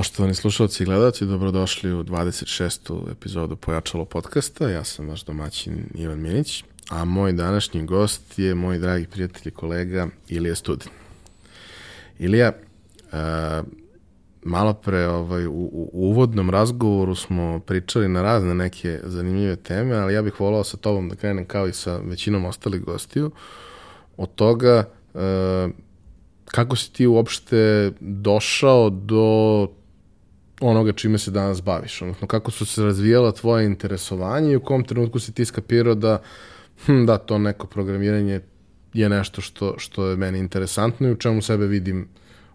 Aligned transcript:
Poštovani 0.00 0.34
slušalci 0.34 0.82
i 0.82 0.86
gledalci, 0.86 1.26
dobrodošli 1.26 1.92
u 1.92 2.04
26. 2.04 3.10
epizodu 3.12 3.56
Pojačalo 3.56 4.04
podcasta. 4.04 4.68
Ja 4.68 4.84
sam 4.84 5.08
vaš 5.08 5.24
domaćin 5.24 5.84
Ivan 5.94 6.20
Minić, 6.20 6.64
a 6.90 7.04
moj 7.04 7.32
današnji 7.32 7.86
gost 7.86 8.38
je 8.38 8.54
moj 8.54 8.78
dragi 8.78 9.06
prijatelj 9.06 9.48
i 9.48 9.50
kolega 9.50 10.08
Ilija 10.28 10.54
Studin. 10.54 10.88
Ilija, 12.18 12.52
uh, 12.52 13.18
malo 14.42 14.74
pre 14.74 15.06
ovaj, 15.08 15.46
u, 15.46 15.70
u 15.72 15.90
uvodnom 15.92 16.50
razgovoru 16.50 17.14
smo 17.14 17.60
pričali 17.66 18.08
na 18.08 18.22
razne 18.22 18.54
neke 18.54 19.00
zanimljive 19.04 19.56
teme, 19.56 19.96
ali 19.96 20.14
ja 20.14 20.22
bih 20.22 20.40
volao 20.40 20.64
sa 20.64 20.76
tobom 20.76 21.08
da 21.08 21.16
krenem 21.16 21.44
kao 21.44 21.68
i 21.68 21.72
sa 21.72 21.96
većinom 21.96 22.44
ostalih 22.44 22.80
gostiju. 22.80 23.30
Od 24.16 24.34
toga 24.34 24.88
uh, 25.14 25.20
kako 26.44 26.76
si 26.76 26.92
ti 26.92 27.06
uopšte 27.06 27.92
došao 28.00 28.90
do 28.90 29.68
onoga 30.60 30.92
čime 30.92 31.18
se 31.18 31.30
danas 31.30 31.62
baviš, 31.62 32.02
odnosno 32.02 32.26
kako 32.26 32.50
su 32.50 32.66
se 32.66 32.84
razvijala 32.84 33.32
tvoje 33.32 33.66
interesovanje 33.66 34.52
i 34.52 34.56
u 34.56 34.60
kom 34.60 34.84
trenutku 34.84 35.18
si 35.18 35.34
ti 35.34 35.44
skapirao 35.44 35.94
da 35.94 36.22
hm, 36.86 37.04
da, 37.06 37.18
to 37.18 37.38
neko 37.38 37.66
programiranje 37.66 38.40
je 38.94 39.08
nešto 39.08 39.40
što, 39.40 39.74
što 39.78 40.06
je 40.06 40.16
meni 40.16 40.38
interesantno 40.38 41.08
i 41.08 41.12
u 41.12 41.16
čemu 41.16 41.42
sebe 41.42 41.66
vidim 41.66 42.08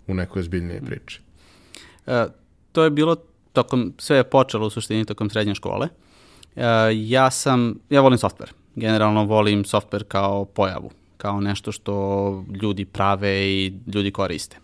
u 0.08 0.13
nekoj 0.13 0.44
zbiljnije 0.44 0.82
priči. 0.82 1.22
E, 2.08 2.26
to 2.72 2.84
je 2.84 2.90
bilo 2.90 3.16
tokom, 3.54 3.94
sve 3.98 4.18
je 4.18 4.24
počelo 4.24 4.68
u 4.68 4.70
suštini 4.70 5.05
tokom 5.05 5.30
srednje 5.30 5.55
škole. 5.55 5.88
E, 6.55 6.63
ja 6.94 7.32
sam, 7.32 7.76
ja 7.90 8.02
volim 8.02 8.20
software. 8.20 8.52
Generalno 8.76 9.24
volim 9.24 9.63
software 9.63 10.04
kao 10.04 10.46
pojavu, 10.46 10.91
kao 11.18 11.41
nešto 11.41 11.72
što 11.72 12.46
ljudi 12.62 12.85
prave 12.85 13.48
i 13.48 13.74
ljudi 13.94 14.12
koriste. 14.12 14.57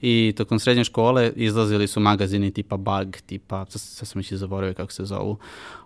I 0.00 0.32
tokom 0.36 0.58
srednje 0.58 0.84
škole 0.84 1.32
izlazili 1.36 1.86
su 1.86 2.00
magazini 2.00 2.50
tipa 2.50 2.76
Bug, 2.76 3.16
tipa, 3.26 3.66
sad 3.68 4.08
sam 4.08 4.20
ih 4.20 4.28
zaboravio 4.30 4.74
kako 4.74 4.92
se 4.92 5.04
zovu, 5.04 5.38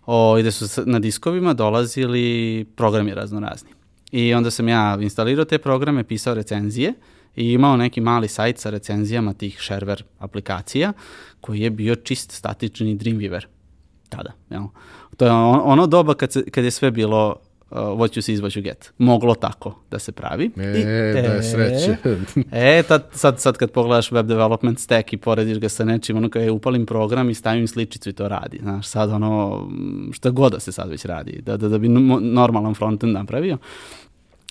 o, 0.07 0.37
gde 0.41 0.51
su 0.51 0.83
na 0.87 0.99
diskovima 0.99 1.55
dolazili 1.55 2.67
programi 2.77 3.15
raznorazni. 3.15 3.71
I 4.13 4.35
onda 4.35 4.51
sam 4.51 4.69
ja 4.69 4.99
instalirao 5.01 5.45
te 5.45 5.59
programe, 5.59 6.05
pisao 6.05 6.35
recenzije 6.35 6.95
i 7.37 7.53
imao 7.53 7.77
neki 7.77 8.01
mali 8.01 8.29
sajt 8.29 8.59
sa 8.59 8.71
recenzijama 8.71 9.33
tih 9.33 9.59
shareware 9.59 10.03
aplikacija 10.19 10.93
koji 11.41 11.61
je 11.61 11.71
bio 11.71 11.95
čist 11.95 12.33
statični 12.33 12.99
Dreamweaver 12.99 13.45
tada. 14.09 14.33
Jel? 14.51 14.63
To 15.17 15.25
je 15.25 15.31
ono 15.33 15.87
doba 15.87 16.15
kad, 16.15 16.33
se, 16.33 16.51
kad 16.51 16.65
je 16.65 16.71
sve 16.71 16.91
bilo 16.91 17.37
what 17.75 18.17
you 18.17 18.23
see 18.23 18.33
is 18.33 18.41
what 18.41 18.57
you 18.57 18.63
get. 18.63 18.93
Moglo 18.99 19.35
tako 19.35 19.75
da 19.91 19.99
se 19.99 20.13
pravi. 20.13 20.51
E, 20.57 20.81
I, 20.81 20.85
da 21.13 21.19
je 21.19 21.43
sreće. 21.43 21.97
e, 22.79 22.83
tad, 22.83 23.09
sad, 23.13 23.41
sad 23.41 23.57
kad 23.57 23.71
pogledaš 23.71 24.13
web 24.13 24.27
development 24.27 24.79
stack 24.79 25.13
i 25.13 25.17
porediš 25.17 25.59
ga 25.59 25.69
sa 25.69 25.85
nečim, 25.85 26.17
ono 26.17 26.31
kada 26.31 26.45
je 26.45 26.51
upalim 26.51 26.87
program 26.87 27.31
i 27.31 27.35
stavim 27.35 27.69
sličicu 27.69 28.11
i 28.11 28.13
to 28.13 28.29
radi. 28.29 28.59
Znaš, 28.63 28.87
sad 28.87 29.11
ono, 29.11 29.69
šta 30.13 30.31
god 30.31 30.53
da 30.53 30.61
se 30.61 30.73
sad 30.73 30.91
već 30.91 31.05
radi, 31.05 31.43
da, 31.43 31.57
da, 31.57 31.69
da 31.69 31.79
bi 31.79 31.89
normalan 31.89 32.75
frontend 32.75 33.13
napravio. 33.13 33.59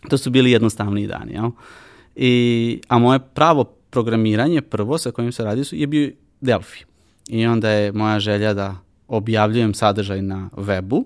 To 0.09 0.17
su 0.17 0.29
bili 0.29 0.51
jednostavni 0.51 1.07
dani, 1.07 1.33
jel? 1.33 1.49
I, 2.15 2.81
a 2.87 2.99
moje 2.99 3.19
pravo 3.33 3.63
programiranje 3.63 4.61
prvo 4.61 4.97
sa 4.97 5.11
kojim 5.11 5.31
se 5.31 5.43
radi 5.43 5.63
su, 5.63 5.75
je 5.75 5.87
bio 5.87 6.11
Delphi. 6.41 6.83
I 7.27 7.45
onda 7.45 7.69
je 7.69 7.91
moja 7.91 8.19
želja 8.19 8.53
da 8.53 8.75
objavljujem 9.07 9.73
sadržaj 9.73 10.21
na 10.21 10.49
webu, 10.55 11.03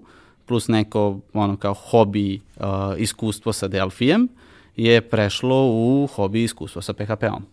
plus 0.48 0.68
neko 0.68 1.20
ono 1.34 1.58
kao 1.58 1.74
hobi 1.74 2.42
uh, 2.56 2.66
iskustvo 2.98 3.54
sa 3.54 3.68
Delfijem 3.68 4.28
je 4.76 5.02
prešlo 5.02 5.66
u 5.66 6.08
hobi 6.16 6.44
iskustvo 6.44 6.82
sa 6.82 6.94
PHP-om. 6.94 7.46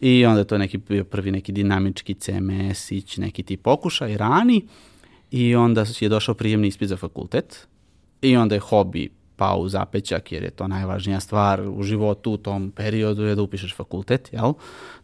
I 0.00 0.26
onda 0.26 0.38
je 0.38 0.46
to 0.46 0.58
neki 0.58 0.78
bio 0.78 1.04
prvi 1.04 1.30
neki 1.30 1.52
dinamički 1.52 2.14
CMS, 2.14 2.90
ić 2.90 3.16
neki 3.16 3.42
ti 3.42 3.56
pokušaj 3.56 4.16
rani 4.16 4.62
i 5.30 5.54
onda 5.54 5.84
je 6.00 6.08
došao 6.08 6.34
prijemni 6.34 6.68
ispit 6.68 6.88
za 6.88 6.96
fakultet 6.96 7.66
i 8.22 8.36
onda 8.36 8.54
je 8.54 8.60
hobi 8.60 9.10
pao 9.36 9.58
u 9.58 9.68
zapećak 9.68 10.32
jer 10.32 10.42
je 10.42 10.50
to 10.50 10.68
najvažnija 10.68 11.20
stvar 11.20 11.60
u 11.68 11.82
životu 11.82 12.32
u 12.32 12.36
tom 12.36 12.72
periodu 12.76 13.22
je 13.22 13.34
da 13.34 13.42
upišeš 13.42 13.74
fakultet, 13.76 14.32
jel? 14.32 14.52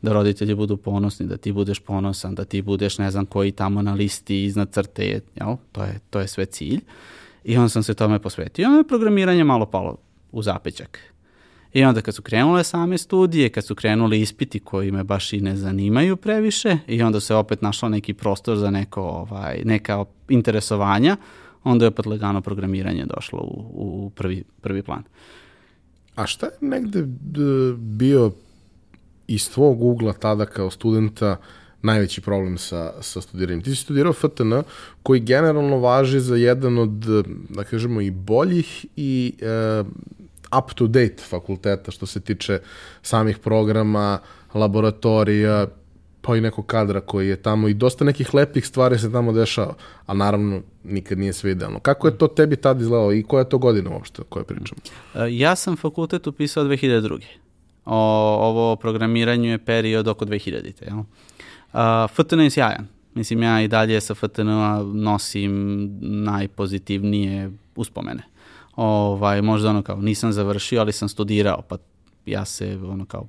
Da 0.02 0.12
roditelji 0.12 0.54
budu 0.54 0.76
ponosni, 0.76 1.26
da 1.26 1.36
ti 1.36 1.52
budeš 1.52 1.80
ponosan, 1.80 2.34
da 2.34 2.44
ti 2.44 2.62
budeš 2.62 2.98
ne 2.98 3.10
znam 3.10 3.26
koji 3.26 3.52
tamo 3.52 3.82
na 3.82 3.94
listi 3.94 4.44
iznad 4.44 4.72
crte, 4.72 5.20
jel? 5.34 5.56
To 5.72 5.82
je, 5.84 6.00
to 6.10 6.20
je 6.20 6.28
sve 6.28 6.46
cilj. 6.46 6.80
I 7.44 7.56
onda 7.56 7.68
sam 7.68 7.82
se 7.82 7.94
tome 7.94 8.18
posvetio. 8.18 8.66
Onda 8.66 8.78
je 8.78 8.88
programiranje 8.88 9.44
malo 9.44 9.66
palo 9.66 9.96
u 10.32 10.42
zapećak. 10.42 11.00
I 11.72 11.84
onda 11.84 12.00
kad 12.00 12.14
su 12.14 12.22
krenule 12.22 12.64
same 12.64 12.98
studije, 12.98 13.48
kad 13.48 13.64
su 13.64 13.74
krenuli 13.74 14.20
ispiti 14.20 14.60
koji 14.60 14.90
me 14.90 15.04
baš 15.04 15.32
i 15.32 15.40
ne 15.40 15.56
zanimaju 15.56 16.16
previše 16.16 16.78
i 16.86 17.02
onda 17.02 17.20
se 17.20 17.34
opet 17.34 17.62
našao 17.62 17.88
neki 17.88 18.14
prostor 18.14 18.56
za 18.56 18.70
neko, 18.70 19.02
ovaj, 19.02 19.62
neka 19.64 20.04
interesovanja, 20.28 21.16
onda 21.64 21.84
je 21.84 21.88
opet 21.88 22.06
lagano 22.06 22.40
programiranje 22.40 23.06
došlo 23.14 23.38
u, 23.38 23.66
u 23.72 24.10
prvi, 24.10 24.44
prvi 24.60 24.82
plan. 24.82 25.02
A 26.14 26.26
šta 26.26 26.46
je 26.46 26.52
negde 26.60 27.02
bio 27.76 28.32
iz 29.26 29.50
tvog 29.50 29.82
ugla 29.82 30.12
tada 30.12 30.46
kao 30.46 30.70
studenta 30.70 31.36
najveći 31.82 32.20
problem 32.20 32.58
sa, 32.58 32.92
sa 33.00 33.20
studiranjem? 33.20 33.62
Ti 33.62 33.70
si 33.70 33.76
studirao 33.76 34.12
FTN 34.12 34.52
koji 35.02 35.20
generalno 35.20 35.78
važi 35.78 36.20
za 36.20 36.36
jedan 36.36 36.78
od, 36.78 36.90
da 37.48 37.64
kažemo, 37.64 38.00
i 38.00 38.10
boljih 38.10 38.86
i 38.96 39.34
e, 39.40 39.84
up-to-date 40.58 41.22
fakulteta 41.28 41.90
što 41.90 42.06
se 42.06 42.20
tiče 42.20 42.60
samih 43.02 43.38
programa, 43.38 44.18
laboratorija, 44.54 45.66
pa 46.28 46.36
i 46.36 46.40
nekog 46.40 46.66
kadra 46.66 47.00
koji 47.00 47.28
je 47.28 47.36
tamo 47.36 47.68
i 47.68 47.74
dosta 47.74 48.04
nekih 48.04 48.34
lepih 48.34 48.66
stvari 48.66 48.98
se 48.98 49.12
tamo 49.12 49.32
dešava, 49.32 49.74
a 50.06 50.14
naravno 50.14 50.60
nikad 50.84 51.18
nije 51.18 51.32
sve 51.32 51.50
idealno. 51.50 51.80
Kako 51.80 52.06
je 52.06 52.18
to 52.18 52.26
tebi 52.26 52.56
tad 52.56 52.80
izgledalo 52.80 53.12
i 53.12 53.22
koja 53.22 53.40
je 53.40 53.48
to 53.48 53.58
godina 53.58 53.90
uopšte 53.90 54.22
koje 54.28 54.44
pričamo? 54.44 54.80
E, 55.14 55.26
ja 55.30 55.56
sam 55.56 55.76
fakultet 55.76 56.26
upisao 56.26 56.64
2002. 56.64 57.20
O, 57.84 57.96
ovo 58.40 58.76
programiranju 58.76 59.50
je 59.50 59.58
period 59.58 60.08
oko 60.08 60.24
2000-te. 60.24 60.84
Jel? 60.84 60.98
Uh, 60.98 62.10
FTN 62.12 62.40
je 62.40 62.50
sjajan. 62.50 62.86
Mislim, 63.14 63.42
ja 63.42 63.62
i 63.62 63.68
dalje 63.68 64.00
sa 64.00 64.14
FTN 64.14 64.48
nosim 64.94 65.52
najpozitivnije 66.00 67.50
uspomene. 67.76 68.22
Ovaj, 68.76 69.42
možda 69.42 69.70
ono 69.70 69.82
kao 69.82 69.96
nisam 69.96 70.32
završio, 70.32 70.80
ali 70.80 70.92
sam 70.92 71.08
studirao, 71.08 71.62
pa 71.68 71.76
ja 72.26 72.44
se 72.44 72.78
ono 72.84 73.06
kao 73.06 73.26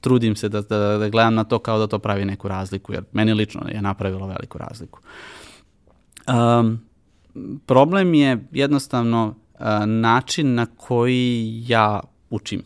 trudim 0.00 0.36
se 0.36 0.48
da, 0.48 0.60
da, 0.60 0.98
da 0.98 1.08
gledam 1.08 1.34
na 1.34 1.44
to 1.44 1.58
kao 1.58 1.78
da 1.78 1.86
to 1.86 1.98
pravi 1.98 2.24
neku 2.24 2.48
razliku, 2.48 2.92
jer 2.92 3.04
meni 3.12 3.34
lično 3.34 3.62
je 3.68 3.82
napravilo 3.82 4.26
veliku 4.26 4.58
razliku. 4.58 5.00
Um, 6.28 6.80
problem 7.66 8.14
je 8.14 8.44
jednostavno 8.52 9.34
uh, 9.54 9.60
način 9.86 10.54
na 10.54 10.66
koji 10.66 11.64
ja 11.66 12.00
učim. 12.30 12.62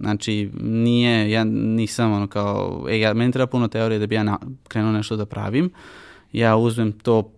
Znači, 0.00 0.50
nije, 0.60 1.30
ja 1.30 1.44
nisam 1.44 2.12
ono 2.12 2.26
kao, 2.26 2.86
e, 2.88 3.00
ja, 3.00 3.14
meni 3.14 3.32
treba 3.32 3.46
puno 3.46 3.68
teorije 3.68 3.98
da 3.98 4.06
bi 4.06 4.14
ja 4.14 4.22
na, 4.22 4.38
krenuo 4.68 4.92
nešto 4.92 5.16
da 5.16 5.26
pravim. 5.26 5.70
Ja 6.32 6.56
uzmem 6.56 6.92
to 6.92 7.32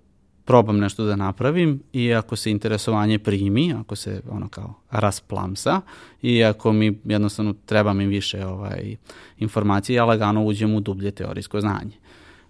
probam 0.48 0.78
nešto 0.78 1.04
da 1.04 1.16
napravim 1.16 1.82
i 1.92 2.14
ako 2.14 2.36
se 2.36 2.50
interesovanje 2.50 3.18
primi, 3.18 3.74
ako 3.80 3.96
se 3.96 4.22
ono 4.30 4.48
kao 4.48 4.74
rasplamsa 4.90 5.80
i 6.22 6.44
ako 6.44 6.72
mi 6.72 6.98
jednostavno 7.04 7.54
treba 7.66 7.92
mi 7.92 8.06
više 8.06 8.46
ovaj, 8.46 8.96
informacije, 9.38 9.96
ja 9.96 10.04
lagano 10.04 10.44
uđem 10.44 10.74
u 10.74 10.80
dublje 10.80 11.10
teorijsko 11.10 11.60
znanje. 11.60 11.92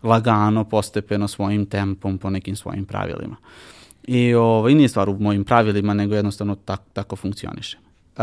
Lagano, 0.02 0.64
postepeno, 0.64 1.28
svojim 1.28 1.66
tempom, 1.66 2.18
po 2.18 2.30
nekim 2.30 2.56
svojim 2.56 2.84
pravilima. 2.84 3.36
I 4.02 4.34
ovaj, 4.34 4.74
nije 4.74 4.88
stvar 4.88 5.08
u 5.08 5.18
mojim 5.18 5.44
pravilima, 5.44 5.94
nego 5.94 6.14
jednostavno 6.14 6.54
tak, 6.54 6.80
tako 6.92 7.16
funkcioniše. 7.16 7.78
Uh, 8.16 8.22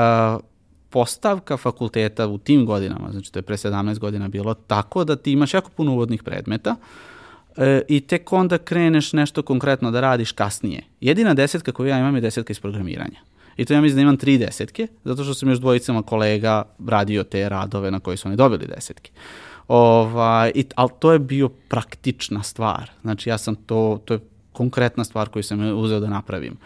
postavka 0.89 1.57
fakulteta 1.57 2.27
u 2.27 2.37
tim 2.37 2.65
godinama, 2.65 3.11
znači 3.11 3.31
to 3.31 3.39
je 3.39 3.43
pre 3.43 3.57
17 3.57 3.99
godina 3.99 4.27
bilo 4.27 4.53
tako 4.53 5.03
da 5.03 5.15
ti 5.15 5.31
imaš 5.31 5.53
jako 5.53 5.69
puno 5.69 5.93
uvodnih 5.93 6.23
predmeta, 6.23 6.71
uh, 6.71 7.14
e, 7.57 7.81
i 7.87 8.01
tek 8.01 8.33
onda 8.33 8.57
kreneš 8.57 9.13
nešto 9.13 9.41
konkretno 9.41 9.91
da 9.91 10.01
radiš 10.01 10.31
kasnije. 10.31 10.83
Jedina 11.01 11.33
desetka 11.33 11.71
koju 11.71 11.87
ja 11.87 11.99
imam 11.99 12.15
je 12.15 12.21
desetka 12.21 12.51
iz 12.51 12.59
programiranja. 12.59 13.19
I 13.57 13.65
to 13.65 13.73
ja 13.73 13.81
mislim 13.81 13.95
da 13.95 14.01
imam 14.01 14.17
tri 14.17 14.37
desetke, 14.37 14.87
zato 15.03 15.23
što 15.23 15.33
sam 15.33 15.49
još 15.49 15.59
dvojicama 15.59 16.01
kolega 16.01 16.63
radio 16.87 17.23
te 17.23 17.49
radove 17.49 17.91
na 17.91 17.99
koji 17.99 18.17
su 18.17 18.27
oni 18.27 18.37
dobili 18.37 18.67
desetke. 18.67 19.11
Ovaj, 19.67 20.51
i, 20.55 20.65
ali 20.75 20.89
to 20.99 21.11
je 21.11 21.19
bio 21.19 21.49
praktična 21.49 22.43
stvar. 22.43 22.91
Znači 23.01 23.29
ja 23.29 23.37
sam 23.37 23.55
to, 23.55 24.01
to 24.05 24.13
je 24.13 24.19
konkretna 24.51 25.03
stvar 25.03 25.29
koju 25.29 25.43
sam 25.43 25.77
uzeo 25.77 25.99
da 25.99 26.07
napravim. 26.07 26.57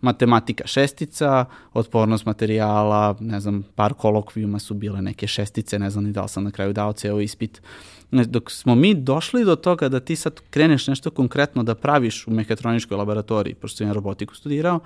Matematika 0.00 0.66
šestica, 0.66 1.44
otpornost 1.72 2.26
materijala, 2.26 3.16
ne 3.20 3.40
znam, 3.40 3.64
par 3.74 3.94
kolokvijuma 3.94 4.58
su 4.58 4.74
bile 4.74 5.02
neke 5.02 5.26
šestice, 5.26 5.78
ne 5.78 5.90
znam 5.90 6.04
ni 6.04 6.12
da 6.12 6.22
li 6.22 6.28
sam 6.28 6.44
na 6.44 6.50
kraju 6.50 6.72
dao 6.72 6.92
ceo 6.92 7.20
ispit. 7.20 7.60
Uh, 7.62 7.97
dok 8.10 8.50
smo 8.50 8.74
mi 8.74 8.94
došli 8.94 9.44
do 9.44 9.56
toga 9.56 9.88
da 9.88 10.00
ti 10.00 10.16
sad 10.16 10.40
kreneš 10.50 10.86
nešto 10.86 11.10
konkretno 11.10 11.62
da 11.62 11.74
praviš 11.74 12.26
u 12.26 12.30
mehatroničkoj 12.30 12.96
laboratoriji, 12.96 13.54
pošto 13.54 13.76
sam 13.76 13.86
ja 13.86 13.92
robotiku 13.92 14.34
studirao, 14.34 14.80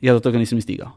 ja 0.00 0.14
do 0.14 0.20
toga 0.20 0.38
nisam 0.38 0.58
i 0.58 0.60
stigao. 0.60 0.90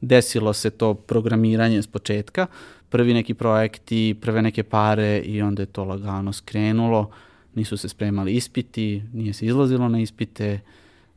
Desilo 0.00 0.52
se 0.52 0.70
to 0.70 0.94
programiranje 0.94 1.82
s 1.82 1.86
početka, 1.86 2.46
prvi 2.88 3.14
neki 3.14 3.34
projekti, 3.34 4.16
prve 4.20 4.42
neke 4.42 4.62
pare 4.62 5.18
i 5.18 5.42
onda 5.42 5.62
je 5.62 5.66
to 5.66 5.84
lagano 5.84 6.32
skrenulo 6.32 7.10
nisu 7.58 7.76
se 7.76 7.88
spremali 7.88 8.32
ispiti, 8.32 9.02
nije 9.12 9.32
se 9.32 9.46
izlazilo 9.46 9.88
na 9.88 10.00
ispite, 10.00 10.60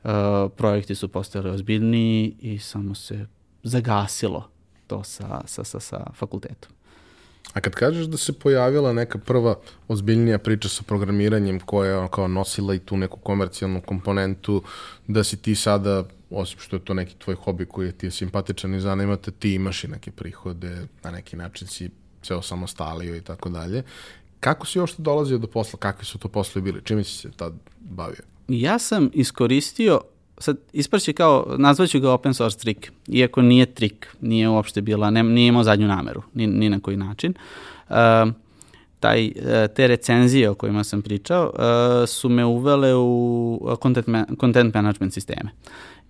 uh, 0.03 0.09
projekti 0.57 0.95
su 0.95 1.07
postali 1.07 1.49
ozbiljniji 1.49 2.35
i 2.41 2.59
samo 2.59 2.95
se 2.95 3.25
zagasilo 3.63 4.49
to 4.87 5.03
sa, 5.03 5.41
sa, 5.45 5.63
sa, 5.63 5.79
sa 5.79 6.11
fakultetom. 6.13 6.71
A 7.53 7.61
kad 7.61 7.75
kažeš 7.75 8.05
da 8.05 8.17
se 8.17 8.33
pojavila 8.33 8.93
neka 8.93 9.17
prva 9.17 9.55
ozbiljnija 9.87 10.37
priča 10.39 10.69
sa 10.69 10.83
programiranjem 10.83 11.59
koja 11.59 12.01
je 12.01 12.07
kao 12.11 12.27
nosila 12.27 12.75
i 12.75 12.79
tu 12.79 12.97
neku 12.97 13.19
komercijalnu 13.19 13.81
komponentu, 13.81 14.63
da 15.07 15.23
si 15.23 15.37
ti 15.37 15.55
sada, 15.55 16.03
osim 16.29 16.59
što 16.59 16.75
je 16.75 16.85
to 16.85 16.93
neki 16.93 17.15
tvoj 17.15 17.35
hobi 17.35 17.65
koji 17.65 17.85
je 17.85 17.91
ti 17.91 18.05
je 18.05 18.11
simpatičan 18.11 18.75
i 18.75 18.81
zanimate, 18.81 19.31
ti 19.31 19.53
imaš 19.53 19.83
i 19.83 19.87
neke 19.87 20.11
prihode, 20.11 20.87
na 21.03 21.11
neki 21.11 21.35
način 21.35 21.67
si 21.67 21.89
se 22.21 22.35
osamostalio 22.35 23.15
i 23.15 23.21
tako 23.21 23.49
dalje. 23.49 23.83
Kako 24.39 24.65
si 24.65 24.79
uopšte 24.79 25.01
dolazio 25.01 25.37
do 25.37 25.47
posla? 25.47 25.79
Kakvi 25.79 26.05
su 26.05 26.17
to 26.17 26.27
poslovi 26.27 26.71
bili? 26.71 26.81
Čime 26.83 27.03
si 27.03 27.17
se 27.17 27.31
tad 27.31 27.53
bavio? 27.79 28.23
Ja 28.47 28.79
sam 28.79 29.09
iskoristio 29.13 30.01
sad 30.41 30.57
ispraći 30.73 31.13
kao, 31.13 31.55
nazvaću 31.57 31.99
ga 31.99 32.11
open 32.11 32.33
source 32.33 32.59
trik, 32.59 32.91
iako 33.07 33.41
nije 33.41 33.65
trik, 33.65 34.15
nije 34.21 34.49
uopšte 34.49 34.81
bila, 34.81 35.09
ne, 35.09 35.23
nije 35.23 35.47
imao 35.47 35.63
zadnju 35.63 35.87
nameru, 35.87 36.21
ni, 36.33 36.47
ni 36.47 36.69
na 36.69 36.79
koji 36.79 36.97
način. 36.97 37.33
Uh, 37.89 37.95
taj, 38.99 39.27
uh, 39.27 39.33
te 39.75 39.87
recenzije 39.87 40.49
o 40.49 40.55
kojima 40.55 40.83
sam 40.83 41.01
pričao 41.01 41.45
uh, 41.53 42.09
su 42.09 42.29
me 42.29 42.45
uvele 42.45 42.95
u 42.95 43.77
content, 43.81 44.07
ma 44.07 44.25
content 44.39 44.73
management 44.75 45.13
sisteme. 45.13 45.49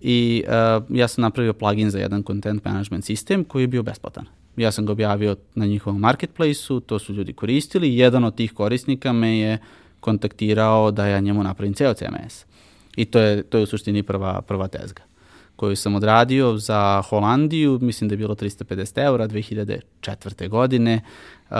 I 0.00 0.44
uh, 0.46 0.84
ja 0.88 1.08
sam 1.08 1.22
napravio 1.22 1.52
plugin 1.52 1.90
za 1.90 1.98
jedan 1.98 2.22
content 2.22 2.64
management 2.64 3.04
sistem 3.04 3.44
koji 3.44 3.62
je 3.62 3.66
bio 3.66 3.82
besplatan. 3.82 4.24
Ja 4.56 4.72
sam 4.72 4.86
ga 4.86 4.92
objavio 4.92 5.36
na 5.54 5.66
njihovom 5.66 6.00
marketplaceu, 6.00 6.80
to 6.80 6.98
su 6.98 7.12
ljudi 7.12 7.32
koristili. 7.32 7.96
Jedan 7.96 8.24
od 8.24 8.34
tih 8.34 8.52
korisnika 8.52 9.12
me 9.12 9.38
je 9.38 9.58
kontaktirao 10.00 10.90
da 10.90 11.06
ja 11.06 11.20
njemu 11.20 11.42
napravim 11.42 11.74
ceo 11.74 11.94
CMS. 11.94 12.44
I 12.96 13.04
to 13.04 13.18
je, 13.18 13.42
to 13.42 13.58
je 13.58 13.62
u 13.62 13.66
suštini 13.66 14.02
prva, 14.02 14.40
prva 14.40 14.68
tezga 14.68 15.02
koju 15.56 15.76
sam 15.76 15.94
odradio 15.94 16.56
za 16.56 17.02
Holandiju, 17.08 17.78
mislim 17.82 18.08
da 18.08 18.12
je 18.12 18.16
bilo 18.16 18.34
350 18.34 19.04
eura 19.04 19.28
2004. 19.28 20.48
godine, 20.48 21.00
uh, 21.50 21.56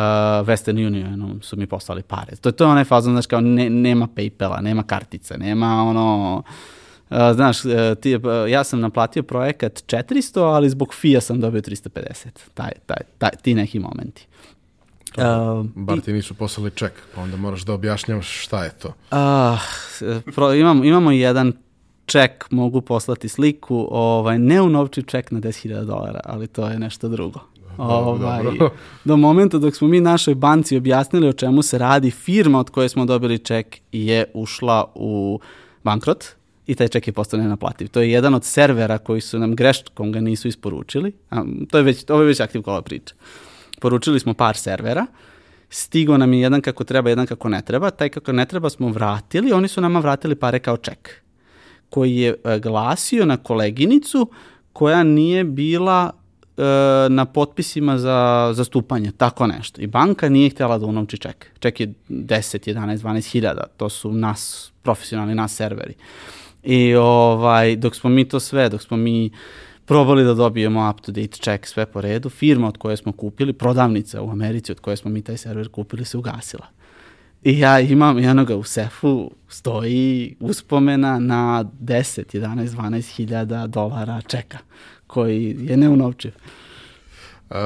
Western 0.47 0.87
Unionom 0.87 1.43
su 1.43 1.57
mi 1.57 1.67
poslali 1.67 2.03
pare. 2.03 2.37
To, 2.37 2.53
to 2.53 2.65
je 2.65 2.69
onaj 2.69 2.85
fazon, 2.85 3.13
znaš, 3.13 3.27
kao 3.27 3.41
ne, 3.41 3.71
nema 3.71 4.09
Paypala, 4.17 4.61
nema 4.61 4.83
kartice, 4.83 5.39
nema 5.39 5.83
ono... 5.83 6.43
Uh, 7.11 7.17
znaš, 7.35 7.65
uh, 7.65 7.73
ti, 8.01 8.17
uh, 8.17 8.23
ja 8.49 8.65
sam 8.65 8.81
naplatio 8.81 9.23
projekat 9.23 9.73
400, 9.73 10.41
ali 10.41 10.71
zbog 10.71 10.95
FIA 10.95 11.21
sam 11.21 11.41
dobio 11.41 11.61
350. 11.61 12.29
Taj, 12.55 12.73
taj, 12.87 13.03
taj, 13.19 13.31
ti 13.43 13.55
neki 13.55 13.79
momenti. 13.79 14.27
Uh, 14.29 14.52
Bar 15.75 16.01
ti 16.01 16.13
nisu 16.13 16.35
poslali 16.35 16.71
ček, 16.71 16.93
pa 17.15 17.21
onda 17.21 17.37
moraš 17.37 17.63
da 17.63 17.73
objašnjavaš 17.73 18.45
šta 18.45 18.65
je 18.65 18.71
to. 18.71 18.89
Uh, 18.89 20.35
pro, 20.35 20.55
imam, 20.55 20.85
imamo 20.85 21.11
jedan 21.11 21.53
ček, 22.07 22.47
mogu 22.51 22.81
poslati 22.81 23.29
sliku, 23.29 23.89
ovaj, 23.91 24.39
ne 24.39 24.63
u 24.63 24.69
novči 24.69 25.03
ček 25.03 25.31
na 25.31 25.41
10.000 25.41 25.85
dolara, 25.85 26.21
ali 26.25 26.47
to 26.47 26.69
je 26.69 26.79
nešto 26.79 27.09
drugo. 27.09 27.41
Ovaj, 27.77 28.43
do 29.05 29.17
momenta 29.17 29.59
dok 29.59 29.77
smo 29.77 29.89
mi 29.89 30.01
našoj 30.01 30.35
banci 30.35 30.77
objasnili 30.77 31.29
o 31.29 31.33
čemu 31.33 31.63
se 31.63 31.79
radi, 31.79 32.11
firma 32.11 32.59
od 32.59 32.71
koje 32.71 32.89
smo 32.89 33.05
dobili 33.05 33.39
ček 33.39 33.81
je 33.93 34.25
ušla 34.35 34.85
u 34.95 35.41
bankrot 35.85 36.25
i 36.67 36.75
taj 36.75 36.89
ček 36.89 37.07
je 37.07 37.13
postao 37.13 37.41
nenaplativ. 37.41 37.89
To 37.89 38.01
je 38.01 38.11
jedan 38.11 38.35
od 38.35 38.45
servera 38.45 38.99
koji 38.99 39.21
su 39.21 39.39
nam 39.39 39.57
greškom 39.57 40.13
ga 40.13 40.21
nisu 40.21 40.49
isporučili. 40.49 41.13
A, 41.31 41.45
to 41.71 41.79
je 41.79 41.85
već, 41.85 42.05
ovo 42.09 42.21
je 42.21 42.27
već 42.27 42.41
aktiv 42.41 42.63
kola 42.63 42.83
priča. 42.83 43.15
Uh, 43.15 43.52
poručili 43.83 44.21
smo 44.21 44.35
par 44.35 44.57
servera, 44.57 45.07
stigo 45.71 46.17
nam 46.17 46.33
je 46.33 46.41
jedan 46.41 46.61
kako 46.61 46.85
treba, 46.85 47.11
jedan 47.11 47.27
kako 47.27 47.49
ne 47.49 47.63
treba, 47.63 47.91
taj 47.91 48.09
kako 48.09 48.33
ne 48.33 48.47
treba 48.47 48.71
smo 48.71 48.89
vratili, 48.89 49.53
oni 49.53 49.69
su 49.69 49.81
nama 49.81 50.01
vratili 50.01 50.35
pare 50.35 50.59
kao 50.59 50.77
ček, 50.77 51.23
koji 51.91 52.17
je 52.17 52.35
e, 52.45 52.59
glasio 52.59 53.27
na 53.27 53.37
koleginicu 53.37 54.31
koja 54.73 55.03
nije 55.03 55.45
bila 55.45 56.11
e, 56.11 56.63
na 57.09 57.25
potpisima 57.25 57.99
za 57.99 58.51
zastupanje, 58.55 59.13
tako 59.17 59.47
nešto. 59.47 59.81
I 59.81 59.87
banka 59.87 60.29
nije 60.29 60.51
htjela 60.51 60.79
da 60.79 60.87
unovči 60.87 61.19
ček. 61.19 61.47
Ček 61.59 61.81
je 61.81 61.95
10, 62.09 62.69
11, 62.75 62.99
12 63.03 63.33
hiljada, 63.33 63.67
to 63.77 63.89
su 63.89 64.13
nas, 64.13 64.73
profesionalni 64.83 65.35
nas 65.35 65.55
serveri. 65.55 65.95
I 66.63 66.95
ovaj, 66.95 67.77
dok 67.77 67.95
smo 67.95 68.11
mi 68.11 68.29
to 68.29 68.41
sve, 68.41 68.69
dok 68.69 68.83
smo 68.83 68.97
mi 68.97 69.31
probali 69.87 70.25
da 70.25 70.35
dobijemo 70.35 70.91
up-to-date 70.91 71.43
check 71.43 71.67
sve 71.67 71.87
po 71.87 72.01
redu. 72.01 72.31
Firma 72.31 72.69
od 72.69 72.79
koje 72.79 72.97
smo 72.97 73.13
kupili, 73.13 73.53
prodavnica 73.53 74.23
u 74.23 74.31
Americi 74.31 74.73
od 74.73 74.81
koje 74.81 74.97
smo 74.97 75.11
mi 75.11 75.23
taj 75.23 75.37
server 75.37 75.69
kupili, 75.69 76.05
se 76.05 76.19
ugasila. 76.19 76.67
I 77.43 77.59
ja 77.59 77.81
imam 77.81 78.19
jednoga 78.19 78.57
u 78.57 78.63
sefu, 78.63 79.31
stoji 79.49 80.37
uspomena 80.41 81.19
na 81.19 81.65
10, 81.81 82.39
11, 82.39 82.69
12 82.69 83.17
hiljada 83.17 83.67
dolara 83.67 84.21
čeka, 84.21 84.59
koji 85.07 85.57
je 85.61 85.77
neunovčiv. 85.77 86.33
Uh, 87.51 87.57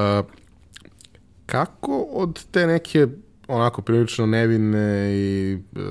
kako 1.45 2.01
od 2.01 2.45
te 2.51 2.67
neke 2.67 3.07
onako 3.47 3.81
prilično 3.81 4.25
nevine 4.25 5.11
i 5.13 5.57
uh, 5.75 5.81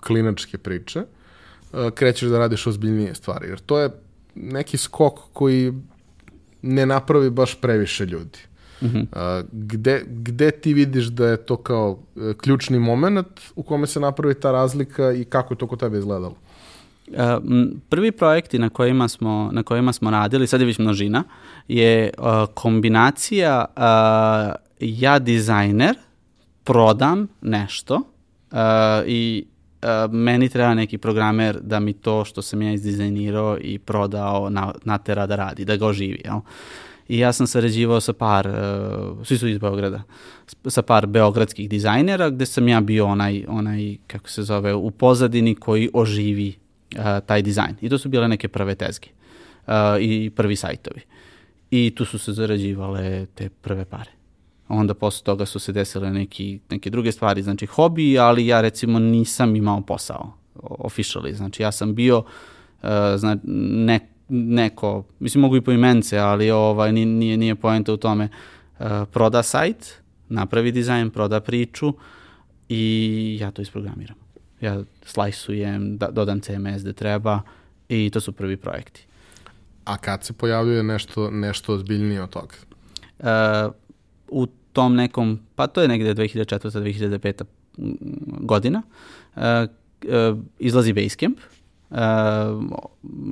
klinačke 0.00 0.58
priče 0.58 1.00
uh, 1.00 1.90
krećeš 1.90 2.28
da 2.28 2.38
radiš 2.38 2.66
ozbiljnije 2.66 3.14
stvari? 3.14 3.48
Jer 3.48 3.58
to 3.58 3.78
je 3.78 3.90
neki 4.34 4.76
skok 4.76 5.18
koji 5.32 5.72
ne 6.62 6.86
napravi 6.86 7.30
baš 7.30 7.60
previše 7.60 8.06
ljudi. 8.06 8.38
Mm 8.82 8.86
-hmm. 8.86 9.06
A, 9.12 9.42
gde, 9.52 10.02
gde 10.06 10.50
ti 10.50 10.74
vidiš 10.74 11.06
da 11.06 11.26
je 11.26 11.36
to 11.36 11.56
kao 11.56 11.98
e, 12.16 12.34
ključni 12.42 12.78
moment 12.78 13.40
u 13.56 13.62
kome 13.62 13.86
se 13.86 14.00
napravi 14.00 14.34
ta 14.34 14.52
razlika 14.52 15.12
i 15.12 15.24
kako 15.24 15.54
je 15.54 15.58
to 15.58 15.66
kod 15.66 15.80
tebe 15.80 15.98
izgledalo? 15.98 16.34
Uh, 17.10 17.16
prvi 17.88 18.12
projekti 18.12 18.58
na 18.58 18.68
kojima 18.68 19.08
smo, 19.08 19.50
na 19.52 19.62
kojima 19.62 19.92
smo 19.92 20.10
radili, 20.10 20.46
sad 20.46 20.60
je 20.60 20.66
već 20.66 20.78
množina, 20.78 21.24
je 21.68 22.10
uh, 22.18 22.26
kombinacija 22.54 23.64
uh, 23.76 23.82
ja 24.80 25.18
dizajner, 25.18 25.94
prodam 26.64 27.28
nešto 27.40 27.94
uh, 27.94 28.58
i 29.06 29.46
uh, 29.82 30.12
meni 30.12 30.48
treba 30.48 30.74
neki 30.74 30.98
programer 30.98 31.60
da 31.60 31.80
mi 31.80 31.92
to 31.92 32.24
što 32.24 32.42
sam 32.42 32.62
ja 32.62 32.72
izdizajnirao 32.72 33.58
i 33.60 33.78
prodao 33.78 34.50
na, 34.50 34.72
natera 34.84 35.26
da 35.26 35.36
radi, 35.36 35.64
da 35.64 35.76
ga 35.76 35.86
oživi, 35.86 36.22
jel? 36.24 36.40
I 37.08 37.18
ja 37.18 37.32
sam 37.32 37.46
sarađivao 37.46 38.00
sa 38.00 38.12
par, 38.12 38.48
uh, 38.48 39.26
svi 39.26 39.38
su 39.38 39.48
iz 39.48 39.58
Beograda, 39.58 40.02
sa 40.66 40.82
par 40.82 41.06
beogradskih 41.06 41.68
dizajnera 41.68 42.30
gde 42.30 42.46
sam 42.46 42.68
ja 42.68 42.80
bio 42.80 43.06
onaj, 43.06 43.44
onaj 43.48 43.96
kako 44.06 44.28
se 44.28 44.42
zove, 44.42 44.74
u 44.74 44.90
pozadini 44.90 45.54
koji 45.54 45.90
oživi 45.92 46.54
uh, 46.96 47.02
taj 47.26 47.42
dizajn. 47.42 47.76
I 47.80 47.88
to 47.88 47.98
su 47.98 48.08
bile 48.08 48.28
neke 48.28 48.48
prve 48.48 48.74
tezge 48.74 49.08
uh, 49.66 49.72
i 50.00 50.30
prvi 50.36 50.56
sajtovi. 50.56 51.00
I 51.70 51.92
tu 51.96 52.04
su 52.04 52.18
se 52.18 52.32
zarađivale 52.32 53.26
te 53.34 53.48
prve 53.48 53.84
pare 53.84 54.19
onda 54.70 54.94
posle 54.94 55.24
toga 55.24 55.46
su 55.46 55.58
se 55.58 55.72
desile 55.72 56.10
neki, 56.10 56.60
neke 56.70 56.90
druge 56.90 57.12
stvari, 57.12 57.42
znači 57.42 57.66
hobi, 57.66 58.18
ali 58.18 58.46
ja 58.46 58.60
recimo 58.60 58.98
nisam 58.98 59.56
imao 59.56 59.80
posao 59.80 60.32
officially, 60.62 61.32
znači 61.34 61.62
ja 61.62 61.72
sam 61.72 61.94
bio 61.94 62.18
uh, 62.18 62.88
zna, 63.16 63.36
ne, 63.44 64.08
neko, 64.28 65.04
mislim 65.18 65.42
mogu 65.42 65.56
i 65.56 65.60
po 65.60 65.72
imence, 65.72 66.18
ali 66.18 66.50
ovaj, 66.50 66.92
nije, 66.92 67.36
nije 67.36 67.54
poenta 67.54 67.92
u 67.92 67.96
tome, 67.96 68.28
uh, 68.78 68.86
proda 69.12 69.42
sajt, 69.42 70.00
napravi 70.28 70.72
dizajn, 70.72 71.10
proda 71.10 71.40
priču 71.40 71.94
i 72.68 73.38
ja 73.40 73.50
to 73.50 73.62
isprogramiram. 73.62 74.16
Ja 74.60 74.82
slajsujem, 75.04 75.96
da, 75.96 76.10
dodam 76.10 76.40
CMS 76.40 76.82
da 76.82 76.92
treba 76.92 77.40
i 77.88 78.10
to 78.10 78.20
su 78.20 78.32
prvi 78.32 78.56
projekti. 78.56 79.06
A 79.84 79.96
kad 79.96 80.24
se 80.24 80.32
pojavljuje 80.32 80.82
nešto, 80.82 81.30
nešto 81.30 81.74
ozbiljnije 81.74 82.22
od 82.22 82.30
toga? 82.30 82.54
Uh, 83.18 83.26
u 84.28 84.46
tom 84.72 84.94
nekom, 84.94 85.38
pa 85.54 85.66
to 85.66 85.82
je 85.82 85.88
negde 85.88 86.14
2004. 86.14 86.70
2005. 86.80 87.44
godina, 88.40 88.82
uh, 89.36 89.42
izlazi 90.58 90.92
Basecamp 90.92 91.38
uh, 91.90 91.96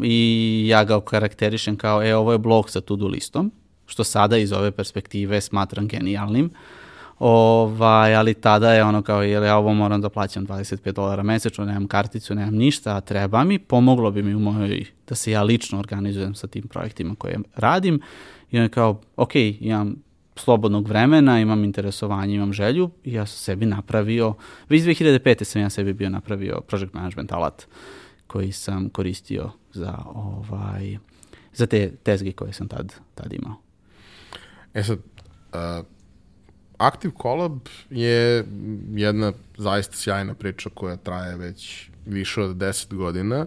i 0.03 0.67
ja 0.69 0.85
ga 0.85 1.01
karakterišem 1.01 1.77
kao, 1.77 2.03
e, 2.03 2.17
ovo 2.17 2.33
je 2.33 2.39
blog 2.39 2.71
sa 2.71 2.81
to-do 2.81 3.07
listom, 3.07 3.53
što 3.87 4.05
sada 4.05 4.37
iz 4.37 4.53
ove 4.53 4.71
perspektive 4.71 5.41
smatram 5.41 5.89
genijalnim. 5.89 6.51
Ovaj, 7.19 8.15
ali 8.15 8.35
tada 8.35 8.73
je 8.73 8.85
ono 8.85 9.03
kao, 9.03 9.23
jel 9.23 9.45
ja 9.45 9.57
ovo 9.57 9.75
moram 9.75 10.01
da 10.01 10.09
plaćam 10.09 10.47
25 10.47 10.93
dolara 10.93 11.23
mesečno, 11.23 11.65
nemam 11.65 11.87
karticu, 11.87 12.35
nemam 12.35 12.55
ništa, 12.55 12.97
a 12.97 13.01
treba 13.01 13.45
mi, 13.45 13.59
pomoglo 13.59 14.11
bi 14.11 14.23
mi 14.23 14.35
u 14.35 14.39
mojoj, 14.39 14.85
da 15.09 15.15
se 15.15 15.31
ja 15.31 15.43
lično 15.43 15.79
organizujem 15.79 16.35
sa 16.35 16.47
tim 16.47 16.69
projektima 16.69 17.15
koje 17.19 17.39
radim. 17.57 18.01
I 18.51 18.59
on 18.59 18.63
je 18.63 18.69
kao, 18.69 19.01
ok, 19.17 19.35
imam 19.35 19.97
slobodnog 20.39 20.89
vremena, 20.89 21.41
imam 21.41 21.65
interesovanje, 21.65 22.35
imam 22.35 22.53
želju 22.53 22.91
i 23.05 23.13
ja 23.13 23.27
sam 23.27 23.37
sebi 23.39 23.67
napravio, 23.67 24.35
već 24.69 24.83
2005. 24.83 25.45
sam 25.45 25.63
ja 25.63 25.71
sebi 25.71 25.93
bio 25.93 26.11
napravio 26.11 26.61
project 26.61 26.95
management 26.95 27.33
alat 27.33 27.67
koji 28.27 28.53
sam 28.53 28.89
koristio 28.89 29.51
za 29.73 29.99
ovaj 30.15 30.99
za 31.55 31.67
te 31.67 31.91
tezge 32.03 32.33
koje 32.33 32.53
sam 32.53 32.69
tad, 32.69 32.95
tad 33.15 33.33
imao. 33.33 33.55
E 34.75 34.83
sad, 34.83 34.99
uh, 34.99 35.87
Active 36.79 37.15
Collab 37.23 37.59
je 37.91 38.45
jedna 38.95 39.33
zaista 39.57 39.97
sjajna 39.97 40.35
priča 40.35 40.71
koja 40.75 40.97
traje 40.97 41.37
već 41.37 41.91
više 42.07 42.43
od 42.43 42.57
10 42.57 42.95
godina 42.95 43.47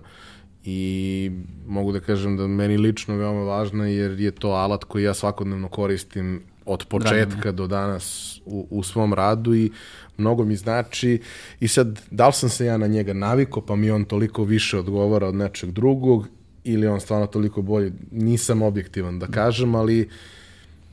i 0.63 1.31
mogu 1.67 1.91
da 1.91 2.00
kažem 2.00 2.38
da 2.38 2.48
meni 2.48 2.77
lično 2.77 3.15
veoma 3.15 3.41
važna 3.41 3.88
jer 3.88 4.19
je 4.19 4.31
to 4.31 4.50
alat 4.50 4.83
koji 4.83 5.03
ja 5.03 5.13
svakodnevno 5.13 5.69
koristim 5.69 6.43
od 6.72 6.86
početka 6.86 7.51
do 7.51 7.68
danas 7.68 8.38
u, 8.46 8.68
u 8.70 8.84
svom 8.84 9.13
radu 9.13 9.56
i 9.56 9.72
mnogo 10.18 10.46
mi 10.46 10.56
znači. 10.56 11.22
I 11.60 11.68
sad 11.68 12.00
da 12.12 12.28
li 12.28 12.34
sam 12.34 12.50
se 12.50 12.66
ja 12.66 12.78
na 12.78 12.88
njega 12.88 13.13
naviko 13.13 13.62
pa 13.62 13.75
mi 13.75 13.92
on 13.92 14.06
toliko 14.06 14.44
više 14.44 14.78
odgovara 14.78 15.28
od 15.28 15.36
nečeg 15.36 15.72
drugog 15.72 16.28
ili 16.63 16.88
on 16.88 17.01
stvarno 17.01 17.28
toliko 17.28 17.62
bolji, 17.62 17.92
nisam 18.12 18.62
objektivan 18.62 19.20
da 19.20 19.28
kažem, 19.28 19.75
ali 19.75 20.10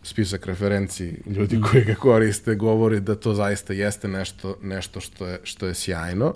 spisak 0.02 0.47
referenci 0.47 1.14
ljudi 1.26 1.56
mm. 1.56 1.62
koji 1.62 1.85
ga 1.85 1.94
koriste 1.94 2.54
govori 2.54 3.00
da 3.00 3.14
to 3.14 3.35
zaista 3.35 3.73
jeste 3.73 4.08
nešto, 4.08 4.56
nešto 4.62 5.00
što, 5.00 5.26
je, 5.26 5.40
što 5.42 5.66
je 5.66 5.75
sjajno. 5.75 6.35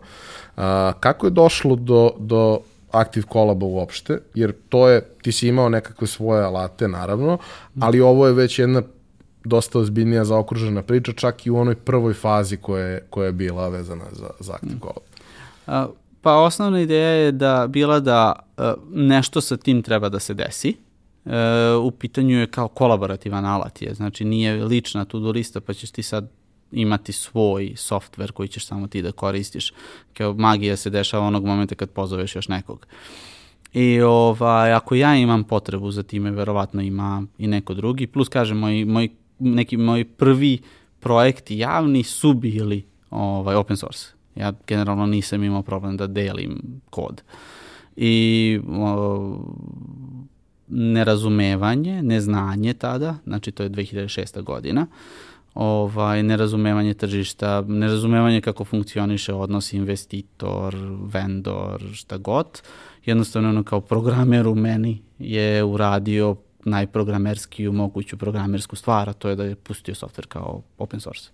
A, 0.57 0.93
kako 1.01 1.27
je 1.27 1.31
došlo 1.31 1.77
do, 1.77 2.11
do 2.19 2.61
Active 2.91 3.27
Collaba 3.33 3.67
uopšte, 3.67 4.19
jer 4.35 4.53
to 4.69 4.89
je, 4.89 5.03
ti 5.23 5.33
si 5.33 5.49
imao 5.49 5.69
nekakve 5.69 6.07
svoje 6.07 6.45
alate, 6.45 6.89
naravno, 6.89 7.39
ali 7.81 8.01
ovo 8.01 8.27
je 8.27 8.33
već 8.33 8.59
jedna 8.59 8.83
dosta 9.45 9.79
ozbiljnija 9.79 10.25
zaokružena 10.25 10.83
priča, 10.83 11.13
čak 11.13 11.47
i 11.47 11.51
u 11.51 11.57
onoj 11.57 11.75
prvoj 11.75 12.15
fazi 12.15 12.57
koja 12.57 12.87
je, 12.87 13.07
koja 13.11 13.27
je 13.27 13.33
bila 13.33 13.69
vezana 13.69 14.05
za, 14.13 14.31
za 14.41 14.53
Active 14.53 14.81
Collab. 14.81 15.03
A, 15.67 15.87
pa 16.23 16.37
osnovna 16.37 16.81
ideja 16.81 17.09
je 17.09 17.33
da 17.33 17.67
bila 17.69 18.01
da 18.01 18.33
a, 18.57 18.75
nešto 18.91 19.41
sa 19.41 19.57
tim 19.57 19.83
treba 19.83 20.09
da 20.09 20.19
se 20.19 20.35
desi, 20.35 20.77
e, 21.25 21.75
u 21.75 21.91
pitanju 21.91 22.39
je 22.39 22.47
kao 22.47 22.69
kolaborativan 22.69 23.45
alat 23.45 23.83
je, 23.83 23.95
znači 23.95 24.25
nije 24.25 24.65
lična 24.65 25.05
to-do 25.05 25.31
lista 25.31 25.61
pa 25.61 25.75
ćeš 25.75 25.91
ti 25.91 26.03
sad 26.03 26.31
imati 26.73 27.13
svoj 27.13 27.73
softver 27.77 28.33
koji 28.33 28.49
ćeš 28.49 28.67
samo 28.67 28.87
ti 28.87 29.03
da 29.03 29.13
koristiš. 29.13 29.73
Kao 30.15 30.35
magija 30.35 30.77
se 30.77 30.91
dešava 30.91 31.27
onog 31.27 31.45
momenta 31.45 31.75
kad 31.75 31.91
pozoveš 31.91 32.37
još 32.37 32.49
nekog. 32.49 32.87
I 33.73 34.01
ovaj, 34.01 34.73
ako 34.73 34.95
ja 34.95 35.17
imam 35.17 35.45
potrebu 35.45 35.91
za 35.91 36.03
time, 36.03 36.31
verovatno 36.31 36.83
ima 36.83 37.27
i 37.39 37.47
neko 37.47 37.75
drugi. 37.75 38.07
Plus, 38.07 38.29
kažem, 38.29 38.59
moj, 38.59 38.85
moj, 38.85 39.09
neki 39.43 39.77
moji 39.77 40.05
prvi 40.05 40.59
projekti 41.01 41.59
javni 41.59 42.03
su 42.03 42.35
bili 42.35 42.85
ovaj, 43.11 43.55
open 43.55 43.77
source. 43.77 44.07
Ja 44.35 44.53
generalno 44.67 45.07
nisam 45.07 45.45
imao 45.45 45.63
problem 45.63 45.97
da 45.97 46.07
delim 46.07 46.81
kod. 46.91 47.23
I 47.97 48.61
o, 48.69 49.39
nerazumevanje, 50.69 52.03
neznanje 52.03 52.75
tada, 52.75 53.17
znači 53.25 53.53
to 53.53 53.63
je 53.63 53.71
2006. 53.71 54.43
godina, 54.43 54.87
ovaj, 55.55 56.23
nerazumevanje 56.23 56.95
tržišta, 56.95 57.65
nerazumevanje 57.69 58.41
kako 58.41 58.65
funkcioniše 58.65 59.35
odnos 59.35 59.73
investitor, 59.73 60.77
vendor, 61.13 61.83
šta 61.93 62.17
god. 62.17 62.63
Jednostavno 63.05 63.49
ono 63.49 63.63
kao 63.63 63.81
programer 63.81 64.47
u 64.47 64.55
meni 64.55 65.03
je 65.19 65.65
uradio 65.65 66.37
najprogramerskiju 66.65 67.73
moguću 67.73 68.17
programersku 68.17 68.77
stvar, 68.77 69.09
a 69.09 69.13
to 69.13 69.29
je 69.29 69.37
da 69.37 69.45
je 69.45 69.55
pustio 69.55 69.95
software 69.95 70.27
kao 70.27 70.63
open 70.79 71.01
source. 71.01 71.31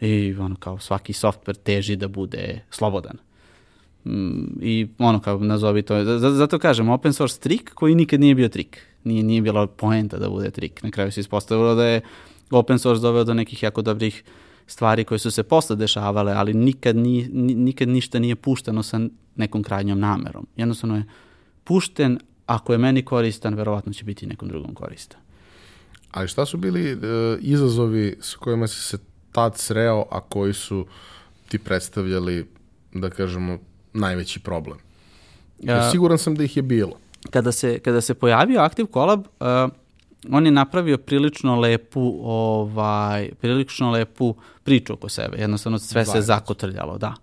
I 0.00 0.34
ono 0.38 0.56
kao 0.56 0.78
svaki 0.78 1.12
software 1.12 1.62
teži 1.62 1.96
da 1.96 2.08
bude 2.08 2.60
slobodan. 2.70 3.16
Mm, 4.04 4.62
I 4.62 4.88
ono 4.98 5.20
kao 5.20 5.38
nazovi 5.38 5.82
to, 5.82 6.18
zato 6.18 6.58
kažem 6.58 6.88
open 6.88 7.12
source 7.12 7.40
trik 7.40 7.70
koji 7.74 7.94
nikad 7.94 8.20
nije 8.20 8.34
bio 8.34 8.48
trik. 8.48 8.86
Nije, 9.04 9.22
nije 9.22 9.42
bila 9.42 9.66
poenta 9.66 10.18
da 10.18 10.28
bude 10.28 10.50
trik. 10.50 10.82
Na 10.82 10.90
kraju 10.90 11.12
se 11.12 11.20
ispostavilo 11.20 11.74
da 11.74 11.84
je 11.84 12.00
open 12.50 12.78
source 12.78 13.02
doveo 13.02 13.24
do 13.24 13.34
nekih 13.34 13.62
jako 13.62 13.82
dobrih 13.82 14.24
stvari 14.66 15.04
koje 15.04 15.18
su 15.18 15.30
se 15.30 15.42
posle 15.42 15.76
dešavale, 15.76 16.32
ali 16.32 16.54
nikad, 16.54 16.96
ni, 16.96 17.28
nikad 17.54 17.88
ništa 17.88 18.18
nije 18.18 18.36
pušteno 18.36 18.82
sa 18.82 19.00
nekom 19.36 19.62
krajnjom 19.62 20.00
namerom. 20.00 20.46
Jednostavno 20.56 20.96
je 20.96 21.04
pušten, 21.64 22.18
ako 22.48 22.72
je 22.72 22.78
meni 22.78 23.04
koristan, 23.04 23.54
verovatno 23.54 23.92
će 23.92 24.04
biti 24.04 24.26
nekom 24.26 24.48
drugom 24.48 24.74
koristan. 24.74 25.20
Ali 26.10 26.28
šta 26.28 26.46
su 26.46 26.56
bili 26.56 26.94
uh, 26.94 27.00
izazovi 27.40 28.16
s 28.20 28.34
kojima 28.34 28.66
si 28.66 28.80
se 28.80 28.98
tad 29.32 29.58
sreo, 29.58 30.04
a 30.10 30.20
koji 30.20 30.54
su 30.54 30.86
ti 31.48 31.58
predstavljali, 31.58 32.46
da 32.92 33.10
kažemo, 33.10 33.58
najveći 33.92 34.40
problem? 34.40 34.78
Ja, 35.58 35.90
siguran 35.90 36.18
sam 36.18 36.34
da 36.34 36.44
ih 36.44 36.56
je 36.56 36.62
bilo. 36.62 36.92
Kada 37.30 37.52
se, 37.52 37.78
kada 37.78 38.00
se 38.00 38.14
pojavio 38.14 38.60
Active 38.60 38.88
Collab, 38.92 39.20
uh, 39.20 39.46
on 40.32 40.46
je 40.46 40.52
napravio 40.52 40.98
prilično 40.98 41.60
lepu 41.60 42.20
ovaj 42.22 43.30
prilično 43.40 43.90
lepu 43.90 44.34
priču 44.62 44.92
oko 44.92 45.08
sebe. 45.08 45.36
Jednostavno 45.36 45.78
sve 45.78 46.04
Zajednicu. 46.04 46.12
se 46.12 46.22
zakotrljalo, 46.22 46.98
da. 46.98 47.14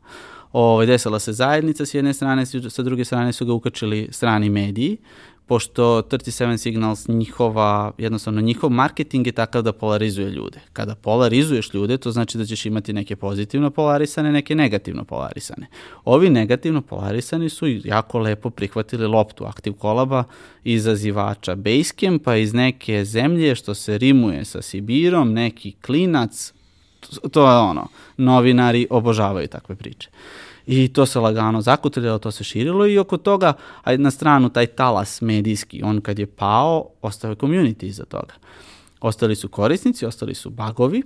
Ovaj 0.57 0.85
desila 0.85 1.19
se 1.19 1.33
zajednica 1.33 1.85
s 1.85 1.93
jedne 1.93 2.13
strane, 2.13 2.45
sa 2.45 2.83
druge 2.83 3.05
strane 3.05 3.33
su 3.33 3.45
ga 3.45 3.53
ukačili 3.53 4.07
strani 4.11 4.49
mediji 4.49 4.97
pošto 5.45 6.01
37 6.01 6.57
Signals 6.57 7.07
njihova, 7.07 7.91
jednostavno 7.97 8.41
njihov 8.41 8.69
marketing 8.69 9.27
je 9.27 9.31
takav 9.31 9.61
da 9.61 9.73
polarizuje 9.73 10.29
ljude. 10.29 10.59
Kada 10.73 10.95
polarizuješ 10.95 11.73
ljude, 11.73 11.97
to 11.97 12.11
znači 12.11 12.37
da 12.37 12.45
ćeš 12.45 12.65
imati 12.65 12.93
neke 12.93 13.15
pozitivno 13.15 13.69
polarisane, 13.69 14.31
neke 14.31 14.55
negativno 14.55 15.03
polarisane. 15.03 15.67
Ovi 16.05 16.29
negativno 16.29 16.81
polarisani 16.81 17.49
su 17.49 17.67
jako 17.67 18.19
lepo 18.19 18.49
prihvatili 18.49 19.07
loptu 19.07 19.45
Active 19.45 19.77
Kolaba 19.77 20.23
izazivača 20.63 21.55
Basecampa 21.55 22.35
iz 22.35 22.53
neke 22.53 23.05
zemlje 23.05 23.55
što 23.55 23.73
se 23.73 23.97
rimuje 23.97 24.45
sa 24.45 24.61
Sibirom, 24.61 25.33
neki 25.33 25.71
klinac, 25.85 26.53
to 27.31 27.51
je 27.51 27.57
ono, 27.57 27.87
novinari 28.17 28.87
obožavaju 28.89 29.47
takve 29.47 29.75
priče. 29.75 30.09
I 30.67 30.87
to 30.87 31.05
se 31.05 31.19
lagano 31.19 31.61
zakutrljalo, 31.61 32.19
to 32.19 32.31
se 32.31 32.43
širilo 32.43 32.87
i 32.87 32.97
oko 32.97 33.17
toga, 33.17 33.53
a 33.83 33.97
na 33.97 34.11
stranu 34.11 34.49
taj 34.49 34.67
talas 34.67 35.21
medijski, 35.21 35.81
on 35.83 36.01
kad 36.01 36.19
je 36.19 36.25
pao, 36.25 36.89
ostao 37.01 37.29
je 37.29 37.35
community 37.35 37.85
iza 37.85 38.05
toga. 38.05 38.33
Ostali 39.01 39.35
su 39.35 39.49
korisnici, 39.49 40.05
ostali 40.05 40.35
su 40.35 40.49
bagovi, 40.49 41.03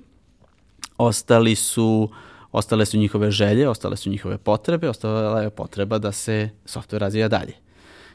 ostali 0.98 1.56
su, 1.56 2.10
ostale 2.52 2.86
su 2.86 2.98
njihove 2.98 3.32
želje, 3.32 3.70
ostale 3.70 3.98
su 3.98 4.10
njihove 4.10 4.38
potrebe, 4.38 4.90
ostala 4.90 5.42
je 5.42 5.50
potreba 5.50 5.98
da 5.98 6.12
se 6.12 6.50
software 6.66 6.98
razvija 6.98 7.28
dalje. 7.28 7.54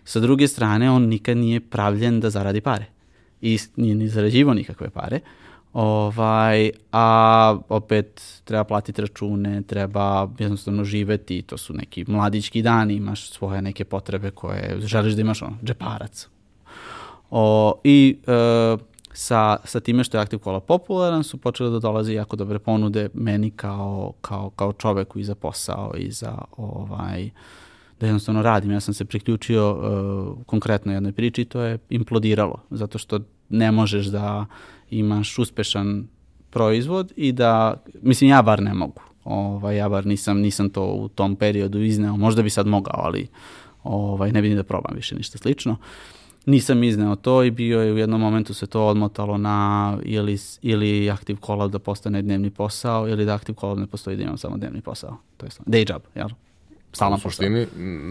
Sa 0.05 0.21
druge 0.21 0.49
strane, 0.49 0.91
on 0.91 1.03
nikad 1.03 1.37
nije 1.37 1.61
pravljen 1.61 2.21
da 2.21 2.31
zaradi 2.31 2.61
pare. 2.61 2.87
I 3.41 3.59
nije 3.77 3.95
ni 3.95 4.09
zarađivo 4.09 4.55
nikakve 4.55 4.91
pare. 4.91 5.21
Ovaj, 5.75 6.71
a 6.93 7.59
opet 7.69 8.41
treba 8.45 8.65
platiti 8.65 9.01
račune, 9.01 9.63
treba 9.63 10.29
jednostavno 10.39 10.85
živeti, 10.85 11.43
to 11.43 11.59
su 11.59 11.75
neki 11.75 12.05
mladički 12.09 12.63
dani, 12.63 12.95
imaš 12.95 13.31
svoje 13.31 13.63
neke 13.63 13.85
potrebe 13.85 14.31
koje 14.31 14.81
želiš 14.81 15.15
da 15.15 15.21
imaš 15.21 15.43
ono, 15.43 15.57
džeparac. 15.65 16.29
O, 17.31 17.75
I 17.85 18.19
e, 18.27 18.77
sa, 19.13 19.57
sa 19.65 19.81
time 19.81 20.05
što 20.05 20.17
je 20.17 20.23
Active 20.23 20.43
Cola 20.43 20.61
popularan 20.61 21.25
su 21.25 21.37
počele 21.37 21.71
da 21.71 21.79
dolaze 21.79 22.15
jako 22.15 22.37
dobre 22.37 22.59
ponude 22.59 23.09
meni 23.15 23.51
kao, 23.51 24.13
kao, 24.21 24.51
kao 24.51 24.73
čoveku 24.73 25.19
i 25.19 25.25
za 25.25 25.35
posao 25.35 25.93
i 25.97 26.11
za 26.11 26.39
ovaj, 26.57 27.31
da 28.01 28.07
jednostavno 28.07 28.43
radim. 28.43 28.71
Ja 28.71 28.81
sam 28.81 28.95
se 28.95 29.05
priključio 29.05 29.73
uh, 29.73 30.45
konkretno 30.47 30.93
jednoj 30.93 31.13
priči 31.13 31.43
i 31.43 31.45
to 31.45 31.61
je 31.61 31.79
implodiralo, 31.91 32.63
zato 32.71 32.99
što 32.99 33.21
ne 33.49 33.73
možeš 33.73 34.07
da 34.07 34.47
imaš 34.91 35.39
uspešan 35.39 36.07
proizvod 36.51 37.13
i 37.17 37.33
da, 37.33 37.83
mislim 38.03 38.31
ja 38.31 38.43
bar 38.43 38.63
ne 38.63 38.75
mogu, 38.75 39.03
ovaj, 39.25 39.77
ja 39.77 39.89
bar 39.89 40.07
nisam, 40.07 40.39
nisam 40.39 40.71
to 40.71 40.85
u 40.85 41.09
tom 41.09 41.37
periodu 41.37 41.83
izneo, 41.83 42.17
možda 42.17 42.43
bi 42.43 42.51
sad 42.51 42.67
mogao, 42.67 43.01
ali 43.05 43.29
ovaj, 43.83 44.33
ne 44.33 44.43
ni 44.43 44.55
da 44.55 44.63
probam 44.63 44.95
više 44.95 45.15
ništa 45.15 45.39
slično. 45.39 45.77
Nisam 46.47 46.85
izneo 46.85 47.17
to 47.17 47.43
i 47.43 47.51
bio 47.51 47.81
je 47.81 47.93
u 47.93 47.99
jednom 47.99 48.21
momentu 48.21 48.55
se 48.55 48.67
to 48.67 48.87
odmotalo 48.87 49.39
na 49.39 49.99
ili, 50.03 50.39
ili 50.63 51.11
Active 51.11 51.39
Collab 51.47 51.71
da 51.71 51.79
postane 51.79 52.23
dnevni 52.23 52.51
posao 52.51 53.09
ili 53.09 53.25
da 53.25 53.35
Active 53.35 53.57
Collab 53.61 53.79
ne 53.79 53.87
postoji 53.87 54.17
da 54.17 54.23
imam 54.23 54.39
samo 54.39 54.57
dnevni 54.57 54.81
posao. 54.81 55.17
To 55.37 55.47
je 55.47 55.51
day 55.51 55.93
job, 55.93 56.03
jel? 56.15 56.29
Stalna 56.93 57.17
U 57.17 57.21
suštini, 57.21 57.67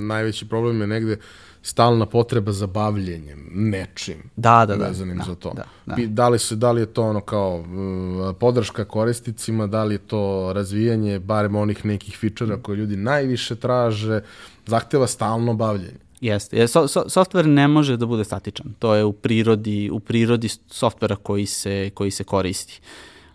najveći 0.08 0.50
problem 0.50 0.82
je 0.82 0.88
negde 0.88 1.18
stalna 1.64 2.06
potreba 2.06 2.52
za 2.52 2.68
bavljenjem 2.68 3.50
nečim 3.54 4.24
da, 4.36 4.66
da, 4.66 4.76
da, 4.76 4.88
vezanim 4.88 5.18
da, 5.18 5.24
za 5.24 5.36
to. 5.36 5.54
Da, 5.54 5.64
da. 5.86 5.96
Da, 6.08 6.30
li 6.30 6.40
se, 6.40 6.56
da 6.56 6.72
li 6.72 6.82
je 6.82 6.86
to 6.86 7.04
ono 7.04 7.22
kao 7.22 7.58
uh, 7.58 8.36
podrška 8.40 8.86
korisnicima, 8.86 9.68
da 9.68 9.84
li 9.84 9.96
je 9.96 10.00
to 10.00 10.54
razvijanje 10.54 11.20
barem 11.20 11.56
onih 11.56 11.86
nekih 11.86 12.18
fičera 12.18 12.58
koje 12.58 12.76
ljudi 12.76 12.96
najviše 12.96 13.56
traže, 13.56 14.22
zahteva 14.66 15.08
stalno 15.08 15.54
bavljenje. 15.54 16.04
Jeste. 16.22 16.68
So, 16.68 16.88
so, 16.88 17.04
software 17.08 17.46
ne 17.46 17.68
može 17.68 17.98
da 17.98 18.06
bude 18.06 18.24
statičan. 18.24 18.74
To 18.80 18.96
je 18.96 19.04
u 19.04 19.14
prirodi, 19.14 19.90
u 19.92 20.00
prirodi 20.00 20.50
softvera 20.68 21.16
koji 21.16 21.46
se, 21.46 21.90
koji 21.94 22.12
se 22.12 22.24
koristi. 22.24 22.82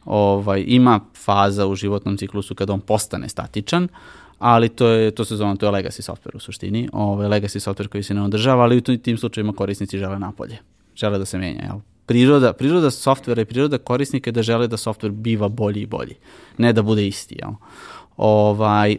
Ovaj, 0.09 0.65
ima 0.67 1.01
faza 1.15 1.67
u 1.67 1.75
životnom 1.75 2.17
ciklusu 2.17 2.55
kada 2.55 2.73
on 2.73 2.81
postane 2.81 3.29
statičan, 3.29 3.89
ali 4.39 4.69
to, 4.69 4.89
je, 4.89 5.11
to 5.11 5.25
se 5.25 5.37
zove, 5.37 5.57
to 5.57 5.67
je 5.67 5.73
legacy 5.73 6.11
software 6.11 6.37
u 6.37 6.41
suštini, 6.41 6.89
ovaj, 6.93 7.29
legacy 7.29 7.61
software 7.61 7.89
koji 7.89 8.03
se 8.03 8.15
ne 8.15 8.23
održava, 8.23 8.63
ali 8.63 8.77
u 8.77 8.81
tim 8.81 9.19
slučajima 9.19 9.53
korisnici 9.53 9.99
žele 9.99 10.19
napolje, 10.19 10.59
žele 10.97 11.19
da 11.19 11.25
se 11.25 11.39
menja, 11.39 11.63
jel? 11.63 11.81
Priroda, 12.07 12.53
priroda 12.53 12.91
softvera 12.91 13.43
i 13.43 13.45
priroda 13.45 13.79
korisnika 13.79 14.29
je 14.29 14.33
da 14.33 14.43
žele 14.43 14.69
da 14.69 14.77
softver 14.77 15.13
biva 15.13 15.49
bolji 15.49 15.81
i 15.81 15.87
bolji, 15.87 16.15
ne 16.59 16.73
da 16.73 16.83
bude 16.83 17.07
isti. 17.07 17.37
Jel? 17.43 17.53
Ovaj, 18.17 18.97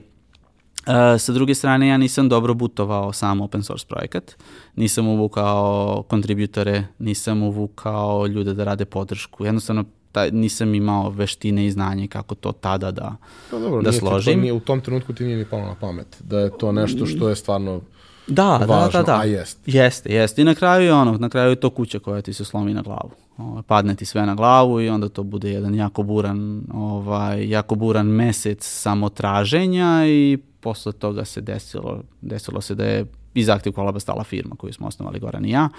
Uh, 0.80 1.20
sa 1.20 1.34
druge 1.34 1.56
strane, 1.56 1.88
ja 1.88 1.98
nisam 1.98 2.30
dobro 2.30 2.54
butovao 2.54 3.14
sam 3.14 3.42
open 3.42 3.64
source 3.64 3.86
projekat. 3.88 4.36
Nisam 4.76 5.08
uvukao 5.08 6.04
kontributore, 6.10 6.84
nisam 7.00 7.44
uvukao 7.44 8.28
ljude 8.28 8.54
da 8.54 8.64
rade 8.64 8.86
podršku. 8.86 9.46
Jednostavno, 9.46 9.84
taj, 10.12 10.32
nisam 10.32 10.76
imao 10.76 11.10
veštine 11.10 11.66
i 11.66 11.72
znanje 11.72 12.08
kako 12.08 12.36
to 12.36 12.52
tada 12.52 12.92
da, 12.92 13.16
no, 13.52 13.60
dobro, 13.60 13.82
da 13.82 13.90
nije 13.90 14.00
složim. 14.00 14.34
To, 14.34 14.40
nije, 14.40 14.54
u 14.54 14.60
tom 14.60 14.82
trenutku 14.82 15.14
ti 15.14 15.24
nije 15.24 15.38
ni 15.38 15.46
palo 15.46 15.66
na 15.66 15.76
pamet. 15.76 16.18
Da 16.20 16.40
je 16.40 16.58
to 16.58 16.72
nešto 16.72 17.06
što 17.06 17.30
je 17.30 17.36
stvarno 17.36 17.82
Da, 18.28 18.58
važno, 18.58 18.92
da, 18.92 18.98
da, 18.98 19.04
da. 19.04 19.20
a 19.20 19.24
jest. 19.24 19.60
Jeste, 19.66 20.14
jeste. 20.14 20.42
I 20.42 20.46
na 20.46 20.56
kraju 20.56 20.86
je 20.86 20.94
ono, 20.94 21.18
na 21.18 21.30
kraju 21.30 21.50
je 21.50 21.56
to 21.56 21.70
kuća 21.70 22.00
koja 22.00 22.22
ti 22.22 22.34
se 22.34 22.46
slomi 22.46 22.74
na 22.74 22.82
glavu. 22.82 23.12
Ovaj, 23.38 23.64
padne 23.64 23.96
ti 23.96 24.06
sve 24.06 24.26
na 24.26 24.36
glavu 24.36 24.82
i 24.82 24.90
onda 24.90 25.10
to 25.10 25.24
bude 25.24 25.52
jedan 25.52 25.76
jako 25.76 26.04
buran, 26.04 26.62
ovaj, 26.74 27.50
jako 27.50 27.76
buran 27.76 28.08
mesec 28.08 28.64
samotraženja 28.64 30.08
i 30.08 30.38
posle 30.60 30.92
toga 30.92 31.26
se 31.26 31.42
desilo, 31.42 32.04
desilo 32.22 32.62
se 32.62 32.76
da 32.76 32.86
je 32.86 33.06
iz 33.34 33.50
Active 33.50 33.74
Collaba 33.76 34.00
stala 34.00 34.24
firma 34.24 34.56
koju 34.56 34.74
smo 34.74 34.88
osnovali 34.88 35.20
Goran 35.20 35.46
i 35.46 35.52
ja. 35.52 35.70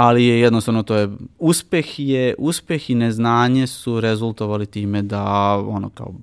Ali 0.00 0.24
je 0.24 0.40
jednostavno 0.40 0.82
to 0.82 0.96
je 0.96 1.08
uspeh 1.38 1.98
je 1.98 2.34
uspeh 2.38 2.90
i 2.90 2.94
neznanje 2.94 3.66
su 3.66 4.00
rezultovali 4.00 4.66
time 4.66 5.02
da 5.02 5.24
ono 5.68 5.90
kao 5.90 6.14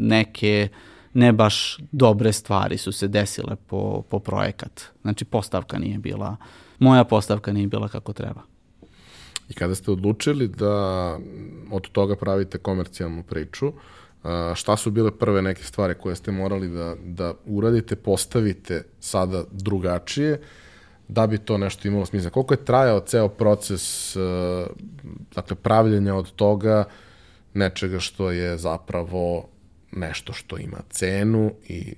neke 0.00 0.68
ne 1.14 1.32
baš 1.32 1.78
dobre 1.92 2.32
stvari 2.32 2.78
su 2.78 2.92
se 2.92 3.08
desile 3.08 3.56
po, 3.56 4.02
po 4.10 4.18
projekat. 4.18 4.82
Znači 5.02 5.24
postavka 5.24 5.78
nije 5.78 5.98
bila, 5.98 6.36
moja 6.78 7.04
postavka 7.04 7.52
nije 7.52 7.66
bila 7.66 7.88
kako 7.88 8.12
treba. 8.12 8.40
I 9.48 9.54
kada 9.54 9.74
ste 9.74 9.90
odlučili 9.90 10.48
da 10.48 11.18
od 11.70 11.88
toga 11.92 12.16
pravite 12.16 12.58
komercijalnu 12.58 13.22
priču, 13.22 13.72
šta 14.54 14.76
su 14.76 14.90
bile 14.90 15.10
prve 15.10 15.42
neke 15.42 15.62
stvari 15.62 15.94
koje 15.94 16.16
ste 16.16 16.32
morali 16.32 16.68
da, 16.68 16.94
da 17.04 17.34
uradite, 17.46 17.96
postavite 17.96 18.82
sada 19.00 19.44
drugačije, 19.52 20.40
da 21.08 21.26
bi 21.26 21.38
to 21.38 21.58
nešto 21.58 21.88
imalo 21.88 22.06
smisla. 22.06 22.30
Koliko 22.30 22.54
je 22.54 22.64
trajao 22.64 23.00
ceo 23.00 23.28
proces 23.28 24.16
dakle, 25.34 25.56
pravljenja 25.56 26.14
od 26.14 26.32
toga 26.32 26.84
nečega 27.54 27.98
što 27.98 28.30
je 28.30 28.58
zapravo 28.58 29.48
nešto 29.92 30.32
što 30.32 30.58
ima 30.58 30.78
cenu 30.90 31.52
i 31.68 31.94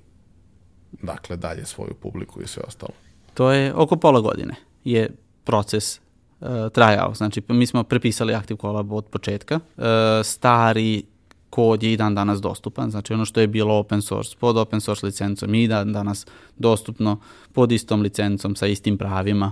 dakle 1.01 1.37
dalje 1.37 1.65
svoju 1.65 1.93
publiku 2.01 2.41
i 2.41 2.47
sve 2.47 2.63
ostalo. 2.67 2.93
To 3.33 3.51
je 3.51 3.73
oko 3.73 3.95
pola 3.95 4.21
godine 4.21 4.55
je 4.83 5.09
proces 5.43 5.99
uh, 6.39 6.47
trajao. 6.73 7.13
Znači, 7.13 7.41
mi 7.47 7.65
smo 7.67 7.83
prepisali 7.83 8.33
Active 8.33 8.57
Collab 8.57 8.91
od 8.91 9.05
početka. 9.05 9.55
Uh, 9.55 9.83
stari 10.23 11.03
kod 11.49 11.83
je 11.83 11.93
i 11.93 11.97
dan 11.97 12.15
danas 12.15 12.41
dostupan, 12.41 12.91
znači 12.91 13.13
ono 13.13 13.25
što 13.25 13.41
je 13.41 13.47
bilo 13.47 13.75
open 13.75 14.01
source 14.01 14.35
pod 14.39 14.57
open 14.57 14.81
source 14.81 15.05
licencom 15.05 15.55
i 15.55 15.67
dan 15.67 15.93
danas 15.93 16.25
dostupno 16.57 17.19
pod 17.53 17.71
istom 17.71 18.01
licencom 18.01 18.55
sa 18.55 18.67
istim 18.67 18.97
pravima. 18.97 19.51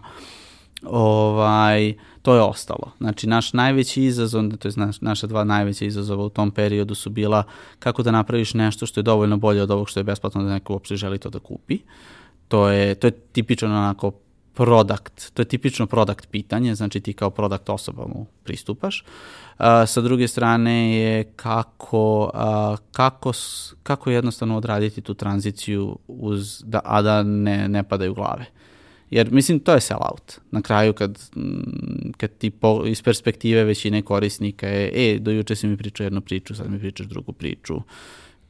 Ovaj, 0.83 1.93
to 2.21 2.35
je 2.35 2.41
ostalo. 2.41 2.91
Znači, 2.97 3.27
naš 3.27 3.53
najveći 3.53 4.03
izazov, 4.03 4.43
to 4.59 4.67
je 4.67 4.73
naš, 4.75 5.01
naša 5.01 5.27
dva 5.27 5.43
najveća 5.43 5.85
izazova 5.85 6.25
u 6.25 6.29
tom 6.29 6.51
periodu 6.51 6.95
su 6.95 7.09
bila 7.09 7.43
kako 7.79 8.03
da 8.03 8.11
napraviš 8.11 8.53
nešto 8.53 8.85
što 8.85 8.99
je 8.99 9.03
dovoljno 9.03 9.37
bolje 9.37 9.61
od 9.61 9.71
ovog 9.71 9.89
što 9.89 9.99
je 9.99 10.03
besplatno 10.03 10.43
da 10.43 10.53
neko 10.53 10.73
uopšte 10.73 10.95
želi 10.95 11.17
to 11.17 11.29
da 11.29 11.39
kupi. 11.39 11.79
To 12.47 12.69
je, 12.69 12.95
to 12.95 13.07
je 13.07 13.11
tipično 13.11 13.67
onako 13.67 14.11
product, 14.59 15.31
to 15.33 15.41
je 15.41 15.45
tipično 15.45 15.87
product 15.87 16.27
pitanje, 16.31 16.75
znači 16.75 16.99
ti 16.99 17.13
kao 17.13 17.29
product 17.29 17.69
osoba 17.69 18.07
mu 18.07 18.25
pristupaš. 18.43 19.03
Uh, 19.03 19.65
sa 19.87 20.01
druge 20.01 20.27
strane 20.27 20.95
je 20.95 21.23
kako, 21.35 22.31
uh, 22.33 22.77
kako, 22.91 23.31
kako 23.83 24.09
jednostavno 24.09 24.57
odraditi 24.57 25.01
tu 25.01 25.13
tranziciju 25.13 25.97
uz, 26.07 26.63
da, 26.65 26.81
a 26.83 27.01
da 27.01 27.23
ne, 27.23 27.67
ne 27.67 27.83
padaju 27.83 28.13
glave. 28.13 28.45
Jer, 29.11 29.31
mislim, 29.31 29.59
to 29.59 29.73
je 29.73 29.79
sell-out. 29.79 30.39
Na 30.51 30.61
kraju, 30.61 30.93
kad, 30.93 31.19
kad 32.17 32.37
ti 32.37 32.49
po, 32.49 32.83
iz 32.85 33.01
perspektive 33.03 33.63
većine 33.63 34.01
korisnika 34.01 34.67
je, 34.67 34.91
e, 34.93 35.19
do 35.19 35.31
juče 35.31 35.55
si 35.55 35.67
mi 35.67 35.77
pričao 35.77 36.03
jednu 36.03 36.21
priču, 36.21 36.55
sad 36.55 36.71
mi 36.71 36.79
pričaš 36.79 37.07
drugu 37.07 37.31
priču. 37.31 37.81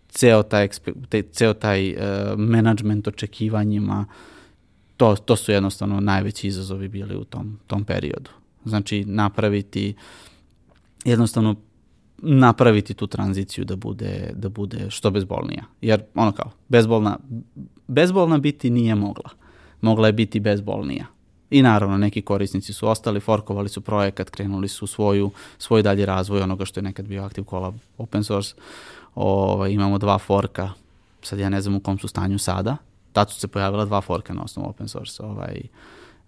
Ceo 0.10 0.44
taj, 0.44 0.68
te, 1.10 1.22
ceo 1.22 1.54
taj 1.54 1.94
uh, 1.94 2.00
management 2.38 3.08
očekivanjima, 3.08 4.06
to, 5.00 5.16
to 5.16 5.36
su 5.36 5.52
jednostavno 5.52 6.00
najveći 6.00 6.48
izazovi 6.48 6.88
bili 6.88 7.16
u 7.16 7.24
tom, 7.24 7.60
tom 7.68 7.84
periodu. 7.84 8.30
Znači, 8.66 9.06
napraviti, 9.06 9.96
jednostavno 11.06 11.56
napraviti 12.18 12.94
tu 12.94 13.08
tranziciju 13.08 13.66
da 13.66 13.76
bude, 13.76 14.32
da 14.36 14.50
bude 14.50 14.86
što 14.90 15.12
bezbolnija. 15.12 15.64
Jer, 15.82 16.04
ono 16.16 16.32
kao, 16.32 16.52
bezbolna, 16.68 17.18
bezbolna 17.88 18.38
biti 18.38 18.70
nije 18.70 18.96
mogla 18.96 19.30
mogla 19.82 20.08
je 20.08 20.14
biti 20.14 20.40
bezbolnija. 20.40 21.06
I 21.50 21.62
naravno, 21.62 21.98
neki 21.98 22.22
korisnici 22.22 22.74
su 22.74 22.88
ostali, 22.88 23.20
forkovali 23.20 23.70
su 23.70 23.82
projekat, 23.82 24.30
krenuli 24.30 24.68
su 24.68 24.88
svoju, 24.88 25.32
svoj 25.58 25.82
dalji 25.82 26.06
razvoj 26.06 26.42
onoga 26.42 26.66
što 26.66 26.80
je 26.80 26.84
nekad 26.84 27.08
bio 27.08 27.24
Active 27.24 27.48
Collab 27.50 27.76
open 27.98 28.24
source. 28.24 28.56
O, 29.16 29.54
ovaj, 29.54 29.72
imamo 29.72 29.98
dva 29.98 30.18
forka, 30.18 30.72
sad 31.22 31.40
ja 31.40 31.50
ne 31.50 31.62
znam 31.62 31.76
u 31.76 31.80
kom 31.80 32.00
su 32.00 32.08
stanju 32.08 32.38
sada, 32.38 32.78
tad 33.14 33.32
su 33.32 33.40
se 33.40 33.48
pojavila 33.48 33.86
dva 33.86 34.02
forka 34.02 34.34
na 34.34 34.44
osnovu 34.44 34.70
open 34.70 34.88
source 34.88 35.24
ovaj, 35.24 35.62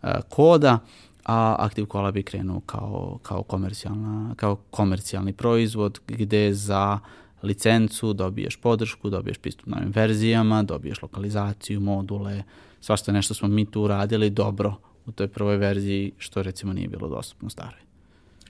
uh, 0.04 0.10
koda, 0.30 0.80
a 1.26 1.56
Active 1.60 1.88
Collab 1.92 2.18
je 2.18 2.24
krenuo 2.24 2.60
kao, 2.60 3.20
kao, 3.24 3.44
komercijalna, 3.44 4.36
kao 4.36 4.56
komercijalni 4.56 5.34
proizvod 5.34 6.00
gde 6.08 6.54
za 6.54 7.00
licencu 7.44 8.14
dobiješ 8.14 8.56
podršku, 8.56 9.10
dobiješ 9.10 9.38
pristup 9.38 9.66
novim 9.66 9.92
verzijama, 9.96 10.64
dobiješ 10.64 11.02
lokalizaciju, 11.02 11.80
module, 11.80 12.44
svašta 12.82 13.12
nešto 13.12 13.34
smo 13.34 13.48
mi 13.48 13.66
tu 13.66 13.82
uradili 13.82 14.30
dobro 14.30 14.76
u 15.06 15.12
toj 15.12 15.28
prvoj 15.28 15.58
verziji, 15.58 16.12
što 16.18 16.44
recimo 16.44 16.74
nije 16.74 16.88
bilo 16.88 17.10
dostupno 17.10 17.50
staroj. 17.50 17.82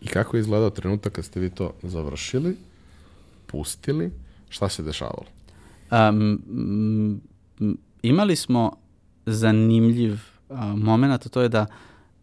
I 0.02 0.08
kako 0.08 0.38
je 0.38 0.41
izgledao 0.41 0.70
trenutak 0.70 1.13
kad 1.13 1.26
ste 1.26 1.39
vi 1.39 1.50
to 1.50 1.74
završili, 1.84 2.58
pustili, 3.48 4.12
šta 4.50 4.70
se 4.70 4.84
dešavalo? 4.84 5.26
Um, 5.91 7.22
imali 8.04 8.36
smo 8.36 8.72
zanimljiv 9.26 10.14
uh, 10.50 10.58
moment, 10.60 11.26
a 11.26 11.30
to 11.30 11.42
je 11.42 11.50
da 11.50 11.66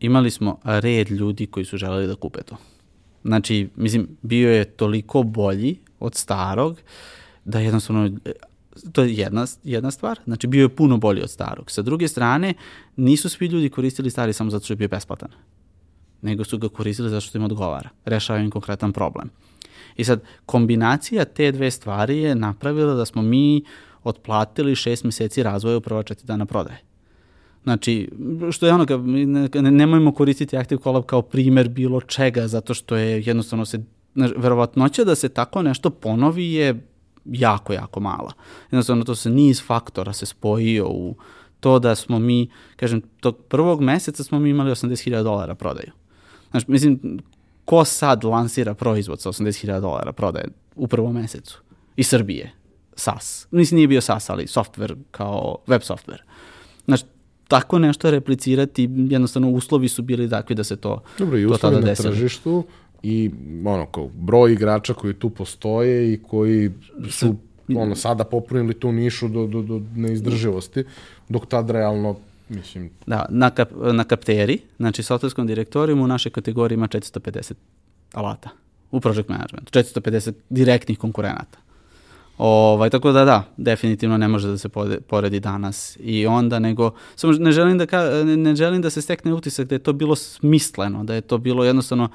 imali 0.00 0.30
smo 0.30 0.58
red 0.64 1.10
ljudi 1.10 1.46
koji 1.46 1.64
su 1.64 1.76
želeli 1.76 2.06
da 2.06 2.14
kupe 2.14 2.42
to. 2.42 2.56
Znači, 3.24 3.68
mislim, 3.76 4.08
bio 4.22 4.50
je 4.50 4.64
toliko 4.64 5.22
bolji 5.22 5.78
od 6.00 6.14
starog 6.14 6.80
da 7.44 7.60
jednostavno 7.60 8.10
to 8.92 9.02
je 9.02 9.14
jedna, 9.14 9.46
jedna 9.64 9.90
stvar, 9.90 10.20
znači 10.24 10.46
bio 10.46 10.62
je 10.62 10.76
puno 10.76 10.96
bolji 10.96 11.22
od 11.22 11.30
starog. 11.30 11.70
Sa 11.70 11.82
druge 11.82 12.08
strane, 12.08 12.54
nisu 12.96 13.28
svi 13.28 13.46
ljudi 13.46 13.68
koristili 13.68 14.10
stari 14.10 14.32
samo 14.32 14.50
zato 14.50 14.64
što 14.64 14.72
je 14.72 14.76
bio 14.76 14.88
besplatan, 14.88 15.30
nego 16.22 16.44
su 16.44 16.58
ga 16.58 16.68
koristili 16.68 17.10
zato 17.10 17.20
što 17.20 17.38
im 17.38 17.44
odgovara, 17.44 17.90
rešava 18.04 18.38
im 18.38 18.50
konkretan 18.50 18.92
problem. 18.92 19.30
I 19.96 20.04
sad, 20.04 20.22
kombinacija 20.46 21.24
te 21.24 21.52
dve 21.52 21.70
stvari 21.70 22.18
je 22.18 22.34
napravila 22.34 22.94
da 22.94 23.04
smo 23.04 23.22
mi 23.22 23.62
otplatili 24.08 24.74
šest 24.74 25.04
meseci 25.04 25.42
razvoja 25.42 25.76
u 25.76 25.80
prva 25.80 26.02
četiri 26.02 26.26
dana 26.26 26.46
prodaje. 26.46 26.80
Znači, 27.62 28.10
što 28.50 28.66
je 28.66 28.72
ono, 28.72 28.86
ne, 29.06 29.48
nemojmo 29.70 30.14
koristiti 30.14 30.56
Active 30.56 30.82
Collab 30.82 31.04
kao 31.04 31.22
primer 31.22 31.68
bilo 31.68 32.00
čega, 32.00 32.48
zato 32.48 32.74
što 32.74 32.96
je 32.96 33.22
jednostavno 33.26 33.64
se, 33.64 33.80
verovatnoća 34.14 35.04
da 35.04 35.14
se 35.14 35.28
tako 35.28 35.62
nešto 35.62 35.90
ponovi 35.90 36.52
je 36.52 36.86
jako, 37.24 37.72
jako 37.72 38.00
mala. 38.00 38.32
Jednostavno, 38.70 39.04
to 39.04 39.14
se 39.14 39.30
niz 39.30 39.62
faktora 39.66 40.12
se 40.12 40.26
spojio 40.26 40.88
u 40.88 41.14
to 41.60 41.78
da 41.78 41.94
smo 41.94 42.18
mi, 42.18 42.50
kažem, 42.76 43.02
tog 43.20 43.36
prvog 43.48 43.80
meseca 43.80 44.24
smo 44.24 44.38
mi 44.38 44.50
imali 44.50 44.70
80.000 44.70 45.22
dolara 45.22 45.54
prodaju. 45.54 45.92
Znači, 46.50 46.70
mislim, 46.70 47.20
ko 47.64 47.84
sad 47.84 48.24
lansira 48.24 48.74
proizvod 48.74 49.20
sa 49.20 49.28
80.000 49.28 49.80
dolara 49.80 50.12
prodaje 50.12 50.48
u 50.76 50.86
prvom 50.86 51.14
mesecu? 51.14 51.60
Iz 51.96 52.08
Srbije. 52.08 52.52
SAS. 52.98 53.46
Mislim, 53.50 53.76
nije 53.76 53.88
bio 53.88 54.00
SAS, 54.00 54.30
ali 54.30 54.46
software 54.46 54.96
kao 55.10 55.56
web 55.66 55.80
software. 55.80 56.22
Znači, 56.84 57.04
tako 57.48 57.78
nešto 57.78 58.10
replicirati, 58.10 58.90
jednostavno 59.10 59.50
uslovi 59.50 59.88
su 59.88 60.02
bili 60.02 60.30
takvi 60.30 60.54
da 60.54 60.64
se 60.64 60.76
to, 60.76 61.02
Dobro, 61.18 61.38
i 61.38 61.48
to 61.48 61.56
tada 61.56 61.80
na 61.80 61.94
tržištu 61.94 62.64
i 63.02 63.30
ono, 63.64 63.86
kao 63.86 64.08
broj 64.14 64.52
igrača 64.52 64.94
koji 64.94 65.14
tu 65.14 65.30
postoje 65.30 66.12
i 66.12 66.22
koji 66.22 66.70
su 67.10 67.36
ono, 67.76 67.94
sada 67.94 68.24
popunili 68.24 68.74
tu 68.74 68.92
nišu 68.92 69.28
do, 69.28 69.46
do, 69.46 69.62
do 69.62 69.82
neizdrživosti, 69.94 70.84
dok 71.28 71.46
tad 71.46 71.70
realno 71.70 72.16
Mislim... 72.48 72.90
Da, 73.06 73.26
na, 73.28 73.50
kap, 73.50 73.68
na 73.92 74.04
kapteri, 74.04 74.58
znači 74.76 75.02
softwareskom 75.02 75.46
direktorijumu 75.46 76.04
u 76.04 76.06
našoj 76.06 76.32
kategoriji 76.32 76.76
ima 76.76 76.88
450 76.88 77.52
alata 78.12 78.50
u 78.90 79.00
project 79.00 79.28
managementu, 79.28 79.78
450 79.78 80.32
direktnih 80.50 80.98
konkurenata. 80.98 81.58
Ovaj, 82.38 82.90
tako 82.90 83.12
da 83.12 83.24
da, 83.24 83.44
definitivno 83.56 84.16
ne 84.16 84.28
može 84.28 84.48
da 84.48 84.58
se 84.58 84.68
poredi 85.06 85.40
danas 85.40 85.98
i 86.00 86.26
onda, 86.26 86.58
nego 86.58 86.90
samo 87.16 87.32
ne 87.32 87.52
želim 87.52 87.78
da, 87.78 87.86
ka, 87.86 88.02
ne 88.24 88.56
želim 88.56 88.82
da 88.82 88.90
se 88.90 89.02
stekne 89.02 89.34
utisak 89.34 89.68
da 89.68 89.74
je 89.74 89.78
to 89.78 89.92
bilo 89.92 90.16
smisleno, 90.16 91.04
da 91.04 91.14
je 91.14 91.20
to 91.20 91.38
bilo 91.38 91.64
jednostavno 91.64 92.08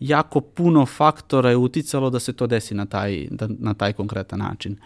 jako 0.00 0.40
puno 0.40 0.86
faktora 0.86 1.50
je 1.50 1.56
uticalo 1.56 2.10
da 2.10 2.20
se 2.20 2.32
to 2.32 2.46
desi 2.46 2.74
na 2.74 2.86
taj, 2.86 3.26
da, 3.30 3.48
na 3.58 3.74
taj 3.74 3.92
konkretan 3.92 4.38
način. 4.38 4.76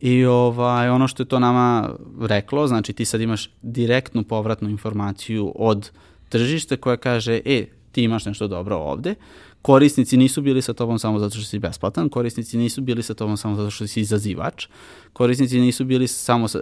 I 0.00 0.24
ovaj, 0.24 0.88
ono 0.88 1.08
što 1.08 1.22
je 1.22 1.26
to 1.26 1.38
nama 1.38 1.90
reklo, 2.20 2.66
znači 2.66 2.92
ti 2.92 3.04
sad 3.04 3.20
imaš 3.20 3.50
direktnu 3.62 4.22
povratnu 4.24 4.68
informaciju 4.68 5.52
od 5.54 5.90
tržište 6.28 6.76
koja 6.76 6.96
kaže, 6.96 7.40
e, 7.44 7.66
ti 7.92 8.02
imaš 8.02 8.24
nešto 8.24 8.48
dobro 8.48 8.76
ovde, 8.76 9.14
korisnici 9.62 10.16
nisu 10.16 10.42
bili 10.42 10.62
sa 10.62 10.72
tobom 10.72 10.98
samo 10.98 11.18
zato 11.18 11.34
što 11.34 11.44
si 11.44 11.58
besplatan, 11.58 12.08
korisnici 12.08 12.58
nisu 12.58 12.80
bili 12.80 13.02
sa 13.02 13.14
tobom 13.14 13.36
samo 13.36 13.56
zato 13.56 13.70
što 13.70 13.86
si 13.86 14.00
izazivač, 14.00 14.66
korisnici 15.12 15.60
nisu 15.60 15.84
bili 15.84 16.08
samo 16.08 16.48
sa... 16.48 16.58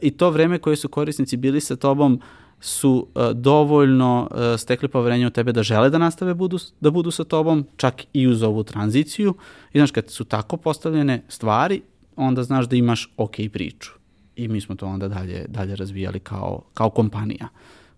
I 0.00 0.10
to 0.10 0.30
vreme 0.30 0.58
koje 0.58 0.76
su 0.76 0.88
korisnici 0.88 1.36
bili 1.36 1.60
sa 1.60 1.76
tobom 1.76 2.20
su 2.60 3.08
uh, 3.14 3.30
dovoljno 3.30 4.28
uh, 4.30 4.60
stekli 4.60 4.88
poverenje 4.88 5.26
u 5.26 5.30
tebe 5.30 5.52
da 5.52 5.62
žele 5.62 5.90
da 5.90 5.98
nastave 5.98 6.34
budu, 6.34 6.58
da 6.80 6.90
budu 6.90 7.10
sa 7.10 7.24
tobom, 7.24 7.66
čak 7.76 8.02
i 8.12 8.26
uz 8.26 8.42
ovu 8.42 8.64
tranziciju. 8.64 9.34
I 9.72 9.78
znaš, 9.78 9.90
kad 9.90 10.10
su 10.10 10.24
tako 10.24 10.56
postavljene 10.56 11.22
stvari, 11.28 11.82
onda 12.16 12.42
znaš 12.42 12.68
da 12.68 12.76
imaš 12.76 13.12
ok 13.16 13.34
priču. 13.52 13.90
I 14.36 14.48
mi 14.48 14.60
smo 14.60 14.74
to 14.74 14.86
onda 14.86 15.08
dalje, 15.08 15.44
dalje 15.48 15.76
razvijali 15.76 16.20
kao, 16.20 16.62
kao 16.74 16.90
kompanija 16.90 17.48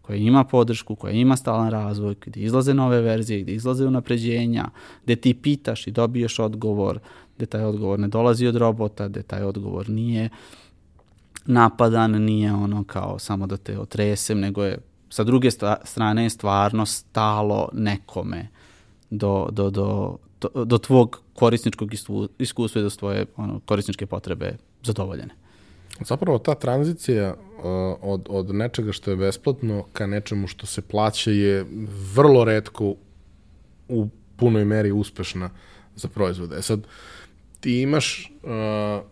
koja 0.09 0.17
ima 0.17 0.45
podršku, 0.45 0.95
koja 0.95 1.13
ima 1.13 1.37
stalan 1.37 1.71
razvoj, 1.71 2.15
gde 2.27 2.41
izlaze 2.41 2.75
nove 2.75 3.01
verzije, 3.01 3.43
gde 3.43 3.53
izlaze 3.53 3.87
unapređenja, 3.87 4.71
gde 5.05 5.17
ti 5.17 5.35
pitaš 5.35 5.87
i 5.87 5.91
dobiješ 5.91 6.39
odgovor, 6.39 6.99
gde 7.37 7.47
taj 7.47 7.65
odgovor 7.65 7.99
ne 7.99 8.09
dolazi 8.09 8.47
od 8.47 8.57
robota, 8.57 9.09
gde 9.09 9.23
taj 9.23 9.43
odgovor 9.43 9.91
nije 9.91 10.29
napadan, 11.47 12.11
nije 12.11 12.53
ono 12.53 12.85
kao 12.85 13.19
samo 13.19 13.47
da 13.47 13.57
te 13.57 13.79
otresem, 13.79 14.41
nego 14.41 14.65
je 14.65 14.79
sa 15.11 15.25
druge 15.25 15.51
strane 15.85 16.23
je 16.23 16.31
stvarno 16.31 16.87
stalo 16.87 17.69
nekome 17.73 18.49
do, 19.11 19.49
do, 19.53 19.71
do, 19.71 20.17
do, 20.41 20.65
do 20.65 20.79
tvog 20.79 21.21
korisničkog 21.35 21.91
iskustva 22.39 22.81
i 22.81 22.85
do 22.85 22.91
svoje 22.91 23.27
ono, 23.37 23.61
korisničke 23.61 24.07
potrebe 24.07 24.57
zadovoljene. 24.83 25.48
Zapravo 26.01 26.39
ta 26.39 26.55
tranzicija 26.55 27.35
uh, 27.35 27.65
od, 28.03 28.27
od 28.29 28.55
nečega 28.55 28.93
što 28.93 29.11
je 29.11 29.17
besplatno 29.17 29.85
ka 29.93 30.07
nečemu 30.07 30.47
što 30.47 30.67
se 30.67 30.83
plaća 30.83 31.31
je 31.31 31.65
vrlo 32.15 32.45
redko 32.45 32.95
u 33.89 34.09
punoj 34.37 34.65
meri 34.65 34.93
uspešna 34.93 35.51
za 35.97 36.09
proizvode. 36.09 36.57
E 36.57 36.63
sad, 36.63 36.87
ti 37.61 37.81
imaš, 37.83 38.33
uh, 38.43 39.05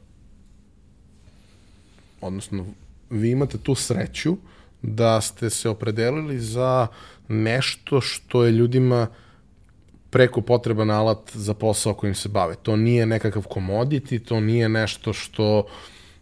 odnosno, 2.21 2.67
vi 3.11 3.31
imate 3.31 3.59
tu 3.59 3.75
sreću 3.75 4.37
da 4.83 5.21
ste 5.21 5.51
se 5.51 5.69
opredelili 5.69 6.41
za 6.41 6.87
nešto 7.29 8.01
što 8.01 8.45
je 8.45 8.53
ljudima 8.53 9.07
preko 10.11 10.41
potreban 10.41 10.91
alat 10.91 11.31
za 11.35 11.55
posao 11.55 11.95
kojim 11.95 12.15
se 12.15 12.29
bave. 12.29 12.55
To 12.63 12.77
nije 12.77 13.07
nekakav 13.07 13.43
commodity, 13.43 14.25
to 14.25 14.41
nije 14.41 14.69
nešto 14.69 15.13
što 15.13 15.59
uh, 15.59 15.67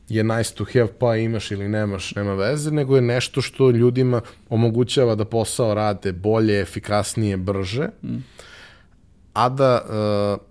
je 0.09 0.25
nice 0.25 0.55
to 0.55 0.65
have, 0.65 0.89
pa 0.99 1.17
imaš 1.17 1.51
ili 1.51 1.69
nemaš, 1.69 2.15
nema 2.15 2.35
veze, 2.35 2.71
nego 2.71 2.97
je 2.97 3.03
nešto 3.03 3.41
što 3.41 3.71
ljudima 3.71 4.21
omogućava 4.49 5.15
da 5.15 5.25
posao 5.25 5.75
rade 5.75 6.13
bolje, 6.13 6.61
efikasnije, 6.61 7.37
brže, 7.37 7.89
mm. 8.03 8.17
a 9.33 9.49
da 9.49 9.81
uh, 9.85 10.45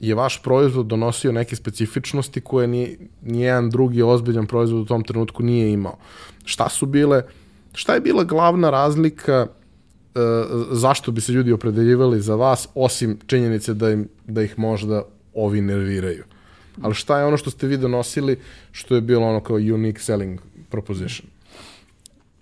je 0.00 0.14
vaš 0.14 0.42
proizvod 0.42 0.86
donosio 0.86 1.32
neke 1.32 1.56
specifičnosti 1.56 2.40
koje 2.40 2.66
ni, 2.66 2.98
nijedan 3.22 3.70
drugi 3.70 4.02
ozbiljan 4.02 4.46
proizvod 4.46 4.82
u 4.82 4.84
tom 4.84 5.04
trenutku 5.04 5.42
nije 5.42 5.72
imao. 5.72 5.98
Šta 6.44 6.68
su 6.68 6.86
bile, 6.86 7.22
šta 7.74 7.94
je 7.94 8.00
bila 8.00 8.24
glavna 8.24 8.70
razlika 8.70 9.46
uh, 9.46 10.20
zašto 10.70 11.12
bi 11.12 11.20
se 11.20 11.32
ljudi 11.32 11.52
opredeljivali 11.52 12.20
za 12.20 12.34
vas, 12.34 12.68
osim 12.74 13.18
činjenice 13.26 13.74
da, 13.74 13.90
im, 13.90 14.08
da 14.26 14.42
ih 14.42 14.58
možda 14.58 15.02
ovi 15.34 15.60
nerviraju? 15.60 16.24
Ali 16.82 16.94
šta 16.94 17.18
je 17.18 17.24
ono 17.24 17.36
što 17.36 17.50
ste 17.50 17.66
vi 17.66 17.76
donosili 17.76 18.38
što 18.72 18.94
je 18.94 19.00
bilo 19.00 19.26
ono 19.26 19.40
kao 19.40 19.56
unique 19.56 20.02
selling 20.02 20.40
proposition? 20.70 21.28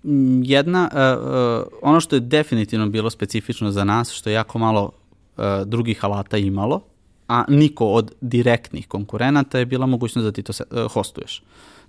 Mm, 0.03 0.43
jedna, 0.43 0.89
uh, 0.93 1.27
uh, 1.27 1.79
ono 1.81 1.99
što 1.99 2.15
je 2.15 2.19
definitivno 2.19 2.89
bilo 2.89 3.09
specifično 3.09 3.71
za 3.71 3.83
nas, 3.83 4.11
što 4.11 4.29
je 4.29 4.33
jako 4.33 4.59
malo 4.59 4.91
uh, 5.37 5.43
drugih 5.65 6.05
alata 6.05 6.37
imalo, 6.37 6.81
a 7.27 7.45
niko 7.47 7.85
od 7.85 8.11
direktnih 8.21 8.87
konkurenata 8.87 9.59
je 9.59 9.65
bila 9.65 9.85
mogućnost 9.85 10.25
da 10.25 10.31
ti 10.31 10.43
to 10.43 10.53
se, 10.53 10.63
uh, 10.71 10.91
hostuješ. 10.91 11.43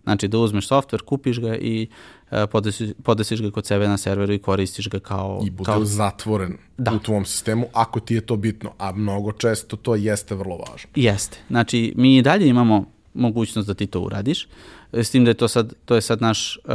Znači 0.05 0.29
da 0.29 0.38
uzmeš 0.38 0.69
softver, 0.69 1.03
kupiš 1.03 1.40
ga 1.40 1.57
i 1.57 1.87
uh, 2.31 2.38
podesiš, 2.53 2.90
podesiš 3.03 3.43
ga 3.43 3.51
kod 3.51 3.67
sebe 3.67 3.88
na 3.88 3.97
serveru 3.97 4.33
i 4.33 4.38
koristiš 4.38 4.88
ga 4.88 4.99
kao... 4.99 5.43
I 5.47 5.51
bude 5.51 5.67
kao... 5.67 5.85
zatvoren 5.85 6.57
da. 6.79 6.93
u 6.93 6.99
tvom 6.99 7.25
sistemu, 7.25 7.67
ako 7.73 8.01
ti 8.01 8.14
je 8.14 8.21
to 8.21 8.37
bitno, 8.37 8.73
a 8.79 8.93
mnogo 8.93 9.33
često 9.33 9.77
to 9.77 9.95
jeste 9.95 10.35
vrlo 10.35 10.57
važno. 10.57 10.90
Jeste. 10.95 11.38
Znači, 11.49 11.93
mi 11.97 12.17
i 12.17 12.23
dalje 12.23 12.49
imamo 12.49 12.85
mogućnost 13.14 13.69
da 13.69 13.75
ti 13.75 13.87
to 13.87 14.01
uradiš, 14.01 14.49
s 14.93 15.11
tim 15.11 15.25
da 15.25 15.31
je 15.31 15.35
to 15.35 15.49
sad, 15.49 15.73
to 15.85 15.95
je 15.95 16.01
sad 16.01 16.23
naš, 16.23 16.57
uh, 16.57 16.73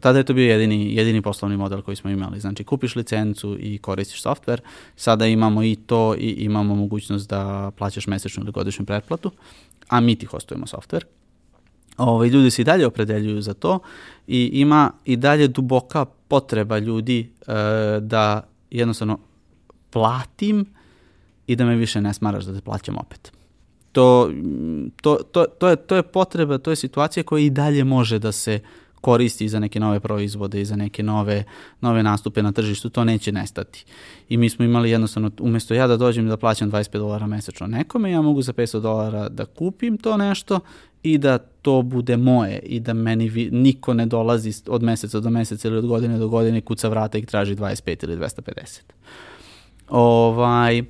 tada 0.00 0.18
je 0.18 0.24
to 0.24 0.34
bio 0.34 0.52
jedini, 0.52 0.94
jedini 0.94 1.22
poslovni 1.22 1.56
model 1.56 1.82
koji 1.82 1.96
smo 1.96 2.10
imali, 2.10 2.40
znači 2.40 2.64
kupiš 2.64 2.96
licencu 2.96 3.56
i 3.60 3.78
koristiš 3.78 4.22
softver, 4.22 4.60
sada 4.96 5.26
imamo 5.26 5.62
i 5.62 5.76
to 5.86 6.14
i 6.14 6.30
imamo 6.30 6.74
mogućnost 6.74 7.28
da 7.28 7.70
plaćaš 7.78 8.06
mesečnu 8.06 8.42
ili 8.42 8.52
godišnju 8.52 8.86
pretplatu, 8.86 9.30
a 9.88 10.00
mi 10.00 10.16
ti 10.16 10.26
hostujemo 10.26 10.66
softver, 10.66 11.04
ovaj, 11.98 12.28
ljudi 12.28 12.50
se 12.50 12.62
i 12.62 12.64
dalje 12.64 12.86
opredeljuju 12.86 13.40
za 13.40 13.54
to 13.54 13.78
i 14.26 14.50
ima 14.52 14.90
i 15.04 15.16
dalje 15.16 15.48
duboka 15.48 16.04
potreba 16.04 16.78
ljudi 16.78 17.30
e, 17.46 17.52
da 18.00 18.42
jednostavno 18.70 19.18
platim 19.90 20.66
i 21.46 21.56
da 21.56 21.64
me 21.64 21.76
više 21.76 22.00
ne 22.00 22.14
smaraš 22.14 22.44
da 22.44 22.54
te 22.54 22.60
plaćam 22.60 22.98
opet. 22.98 23.32
To, 23.92 24.30
to, 25.02 25.18
to, 25.32 25.44
to, 25.44 25.68
je, 25.68 25.76
to 25.76 25.96
je 25.96 26.02
potreba, 26.02 26.58
to 26.58 26.70
je 26.70 26.76
situacija 26.76 27.22
koja 27.22 27.44
i 27.44 27.50
dalje 27.50 27.84
može 27.84 28.18
da 28.18 28.32
se 28.32 28.60
koristi 29.00 29.48
za 29.48 29.60
neke 29.60 29.80
nove 29.80 30.00
proizvode 30.00 30.60
i 30.60 30.64
za 30.64 30.76
neke 30.76 31.02
nove, 31.02 31.44
nove 31.80 32.02
nastupe 32.02 32.42
na 32.42 32.52
tržištu, 32.52 32.90
to 32.90 33.04
neće 33.04 33.32
nestati. 33.32 33.84
I 34.28 34.36
mi 34.36 34.50
smo 34.50 34.64
imali 34.64 34.90
jednostavno, 34.90 35.30
umesto 35.40 35.74
ja 35.74 35.86
da 35.86 35.96
dođem 35.96 36.28
da 36.28 36.36
plaćam 36.36 36.70
25 36.70 36.98
dolara 36.98 37.26
mesečno 37.26 37.66
nekome, 37.66 38.10
ja 38.10 38.22
mogu 38.22 38.42
za 38.42 38.52
500 38.52 38.80
dolara 38.80 39.28
da 39.28 39.44
kupim 39.44 39.98
to 39.98 40.16
nešto 40.16 40.60
i 41.02 41.18
da 41.18 41.38
to 41.38 41.82
bude 41.82 42.16
moje 42.16 42.58
i 42.58 42.80
da 42.80 42.94
meni 42.94 43.28
vi, 43.28 43.50
niko 43.50 43.94
ne 43.94 44.06
dolazi 44.06 44.52
od 44.66 44.82
meseca 44.82 45.20
do 45.20 45.30
meseca 45.30 45.68
ili 45.68 45.78
od 45.78 45.86
godine 45.86 46.18
do 46.18 46.28
godine 46.28 46.60
kuca 46.60 46.88
vrata 46.88 47.18
i 47.18 47.26
traži 47.26 47.56
25 47.56 48.04
ili 48.04 48.16
250. 48.16 48.80
Ovaj, 49.88 50.80
uh, 50.80 50.86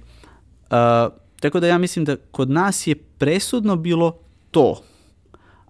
tako 1.41 1.61
da 1.61 1.67
ja 1.67 1.79
mislim 1.79 2.05
da 2.05 2.17
kod 2.17 2.51
nas 2.51 2.87
je 2.87 2.95
presudno 2.95 3.77
bilo 3.77 4.19
to, 4.51 4.83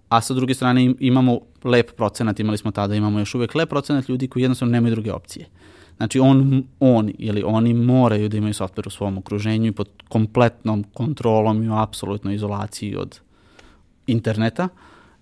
a 0.09 0.21
sa 0.21 0.33
druge 0.33 0.53
strane 0.53 0.93
imamo 0.99 1.39
lep 1.63 1.91
procenat, 1.97 2.39
imali 2.39 2.57
smo 2.57 2.71
tada, 2.71 2.95
imamo 2.95 3.19
još 3.19 3.35
uvek 3.35 3.55
lep 3.55 3.69
procenat 3.69 4.09
ljudi 4.09 4.27
koji 4.27 4.43
jednostavno 4.43 4.71
nemaju 4.71 4.95
druge 4.95 5.13
opcije. 5.13 5.45
Znači 5.97 6.19
on, 6.19 6.63
on 6.79 7.11
ili 7.17 7.43
oni 7.45 7.73
moraju 7.73 8.29
da 8.29 8.37
imaju 8.37 8.53
software 8.53 8.87
u 8.87 8.89
svom 8.89 9.17
okruženju 9.17 9.67
i 9.67 9.71
pod 9.71 9.89
kompletnom 10.07 10.83
kontrolom 10.93 11.63
i 11.63 11.69
u 11.69 11.75
apsolutnoj 11.75 12.35
izolaciji 12.35 12.95
od 12.95 13.19
interneta 14.07 14.67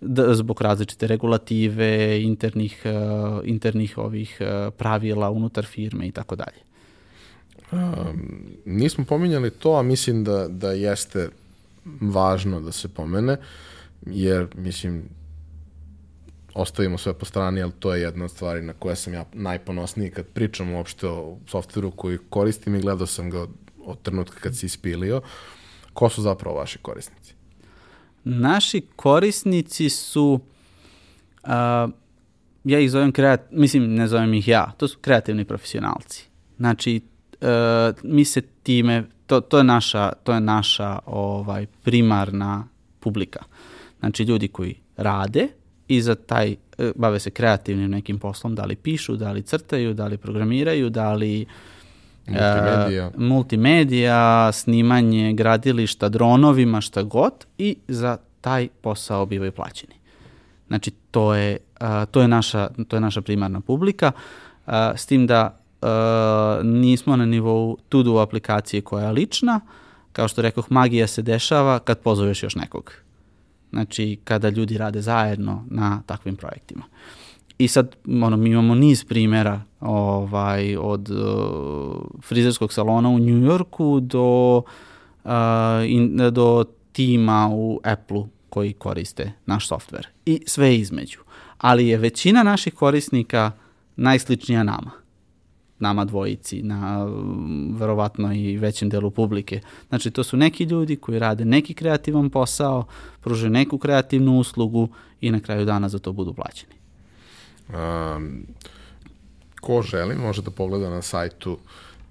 da, 0.01 0.35
zbog 0.35 0.61
različite 0.61 1.07
regulative, 1.07 2.21
internih, 2.21 2.81
uh, 2.85 3.41
internih 3.45 3.97
ovih 3.97 4.37
uh, 4.41 4.73
pravila 4.73 5.29
unutar 5.29 5.65
firme 5.65 6.07
i 6.07 6.11
tako 6.11 6.35
dalje. 6.35 6.67
Nismo 8.65 9.05
pominjali 9.05 9.51
to, 9.51 9.73
a 9.73 9.81
mislim 9.81 10.23
da, 10.23 10.47
da 10.47 10.71
jeste 10.71 11.29
važno 12.01 12.61
da 12.61 12.71
se 12.71 12.87
pomene, 12.87 13.37
jer 14.05 14.47
mislim 14.55 15.09
ostavimo 16.57 16.97
sve 16.97 17.13
po 17.13 17.25
strani, 17.25 17.61
ali 17.61 17.71
to 17.79 17.93
je 17.93 18.01
jedna 18.01 18.25
od 18.25 18.31
stvari 18.31 18.61
na 18.61 18.73
koje 18.73 18.95
sam 18.95 19.13
ja 19.13 19.25
najponosniji 19.33 20.11
kad 20.11 20.25
pričam 20.25 20.73
uopšte 20.73 21.07
o 21.07 21.37
softveru 21.47 21.91
koji 21.91 22.17
koristim 22.29 22.75
i 22.75 22.81
gledao 22.81 23.07
sam 23.07 23.29
ga 23.29 23.41
od, 23.41 23.49
od 23.83 24.01
trenutka 24.01 24.39
kad 24.39 24.55
si 24.55 24.65
ispilio. 24.65 25.21
Ko 25.93 26.09
su 26.09 26.21
zapravo 26.21 26.57
vaši 26.57 26.77
korisnici? 26.77 27.33
Naši 28.23 28.81
korisnici 28.95 29.89
su, 29.89 30.39
uh, 31.43 31.49
ja 32.63 32.79
ih 32.79 32.91
zovem 32.91 33.11
kreat, 33.11 33.41
mislim 33.51 33.95
ne 33.95 34.07
zovem 34.07 34.33
ih 34.33 34.47
ja, 34.47 34.71
to 34.77 34.87
su 34.87 34.97
kreativni 35.01 35.45
profesionalci. 35.45 36.25
Znači, 36.57 37.01
uh, 37.41 37.47
mi 38.03 38.25
se 38.25 38.41
time, 38.41 39.03
to, 39.25 39.41
to 39.41 39.57
je 39.57 39.63
naša, 39.63 40.11
to 40.23 40.33
je 40.33 40.39
naša 40.39 40.99
ovaj 41.05 41.65
primarna 41.83 42.67
publika. 42.99 43.43
Znači, 43.99 44.23
ljudi 44.23 44.47
koji 44.47 44.75
rade 44.97 45.47
i 45.87 46.01
za 46.01 46.15
taj, 46.15 46.55
uh, 46.77 46.85
bave 46.95 47.19
se 47.19 47.29
kreativnim 47.29 47.91
nekim 47.91 48.19
poslom, 48.19 48.55
da 48.55 48.65
li 48.65 48.75
pišu, 48.75 49.15
da 49.15 49.31
li 49.31 49.41
crtaju, 49.41 49.93
da 49.93 50.07
li 50.07 50.17
programiraju, 50.17 50.89
da 50.89 51.13
li 51.13 51.41
uh, 51.41 51.47
Multimedija. 52.27 53.07
Uh, 53.07 53.13
multimedija, 53.21 54.51
snimanje 54.51 55.33
gradilišta 55.33 56.09
dronovima, 56.09 56.81
šta 56.81 57.03
god 57.03 57.33
i 57.57 57.75
za 57.87 58.17
taj 58.41 58.67
posao 58.81 59.25
bivaju 59.25 59.51
plaćeni. 59.51 59.93
Znači, 60.67 60.91
to 61.11 61.33
je, 61.35 61.57
a, 61.79 62.05
to 62.05 62.21
je, 62.21 62.27
naša, 62.27 62.69
to 62.87 62.95
je 62.95 63.01
naša 63.01 63.21
primarna 63.21 63.61
publika, 63.61 64.11
a, 64.65 64.93
s 64.95 65.05
tim 65.05 65.27
da 65.27 65.59
a, 65.81 66.59
nismo 66.63 67.15
na 67.15 67.25
nivou 67.25 67.77
to-do 67.89 68.17
aplikacije 68.17 68.81
koja 68.81 69.05
je 69.05 69.11
lična, 69.11 69.61
kao 70.11 70.27
što 70.27 70.41
rekoh, 70.41 70.71
magija 70.71 71.07
se 71.07 71.21
dešava 71.21 71.79
kad 71.79 71.99
pozoveš 71.99 72.43
još 72.43 72.55
nekog. 72.55 72.93
Znači, 73.69 74.17
kada 74.23 74.49
ljudi 74.49 74.77
rade 74.77 75.01
zajedno 75.01 75.65
na 75.69 76.01
takvim 76.05 76.35
projektima. 76.35 76.83
I 77.57 77.67
sad, 77.67 77.95
ono, 78.21 78.37
mi 78.37 78.49
imamo 78.49 78.75
niz 78.75 79.03
primjera 79.03 79.61
ovaj, 79.79 80.77
od 80.77 81.09
uh, 81.09 82.21
frizerskog 82.21 82.73
salona 82.73 83.09
u 83.09 83.19
New 83.19 83.43
Yorku 83.43 83.99
do, 83.99 84.57
uh, 85.23 85.31
in, 85.85 86.17
do 86.31 86.65
tima 86.91 87.49
u 87.51 87.79
Apple-u 87.83 88.27
koji 88.49 88.73
koriste 88.73 89.31
naš 89.45 89.67
softver. 89.67 90.07
I 90.25 90.41
sve 90.45 90.75
između. 90.75 91.19
Ali 91.57 91.87
je 91.87 91.97
većina 91.97 92.43
naših 92.43 92.73
korisnika 92.73 93.51
najsličnija 93.95 94.63
nama 94.63 94.91
nama 95.79 96.05
dvojici, 96.05 96.61
na 96.63 97.07
verovatno 97.79 98.33
i 98.33 98.57
većem 98.57 98.89
delu 98.89 99.11
publike. 99.11 99.61
Znači, 99.89 100.11
to 100.11 100.23
su 100.23 100.37
neki 100.37 100.63
ljudi 100.63 100.95
koji 100.95 101.19
rade 101.19 101.45
neki 101.45 101.73
kreativan 101.73 102.29
posao, 102.29 102.85
pruže 103.21 103.49
neku 103.49 103.77
kreativnu 103.77 104.39
uslugu 104.39 104.89
i 105.21 105.31
na 105.31 105.39
kraju 105.39 105.65
dana 105.65 105.89
za 105.89 105.99
to 105.99 106.11
budu 106.11 106.33
plaćeni. 106.33 106.73
Um, 107.69 108.45
ko 109.61 109.81
želi 109.81 110.15
može 110.15 110.41
da 110.41 110.51
pogleda 110.51 110.89
na 110.89 111.01
sajtu 111.01 111.57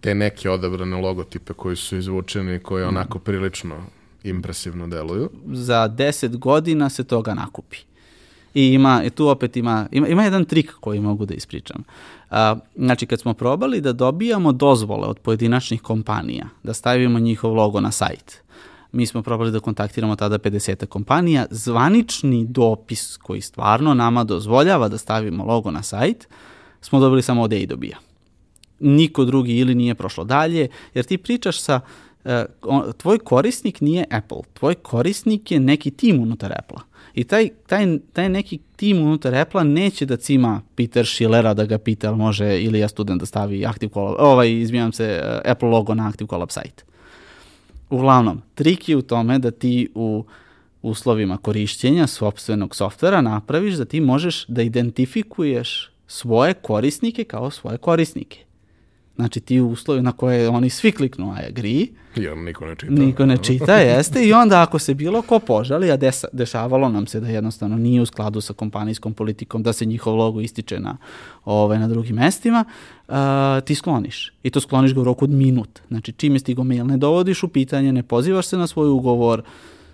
te 0.00 0.14
neke 0.14 0.50
odabrane 0.50 0.96
logotipe 0.96 1.52
koji 1.52 1.76
su 1.76 1.96
izvučeni, 1.96 2.59
koji 2.59 2.85
mm. 2.85 2.88
onako 2.88 3.18
prilično 3.18 3.76
impresivno 4.24 4.87
deluju. 4.87 5.31
Za 5.46 5.88
10 5.88 6.37
godina 6.37 6.90
se 6.90 7.05
toga 7.05 7.35
nakupi. 7.35 7.76
I 8.57 8.73
ima, 8.73 9.03
i 9.05 9.11
tu 9.11 9.29
opet 9.29 9.57
ima, 9.57 9.88
ima, 9.92 10.09
ima 10.09 10.25
jedan 10.25 10.45
trik 10.45 10.73
koji 10.81 11.01
mogu 11.01 11.27
da 11.27 11.35
ispričam. 11.35 11.85
A, 12.31 12.57
znači, 12.77 13.07
kad 13.07 13.21
smo 13.21 13.35
probali 13.35 13.81
da 13.81 13.92
dobijamo 13.92 14.53
dozvole 14.53 15.09
od 15.09 15.19
pojedinačnih 15.19 15.83
kompanija, 15.83 16.49
da 16.62 16.75
stavimo 16.75 17.19
njihov 17.19 17.55
logo 17.55 17.81
na 17.81 17.90
sajt, 17.90 18.42
mi 18.92 19.07
smo 19.07 19.23
probali 19.23 19.51
da 19.51 19.61
kontaktiramo 19.61 20.16
tada 20.16 20.38
50 20.38 20.87
kompanija, 20.87 21.47
zvanični 21.51 22.47
dopis 22.47 23.16
koji 23.16 23.40
stvarno 23.40 23.95
nama 23.95 24.25
dozvoljava 24.25 24.88
da 24.88 24.99
stavimo 24.99 25.45
logo 25.45 25.71
na 25.71 25.83
sajt, 25.83 26.29
smo 26.81 27.01
dobili 27.01 27.23
samo 27.23 27.42
od 27.42 27.53
EI 27.53 27.66
dobija. 27.66 27.99
Niko 28.81 29.25
drugi 29.25 29.57
ili 29.57 29.75
nije 29.75 29.95
prošlo 29.95 30.25
dalje, 30.25 30.69
jer 30.95 31.05
ti 31.05 31.19
pričaš 31.19 31.61
sa, 31.61 31.81
uh, 32.25 32.31
tvoj 32.97 33.19
korisnik 33.19 33.81
nije 33.81 34.05
Apple, 34.11 34.42
tvoj 34.53 34.75
korisnik 34.75 35.51
je 35.51 35.61
neki 35.61 35.90
tim 35.90 36.21
unutar 36.21 36.53
Apple-a. 36.59 36.96
I 37.16 37.24
taj, 37.24 37.48
taj, 37.66 37.98
taj 38.12 38.29
neki 38.29 38.59
tim 38.76 38.98
unutar 38.98 39.35
Apple-a 39.35 39.64
neće 39.64 40.07
da 40.07 40.16
cima 40.16 40.61
Peter 40.74 41.07
Schillera 41.07 41.55
da 41.55 41.64
ga 41.64 41.79
pita 41.79 42.09
ali 42.09 42.16
može 42.16 42.62
ili 42.62 42.79
ja 42.79 42.88
student 42.88 43.20
da 43.20 43.26
stavi 43.26 43.66
Active 43.66 43.92
Collab, 43.92 44.14
ovaj, 44.18 44.52
izmijenam 44.52 44.92
se, 44.92 45.05
eh, 45.05 45.50
Apple 45.50 45.68
logo 45.68 45.94
na 45.94 46.09
Active 46.09 46.29
Collab 46.29 46.50
sajt. 46.50 46.85
Uglavnom, 47.90 48.42
trik 48.55 48.88
je 48.88 48.96
u 48.96 49.02
tome 49.02 49.38
da 49.38 49.50
ti 49.50 49.88
u 49.94 50.24
uslovima 50.83 51.37
korišćenja 51.37 52.07
sobstvenog 52.07 52.76
softvera 52.76 53.20
napraviš 53.20 53.74
da 53.74 53.85
ti 53.85 54.00
možeš 54.00 54.46
da 54.46 54.62
identifikuješ 54.62 55.90
svoje 56.07 56.55
korisnike 56.55 57.24
kao 57.24 57.50
svoje 57.50 57.79
korisnike. 57.79 58.46
Znači 59.16 59.40
ti 59.40 59.61
uslovi 59.61 60.02
na 60.02 60.12
koje 60.12 60.48
oni 60.48 60.70
svi 60.70 60.92
kliknu 60.92 61.35
I 61.42 61.46
agree. 61.48 61.87
Ja, 62.16 62.35
niko 62.35 62.66
ne 62.66 62.74
čita. 62.76 62.92
Niko 62.92 63.26
ne 63.26 63.37
čita, 63.37 63.76
jeste. 63.92 64.24
I 64.24 64.33
onda 64.33 64.62
ako 64.62 64.79
se 64.79 64.94
bilo 64.94 65.22
ko 65.22 65.38
požali, 65.38 65.90
a 65.90 65.96
desa, 65.96 66.29
dešavalo 66.33 66.88
nam 66.88 67.07
se 67.07 67.20
da 67.20 67.29
jednostavno 67.29 67.76
nije 67.76 68.02
u 68.02 68.07
skladu 68.07 68.40
sa 68.40 68.52
kompanijskom 68.52 69.14
politikom, 69.14 69.62
da 69.62 69.72
se 69.72 69.85
njihov 69.85 70.14
logo 70.14 70.40
ističe 70.40 70.81
na, 70.81 70.96
ove, 71.44 71.61
ovaj, 71.61 71.79
na 71.79 71.88
drugim 71.88 72.16
mestima, 72.16 72.64
uh, 73.09 73.14
ti 73.64 73.74
skloniš. 73.74 74.33
I 74.42 74.50
to 74.50 74.61
skloniš 74.61 74.94
ga 74.94 75.00
u 75.00 75.05
roku 75.05 75.24
od 75.24 75.31
minut. 75.31 75.81
Znači 75.88 76.12
čim 76.12 76.33
je 76.33 76.38
stigo 76.38 76.64
mail, 76.64 76.87
ne 76.87 76.96
dovodiš 76.96 77.42
u 77.42 77.48
pitanje, 77.48 77.92
ne 77.92 78.02
pozivaš 78.02 78.46
se 78.46 78.57
na 78.57 78.66
svoj 78.66 78.88
ugovor, 78.88 79.42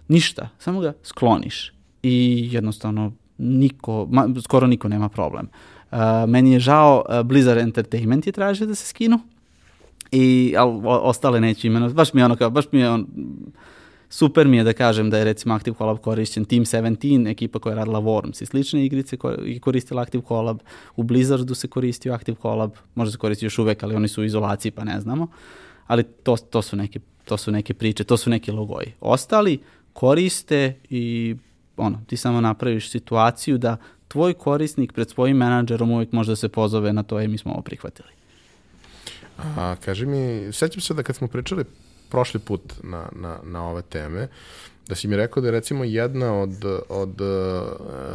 ništa. 0.08 0.48
Samo 0.58 0.80
ga 0.80 0.92
skloniš. 1.02 1.72
I 2.02 2.48
jednostavno 2.52 3.12
niko, 3.42 4.06
ma, 4.10 4.28
skoro 4.42 4.66
niko 4.66 4.88
nema 4.88 5.08
problem. 5.08 5.48
Uh, 5.90 5.98
meni 6.28 6.52
je 6.52 6.60
žao, 6.60 7.04
uh, 7.08 7.22
Blizzard 7.22 7.60
Entertainment 7.60 8.26
je 8.26 8.32
tražio 8.32 8.66
da 8.66 8.74
se 8.74 8.86
skinu, 8.86 9.20
i, 10.12 10.54
ali 10.58 10.80
ostale 10.84 11.40
neću 11.40 11.66
imenovati. 11.66 11.94
Baš 11.94 12.12
mi 12.12 12.20
je 12.20 12.24
ono 12.24 12.36
kao, 12.36 12.50
baš 12.50 12.64
mi 12.72 12.80
je 12.80 12.90
on, 12.90 13.06
super 14.10 14.48
mi 14.48 14.56
je 14.56 14.64
da 14.64 14.72
kažem 14.72 15.10
da 15.10 15.18
je 15.18 15.24
recimo 15.24 15.54
Active 15.54 15.76
Collab 15.76 15.98
korišćen 15.98 16.44
Team 16.44 16.64
17, 16.64 17.30
ekipa 17.30 17.58
koja 17.58 17.70
je 17.70 17.76
radila 17.76 18.00
Worms 18.00 18.42
i 18.42 18.46
slične 18.46 18.86
igrice 18.86 19.16
i 19.46 19.60
koristila 19.60 20.02
Active 20.02 20.24
Collab. 20.28 20.58
U 20.96 21.02
Blizzardu 21.02 21.54
se 21.54 21.68
koristio 21.68 22.14
Active 22.14 22.36
Collab, 22.42 22.72
možda 22.94 23.12
se 23.12 23.18
koristi 23.18 23.46
još 23.46 23.58
uvek, 23.58 23.82
ali 23.82 23.94
oni 23.94 24.08
su 24.08 24.20
u 24.20 24.24
izolaciji 24.24 24.72
pa 24.72 24.84
ne 24.84 25.00
znamo. 25.00 25.26
Ali 25.86 26.02
to, 26.02 26.36
to, 26.36 26.62
su, 26.62 26.76
neke, 26.76 27.00
to 27.24 27.36
su 27.36 27.52
neke 27.52 27.74
priče, 27.74 28.04
to 28.04 28.16
su 28.16 28.30
neki 28.30 28.50
logoji. 28.50 28.92
Ostali 29.00 29.60
koriste 29.92 30.80
i 30.90 31.36
ono, 31.82 32.00
ti 32.06 32.16
samo 32.16 32.40
napraviš 32.40 32.90
situaciju 32.90 33.58
da 33.58 33.76
tvoj 34.08 34.34
korisnik 34.34 34.92
pred 34.92 35.10
svojim 35.10 35.36
menadžerom 35.36 35.90
uvijek 35.90 36.12
može 36.12 36.32
da 36.32 36.36
se 36.36 36.48
pozove 36.48 36.92
na 36.92 37.02
to 37.02 37.20
i 37.20 37.28
mi 37.28 37.38
smo 37.38 37.52
ovo 37.52 37.62
prihvatili. 37.62 38.08
A, 39.38 39.76
kaži 39.84 40.06
mi, 40.06 40.52
sećam 40.52 40.80
se 40.80 40.94
da 40.94 41.02
kad 41.02 41.16
smo 41.16 41.28
pričali 41.28 41.64
prošli 42.10 42.40
put 42.40 42.72
na, 42.82 43.08
na, 43.12 43.38
na 43.44 43.64
ove 43.68 43.82
teme, 43.82 44.28
da 44.88 44.94
si 44.94 45.08
mi 45.08 45.16
rekao 45.16 45.40
da 45.40 45.48
je 45.48 45.52
recimo 45.52 45.84
jedna 45.84 46.40
od, 46.40 46.64
od 46.88 47.20
uh, 47.20 47.28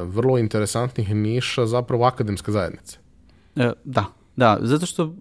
vrlo 0.01 0.37
interesantnih 0.37 1.15
niša 1.15 1.65
zapravo 1.65 2.05
akademska 2.05 2.51
zajednica. 2.51 2.97
E, 3.55 3.71
da, 3.83 4.05
da, 4.35 4.57
zato 4.61 4.85
što 4.85 5.15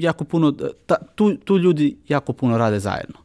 jako 0.00 0.24
puno, 0.24 0.52
ta, 0.86 0.96
tu, 1.14 1.36
tu 1.36 1.58
ljudi 1.58 1.96
jako 2.08 2.32
puno 2.32 2.58
rade 2.58 2.80
zajedno. 2.80 3.16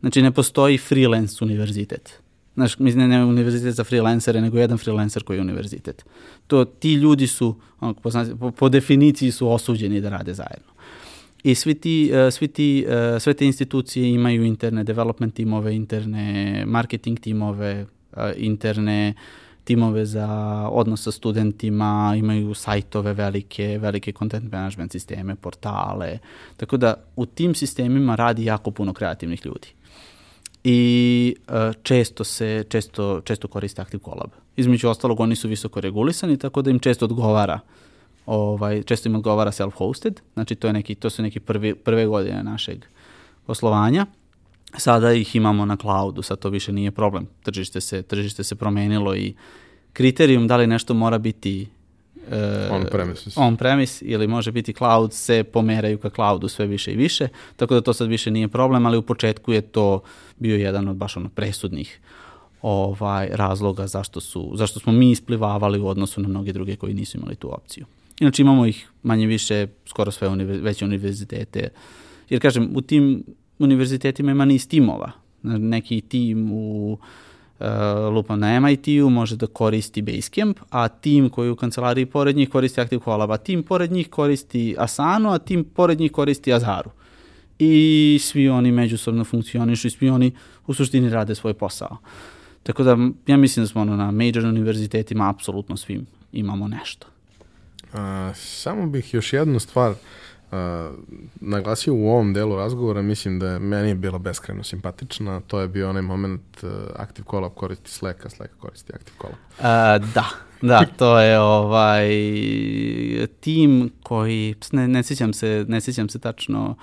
Znači 0.00 0.22
ne 0.22 0.32
postoji 0.32 0.78
freelance 0.78 1.44
univerzitet. 1.44 2.23
Znaš, 2.54 2.78
mislim, 2.78 3.08
ne, 3.08 3.18
ne 3.18 3.24
univerzitet 3.24 3.74
za 3.74 3.84
freelancere, 3.84 4.40
nego 4.40 4.58
jedan 4.58 4.78
freelancer 4.78 5.22
koji 5.22 5.36
je 5.36 5.40
univerzitet. 5.40 6.04
To, 6.46 6.64
ti 6.64 6.94
ljudi 6.94 7.26
su, 7.26 7.54
on, 7.80 7.94
po, 7.94 8.10
po, 8.40 8.50
po 8.50 8.68
definiciji 8.68 9.32
su 9.32 9.50
osuđeni 9.50 10.00
da 10.00 10.08
rade 10.08 10.34
zajedno. 10.34 10.72
I 11.42 11.54
svi 11.54 11.74
ti, 11.74 12.12
uh, 12.12 12.32
svi 12.32 12.48
ti, 12.48 12.86
uh, 12.88 13.22
sve 13.22 13.34
te 13.34 13.46
institucije 13.46 14.10
imaju 14.10 14.44
interne 14.44 14.84
development 14.84 15.34
timove, 15.34 15.76
interne 15.76 16.64
marketing 16.66 17.20
timove, 17.20 17.86
uh, 18.12 18.18
interne 18.36 19.14
timove 19.64 20.06
za 20.06 20.28
odnos 20.72 21.02
sa 21.02 21.12
studentima, 21.12 22.14
imaju 22.18 22.54
sajtove 22.54 23.12
velike, 23.12 23.78
velike 23.78 24.12
content 24.12 24.52
management 24.52 24.92
sisteme, 24.92 25.34
portale. 25.34 26.18
Tako 26.56 26.76
da 26.76 26.94
u 27.16 27.26
tim 27.26 27.54
sistemima 27.54 28.14
radi 28.14 28.44
jako 28.44 28.70
puno 28.70 28.92
kreativnih 28.92 29.46
ljudi 29.46 29.68
i 30.64 31.36
uh, 31.48 31.54
često 31.82 32.24
se 32.24 32.64
često 32.68 33.20
često 33.20 33.48
koriste 33.48 33.82
Active 33.82 34.02
Collab. 34.04 34.30
Između 34.56 34.88
ostalog 34.88 35.20
oni 35.20 35.36
su 35.36 35.48
visoko 35.48 35.80
regulisani 35.80 36.38
tako 36.38 36.62
da 36.62 36.70
im 36.70 36.78
često 36.78 37.04
odgovara 37.04 37.60
ovaj 38.26 38.82
često 38.82 39.08
im 39.08 39.14
odgovara 39.14 39.52
self-hosted, 39.52 40.20
znači 40.34 40.54
to 40.54 40.66
je 40.66 40.72
neki 40.72 40.94
to 40.94 41.10
su 41.10 41.22
neki 41.22 41.40
prvi 41.40 41.74
prve 41.74 42.06
godine 42.06 42.42
našeg 42.42 42.84
poslovanja. 43.46 44.06
Sada 44.76 45.12
ih 45.12 45.36
imamo 45.36 45.64
na 45.64 45.76
cloudu, 45.76 46.22
sad 46.22 46.38
to 46.38 46.48
više 46.48 46.72
nije 46.72 46.90
problem. 46.90 47.26
Tržište 47.42 47.80
se 47.80 48.02
tržište 48.02 48.44
se 48.44 48.54
promenilo 48.54 49.16
i 49.16 49.34
kriterijum 49.92 50.46
da 50.46 50.56
li 50.56 50.66
nešto 50.66 50.94
mora 50.94 51.18
biti 51.18 51.68
uh, 52.28 52.76
on 52.76 52.86
premises. 52.90 53.36
on 53.36 53.56
premise 53.56 54.04
ili 54.04 54.26
može 54.26 54.52
biti 54.52 54.72
cloud 54.72 55.12
se 55.12 55.44
pomeraju 55.44 55.98
ka 55.98 56.10
cloudu 56.10 56.48
sve 56.48 56.66
više 56.66 56.92
i 56.92 56.96
više, 56.96 57.28
tako 57.56 57.74
da 57.74 57.80
to 57.80 57.92
sad 57.92 58.08
više 58.08 58.30
nije 58.30 58.48
problem, 58.48 58.86
ali 58.86 58.96
u 58.96 59.02
početku 59.02 59.52
je 59.52 59.60
to 59.60 60.00
bio 60.38 60.56
jedan 60.56 60.88
od 60.88 60.96
baš 60.96 61.16
ono 61.16 61.28
presudnih 61.28 62.00
ovaj 62.62 63.28
razloga 63.32 63.86
zašto 63.86 64.20
su 64.20 64.52
zašto 64.54 64.80
smo 64.80 64.92
mi 64.92 65.10
isplivavali 65.10 65.80
u 65.80 65.86
odnosu 65.86 66.20
na 66.20 66.28
mnoge 66.28 66.52
druge 66.52 66.76
koji 66.76 66.94
nisu 66.94 67.18
imali 67.18 67.34
tu 67.34 67.54
opciju. 67.54 67.84
Inače 68.20 68.42
imamo 68.42 68.66
ih 68.66 68.90
manje 69.02 69.26
više 69.26 69.66
skoro 69.86 70.10
sve 70.10 70.28
univer, 70.28 70.60
veće 70.60 70.84
univerzitete. 70.84 71.68
Jer 72.28 72.40
kažem, 72.40 72.70
u 72.74 72.80
tim 72.80 73.24
univerzitetima 73.58 74.30
ima 74.30 74.44
niz 74.44 74.68
timova. 74.68 75.12
Neki 75.42 76.00
tim 76.00 76.52
u 76.52 76.92
uh, 76.92 76.98
lupam 78.10 78.40
na 78.40 78.60
MIT-u 78.60 79.10
može 79.10 79.36
da 79.36 79.46
koristi 79.46 80.02
Basecamp, 80.02 80.58
a 80.70 80.88
tim 80.88 81.28
koji 81.28 81.50
u 81.50 81.56
kancelariji 81.56 82.06
pored 82.06 82.36
njih 82.36 82.50
koristi 82.50 82.80
Active 82.80 83.02
Collab, 83.04 83.30
a 83.30 83.36
tim 83.36 83.62
pored 83.62 83.92
njih 83.92 84.10
koristi 84.10 84.74
Asanu, 84.78 85.30
a 85.30 85.38
tim 85.38 85.64
pored 85.64 86.00
njih 86.00 86.12
koristi 86.12 86.52
Azaru. 86.52 86.90
I 87.58 88.18
svi 88.22 88.48
oni 88.48 88.72
međusobno 88.72 89.24
funkcionišu 89.24 89.86
i 89.86 89.90
svi 89.90 90.08
oni 90.08 90.32
u 90.66 90.74
suštini 90.74 91.10
rade 91.10 91.34
svoj 91.34 91.54
posao. 91.54 91.96
Tako 92.62 92.82
da 92.82 92.96
ja 93.26 93.36
mislim 93.36 93.64
da 93.64 93.68
smo 93.68 93.80
ono, 93.80 93.96
na 93.96 94.10
major 94.10 94.44
univerzitetima 94.44 95.30
apsolutno 95.30 95.76
svim 95.76 96.06
imamo 96.32 96.68
nešto. 96.68 97.06
A, 97.92 98.32
samo 98.34 98.86
bih 98.86 99.14
još 99.14 99.32
jednu 99.32 99.60
stvar 99.60 99.94
naglasio 101.40 101.94
u 101.94 102.08
ovom 102.08 102.32
delu 102.32 102.56
razgovora, 102.56 103.02
mislim 103.02 103.38
da 103.38 103.48
je 103.48 103.58
meni 103.58 103.88
je 103.88 103.94
bila 103.94 104.18
beskreno 104.18 104.62
simpatična, 104.62 105.40
to 105.40 105.60
je 105.60 105.68
bio 105.68 105.90
onaj 105.90 106.02
moment 106.02 106.62
uh, 106.62 106.70
Active 106.96 107.26
Collab 107.30 107.52
koristi 107.54 107.90
Slack, 107.90 108.26
a 108.26 108.30
Slack 108.30 108.52
koristi 108.58 108.92
Active 108.94 109.16
Collab. 109.20 109.38
Uh, 109.58 109.64
da, 110.14 110.24
da, 110.62 110.86
to 110.96 111.20
je 111.20 111.40
ovaj 111.40 112.08
tim 113.40 113.90
koji, 114.02 114.54
ne, 114.72 114.88
ne 114.88 115.02
sjećam 115.02 115.32
se, 115.32 115.64
ne 115.68 115.80
sjećam 115.80 116.08
se 116.08 116.18
tačno 116.18 116.70
uh, 116.70 116.76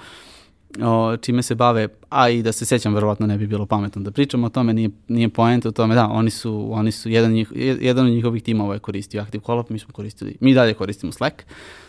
o, 0.79 1.17
čime 1.17 1.43
se 1.43 1.55
bave, 1.55 1.87
a 2.09 2.29
i 2.29 2.43
da 2.43 2.51
se 2.51 2.65
sećam, 2.65 2.93
verovatno 2.93 3.27
ne 3.27 3.37
bi 3.37 3.47
bilo 3.47 3.65
pametno 3.65 4.01
da 4.01 4.11
pričamo 4.11 4.47
o 4.47 4.49
tome, 4.49 4.73
nije, 4.73 4.89
nije 5.07 5.29
poenta 5.29 5.69
u 5.69 5.71
tome, 5.71 5.95
da, 5.95 6.07
oni 6.07 6.29
su, 6.29 6.69
oni 6.71 6.91
su 6.91 7.09
jedan, 7.09 7.31
njih, 7.31 7.51
jedan 7.55 8.05
od 8.05 8.11
njihovih 8.11 8.43
timova 8.43 8.73
je 8.73 8.79
koristio 8.79 9.21
Active 9.21 9.43
Collab, 9.45 9.65
mi 9.69 9.79
smo 9.79 9.93
koristili, 9.93 10.37
mi 10.39 10.53
dalje 10.53 10.73
koristimo 10.73 11.11
Slack, 11.11 11.43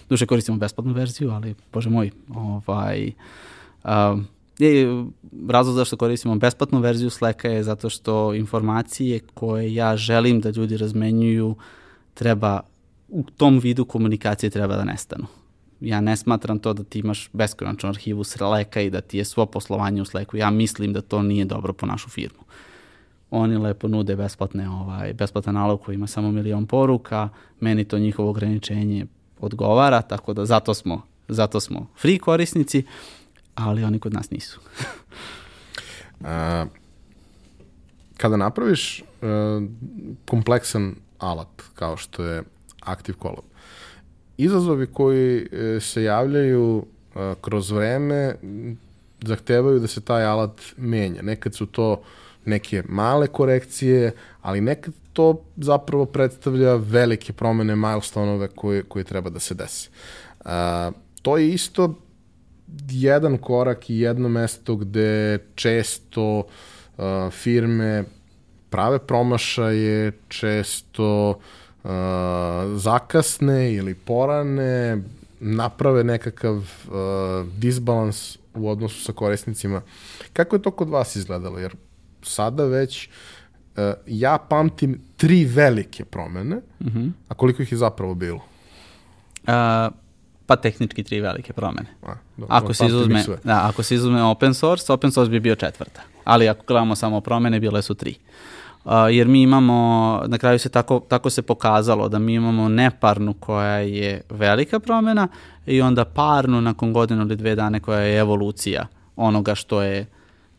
duše 0.08 0.26
koristimo 0.26 0.58
besplatnu 0.58 0.92
verziju, 0.92 1.30
ali, 1.30 1.54
bože 1.72 1.90
moj, 1.90 2.10
ovaj, 2.34 3.12
um, 3.84 4.26
je, 4.58 5.04
razlog 5.48 5.76
zašto 5.76 5.96
koristimo 5.96 6.34
besplatnu 6.34 6.80
verziju 6.80 7.10
Slacka 7.10 7.48
je 7.48 7.62
zato 7.62 7.90
što 7.90 8.34
informacije 8.34 9.20
koje 9.34 9.74
ja 9.74 9.96
želim 9.96 10.40
da 10.40 10.50
ljudi 10.50 10.76
razmenjuju 10.76 11.56
treba 12.14 12.60
u 13.08 13.24
tom 13.36 13.58
vidu 13.58 13.84
komunikacije 13.84 14.50
treba 14.50 14.76
da 14.76 14.84
nestanu 14.84 15.26
ja 15.82 16.00
ne 16.00 16.16
smatram 16.16 16.58
to 16.58 16.72
da 16.72 16.84
ti 16.84 16.98
imaš 16.98 17.28
beskonačnu 17.32 17.88
arhivu 17.88 18.24
Slacka 18.24 18.80
i 18.80 18.90
da 18.90 19.00
ti 19.00 19.18
je 19.18 19.24
svo 19.24 19.46
poslovanje 19.46 20.02
u 20.02 20.04
Slacku. 20.04 20.36
Ja 20.36 20.50
mislim 20.50 20.92
da 20.92 21.00
to 21.00 21.22
nije 21.22 21.44
dobro 21.44 21.72
po 21.72 21.86
našu 21.86 22.08
firmu. 22.08 22.40
Oni 23.30 23.56
lepo 23.56 23.88
nude 23.88 24.16
besplatne, 24.16 24.68
ovaj, 24.70 25.12
besplatan 25.12 25.54
nalog 25.54 25.82
koji 25.82 25.94
ima 25.94 26.06
samo 26.06 26.32
milion 26.32 26.66
poruka, 26.66 27.28
meni 27.60 27.84
to 27.84 27.98
njihovo 27.98 28.30
ograničenje 28.30 29.06
odgovara, 29.40 30.02
tako 30.02 30.32
da 30.32 30.46
zato 30.46 30.74
smo, 30.74 31.02
zato 31.28 31.60
smo 31.60 31.86
free 31.96 32.18
korisnici, 32.18 32.84
ali 33.54 33.84
oni 33.84 33.98
kod 33.98 34.12
nas 34.12 34.30
nisu. 34.30 34.60
A, 36.24 36.66
kada 38.16 38.36
napraviš 38.36 39.02
uh, 39.02 39.28
kompleksan 40.28 40.94
alat 41.18 41.62
kao 41.74 41.96
što 41.96 42.24
je 42.24 42.42
Active 42.80 43.18
Collab, 43.22 43.44
izazovi 44.44 44.86
koji 44.86 45.48
e, 45.52 45.80
se 45.80 46.02
javljaju 46.02 46.84
e, 47.14 47.34
kroz 47.40 47.70
vreme 47.70 48.34
zahtevaju 49.20 49.78
da 49.78 49.86
se 49.86 50.00
taj 50.00 50.24
alat 50.24 50.60
menja. 50.76 51.22
Nekad 51.22 51.54
su 51.54 51.66
to 51.66 52.02
neke 52.44 52.82
male 52.88 53.26
korekcije, 53.26 54.12
ali 54.40 54.60
nekad 54.60 54.94
to 55.12 55.44
zapravo 55.56 56.04
predstavlja 56.04 56.74
velike 56.74 57.32
promene, 57.32 57.76
milestone-ove 57.76 58.48
koje, 58.48 58.82
koje 58.82 59.04
treba 59.04 59.30
da 59.30 59.40
se 59.40 59.54
dese. 59.54 59.90
A, 60.44 60.90
to 61.22 61.36
je 61.36 61.48
isto 61.48 61.94
jedan 62.90 63.38
korak 63.38 63.90
i 63.90 63.98
jedno 63.98 64.28
mesto 64.28 64.76
gde 64.76 65.38
često 65.54 66.44
a, 66.98 67.30
firme 67.30 68.04
prave 68.70 68.98
promašaje, 68.98 70.12
često 70.28 71.38
uh, 71.84 71.90
zakasne 72.76 73.74
ili 73.74 73.94
porane, 73.94 75.02
naprave 75.40 76.04
nekakav 76.04 76.56
uh, 76.56 76.62
disbalans 77.56 78.38
u 78.54 78.68
odnosu 78.70 79.04
sa 79.04 79.12
korisnicima. 79.12 79.82
Kako 80.32 80.56
je 80.56 80.62
to 80.62 80.70
kod 80.70 80.88
vas 80.88 81.16
izgledalo? 81.16 81.58
Jer 81.58 81.74
sada 82.22 82.64
već 82.64 83.08
uh, 83.76 83.82
ja 84.06 84.38
pamtim 84.48 85.00
tri 85.16 85.44
velike 85.44 86.04
promene, 86.04 86.60
mhm. 86.80 86.98
-huh. 86.98 87.10
a 87.28 87.34
koliko 87.34 87.62
ih 87.62 87.72
je 87.72 87.78
zapravo 87.78 88.14
bilo? 88.14 88.40
Uh, 89.42 89.94
pa 90.46 90.56
tehnički 90.56 91.02
tri 91.04 91.20
velike 91.20 91.52
promene. 91.52 91.88
A, 92.02 92.14
dobro, 92.36 92.56
ako, 92.56 92.74
se 92.74 92.86
izuzme, 92.86 93.24
da, 93.44 93.68
ako 93.68 93.82
se 93.82 93.94
izuzme 93.94 94.22
open 94.22 94.54
source, 94.54 94.92
open 94.92 95.12
source 95.12 95.30
bi 95.30 95.40
bio 95.40 95.54
četvrta. 95.54 96.00
Ali 96.24 96.48
ako 96.48 96.64
gledamo 96.66 96.96
samo 96.96 97.20
promene, 97.20 97.60
bile 97.60 97.82
su 97.82 97.94
tri. 97.94 98.10
Uh, 98.10 98.61
jer 99.10 99.28
mi 99.28 99.42
imamo, 99.42 99.74
na 100.26 100.38
kraju 100.38 100.58
se 100.58 100.68
tako, 100.68 101.00
tako 101.08 101.30
se 101.30 101.42
pokazalo 101.42 102.08
da 102.08 102.18
mi 102.18 102.34
imamo 102.34 102.68
neparnu 102.68 103.34
koja 103.34 103.76
je 103.78 104.22
velika 104.30 104.80
promena 104.80 105.28
i 105.66 105.80
onda 105.80 106.04
parnu 106.04 106.60
nakon 106.60 106.92
godinu 106.92 107.22
ili 107.22 107.36
dve 107.36 107.54
dane 107.54 107.80
koja 107.80 108.00
je 108.00 108.18
evolucija 108.18 108.86
onoga 109.16 109.54
što 109.54 109.82
je 109.82 110.06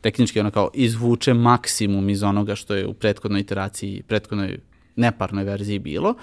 tehnički 0.02 0.40
ono 0.40 0.52
kao 0.52 0.70
izvuče 0.74 1.34
maksimum 1.34 2.10
iz 2.10 2.24
onoga 2.24 2.56
što 2.56 2.76
je 2.76 2.88
u 2.88 2.94
prethodnoj 2.94 3.42
iteraciji, 3.42 4.04
prethodnoj 4.08 4.60
neparnoj 4.96 5.44
verziji 5.44 5.80
bilo. 5.80 6.14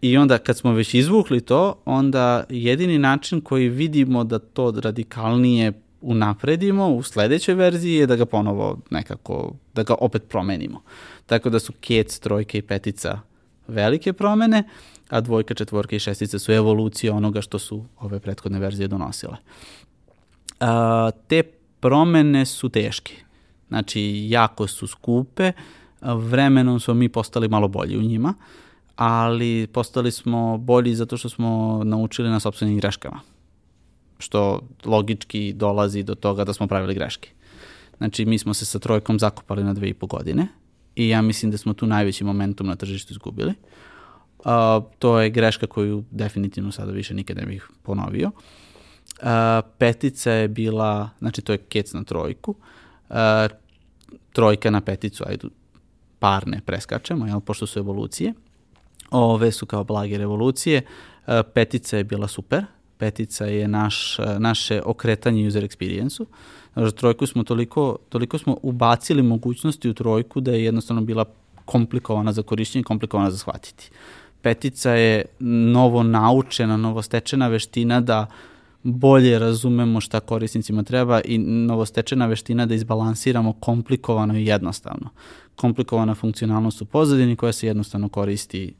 I 0.00 0.16
onda 0.16 0.38
kad 0.38 0.56
smo 0.56 0.72
već 0.72 0.94
izvukli 0.94 1.40
to, 1.40 1.82
onda 1.84 2.44
jedini 2.48 2.98
način 2.98 3.40
koji 3.40 3.68
vidimo 3.68 4.24
da 4.24 4.38
to 4.38 4.74
radikalnije 4.82 5.72
unapredimo 6.00 6.88
u 6.88 7.02
sledećoj 7.02 7.54
verziji 7.54 7.94
je 7.94 8.06
da 8.06 8.16
ga 8.16 8.26
ponovo 8.26 8.78
nekako, 8.90 9.52
da 9.74 9.82
ga 9.82 9.94
opet 10.00 10.22
promenimo. 10.28 10.82
Tako 11.26 11.50
da 11.50 11.58
su 11.58 11.72
kec, 11.80 12.18
trojka 12.18 12.58
i 12.58 12.62
petica 12.62 13.20
velike 13.68 14.12
promene, 14.12 14.62
a 15.08 15.20
dvojka, 15.20 15.54
četvorka 15.54 15.96
i 15.96 15.98
šestica 15.98 16.38
su 16.38 16.52
evolucije 16.52 17.12
onoga 17.12 17.40
što 17.40 17.58
su 17.58 17.84
ove 18.00 18.20
prethodne 18.20 18.58
verzije 18.58 18.88
donosile. 18.88 19.36
A, 20.60 21.10
te 21.28 21.42
promene 21.80 22.46
su 22.46 22.68
teške. 22.68 23.14
Znači, 23.68 24.26
jako 24.28 24.66
su 24.66 24.86
skupe, 24.86 25.52
vremenom 26.00 26.80
smo 26.80 26.94
mi 26.94 27.08
postali 27.08 27.48
malo 27.48 27.68
bolji 27.68 27.98
u 27.98 28.02
njima, 28.02 28.34
ali 28.96 29.66
postali 29.66 30.10
smo 30.10 30.58
bolji 30.58 30.94
zato 30.94 31.16
što 31.16 31.28
smo 31.28 31.80
naučili 31.84 32.30
na 32.30 32.40
sobstvenim 32.40 32.76
greškama 32.76 33.20
što 34.18 34.60
logički 34.84 35.52
dolazi 35.52 36.02
do 36.02 36.14
toga 36.14 36.44
da 36.44 36.52
smo 36.52 36.66
pravili 36.66 36.94
greške. 36.94 37.30
Znači, 37.98 38.24
mi 38.24 38.38
smo 38.38 38.54
se 38.54 38.64
sa 38.64 38.78
trojkom 38.78 39.18
zakopali 39.18 39.64
na 39.64 39.74
dve 39.74 39.88
i 39.88 39.94
po 39.94 40.06
godine 40.06 40.48
i 40.96 41.08
ja 41.08 41.22
mislim 41.22 41.50
da 41.50 41.58
smo 41.58 41.74
tu 41.74 41.86
najveći 41.86 42.24
momentum 42.24 42.66
na 42.66 42.76
tržištu 42.76 43.12
izgubili. 43.12 43.54
Uh, 44.38 44.44
to 44.98 45.20
je 45.20 45.30
greška 45.30 45.66
koju 45.66 46.04
definitivno 46.10 46.72
sada 46.72 46.92
više 46.92 47.14
nikad 47.14 47.36
ne 47.36 47.46
bih 47.46 47.68
ponovio. 47.82 48.28
Uh, 48.28 49.28
petica 49.78 50.32
je 50.32 50.48
bila, 50.48 51.10
znači 51.18 51.42
to 51.42 51.52
je 51.52 51.58
kec 51.58 51.92
na 51.92 52.04
trojku, 52.04 52.54
uh, 53.08 53.16
trojka 54.32 54.70
na 54.70 54.80
peticu, 54.80 55.24
ajde 55.26 55.48
parne 56.18 56.60
preskačemo, 56.66 57.26
jel, 57.26 57.40
pošto 57.40 57.66
su 57.66 57.78
evolucije. 57.78 58.34
Ove 59.10 59.52
su 59.52 59.66
kao 59.66 59.84
blage 59.84 60.18
revolucije. 60.18 60.82
Uh, 61.26 61.34
petica 61.54 61.96
je 61.96 62.04
bila 62.04 62.28
super, 62.28 62.64
petica 62.98 63.44
je 63.44 63.68
naš, 63.68 64.16
naše 64.38 64.82
okretanje 64.84 65.46
user 65.48 65.64
experience-u. 65.64 66.26
Znači, 66.72 66.96
trojku 66.96 67.26
smo 67.26 67.44
toliko, 67.44 67.96
toliko 68.08 68.38
smo 68.38 68.56
ubacili 68.62 69.22
mogućnosti 69.22 69.88
u 69.88 69.94
trojku 69.94 70.40
da 70.40 70.52
je 70.52 70.64
jednostavno 70.64 71.02
bila 71.02 71.24
komplikovana 71.64 72.32
za 72.32 72.42
korišćenje, 72.42 72.84
komplikovana 72.84 73.30
za 73.30 73.38
shvatiti. 73.38 73.90
Petica 74.42 74.92
je 74.92 75.24
novo 75.40 76.02
naučena, 76.02 76.76
novo 76.76 77.02
stečena 77.02 77.48
veština 77.48 78.00
da 78.00 78.26
bolje 78.82 79.38
razumemo 79.38 80.00
šta 80.00 80.20
korisnicima 80.20 80.82
treba 80.82 81.20
i 81.24 81.38
novostečena 81.38 82.26
veština 82.26 82.66
da 82.66 82.74
izbalansiramo 82.74 83.52
komplikovano 83.52 84.38
i 84.38 84.46
jednostavno. 84.46 85.10
Komplikovana 85.56 86.14
funkcionalnost 86.14 86.82
u 86.82 86.84
pozadini 86.84 87.36
koja 87.36 87.52
se 87.52 87.66
jednostavno 87.66 88.08
koristi 88.08 88.74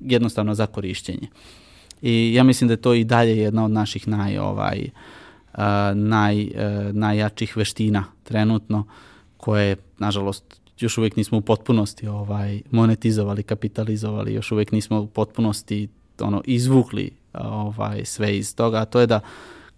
jednostavno 0.00 0.54
za 0.54 0.66
korišćenje. 0.66 1.28
I 2.02 2.34
ja 2.34 2.42
mislim 2.42 2.68
da 2.68 2.72
je 2.72 2.82
to 2.82 2.94
i 2.94 3.04
dalje 3.04 3.38
jedna 3.38 3.64
od 3.64 3.70
naših 3.70 4.08
naj, 4.08 4.38
ovaj, 4.38 4.90
uh, 5.52 5.60
naj, 5.94 6.44
uh, 6.44 6.50
najjačih 6.92 7.56
veština 7.56 8.04
trenutno, 8.24 8.84
koje, 9.36 9.76
nažalost, 9.98 10.60
još 10.78 10.98
uvek 10.98 11.16
nismo 11.16 11.38
u 11.38 11.40
potpunosti 11.40 12.08
ovaj, 12.08 12.62
monetizovali, 12.70 13.42
kapitalizovali, 13.42 14.34
još 14.34 14.52
uvek 14.52 14.72
nismo 14.72 15.00
u 15.00 15.06
potpunosti 15.06 15.88
ono, 16.20 16.42
izvukli 16.44 17.10
ovaj, 17.32 18.04
sve 18.04 18.38
iz 18.38 18.56
toga, 18.56 18.78
a 18.78 18.84
to 18.84 19.00
je 19.00 19.06
da 19.06 19.20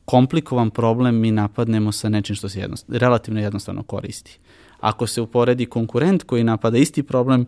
komplikovan 0.05 0.71
problem 0.71 1.21
mi 1.21 1.31
napadnemo 1.31 1.93
sa 1.93 2.09
nečim 2.09 2.37
što 2.37 2.49
se 2.49 2.61
jednostavno, 2.61 2.99
relativno 2.99 3.41
jednostavno 3.41 3.83
koristi. 3.83 4.39
Ako 4.81 5.07
se 5.07 5.21
uporedi 5.21 5.67
konkurent 5.67 6.23
koji 6.23 6.45
napada 6.45 6.79
isti 6.79 7.03
problem, 7.03 7.47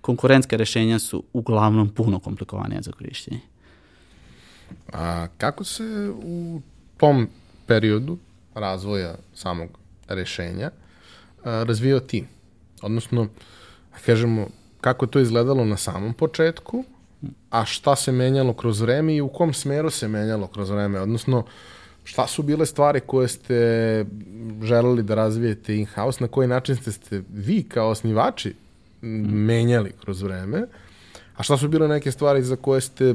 konkurentska 0.00 0.56
rešenja 0.56 0.98
su 0.98 1.22
uglavnom 1.32 1.88
puno 1.88 2.18
komplikovanija 2.18 2.82
za 2.82 2.92
korišćenje. 2.92 3.40
A 4.92 5.26
kako 5.38 5.64
se 5.64 6.10
u 6.22 6.60
tom 6.96 7.28
periodu 7.66 8.18
razvoja 8.54 9.14
samog 9.34 9.68
rešenja 10.08 10.70
a, 11.44 11.64
razvijao 11.68 12.00
tim? 12.00 12.26
Odnosno, 12.82 13.28
kažemo, 14.06 14.46
kako 14.80 15.04
je 15.04 15.10
to 15.10 15.20
izgledalo 15.20 15.64
na 15.64 15.76
samom 15.76 16.14
početku, 16.14 16.84
a 17.50 17.64
šta 17.64 17.96
se 17.96 18.12
menjalo 18.12 18.52
kroz 18.52 18.80
vreme 18.80 19.14
i 19.14 19.20
u 19.20 19.28
kom 19.28 19.54
smeru 19.54 19.90
se 19.90 20.08
menjalo 20.08 20.46
kroz 20.46 20.70
vreme? 20.70 21.00
Odnosno, 21.00 21.44
šta 22.04 22.26
su 22.26 22.42
bile 22.42 22.66
stvari 22.66 23.00
koje 23.00 23.28
ste 23.28 24.04
želeli 24.62 25.02
da 25.02 25.14
razvijete 25.14 25.76
in-house, 25.76 26.24
na 26.24 26.28
koji 26.28 26.48
način 26.48 26.76
ste, 26.76 26.92
ste 26.92 27.22
vi 27.32 27.62
kao 27.62 27.88
osnivači 27.88 28.54
menjali 29.02 29.92
kroz 30.00 30.22
vreme, 30.22 30.66
a 31.36 31.42
šta 31.42 31.56
su 31.56 31.68
bile 31.68 31.88
neke 31.88 32.12
stvari 32.12 32.42
za 32.42 32.56
koje 32.56 32.80
ste 32.80 33.14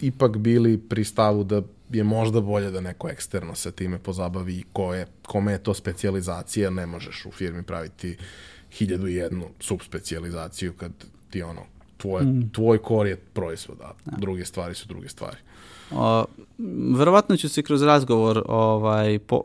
ipak 0.00 0.36
bili 0.36 0.78
pri 0.78 1.04
stavu 1.04 1.44
da 1.44 1.62
je 1.90 2.04
možda 2.04 2.40
bolje 2.40 2.70
da 2.70 2.80
neko 2.80 3.08
eksterno 3.08 3.54
se 3.54 3.72
time 3.72 3.98
pozabavi 3.98 4.54
i 4.54 4.64
ko 4.72 4.94
je, 4.94 5.06
kome 5.26 5.52
je 5.52 5.62
to 5.62 5.74
specializacija, 5.74 6.70
ne 6.70 6.86
možeš 6.86 7.26
u 7.26 7.30
firmi 7.30 7.62
praviti 7.62 8.16
hiljadu 8.72 9.08
i 9.08 9.14
jednu 9.14 9.46
subspecializaciju 9.60 10.72
kad 10.72 10.92
ti 11.30 11.42
ono, 11.42 11.62
tvoj, 11.96 12.22
mm. 12.22 12.50
tvoj 12.52 12.78
kor 12.78 13.06
je 13.06 13.16
proizvod, 13.16 13.80
a 13.80 13.84
ja. 13.84 14.16
druge 14.18 14.44
stvari 14.44 14.74
su 14.74 14.88
druge 14.88 15.08
stvari. 15.08 15.36
O, 15.90 16.24
verovatno 16.96 17.36
ću 17.36 17.48
se 17.48 17.62
kroz 17.62 17.82
razgovor 17.82 18.42
ovaj, 18.48 19.18
po, 19.18 19.42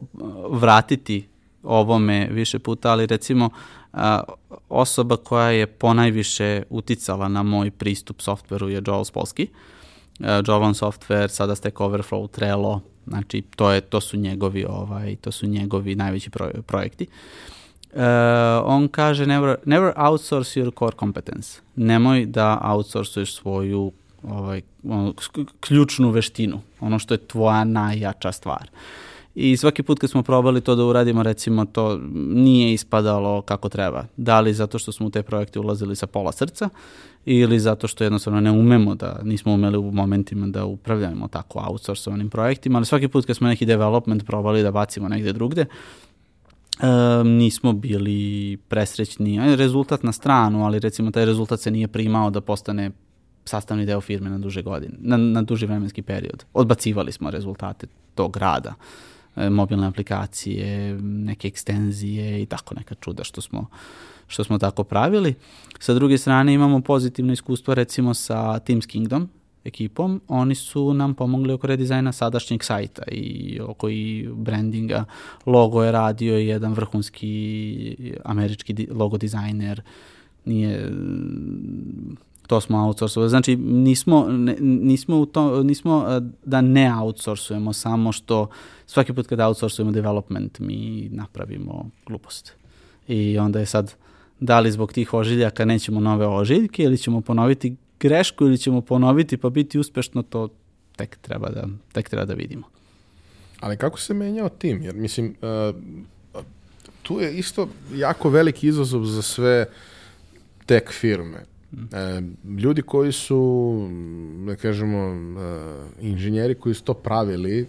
vratiti 0.49 1.27
ovome 1.63 2.27
više 2.31 2.59
puta, 2.59 2.91
ali 2.91 3.05
recimo 3.05 3.49
a, 3.93 4.23
osoba 4.69 5.17
koja 5.17 5.49
je 5.49 5.67
ponajviše 5.67 6.63
uticala 6.69 7.27
na 7.27 7.43
moj 7.43 7.71
pristup 7.71 8.21
softveru 8.21 8.69
je 8.69 8.81
Joel 8.85 9.03
Spolsky. 9.03 9.47
Uh, 9.47 9.55
Jovan 10.47 10.73
Software, 10.73 11.27
sada 11.27 11.55
Stack 11.55 11.79
Overflow, 11.79 12.27
Trello, 12.27 12.81
znači 13.07 13.43
to, 13.55 13.71
je, 13.71 13.81
to 13.81 14.01
su 14.01 14.17
njegovi 14.17 14.65
ovaj, 14.69 15.15
to 15.15 15.31
su 15.31 15.47
njegovi 15.47 15.95
najveći 15.95 16.29
pro, 16.29 16.49
projekti. 16.67 17.07
Uh, 17.93 17.99
on 18.63 18.87
kaže 18.87 19.25
never, 19.25 19.55
never 19.65 19.93
outsource 19.97 20.61
your 20.61 20.79
core 20.79 20.95
competence. 20.99 21.61
Nemoj 21.75 22.25
da 22.25 22.61
outsourcuješ 22.63 23.35
svoju 23.35 23.91
ovaj, 24.23 24.61
ključnu 25.59 26.09
veštinu, 26.09 26.61
ono 26.79 26.99
što 26.99 27.13
je 27.13 27.27
tvoja 27.27 27.63
najjača 27.63 28.31
stvar. 28.31 28.69
I 29.35 29.57
svaki 29.57 29.83
put 29.83 29.99
kad 29.99 30.09
smo 30.09 30.23
probali 30.23 30.61
to 30.61 30.75
da 30.75 30.85
uradimo, 30.85 31.23
recimo, 31.23 31.65
to 31.65 31.99
nije 32.13 32.73
ispadalo 32.73 33.41
kako 33.41 33.69
treba. 33.69 34.05
Da 34.17 34.39
li 34.39 34.53
zato 34.53 34.79
što 34.79 34.91
smo 34.91 35.07
u 35.07 35.09
te 35.09 35.23
projekte 35.23 35.59
ulazili 35.59 35.95
sa 35.95 36.07
pola 36.07 36.31
srca 36.31 36.69
ili 37.25 37.59
zato 37.59 37.87
što 37.87 38.03
jednostavno 38.03 38.41
ne 38.41 38.51
umemo 38.51 38.95
da, 38.95 39.19
nismo 39.23 39.53
umeli 39.53 39.77
u 39.77 39.91
momentima 39.91 40.47
da 40.47 40.65
upravljamo 40.65 41.27
tako 41.27 41.59
outsourcovanim 41.67 42.29
projektima, 42.29 42.77
ali 42.77 42.85
svaki 42.85 43.07
put 43.07 43.25
kad 43.25 43.35
smo 43.35 43.47
neki 43.47 43.65
development 43.65 44.25
probali 44.25 44.63
da 44.63 44.71
bacimo 44.71 45.07
negde 45.07 45.33
drugde, 45.33 45.65
um, 46.81 47.27
nismo 47.27 47.73
bili 47.73 48.57
presrećni. 48.57 49.55
Rezultat 49.55 50.03
na 50.03 50.11
stranu, 50.11 50.65
ali 50.65 50.79
recimo 50.79 51.11
taj 51.11 51.25
rezultat 51.25 51.59
se 51.59 51.71
nije 51.71 51.87
primao 51.87 52.29
da 52.29 52.41
postane 52.41 52.91
sastavni 53.45 53.85
deo 53.85 54.01
firme 54.01 54.29
na 54.29 54.37
duže 54.37 54.61
godine, 54.61 54.93
na, 54.99 55.17
na 55.17 55.41
duži 55.41 55.65
vremenski 55.65 56.01
period. 56.01 56.45
Odbacivali 56.53 57.11
smo 57.11 57.31
rezultate 57.31 57.87
tog 58.15 58.37
rada, 58.37 58.69
e, 58.69 59.10
mobilne 59.35 59.87
aplikacije, 59.87 60.97
neke 61.01 61.47
ekstenzije 61.47 62.41
i 62.41 62.45
tako 62.45 62.75
neka 62.75 62.95
čuda 62.95 63.23
što 63.23 63.41
smo, 63.41 63.65
što 64.27 64.43
smo 64.43 64.57
tako 64.57 64.83
pravili. 64.83 65.33
Sa 65.79 65.93
druge 65.93 66.17
strane 66.17 66.53
imamo 66.53 66.81
pozitivno 66.81 67.33
iskustvo 67.33 67.75
recimo 67.75 68.13
sa 68.13 68.59
Teams 68.59 68.85
Kingdom, 68.85 69.29
ekipom, 69.63 70.21
oni 70.27 70.55
su 70.55 70.93
nam 70.93 71.13
pomogli 71.13 71.53
oko 71.53 71.67
redizajna 71.67 72.11
sadašnjeg 72.11 72.63
sajta 72.63 73.03
i 73.11 73.59
oko 73.67 73.89
i 73.89 74.27
brandinga. 74.33 75.05
Logo 75.45 75.83
je 75.83 75.91
radio 75.91 76.37
jedan 76.37 76.73
vrhunski 76.73 78.13
američki 78.25 78.87
logo 78.91 79.17
dizajner, 79.17 79.81
nije 80.45 80.91
to 82.51 82.61
smo 82.61 82.85
outsourcovali. 82.87 83.29
Znači, 83.29 83.55
nismo, 83.55 84.27
nismo, 84.59 85.19
u 85.19 85.25
to, 85.25 85.63
nismo 85.63 86.05
e, 86.09 86.21
da 86.45 86.61
ne 86.61 86.95
outsourcujemo, 86.95 87.73
samo 87.73 88.11
što 88.11 88.49
svaki 88.87 89.13
put 89.13 89.27
kada 89.27 89.47
outsourcujemo 89.47 89.91
development 89.91 90.59
mi 90.59 91.09
napravimo 91.11 91.89
glupost. 92.05 92.53
I 93.07 93.37
onda 93.37 93.59
je 93.59 93.65
sad, 93.65 93.93
da 94.39 94.59
li 94.59 94.71
zbog 94.71 94.93
tih 94.93 95.13
ožiljaka 95.13 95.65
nećemo 95.65 95.99
nove 95.99 96.27
ožiljke 96.27 96.83
ili 96.83 96.97
ćemo 96.97 97.21
ponoviti 97.21 97.75
grešku 97.99 98.45
ili 98.45 98.57
ćemo 98.57 98.81
ponoviti 98.81 99.37
pa 99.37 99.49
biti 99.49 99.79
uspešno, 99.79 100.23
to 100.23 100.49
tek 100.95 101.17
treba 101.21 101.49
da, 101.49 101.67
tek 101.91 102.09
treba 102.09 102.25
da 102.25 102.33
vidimo. 102.33 102.67
Ali 103.59 103.77
kako 103.77 103.99
se 103.99 104.13
menjao 104.13 104.49
tim? 104.49 104.81
Jer 104.81 104.95
mislim, 104.95 105.35
uh, 105.41 106.43
tu 107.03 107.19
je 107.19 107.37
isto 107.37 107.69
jako 107.95 108.29
veliki 108.29 108.67
izazov 108.67 109.05
za 109.05 109.21
sve 109.21 109.65
tek 110.65 110.91
firme. 110.91 111.51
E, 111.73 112.21
ljudi 112.61 112.81
koji 112.81 113.11
su, 113.11 113.89
da 114.47 114.55
kažemo, 114.55 114.97
e, 114.97 115.15
inženjeri 116.01 116.55
koji 116.55 116.75
su 116.75 116.83
to 116.83 116.93
pravili, 116.93 117.67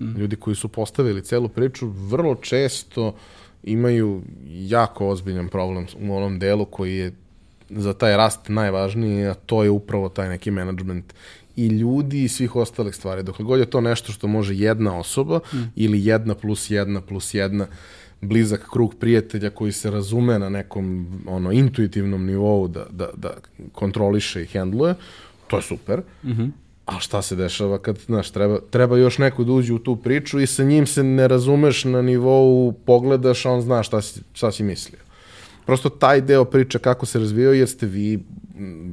mm. 0.00 0.16
ljudi 0.16 0.36
koji 0.36 0.56
su 0.56 0.68
postavili 0.68 1.22
celu 1.24 1.48
priču, 1.48 1.88
vrlo 1.88 2.34
često 2.34 3.14
imaju 3.62 4.22
jako 4.48 5.08
ozbiljan 5.08 5.48
problem 5.48 5.86
u 6.00 6.16
onom 6.16 6.38
delu 6.38 6.64
koji 6.64 6.96
je 6.96 7.12
za 7.70 7.92
taj 7.92 8.16
rast 8.16 8.48
najvažniji, 8.48 9.26
a 9.26 9.34
to 9.34 9.64
je 9.64 9.70
upravo 9.70 10.08
taj 10.08 10.28
neki 10.28 10.50
management 10.50 11.14
i 11.56 11.66
ljudi 11.66 12.24
i 12.24 12.28
svih 12.28 12.56
ostalih 12.56 12.94
stvari. 12.94 13.22
Dokle 13.22 13.44
god 13.44 13.60
je 13.60 13.70
to 13.70 13.80
nešto 13.80 14.12
što 14.12 14.26
može 14.26 14.54
jedna 14.54 14.98
osoba 14.98 15.40
mm. 15.52 15.56
ili 15.76 16.06
jedna 16.06 16.34
plus 16.34 16.70
jedna 16.70 17.00
plus 17.00 17.34
jedna, 17.34 17.66
blizak 18.20 18.70
krug 18.70 18.94
prijatelja 19.00 19.50
koji 19.50 19.72
se 19.72 19.90
razume 19.90 20.38
na 20.38 20.48
nekom 20.48 21.06
ono 21.26 21.52
intuitivnom 21.52 22.26
nivou 22.26 22.68
da, 22.68 22.86
da, 22.90 23.08
da 23.16 23.34
kontroliše 23.72 24.42
i 24.42 24.46
hendluje, 24.46 24.94
to 25.46 25.56
je 25.56 25.62
super. 25.62 26.02
Mm 26.24 26.30
-hmm. 26.30 26.50
A 26.86 27.00
šta 27.00 27.22
se 27.22 27.36
dešava 27.36 27.78
kad, 27.78 27.98
znaš, 27.98 28.30
treba, 28.30 28.58
treba 28.70 28.98
još 28.98 29.18
neko 29.18 29.44
da 29.44 29.52
uđe 29.52 29.72
u 29.72 29.78
tu 29.78 29.96
priču 29.96 30.40
i 30.40 30.46
sa 30.46 30.64
njim 30.64 30.86
se 30.86 31.02
ne 31.02 31.28
razumeš 31.28 31.84
na 31.84 32.02
nivou, 32.02 32.72
pogledaš, 32.72 33.46
a 33.46 33.50
on 33.50 33.60
zna 33.60 33.82
šta 33.82 34.02
si, 34.02 34.20
šta 34.32 34.52
si 34.52 34.62
mislio. 34.62 35.00
Prosto 35.66 35.88
taj 35.88 36.20
deo 36.20 36.44
priče 36.44 36.78
kako 36.78 37.06
se 37.06 37.18
razvijao, 37.18 37.52
jer 37.52 37.68
ste 37.68 37.86
vi 37.86 38.18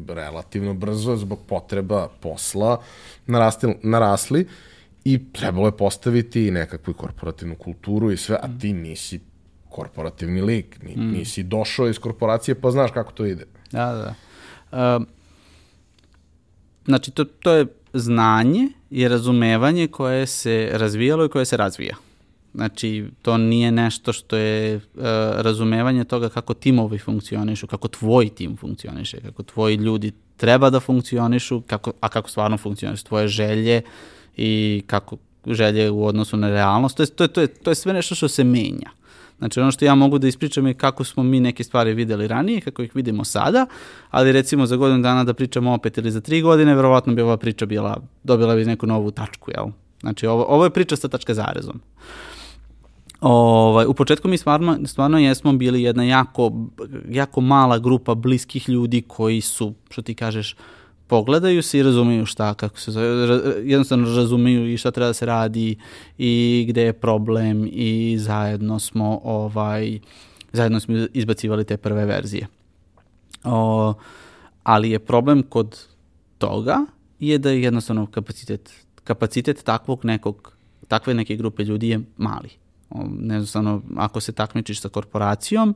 relativno 0.07 0.73
brzo 0.73 1.15
zbog 1.15 1.39
potreba 1.47 2.07
posla 2.21 2.81
narasli, 3.27 3.75
narasli 3.83 4.47
i 5.05 5.31
trebalo 5.31 5.67
je 5.67 5.77
postaviti 5.77 6.51
nekakvu 6.51 6.93
korporativnu 6.93 7.55
kulturu 7.55 8.11
i 8.11 8.17
sve, 8.17 8.37
a 8.41 8.47
ti 8.61 8.73
nisi 8.73 9.19
korporativni 9.69 10.41
lik, 10.41 10.83
ni, 10.83 10.95
mm. 10.95 11.11
nisi 11.11 11.43
došao 11.43 11.87
iz 11.89 11.99
korporacije 11.99 12.55
pa 12.55 12.71
znaš 12.71 12.91
kako 12.91 13.11
to 13.11 13.25
ide. 13.25 13.45
Da, 13.71 14.13
da. 14.71 14.95
Um, 14.95 15.07
znači, 16.85 17.11
to, 17.11 17.23
to 17.23 17.51
je 17.51 17.65
znanje 17.93 18.67
i 18.89 19.07
razumevanje 19.07 19.87
koje 19.87 20.25
se 20.25 20.69
razvijalo 20.73 21.25
i 21.25 21.29
koje 21.29 21.45
se 21.45 21.57
razvija. 21.57 21.95
Znači, 22.53 23.05
to 23.21 23.37
nije 23.37 23.71
nešto 23.71 24.13
što 24.13 24.37
je 24.37 24.75
uh, 24.75 24.81
razumevanje 25.37 26.03
toga 26.03 26.29
kako 26.29 26.53
timovi 26.53 26.97
funkcionišu, 26.97 27.67
kako 27.67 27.87
tvoj 27.87 28.29
tim 28.29 28.57
funkcioniše, 28.57 29.21
kako 29.21 29.43
tvoji 29.43 29.75
ljudi 29.75 30.11
treba 30.37 30.69
da 30.69 30.79
funkcionišu, 30.79 31.61
kako, 31.61 31.91
a 31.99 32.09
kako 32.09 32.29
stvarno 32.29 32.57
funkcionišu, 32.57 33.05
tvoje 33.05 33.27
želje, 33.27 33.81
uh, 33.85 33.91
i 34.37 34.83
kako 34.87 35.17
želje 35.47 35.91
u 35.91 36.05
odnosu 36.05 36.37
na 36.37 36.49
realnost. 36.49 36.97
To 36.97 37.03
je, 37.03 37.07
to 37.07 37.23
je, 37.23 37.27
to 37.27 37.41
je, 37.41 37.47
to 37.47 37.71
je 37.71 37.75
sve 37.75 37.93
nešto 37.93 38.15
što 38.15 38.27
se 38.27 38.43
menja. 38.43 38.89
Znači 39.37 39.59
ono 39.59 39.71
što 39.71 39.85
ja 39.85 39.95
mogu 39.95 40.17
da 40.19 40.27
ispričam 40.27 40.67
je 40.67 40.73
kako 40.73 41.03
smo 41.03 41.23
mi 41.23 41.39
neke 41.39 41.63
stvari 41.63 41.93
videli 41.93 42.27
ranije, 42.27 42.61
kako 42.61 42.81
ih 42.81 42.95
vidimo 42.95 43.23
sada, 43.23 43.65
ali 44.09 44.31
recimo 44.31 44.65
za 44.65 44.75
godinu 44.75 45.01
dana 45.01 45.23
da 45.23 45.33
pričamo 45.33 45.73
opet 45.73 45.97
ili 45.97 46.11
za 46.11 46.21
tri 46.21 46.41
godine, 46.41 46.75
verovatno 46.75 47.13
bi 47.13 47.21
ova 47.21 47.37
priča 47.37 47.65
bila, 47.65 47.97
dobila 48.23 48.55
bi 48.55 48.65
neku 48.65 48.87
novu 48.87 49.11
tačku, 49.11 49.51
jel? 49.51 49.65
Znači 49.99 50.27
ovo, 50.27 50.45
ovo 50.49 50.63
je 50.63 50.69
priča 50.69 50.95
sa 50.95 51.07
tačka 51.07 51.33
zarezom. 51.33 51.81
Ovaj, 53.21 53.85
u 53.85 53.93
početku 53.93 54.27
mi 54.27 54.37
stvarno, 54.37 54.79
stvarno 54.85 55.19
jesmo 55.19 55.53
bili 55.53 55.83
jedna 55.83 56.03
jako, 56.03 56.51
jako 57.09 57.41
mala 57.41 57.79
grupa 57.79 58.15
bliskih 58.15 58.69
ljudi 58.69 59.01
koji 59.01 59.41
su, 59.41 59.73
što 59.89 60.01
ti 60.01 60.15
kažeš, 60.15 60.53
uh, 60.53 60.59
pogledaju 61.13 61.61
se 61.63 61.79
i 61.79 61.83
razumeju 61.83 62.25
šta, 62.25 62.53
kako 62.53 62.79
se 62.79 62.91
zove, 62.91 63.07
jednostavno 63.63 64.15
razumeju 64.15 64.73
i 64.73 64.77
šta 64.77 64.91
treba 64.91 65.07
da 65.07 65.13
se 65.13 65.25
radi 65.25 65.75
i 66.17 66.65
gde 66.69 66.81
je 66.81 66.93
problem 66.93 67.69
i 67.71 68.17
zajedno 68.17 68.79
smo 68.79 69.21
ovaj 69.23 69.99
zajedno 70.53 70.79
smo 70.79 70.95
izbacivali 71.13 71.65
te 71.65 71.77
prve 71.77 72.05
verzije. 72.05 72.47
O, 73.43 73.93
ali 74.63 74.89
je 74.91 74.99
problem 74.99 75.43
kod 75.43 75.85
toga 76.37 76.79
je 77.19 77.37
da 77.37 77.49
je 77.49 77.61
jednostavno 77.61 78.05
kapacitet 78.05 78.73
kapacitet 79.03 79.63
takvog 79.63 80.05
nekog 80.05 80.53
takve 80.87 81.13
neke 81.13 81.35
grupe 81.35 81.63
ljudi 81.63 81.89
je 81.89 82.01
mali. 82.17 82.49
O, 82.89 83.05
jednostavno 83.21 83.81
ako 83.97 84.19
se 84.19 84.31
takmičiš 84.31 84.81
sa 84.81 84.89
korporacijom, 84.89 85.75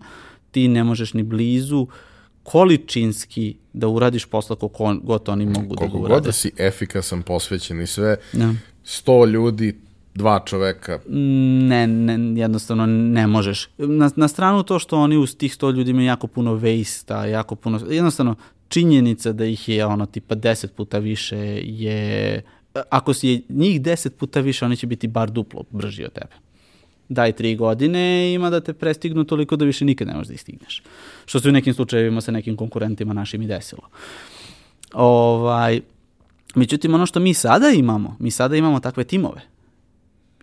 ti 0.52 0.68
ne 0.68 0.84
možeš 0.84 1.14
ni 1.14 1.24
blizu 1.24 1.78
uh, 1.78 1.90
količinski 2.48 3.56
da 3.74 3.88
uradiš 3.88 4.26
posla 4.26 4.56
koliko 4.56 4.96
god 5.04 5.30
oni 5.30 5.46
mogu 5.46 5.76
Koliko 5.76 5.84
da 5.84 5.88
ga 5.88 5.98
urade. 5.98 6.06
urade. 6.06 6.14
god 6.14 6.24
da 6.24 6.32
si 6.32 6.52
efikasan, 6.58 7.22
posvećen 7.22 7.82
i 7.82 7.88
sve, 7.88 8.18
ja. 8.34 8.54
100 8.86 9.28
ljudi, 9.32 9.76
dva 10.16 10.40
čoveka. 10.46 11.00
Ne, 11.08 11.88
ne, 11.88 12.42
jednostavno 12.42 12.86
ne 12.86 13.28
možeš. 13.28 13.70
Na, 13.78 14.10
na 14.16 14.28
stranu 14.28 14.64
to 14.64 14.80
što 14.80 14.98
oni 14.98 15.18
uz 15.18 15.38
tih 15.38 15.58
100 15.58 15.74
ljudi 15.76 15.92
imaju 15.92 16.06
jako 16.08 16.28
puno 16.28 16.54
vejsta, 16.54 17.26
jako 17.26 17.56
puno, 17.56 17.80
jednostavno 17.90 18.36
činjenica 18.68 19.32
da 19.32 19.46
ih 19.46 19.70
je 19.70 19.86
ono 19.86 20.06
tipa 20.06 20.36
10 20.36 20.68
puta 20.68 20.98
više 20.98 21.38
je, 21.64 22.42
ako 22.90 23.14
si 23.14 23.44
njih 23.50 23.82
10 23.82 24.10
puta 24.10 24.40
više, 24.40 24.66
oni 24.66 24.78
će 24.78 24.88
biti 24.88 25.08
bar 25.08 25.32
duplo 25.32 25.64
brži 25.72 26.06
od 26.06 26.12
tebe 26.12 26.47
daj 27.10 27.32
tri 27.32 27.56
godine 27.56 28.34
ima 28.34 28.50
da 28.50 28.60
te 28.60 28.74
prestignu 28.74 29.24
toliko 29.24 29.56
da 29.56 29.66
više 29.66 29.86
nikad 29.86 30.08
ne 30.08 30.14
možeš 30.14 30.28
da 30.28 30.34
ih 30.34 30.42
stigneš. 30.42 30.84
Što 31.26 31.40
se 31.40 31.50
u 31.50 31.52
nekim 31.52 31.74
slučajevima 31.74 32.22
sa 32.22 32.32
nekim 32.32 32.56
konkurentima 32.56 33.14
našim 33.14 33.42
i 33.42 33.48
desilo. 33.48 33.84
Ovaj, 34.94 35.82
Međutim, 36.58 36.94
ono 36.94 37.06
što 37.06 37.20
mi 37.20 37.34
sada 37.34 37.70
imamo, 37.70 38.16
mi 38.20 38.32
sada 38.32 38.56
imamo 38.56 38.80
takve 38.80 39.04
timove. 39.04 39.42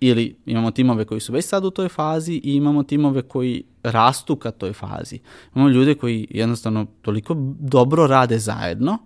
Ili 0.00 0.36
imamo 0.46 0.70
timove 0.70 1.04
koji 1.04 1.20
su 1.20 1.32
već 1.32 1.44
sad 1.44 1.64
u 1.64 1.70
toj 1.70 1.88
fazi 1.88 2.40
i 2.44 2.54
imamo 2.54 2.82
timove 2.82 3.22
koji 3.22 3.64
rastu 3.82 4.36
ka 4.36 4.50
toj 4.50 4.72
fazi. 4.72 5.18
Imamo 5.54 5.70
ljude 5.70 5.94
koji 5.94 6.26
jednostavno 6.30 6.86
toliko 7.02 7.36
dobro 7.60 8.06
rade 8.06 8.38
zajedno 8.38 8.98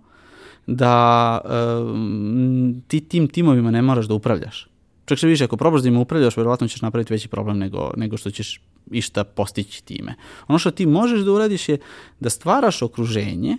da 0.67 1.41
um, 1.83 2.81
ti 2.87 3.01
tim 3.01 3.27
timovima 3.27 3.71
ne 3.71 3.81
moraš 3.81 4.05
da 4.05 4.13
upravljaš. 4.13 4.68
Čak 5.09 5.17
što 5.17 5.27
više, 5.27 5.43
ako 5.43 5.57
probaš 5.57 5.81
da 5.81 5.87
im 5.87 5.97
upravljaš, 5.97 6.37
verovatno 6.37 6.67
ćeš 6.67 6.81
napraviti 6.81 7.13
veći 7.13 7.27
problem 7.27 7.57
nego, 7.57 7.91
nego 7.97 8.17
što 8.17 8.31
ćeš 8.31 8.61
išta 8.91 9.23
postići 9.23 9.83
time. 9.83 10.15
Ono 10.47 10.59
što 10.59 10.71
ti 10.71 10.85
možeš 10.85 11.21
da 11.21 11.31
uradiš 11.31 11.69
je 11.69 11.77
da 12.19 12.29
stvaraš 12.29 12.81
okruženje 12.81 13.57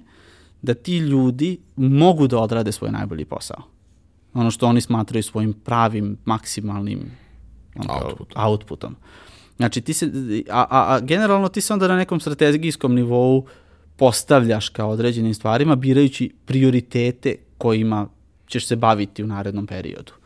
da 0.63 0.75
ti 0.75 0.99
ljudi 0.99 1.59
mogu 1.77 2.27
da 2.27 2.39
odrade 2.39 2.73
svoj 2.73 2.91
najbolji 2.91 3.25
posao. 3.25 3.63
Ono 4.35 4.51
što 4.51 4.67
oni 4.67 4.81
smatraju 4.81 5.23
svojim 5.23 5.53
pravim, 5.53 6.17
maksimalnim 6.25 7.11
outputom. 7.77 8.43
outputom. 8.43 8.97
Znači, 9.57 9.81
ti 9.81 9.93
se, 9.93 10.11
a, 10.51 10.67
a, 10.71 10.95
a 10.95 11.01
generalno 11.01 11.49
ti 11.49 11.61
se 11.61 11.73
onda 11.73 11.89
na 11.89 11.97
nekom 11.97 12.21
strategijskom 12.21 12.95
nivou 12.95 13.47
postavljaš 13.97 14.69
kao 14.69 14.91
određenim 14.91 15.35
stvarima, 15.35 15.77
birajući 15.77 16.35
prioritete 16.47 17.37
kojima 17.59 18.09
ćeš 18.47 18.67
se 18.67 18.77
baviti 18.77 19.25
u 19.25 19.27
narednom 19.27 19.67
periodu. 19.67 20.20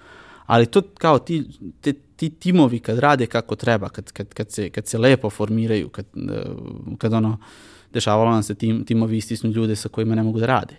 Ali 0.47 0.67
to 0.67 0.83
kao 0.99 1.19
ti, 1.19 1.45
te, 1.81 1.93
ti 1.93 2.31
timovi 2.31 2.79
kad 2.79 2.99
rade 2.99 3.27
kako 3.27 3.57
treba, 3.57 3.89
kad, 3.89 4.13
kad, 4.13 4.35
kad, 4.35 4.51
se, 4.51 4.71
kad 4.71 4.87
se 4.87 4.99
lepo 4.99 5.31
formiraju, 5.31 5.89
kad, 5.89 6.07
kad 6.99 7.13
ono, 7.13 7.39
dešavalo 7.93 8.31
nam 8.31 8.43
se 8.43 8.55
tim, 8.55 8.85
timovi 8.85 9.17
istisnu 9.17 9.51
ljude 9.51 9.77
sa 9.77 9.89
kojima 9.89 10.15
ne 10.15 10.23
mogu 10.23 10.41
da 10.41 10.47
rade. 10.47 10.77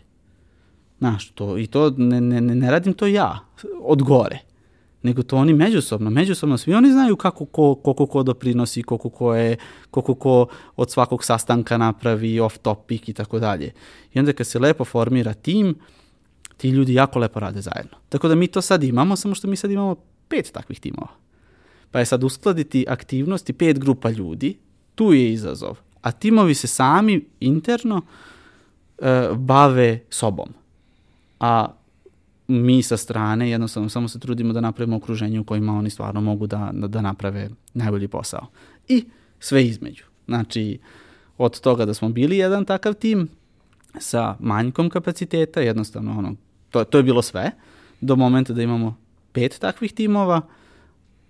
Znaš, 0.98 1.30
to, 1.30 1.58
i 1.58 1.68
to 1.68 1.90
ne, 1.98 2.22
ne, 2.22 2.42
ne 2.42 2.72
radim 2.72 2.94
to 2.94 3.08
ja, 3.08 3.40
od 3.82 4.04
gore 4.04 4.40
nego 5.06 5.24
to 5.24 5.38
oni 5.38 5.54
međusobno, 5.54 6.10
međusobno 6.10 6.58
svi 6.58 6.74
oni 6.74 6.92
znaju 6.92 7.16
kako 7.16 7.46
ko, 7.46 7.76
koliko 7.76 8.06
ko 8.06 8.24
doprinosi, 8.24 8.84
koliko 8.84 9.10
ko 9.10 9.36
je, 9.36 9.58
koliko 9.92 10.16
ko 10.16 10.48
od 10.76 10.92
svakog 10.92 11.24
sastanka 11.24 11.78
napravi 11.78 12.40
off 12.40 12.58
topic 12.58 13.10
i 13.10 13.14
tako 13.14 13.40
dalje. 13.40 13.72
I 14.14 14.20
onda 14.20 14.34
kad 14.34 14.48
se 14.48 14.60
lepo 14.60 14.86
formira 14.86 15.34
tim, 15.34 15.76
ti 16.58 16.70
ljudi 16.70 16.94
jako 16.94 17.20
lepo 17.20 17.40
rade 17.40 17.62
zajedno. 17.62 17.98
Tako 18.10 18.28
da 18.28 18.36
mi 18.36 18.48
to 18.48 18.62
sad 18.62 18.84
imamo, 18.84 19.16
samo 19.16 19.36
što 19.36 19.48
mi 19.48 19.56
sad 19.56 19.72
imamo 19.72 19.96
pet 20.28 20.52
takvih 20.52 20.80
timova. 20.80 21.12
Pa 21.92 22.00
je 22.00 22.06
sad 22.06 22.24
uskladiti 22.24 22.86
aktivnosti 22.90 23.54
pet 23.54 23.80
grupa 23.80 24.10
ljudi, 24.10 24.58
tu 24.96 25.14
je 25.14 25.34
izazov. 25.34 25.78
A 26.02 26.12
timovi 26.12 26.54
se 26.54 26.68
sami 26.68 27.26
interno 27.40 28.02
e, 28.98 29.30
bave 29.36 30.00
sobom. 30.10 30.50
A 31.40 31.68
mi 32.48 32.84
sa 32.84 32.98
strane 32.98 33.50
jednostavno 33.50 33.90
samo 33.90 34.08
se 34.08 34.20
trudimo 34.20 34.54
da 34.54 34.62
napravimo 34.62 34.98
okruženje 34.98 35.40
u 35.40 35.44
kojima 35.44 35.74
oni 35.74 35.90
stvarno 35.90 36.22
mogu 36.22 36.48
da, 36.48 36.72
da, 36.74 37.02
naprave 37.02 37.50
najbolji 37.74 38.08
posao. 38.08 38.48
I 38.88 39.06
sve 39.40 39.66
između. 39.66 40.04
Znači, 40.26 40.80
od 41.38 41.60
toga 41.60 41.86
da 41.86 41.94
smo 41.94 42.10
bili 42.10 42.38
jedan 42.38 42.66
takav 42.66 42.94
tim 42.94 43.28
sa 44.00 44.36
manjkom 44.40 44.90
kapaciteta, 44.90 45.62
jednostavno 45.62 46.18
ono, 46.18 46.36
to, 46.76 46.84
to 46.84 46.98
je 46.98 47.04
bilo 47.04 47.22
sve, 47.22 47.52
do 48.02 48.16
momenta 48.16 48.54
da 48.54 48.64
imamo 48.64 48.98
pet 49.32 49.60
takvih 49.60 49.94
timova 49.94 50.42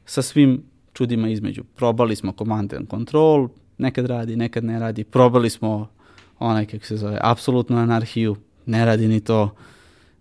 sa 0.05 0.21
svim 0.21 0.63
čudima 0.93 1.29
između. 1.29 1.63
Probali 1.75 2.15
smo 2.15 2.33
command 2.37 2.73
and 2.73 2.89
control, 2.89 3.49
nekad 3.77 4.05
radi, 4.05 4.35
nekad 4.35 4.63
ne 4.63 4.79
radi. 4.79 5.03
Probali 5.03 5.49
smo 5.49 5.89
onaj, 6.39 6.65
kako 6.65 6.85
se 6.85 6.97
zove, 6.97 7.17
apsolutnu 7.21 7.77
anarhiju, 7.77 8.35
ne 8.65 8.85
radi 8.85 9.07
ni 9.07 9.19
to 9.19 9.55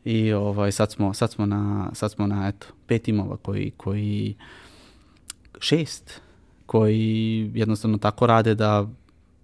i 0.04 0.32
ovaj, 0.32 0.72
sad, 0.72 0.92
smo, 0.92 1.14
sad, 1.14 1.32
smo 1.32 1.46
na, 1.46 1.90
sad 1.92 2.12
smo 2.12 2.26
na 2.26 2.48
eto, 2.48 2.66
pet 2.86 3.02
timova 3.02 3.36
koji, 3.36 3.70
koji 3.76 4.34
šest 5.60 6.20
koji 6.66 7.50
jednostavno 7.54 7.98
tako 7.98 8.26
rade 8.26 8.54
da 8.54 8.88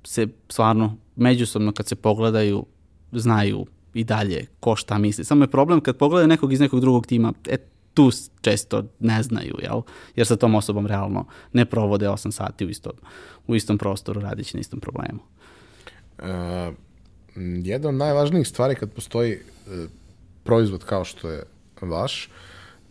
se 0.05 0.27
stvarno 0.49 0.97
međusobno 1.17 1.73
kad 1.73 1.87
se 1.87 1.97
pogledaju 1.97 2.67
znaju 3.13 3.67
i 3.95 4.05
dalje 4.05 4.47
ko 4.61 4.77
šta 4.77 4.99
misli. 4.99 5.25
Samo 5.25 5.45
je 5.45 5.51
problem 5.51 5.81
kad 5.81 5.97
pogledaju 5.97 6.29
nekog 6.29 6.53
iz 6.53 6.61
nekog 6.61 6.81
drugog 6.81 7.07
tima, 7.07 7.33
e, 7.49 7.57
tu 7.95 8.11
često 8.41 8.85
ne 9.01 9.23
znaju, 9.23 9.57
jel? 9.63 9.81
jer 10.17 10.27
sa 10.27 10.37
tom 10.37 10.55
osobom 10.55 10.87
realno 10.87 11.27
ne 11.53 11.65
provode 11.65 12.09
8 12.09 12.31
sati 12.31 12.67
u 12.67 12.71
istom, 12.71 12.93
u 13.47 13.55
istom 13.55 13.79
prostoru 13.79 14.21
radići 14.21 14.57
na 14.57 14.61
istom 14.61 14.81
problemu. 14.81 15.21
Uh, 16.19 16.75
jedna 17.65 17.89
od 17.89 17.95
najvažnijih 17.95 18.49
stvari 18.49 18.75
kad 18.75 18.93
postoji 18.93 19.35
uh, 19.35 19.73
proizvod 20.45 20.85
kao 20.85 21.05
što 21.05 21.31
je 21.31 21.43
vaš 21.81 22.29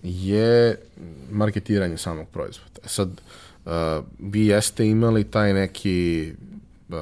je 0.03 0.75
marketiranje 1.31 1.97
samog 1.97 2.27
proizvoda. 2.27 2.79
E 2.85 2.87
sad, 2.87 3.09
uh, 3.65 3.71
vi 4.19 4.45
jeste 4.45 4.87
imali 4.87 5.23
taj 5.23 5.53
neki 5.53 6.31
uh, 6.89 6.95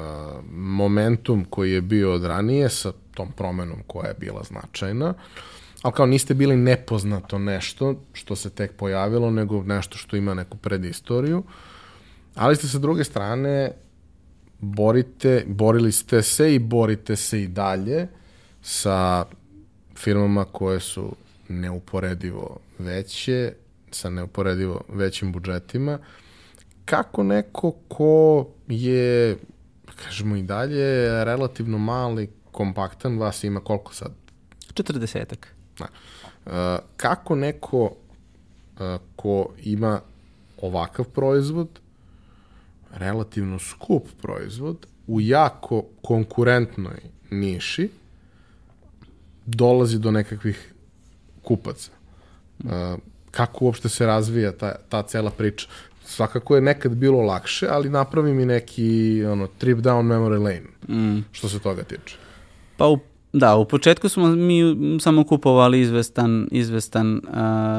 momentum 0.50 1.44
koji 1.44 1.72
je 1.72 1.80
bio 1.80 2.14
od 2.14 2.24
ranije 2.24 2.68
sa 2.68 2.92
tom 3.18 3.32
promenom 3.32 3.82
koja 3.86 4.08
je 4.08 4.14
bila 4.20 4.42
značajna, 4.42 5.14
ali 5.82 5.94
kao 5.94 6.06
niste 6.06 6.34
bili 6.34 6.56
nepoznato 6.56 7.38
nešto 7.38 7.94
što 8.12 8.36
se 8.36 8.50
tek 8.50 8.76
pojavilo, 8.76 9.30
nego 9.30 9.62
nešto 9.62 9.98
što 9.98 10.16
ima 10.16 10.34
neku 10.34 10.56
predistoriju, 10.56 11.42
ali 12.34 12.56
ste 12.56 12.68
sa 12.68 12.78
druge 12.78 13.04
strane 13.04 13.72
borite, 14.58 15.44
borili 15.46 15.92
ste 15.92 16.22
se 16.22 16.54
i 16.54 16.58
borite 16.58 17.16
se 17.16 17.42
i 17.42 17.48
dalje 17.48 18.06
sa 18.62 19.24
firmama 19.96 20.44
koje 20.44 20.80
su 20.80 21.14
neuporedivo 21.48 22.58
veće, 22.78 23.52
sa 23.90 24.10
neuporedivo 24.10 24.80
većim 24.88 25.32
budžetima, 25.32 25.98
kako 26.84 27.22
neko 27.22 27.72
ko 27.88 28.46
je, 28.68 29.36
kažemo 30.04 30.36
i 30.36 30.42
dalje, 30.42 31.24
relativno 31.24 31.78
mali, 31.78 32.30
kompaktan, 32.58 33.18
vas 33.18 33.44
ima 33.44 33.60
koliko 33.60 33.94
sad? 33.94 34.12
40 34.74 35.36
Da. 35.78 35.86
Uh, 36.46 36.84
kako 36.96 37.34
neko 37.34 37.82
uh, 37.84 39.00
ko 39.16 39.48
ima 39.62 40.00
ovakav 40.62 41.04
proizvod, 41.04 41.68
relativno 42.94 43.58
skup 43.58 44.08
proizvod, 44.22 44.86
u 45.06 45.20
jako 45.20 45.84
konkurentnoj 46.02 47.00
niši, 47.30 47.88
dolazi 49.46 49.98
do 49.98 50.10
nekakvih 50.10 50.74
kupaca. 51.42 51.90
Uh, 52.58 52.70
kako 53.30 53.64
uopšte 53.64 53.88
se 53.88 54.06
razvija 54.06 54.52
ta, 54.52 54.74
ta 54.88 55.02
cela 55.02 55.30
priča? 55.30 55.68
Svakako 56.04 56.56
je 56.56 56.62
nekad 56.62 56.94
bilo 56.94 57.22
lakše, 57.22 57.68
ali 57.70 57.90
napravi 57.90 58.32
mi 58.34 58.46
neki 58.46 59.24
ono, 59.24 59.46
trip 59.46 59.78
down 59.78 60.02
memory 60.02 60.42
lane, 60.42 60.66
mm. 60.88 61.24
što 61.32 61.48
se 61.48 61.58
toga 61.58 61.82
tiče. 61.82 62.27
Pa 62.78 62.88
u, 62.88 62.98
da, 63.32 63.56
u 63.56 63.64
početku 63.64 64.08
smo 64.08 64.28
mi 64.28 64.62
samo 65.00 65.24
kupovali 65.24 65.80
izvestan, 65.80 66.48
izvestan 66.50 67.14
uh, 67.14 67.30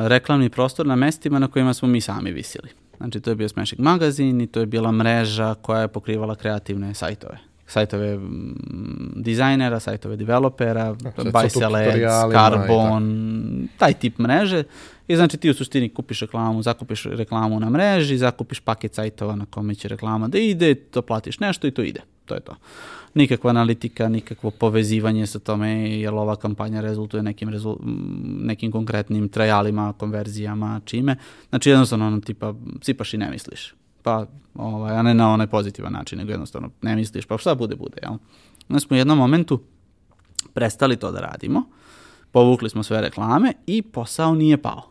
reklamni 0.07 0.49
prostor 0.49 0.85
na 0.85 0.95
mestima 0.95 1.39
na 1.39 1.47
kojima 1.47 1.73
smo 1.73 1.87
mi 1.87 2.01
sami 2.01 2.31
visili. 2.31 2.69
Znači, 2.97 3.19
to 3.19 3.29
je 3.29 3.35
bio 3.35 3.49
Smashing 3.49 3.81
magazin 3.81 4.41
i 4.41 4.47
to 4.47 4.59
je 4.59 4.65
bila 4.65 4.91
mreža 4.91 5.55
koja 5.61 5.81
je 5.81 5.87
pokrivala 5.87 6.35
kreativne 6.35 6.93
sajtove 6.93 7.49
sajtove 7.69 8.17
mm, 8.17 9.11
dizajnera, 9.15 9.79
sajtove 9.79 10.15
developera, 10.15 10.95
Bicel 11.41 11.75
Ads, 11.75 12.33
Carbon, 12.33 13.67
taj 13.77 13.93
tip 13.93 14.17
mreže. 14.17 14.63
I 15.07 15.15
znači 15.15 15.37
ti 15.37 15.49
u 15.49 15.53
suštini 15.53 15.89
kupiš 15.89 16.21
reklamu, 16.21 16.61
zakupiš 16.61 17.03
reklamu 17.05 17.59
na 17.59 17.69
mreži, 17.69 18.17
zakupiš 18.17 18.59
paket 18.59 18.93
sajtova 18.93 19.35
na 19.35 19.45
kome 19.45 19.75
će 19.75 19.87
reklama 19.87 20.27
da 20.27 20.37
ide, 20.37 20.75
to 20.75 21.01
platiš 21.01 21.39
nešto 21.39 21.67
i 21.67 21.71
to 21.71 21.81
ide. 21.81 22.01
To 22.25 22.35
je 22.35 22.41
to. 22.41 22.55
Nikakva 23.13 23.49
analitika, 23.49 24.09
nikakvo 24.09 24.51
povezivanje 24.51 25.27
sa 25.27 25.39
tome, 25.39 25.69
jer 25.99 26.13
ova 26.13 26.35
kampanja 26.35 26.81
rezultuje 26.81 27.23
nekim, 27.23 27.49
rezul, 27.49 27.77
nekim 28.23 28.71
konkretnim 28.71 29.29
trajalima, 29.29 29.93
konverzijama, 29.93 30.81
čime. 30.85 31.15
Znači 31.49 31.69
jednostavno 31.69 32.07
ono 32.07 32.19
tipa 32.19 32.53
sipaš 32.81 33.13
i 33.13 33.17
ne 33.17 33.31
misliš 33.31 33.73
pa, 34.03 34.25
ovaj, 34.55 34.97
a 34.97 35.01
ne 35.01 35.13
na 35.13 35.33
onaj 35.33 35.47
pozitivan 35.47 35.93
način, 35.93 36.17
nego 36.17 36.31
jednostavno 36.31 36.69
ne 36.81 36.95
misliš, 36.95 37.25
pa 37.25 37.37
šta 37.37 37.55
bude, 37.55 37.75
bude, 37.75 37.97
jel? 38.03 38.13
Onda 38.69 38.79
smo 38.79 38.95
u 38.95 38.97
jednom 38.97 39.17
momentu 39.17 39.61
prestali 40.53 40.95
to 40.95 41.11
da 41.11 41.19
radimo, 41.19 41.63
povukli 42.31 42.69
smo 42.69 42.83
sve 42.83 43.01
reklame 43.01 43.53
i 43.67 43.81
posao 43.81 44.35
nije 44.35 44.57
pao. 44.61 44.83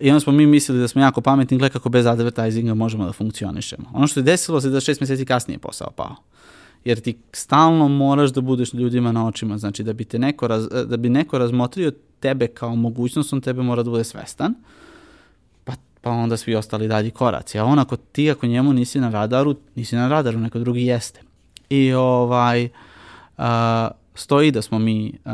I 0.00 0.10
onda 0.10 0.20
smo 0.20 0.32
mi 0.32 0.46
mislili 0.46 0.80
da 0.80 0.88
smo 0.88 1.02
jako 1.02 1.20
pametni, 1.20 1.58
gleda 1.58 1.72
kako 1.72 1.88
bez 1.88 2.06
advertisinga 2.06 2.74
možemo 2.74 3.04
da 3.04 3.12
funkcionišemo. 3.12 3.90
Ono 3.92 4.06
što 4.06 4.20
je 4.20 4.24
desilo 4.24 4.60
se 4.60 4.70
da 4.70 4.80
šest 4.80 5.00
meseci 5.00 5.24
kasnije 5.24 5.58
posao 5.58 5.90
pao. 5.90 6.16
Jer 6.86 7.00
ti 7.00 7.18
stalno 7.32 7.88
moraš 7.88 8.30
da 8.30 8.40
budeš 8.40 8.74
ljudima 8.74 9.12
na 9.12 9.26
očima, 9.26 9.58
znači 9.58 9.82
da 9.82 9.92
bi, 9.92 10.04
te 10.04 10.18
neko, 10.18 10.46
raz, 10.46 10.68
da 10.86 10.96
bi 10.96 11.08
neko 11.08 11.38
razmotrio 11.38 11.92
tebe 12.20 12.46
kao 12.46 12.76
mogućnost, 12.76 13.32
on 13.32 13.40
tebe 13.40 13.62
mora 13.62 13.82
da 13.82 13.90
bude 13.90 14.04
svestan. 14.04 14.50
Uh, 14.50 14.86
pa 16.06 16.12
onda 16.12 16.36
svi 16.36 16.54
ostali 16.54 16.88
dalji 16.88 17.10
koraci. 17.10 17.58
A 17.58 17.64
on 17.64 17.78
ako 17.78 17.96
ti, 17.96 18.30
ako 18.30 18.46
njemu 18.46 18.72
nisi 18.72 19.00
na 19.00 19.10
radaru, 19.10 19.56
nisi 19.74 19.96
na 19.96 20.08
radaru, 20.08 20.38
neko 20.38 20.58
drugi 20.58 20.86
jeste. 20.86 21.20
I 21.70 21.92
ovaj, 21.92 22.68
a, 23.38 23.90
stoji 24.16 24.50
da 24.50 24.62
smo 24.62 24.78
mi 24.78 25.18
uh, 25.24 25.32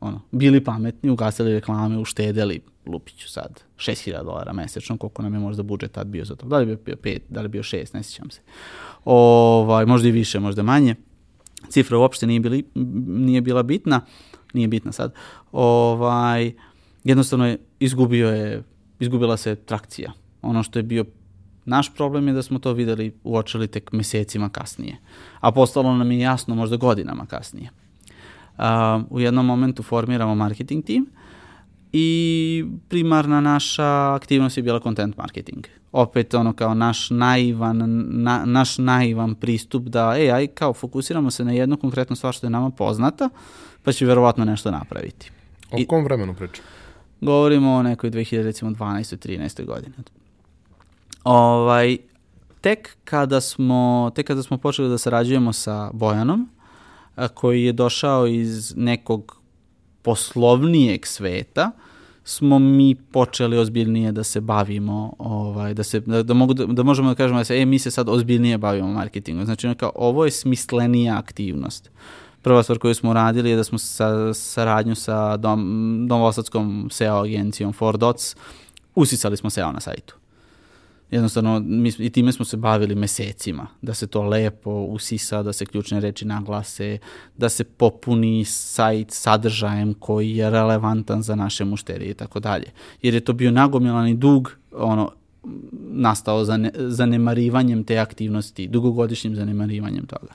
ono, 0.00 0.20
bili 0.30 0.64
pametni, 0.64 1.10
ugasili 1.10 1.52
reklame, 1.52 1.98
uštedeli, 1.98 2.60
lupiću 2.86 3.28
sad, 3.28 3.62
6000 3.76 4.24
dolara 4.24 4.52
mesečno, 4.52 4.96
koliko 4.96 5.22
nam 5.22 5.34
je 5.34 5.40
možda 5.40 5.62
budžet 5.62 5.92
tad 5.92 6.06
bio 6.06 6.24
za 6.24 6.36
to. 6.36 6.46
Da 6.46 6.58
li 6.58 6.66
bi 6.66 6.76
bio 6.84 6.96
5, 6.96 7.18
da 7.28 7.40
li 7.40 7.48
bi 7.48 7.52
bio 7.52 7.62
6, 7.62 7.94
ne 7.94 8.02
sjećam 8.02 8.30
se. 8.30 8.40
Ovaj, 9.04 9.86
možda 9.86 10.08
i 10.08 10.12
više, 10.12 10.40
možda 10.40 10.62
manje. 10.62 10.94
Cifra 11.68 11.98
uopšte 11.98 12.26
nije, 12.26 12.40
bili, 12.40 12.64
nije 13.06 13.40
bila 13.40 13.62
bitna, 13.62 14.00
nije 14.52 14.68
bitna 14.68 14.92
sad. 14.92 15.14
Ovaj, 15.52 16.52
jednostavno 17.04 17.46
je, 17.46 17.58
izgubio 17.80 18.28
je, 18.28 18.62
izgubila 19.00 19.36
se 19.36 19.54
trakcija. 19.54 20.12
Ono 20.42 20.62
što 20.62 20.78
je 20.78 20.82
bio 20.82 21.04
Naš 21.64 21.94
problem 21.94 22.28
je 22.28 22.34
da 22.34 22.42
smo 22.42 22.58
to 22.58 22.72
videli, 22.72 23.14
uočili 23.24 23.68
tek 23.68 23.92
mesecima 23.92 24.48
kasnije. 24.48 24.96
A 25.40 25.52
postalo 25.52 25.96
nam 25.96 26.12
je 26.12 26.18
jasno 26.18 26.54
možda 26.54 26.76
godinama 26.76 27.26
kasnije. 27.26 27.70
U 29.10 29.20
jednom 29.20 29.46
momentu 29.46 29.82
formiramo 29.82 30.34
marketing 30.34 30.84
tim 30.84 31.06
i 31.92 32.64
primarna 32.88 33.40
naša 33.40 34.14
aktivnost 34.14 34.56
je 34.56 34.62
bila 34.62 34.80
content 34.80 35.16
marketing. 35.16 35.66
Opet 35.92 36.34
ono 36.34 36.52
kao 36.52 36.74
naš 36.74 37.10
naivan, 37.10 38.04
na, 38.08 38.42
naš 38.44 38.78
naivan 38.78 39.34
pristup 39.34 39.82
da 39.82 40.14
ej, 40.18 40.32
aj 40.32 40.46
kao 40.46 40.72
fokusiramo 40.72 41.30
se 41.30 41.44
na 41.44 41.52
jednu 41.52 41.76
konkretnu 41.76 42.16
stvar 42.16 42.34
što 42.34 42.46
je 42.46 42.50
nama 42.50 42.70
poznata, 42.70 43.28
pa 43.82 43.92
će 43.92 44.06
verovatno 44.06 44.44
nešto 44.44 44.70
napraviti. 44.70 45.30
O 45.70 45.78
kom 45.88 46.04
vremenu 46.04 46.34
pričam? 46.34 46.64
Govorimo 47.20 47.72
o 47.72 47.82
nekoj 47.82 48.10
2012. 48.10 49.28
13. 49.28 49.64
godine. 49.64 49.94
Ovaj, 51.24 51.96
tek 52.60 52.96
kada 53.04 53.40
smo, 53.40 54.12
tek 54.14 54.26
kada 54.26 54.42
smo 54.42 54.58
počeli 54.58 54.88
da 54.88 54.98
sarađujemo 54.98 55.52
sa 55.52 55.90
Bojanom, 55.92 56.48
koji 57.34 57.64
je 57.64 57.72
došao 57.72 58.26
iz 58.26 58.74
nekog 58.76 59.36
poslovnijeg 60.02 61.06
sveta, 61.06 61.70
smo 62.24 62.58
mi 62.58 62.94
počeli 62.94 63.58
ozbiljnije 63.58 64.12
da 64.12 64.24
se 64.24 64.40
bavimo, 64.40 65.14
ovaj, 65.18 65.74
da, 65.74 65.82
se, 65.82 66.00
da, 66.00 66.22
da, 66.22 66.34
mogu, 66.34 66.54
da, 66.54 66.66
da 66.66 66.82
možemo 66.82 67.08
da 67.08 67.14
kažemo 67.14 67.40
da 67.40 67.44
se, 67.44 67.60
e, 67.60 67.66
mi 67.66 67.78
se 67.78 67.90
sad 67.90 68.08
ozbiljnije 68.08 68.58
bavimo 68.58 68.92
marketingom. 68.92 69.44
Znači, 69.44 69.74
kao, 69.76 69.92
ovo 69.94 70.24
je 70.24 70.30
smislenija 70.30 71.18
aktivnost. 71.18 71.90
Prva 72.42 72.62
stvar 72.62 72.78
koju 72.78 72.94
smo 72.94 73.12
radili 73.12 73.50
je 73.50 73.56
da 73.56 73.64
smo 73.64 73.78
sa 73.78 74.34
saradnju 74.34 74.94
sa 74.94 75.36
dom, 75.36 76.06
Novosadskom 76.06 76.88
SEO 76.92 77.22
agencijom 77.22 77.72
4Dots 77.72 78.36
usisali 78.94 79.36
smo 79.36 79.50
SEO 79.50 79.72
na 79.72 79.80
sajtu 79.80 80.16
jednostavno 81.14 81.60
mi, 81.60 81.92
i 81.98 82.10
time 82.10 82.32
smo 82.32 82.44
se 82.44 82.56
bavili 82.56 82.94
mesecima, 82.94 83.66
da 83.82 83.94
se 83.94 84.06
to 84.06 84.22
lepo 84.22 84.70
usisa, 84.70 85.42
da 85.42 85.52
se 85.52 85.66
ključne 85.66 86.00
reči 86.00 86.24
naglase, 86.24 86.98
da 87.36 87.48
se 87.48 87.64
popuni 87.64 88.44
sajt 88.44 89.10
sadržajem 89.10 89.94
koji 89.94 90.36
je 90.36 90.50
relevantan 90.50 91.22
za 91.22 91.34
naše 91.34 91.64
mušterije 91.64 92.10
i 92.10 92.14
tako 92.14 92.40
dalje. 92.40 92.66
Jer 93.02 93.14
je 93.14 93.20
to 93.20 93.32
bio 93.32 93.50
nagomilani 93.50 94.14
dug, 94.14 94.56
ono, 94.72 95.10
nastao 95.90 96.44
zane, 96.44 96.70
zanemarivanjem 96.76 97.84
te 97.84 97.98
aktivnosti, 97.98 98.66
dugogodišnjim 98.66 99.36
zanemarivanjem 99.36 100.06
toga. 100.06 100.34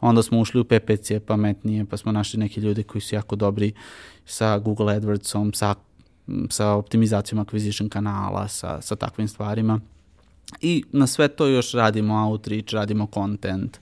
Onda 0.00 0.22
smo 0.22 0.40
ušli 0.40 0.60
u 0.60 0.64
PPC 0.64 1.10
pametnije, 1.26 1.84
pa 1.84 1.96
smo 1.96 2.12
našli 2.12 2.40
neke 2.40 2.60
ljude 2.60 2.82
koji 2.82 3.02
su 3.02 3.14
jako 3.14 3.36
dobri 3.36 3.72
sa 4.24 4.58
Google 4.58 5.00
AdWordsom, 5.00 5.54
sa, 5.54 5.74
sa 6.50 6.72
optimizacijom 6.72 7.44
acquisition 7.44 7.88
kanala, 7.88 8.48
sa, 8.48 8.80
sa 8.80 8.96
takvim 8.96 9.28
stvarima 9.28 9.80
I 10.60 10.84
na 10.92 11.06
sve 11.06 11.28
to 11.28 11.46
još 11.46 11.72
radimo 11.72 12.28
outreach, 12.28 12.74
radimo 12.74 13.08
content, 13.14 13.78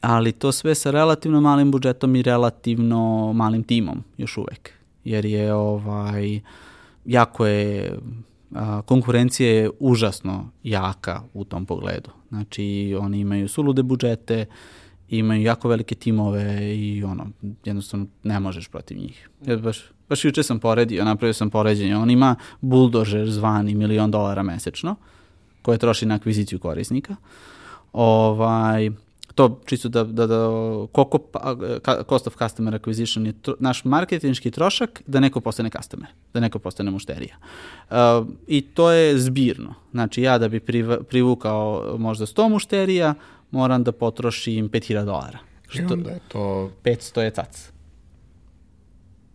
ali 0.00 0.32
to 0.32 0.52
sve 0.52 0.74
sa 0.74 0.90
relativno 0.90 1.40
malim 1.40 1.70
budžetom 1.70 2.16
i 2.16 2.22
relativno 2.22 3.32
malim 3.32 3.62
timom 3.62 4.04
još 4.18 4.36
uvek. 4.36 4.70
Jer 5.04 5.24
je 5.24 5.54
ovaj, 5.54 6.40
jako 7.04 7.46
je, 7.46 7.98
a, 8.54 8.82
konkurencija 8.82 9.50
je 9.50 9.70
užasno 9.80 10.50
jaka 10.62 11.22
u 11.34 11.44
tom 11.44 11.66
pogledu. 11.66 12.10
Znači, 12.28 12.96
oni 13.00 13.20
imaju 13.20 13.48
sulude 13.48 13.82
budžete, 13.82 14.46
imaju 15.08 15.42
jako 15.42 15.68
velike 15.68 15.94
timove 15.94 16.76
i 16.76 17.04
ono, 17.04 17.26
jednostavno 17.64 18.06
ne 18.22 18.40
možeš 18.40 18.68
protiv 18.68 18.98
njih. 18.98 19.30
Ja 19.46 19.56
baš, 19.56 19.84
baš 20.08 20.24
juče 20.24 20.42
sam 20.42 20.60
poredio, 20.60 21.04
napravio 21.04 21.32
sam 21.34 21.50
poređenje, 21.50 21.96
on 21.96 22.10
ima 22.10 22.36
buldožer 22.60 23.30
zvani 23.30 23.74
milion 23.74 24.10
dolara 24.10 24.42
mesečno, 24.42 24.96
koje 25.64 25.78
troši 25.78 26.06
na 26.06 26.14
akviziciju 26.14 26.58
korisnika. 26.58 27.16
Ovaj, 27.92 28.90
to 29.34 29.60
čisto 29.64 29.88
da, 29.88 30.04
da, 30.04 30.26
da 30.26 30.48
koliko 30.92 31.18
pa, 31.18 31.56
cost 32.08 32.26
of 32.26 32.36
customer 32.38 32.74
acquisition 32.74 33.26
je 33.26 33.32
tro, 33.32 33.54
naš 33.60 33.84
marketinški 33.84 34.50
trošak 34.50 35.02
da 35.06 35.20
neko 35.20 35.40
postane 35.40 35.70
customer, 35.70 36.08
da 36.34 36.40
neko 36.40 36.58
postane 36.58 36.90
mušterija. 36.90 37.36
Uh, 37.90 37.96
I 38.46 38.60
to 38.60 38.90
je 38.90 39.18
zbirno. 39.18 39.74
Znači 39.92 40.22
ja 40.22 40.38
da 40.38 40.48
bi 40.48 40.60
priv, 40.60 41.02
privukao 41.08 41.96
možda 41.98 42.26
100 42.26 42.48
mušterija, 42.48 43.14
moram 43.50 43.84
da 43.84 43.92
potrošim 43.92 44.70
5000 44.70 45.04
dolara. 45.04 45.38
Što, 45.68 45.82
I 45.82 45.86
onda 45.92 46.10
je 46.10 46.20
to... 46.28 46.70
500 46.84 47.20
je 47.20 47.30
cac. 47.30 47.72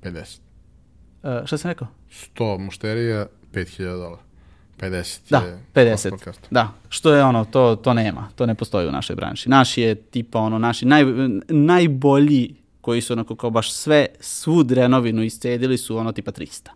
50. 0.03 0.39
Uh, 1.23 1.45
šta 1.45 1.57
sam 1.57 1.71
rekao? 1.71 1.87
100 2.35 2.57
mušterija, 2.57 3.27
5000 3.53 3.83
dolara. 3.83 4.28
50 4.79 5.19
da, 5.29 5.37
je 5.37 5.59
50. 5.73 6.31
Da, 6.51 6.73
što 6.89 7.13
je 7.13 7.23
ono, 7.23 7.45
to, 7.45 7.75
to 7.75 7.93
nema, 7.93 8.29
to 8.35 8.45
ne 8.45 8.55
postoji 8.55 8.87
u 8.87 8.91
našoj 8.91 9.15
branši. 9.15 9.49
Naši 9.49 9.81
je 9.81 9.95
tipa 9.95 10.39
ono, 10.39 10.59
naši 10.59 10.85
naj, 10.85 11.03
najbolji 11.49 12.55
koji 12.81 13.01
su 13.01 13.13
onako 13.13 13.35
kao 13.35 13.49
baš 13.49 13.71
sve, 13.71 14.05
svu 14.19 14.63
drenovinu 14.63 15.23
iscedili 15.23 15.77
su 15.77 15.97
ono 15.97 16.11
tipa 16.11 16.31
300. 16.31 16.69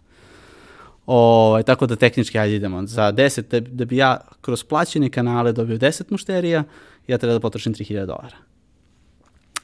O, 1.05 1.17
ovaj, 1.17 1.63
tako 1.63 1.85
da 1.85 1.95
tehnički 1.95 2.39
ajde 2.39 2.55
idemo. 2.55 2.87
Za 2.87 3.11
10, 3.11 3.41
da, 3.41 3.59
da 3.59 3.85
bi 3.85 3.97
ja 3.97 4.17
kroz 4.41 4.63
plaćene 4.63 5.09
kanale 5.09 5.51
dobio 5.51 5.77
10 5.77 6.03
mušterija, 6.09 6.63
ja 7.07 7.17
treba 7.17 7.33
da 7.33 7.39
potrošim 7.39 7.73
3000 7.73 8.05
dolara. 8.05 8.37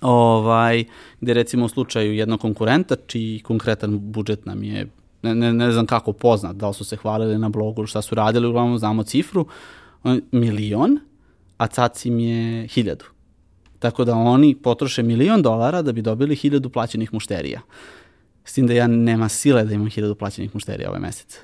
Ovaj, 0.02 0.84
gde 1.22 1.34
recimo 1.34 1.66
u 1.66 1.70
slučaju 1.70 2.14
jednog 2.14 2.42
konkurenta, 2.42 2.96
čiji 3.08 3.40
konkretan 3.40 4.00
budžet 4.00 4.46
nam 4.46 4.64
je 4.64 4.88
ne, 5.22 5.36
ne, 5.36 5.54
ne 5.54 5.72
znam 5.72 5.86
kako 5.86 6.14
poznat, 6.14 6.56
da 6.56 6.68
li 6.68 6.74
su 6.74 6.86
se 6.86 6.96
hvalili 6.96 7.38
na 7.38 7.50
blogu, 7.50 7.86
šta 7.86 8.02
su 8.02 8.16
radili, 8.16 8.48
uglavnom 8.48 8.78
znamo 8.78 9.04
cifru, 9.04 9.46
milion, 10.32 11.00
a 11.58 11.68
cac 11.68 12.06
im 12.06 12.20
je 12.20 12.68
hiljadu. 12.68 13.06
Tako 13.80 14.06
da 14.06 14.16
oni 14.16 14.56
potroše 14.56 15.04
milion 15.04 15.42
dolara 15.42 15.82
da 15.82 15.92
bi 15.92 16.02
dobili 16.02 16.36
hiljadu 16.36 16.70
plaćenih 16.70 17.14
mušterija. 17.14 17.62
S 18.44 18.54
tim 18.54 18.68
da 18.68 18.74
ja 18.74 18.88
nema 18.88 19.30
sile 19.30 19.64
da 19.64 19.74
imam 19.74 19.90
hiljadu 19.90 20.16
plaćenih 20.16 20.56
mušterija 20.56 20.90
ovaj 20.90 21.02
mesec. 21.02 21.40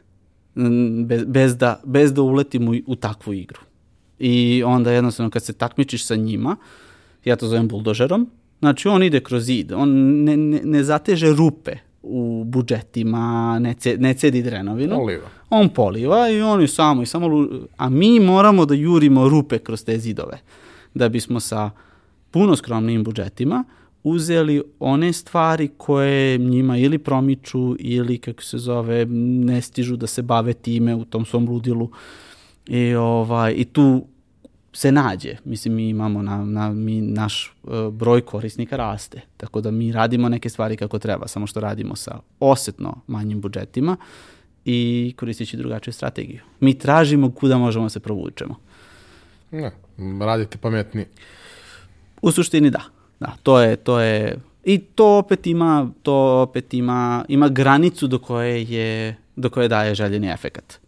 Bez, 1.05 1.23
bez, 1.26 1.57
da, 1.57 1.82
bez 1.86 2.13
da 2.13 2.21
uletim 2.21 2.67
u, 2.69 2.73
u 2.88 2.95
takvu 2.95 3.34
igru. 3.34 3.59
I 4.19 4.63
onda 4.65 4.91
jednostavno 4.91 5.30
kad 5.30 5.43
se 5.43 5.53
takmičiš 5.53 6.05
sa 6.05 6.15
njima, 6.15 6.55
ja 7.26 7.36
to 7.36 7.47
zovem 7.47 7.67
buldožerom, 7.67 8.30
znači 8.59 8.88
on 8.88 9.03
ide 9.03 9.19
kroz 9.19 9.43
zid, 9.43 9.71
on 9.71 9.89
ne, 10.23 10.38
ne, 10.38 10.61
ne 10.63 10.84
zateže 10.84 11.34
rupe 11.34 11.78
u 12.05 12.43
budžetima, 12.43 13.59
ne, 13.59 13.73
ce, 13.73 13.97
ne 13.97 14.13
cedi 14.13 14.41
drenovinu. 14.41 14.95
Poliva. 14.95 15.29
On 15.49 15.69
poliva 15.69 16.29
i 16.29 16.41
oni 16.41 16.67
samo 16.67 17.01
i 17.01 17.05
samo, 17.05 17.47
a 17.77 17.89
mi 17.89 18.19
moramo 18.19 18.65
da 18.65 18.73
jurimo 18.73 19.29
rupe 19.29 19.59
kroz 19.59 19.83
te 19.83 19.97
zidove, 19.97 20.39
da 20.93 21.09
bismo 21.09 21.39
sa 21.39 21.71
puno 22.31 22.55
skromnim 22.55 23.03
budžetima 23.03 23.63
uzeli 24.03 24.63
one 24.79 25.13
stvari 25.13 25.69
koje 25.77 26.37
njima 26.37 26.77
ili 26.77 26.97
promiču 26.97 27.75
ili 27.79 28.17
kako 28.17 28.43
se 28.43 28.57
zove 28.57 29.05
ne 29.05 29.61
stižu 29.61 29.95
da 29.95 30.07
se 30.07 30.21
bave 30.21 30.53
time 30.53 30.95
u 30.95 31.05
tom 31.05 31.25
svom 31.25 31.49
ludilu 31.49 31.89
i 32.67 32.95
ovaj 32.95 33.53
i 33.57 33.65
tu 33.65 34.05
se 34.76 34.91
nađe. 34.91 35.36
Mislim, 35.45 35.73
mi 35.73 35.89
imamo, 35.89 36.21
na, 36.21 36.45
na, 36.45 36.69
mi, 36.69 37.01
naš 37.01 37.55
uh, 37.63 37.93
broj 37.93 38.21
korisnika 38.21 38.78
raste, 38.78 39.21
tako 39.38 39.61
da 39.61 39.71
mi 39.71 39.91
radimo 39.91 40.30
neke 40.30 40.49
stvari 40.49 40.78
kako 40.78 40.99
treba, 40.99 41.28
samo 41.28 41.47
što 41.47 41.59
radimo 41.59 41.95
sa 41.95 42.19
osetno 42.39 43.01
manjim 43.07 43.41
budžetima 43.41 43.97
i 44.65 45.13
koristeći 45.17 45.57
drugačiju 45.57 45.93
strategiju. 45.93 46.39
Mi 46.59 46.73
tražimo 46.73 47.32
kuda 47.32 47.57
možemo 47.57 47.86
da 47.86 47.89
se 47.89 47.99
provučemo. 47.99 48.55
Ne, 49.51 49.71
radite 50.21 50.57
pametni. 50.57 51.05
U 52.21 52.32
suštini 52.32 52.69
da. 52.69 52.82
Da, 53.19 53.34
to 53.43 53.59
je, 53.59 53.76
to 53.76 53.99
je, 53.99 54.39
i 54.63 54.78
to 54.78 55.17
opet 55.17 55.47
ima, 55.47 55.89
to 56.03 56.41
opet 56.41 56.73
ima, 56.73 57.26
ima 57.28 57.49
granicu 57.49 58.07
do 58.07 58.19
koje 58.19 58.63
je, 58.63 59.15
do 59.36 59.49
koje 59.49 59.67
daje 59.67 59.95
željeni 59.95 60.28
efekat 60.28 60.84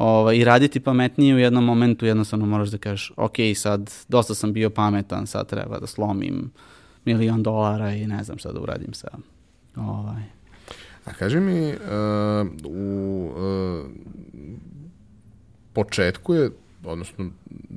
ovaj, 0.00 0.36
i 0.36 0.44
raditi 0.44 0.80
pametnije 0.80 1.34
u 1.34 1.38
jednom 1.38 1.64
momentu 1.64 2.06
jednostavno 2.06 2.46
moraš 2.46 2.68
da 2.68 2.78
kažeš 2.78 3.12
ok, 3.16 3.36
sad 3.54 3.90
dosta 4.08 4.34
sam 4.34 4.52
bio 4.52 4.70
pametan, 4.70 5.26
sad 5.26 5.48
treba 5.48 5.78
da 5.78 5.86
slomim 5.86 6.50
milion 7.04 7.42
dolara 7.42 7.92
i 7.92 8.06
ne 8.06 8.24
znam 8.24 8.38
šta 8.38 8.52
da 8.52 8.60
uradim 8.60 8.94
sa 8.94 9.08
ovaj. 9.76 10.22
A 11.04 11.12
kaži 11.12 11.40
mi, 11.40 11.68
uh, 11.68 11.76
u 12.64 13.30
uh, 13.36 13.86
početku 15.72 16.34
je, 16.34 16.50
odnosno 16.84 17.30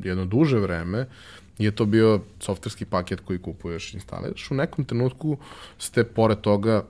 jedno 0.04 0.26
duže 0.26 0.60
vreme, 0.60 1.06
je 1.58 1.72
to 1.72 1.86
bio 1.86 2.20
softverski 2.40 2.86
paket 2.86 3.20
koji 3.20 3.40
kupuješ, 3.40 3.94
instaliraš. 3.94 4.52
U 4.52 4.56
nekom 4.56 4.86
trenutku 4.86 5.38
ste 5.78 6.04
pored 6.04 6.42
toga 6.42 6.84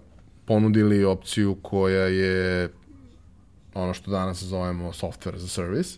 ponudili 0.45 1.05
opciju 1.05 1.55
koja 1.61 2.05
je 2.05 2.69
ono 3.73 3.93
što 3.93 4.11
danas 4.11 4.43
zovemo 4.43 4.91
software 4.91 5.35
as 5.35 5.43
a 5.43 5.47
service. 5.47 5.97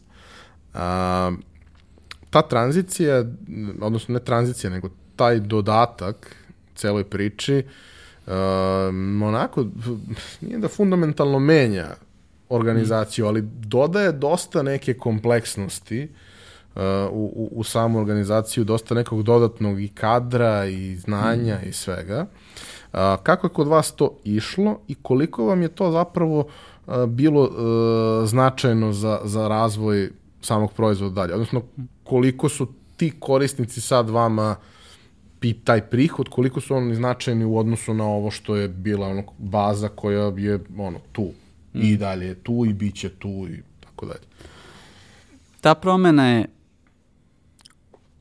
A, 0.73 1.31
ta 2.29 2.41
tranzicija, 2.41 3.23
odnosno 3.81 4.13
ne 4.13 4.19
tranzicija, 4.19 4.69
nego 4.69 4.89
taj 5.15 5.39
dodatak 5.39 6.35
celoj 6.75 7.03
priči, 7.03 7.63
um, 8.27 9.21
onako, 9.21 9.65
nije 10.41 10.57
da 10.57 10.67
fundamentalno 10.67 11.39
menja 11.39 11.87
organizaciju, 12.49 13.27
ali 13.27 13.41
dodaje 13.41 14.11
dosta 14.11 14.63
neke 14.63 14.93
kompleksnosti 14.93 16.07
uh, 16.75 16.81
u, 17.11 17.31
u, 17.35 17.49
u 17.55 17.63
samu 17.63 17.99
organizaciju, 17.99 18.63
dosta 18.63 18.95
nekog 18.95 19.23
dodatnog 19.23 19.81
i 19.81 19.87
kadra 19.87 20.65
i 20.65 20.95
znanja 20.95 21.59
mm. 21.63 21.69
i 21.69 21.73
svega. 21.73 22.25
Uh, 22.93 22.99
kako 23.23 23.47
je 23.47 23.53
kod 23.53 23.67
vas 23.67 23.91
to 23.91 24.17
išlo 24.23 24.79
i 24.87 24.95
koliko 24.95 25.45
vam 25.45 25.61
je 25.61 25.67
to 25.67 25.91
zapravo 25.91 26.39
uh, 26.39 26.45
bilo 27.07 27.41
uh, 27.41 28.29
značajno 28.29 28.93
za, 28.93 29.19
za 29.23 29.47
razvoj 29.47 30.09
samog 30.41 30.73
proizvoda 30.73 31.15
dalje? 31.15 31.33
Odnosno, 31.33 31.61
koliko 32.03 32.49
su 32.49 32.67
ti 32.97 33.11
korisnici 33.19 33.81
sad 33.81 34.09
vama 34.09 34.55
i 35.41 35.53
taj 35.53 35.81
prihod, 35.81 36.29
koliko 36.29 36.61
su 36.61 36.75
oni 36.75 36.95
značajni 36.95 37.45
u 37.45 37.57
odnosu 37.57 37.93
na 37.93 38.05
ovo 38.05 38.31
što 38.31 38.55
je 38.55 38.67
bila 38.67 39.07
ono, 39.07 39.23
baza 39.37 39.89
koja 39.89 40.31
je 40.37 40.59
ono, 40.77 40.99
tu 41.11 41.31
mm. 41.73 41.81
i 41.81 41.97
dalje 41.97 42.25
je 42.27 42.35
tu 42.35 42.65
i 42.65 42.73
bit 42.73 42.95
će 42.95 43.09
tu 43.09 43.29
i 43.29 43.61
tako 43.79 44.05
dalje. 44.05 44.25
Ta 45.61 45.75
promena 45.75 46.27
je 46.29 46.45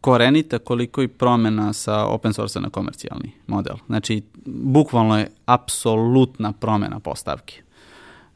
korenita 0.00 0.58
koliko 0.58 1.02
i 1.02 1.08
promena 1.08 1.72
sa 1.72 2.06
open 2.06 2.32
source 2.32 2.60
na 2.60 2.70
komercijalni 2.70 3.32
model. 3.46 3.76
Znači, 3.86 4.22
bukvalno 4.46 5.18
je 5.18 5.30
apsolutna 5.46 6.52
promena 6.52 7.00
postavke. 7.00 7.63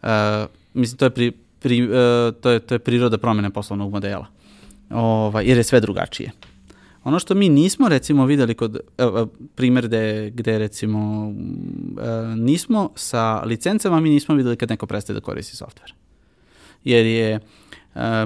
Uh, 0.03 0.09
mislim, 0.74 0.99
to 0.99 1.05
je, 1.05 1.11
pri, 1.11 1.32
pri, 1.59 1.82
uh, 1.82 1.90
to, 2.40 2.51
je, 2.51 2.61
to 2.61 2.74
je 2.74 2.78
priroda 2.78 3.18
promene 3.18 3.51
poslovnog 3.51 3.92
modela. 3.92 4.26
Ovaj, 4.90 5.44
jer 5.44 5.57
je 5.57 5.64
sve 5.64 5.80
drugačije. 5.80 6.30
Ono 7.05 7.18
što 7.18 7.34
mi 7.34 7.49
nismo 7.49 7.88
recimo 7.88 8.26
videli 8.26 8.55
kod 8.55 8.80
evo, 8.99 9.28
primer 9.55 9.86
gde, 9.86 10.30
gde 10.34 10.59
recimo 10.59 11.32
e, 12.03 12.36
nismo 12.36 12.90
sa 12.94 13.42
licencama 13.44 14.01
mi 14.01 14.11
nismo 14.11 14.34
videli 14.34 14.57
kad 14.57 14.70
neko 14.70 14.86
prestaje 14.86 15.14
da 15.14 15.20
koristi 15.20 15.57
softver. 15.57 15.94
Jer 16.84 17.07
je 17.07 17.40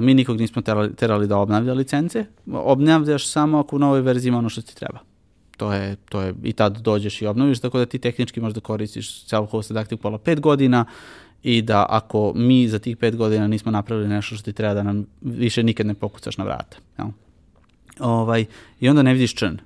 mi 0.01 0.13
nikog 0.13 0.39
nismo 0.39 0.61
terali, 0.61 0.95
terali 0.95 1.27
da 1.27 1.37
obnavlja 1.37 1.73
licence, 1.73 2.25
obnavljaš 2.51 3.27
samo 3.27 3.59
ako 3.59 3.75
u 3.75 3.79
novoj 3.79 4.01
verziji 4.01 4.29
ima 4.29 4.37
ono 4.37 4.49
što 4.49 4.61
ti 4.61 4.75
treba. 4.75 4.99
To 5.57 5.73
je, 5.73 5.95
to 6.09 6.21
je, 6.21 6.33
i 6.43 6.53
tad 6.53 6.77
dođeš 6.77 7.21
i 7.21 7.27
obnoviš, 7.27 7.59
tako 7.59 7.77
da 7.77 7.85
ti 7.85 7.99
tehnički 7.99 8.41
možda 8.41 8.59
koristiš 8.59 9.25
self-hosted 9.25 9.79
Active 9.79 10.01
pola 10.01 10.17
5 10.17 10.39
godina 10.39 10.85
i 11.43 11.61
da 11.61 11.85
ako 11.89 12.33
mi 12.35 12.67
za 12.67 12.79
tih 12.79 12.97
5 12.97 13.15
godina 13.15 13.47
nismo 13.47 13.71
napravili 13.71 14.07
nešto 14.07 14.35
što 14.35 14.45
ti 14.45 14.53
treba 14.53 14.73
da 14.73 14.83
nam 14.83 15.05
više 15.21 15.63
nikad 15.63 15.85
ne 15.85 15.93
pokucaš 15.93 16.37
na 16.37 16.43
vrata. 16.43 16.77
Jel? 16.97 17.07
Ovaj, 17.99 18.45
I 18.79 18.89
onda 18.89 19.01
ne 19.01 19.13
vidiš 19.13 19.35
črn. 19.35 19.57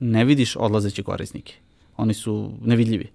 Ne 0.00 0.24
vidiš 0.24 0.56
odlazeće 0.56 1.02
korisnike. 1.02 1.54
Oni 1.96 2.14
su 2.14 2.52
nevidljivi. 2.64 3.10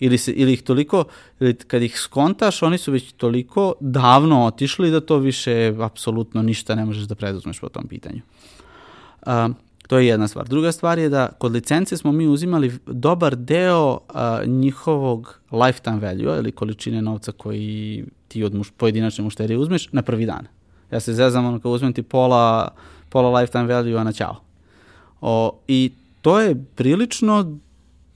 Ili, 0.00 0.18
se, 0.18 0.32
ili 0.32 0.52
ih 0.52 0.62
toliko, 0.62 1.04
ili 1.40 1.54
kad 1.54 1.82
ih 1.82 1.98
skontaš, 1.98 2.62
oni 2.62 2.78
su 2.78 2.92
već 2.92 3.12
toliko 3.12 3.74
davno 3.80 4.44
otišli 4.44 4.90
da 4.90 5.00
to 5.00 5.18
više 5.18 5.74
apsolutno 5.80 6.42
ništa 6.42 6.74
ne 6.74 6.84
možeš 6.84 7.04
da 7.04 7.14
preduzmeš 7.14 7.60
po 7.60 7.68
tom 7.68 7.88
pitanju. 7.88 8.20
Um, 9.26 9.54
to 9.86 9.98
je 9.98 10.06
jedna 10.06 10.28
stvar. 10.28 10.48
Druga 10.48 10.72
stvar 10.72 10.98
je 10.98 11.08
da 11.08 11.28
kod 11.38 11.52
licence 11.52 11.96
smo 11.96 12.12
mi 12.12 12.26
uzimali 12.26 12.78
dobar 12.86 13.36
deo 13.36 13.92
uh, 13.92 14.46
njihovog 14.46 15.40
lifetime 15.52 15.98
value 15.98 16.38
ili 16.38 16.52
količine 16.52 17.02
novca 17.02 17.32
koji 17.32 18.04
ti 18.28 18.44
od 18.44 18.54
muš, 18.54 18.70
pojedinačne 18.70 19.24
mušterije 19.24 19.58
uzmeš 19.58 19.92
na 19.92 20.02
prvi 20.02 20.26
dan. 20.26 20.46
Ja 20.90 21.00
se 21.00 21.12
zezam 21.12 21.46
ono 21.46 21.60
kao 21.60 21.72
uzmem 21.72 21.92
ti 21.92 22.02
pola 22.02 22.74
pola 23.08 23.40
lifetime 23.40 23.74
value, 23.74 23.98
a 23.98 24.04
na 24.04 24.12
ćao. 24.12 24.36
O, 25.20 25.58
I 25.68 25.92
to 26.22 26.40
je 26.40 26.64
prilično 26.74 27.58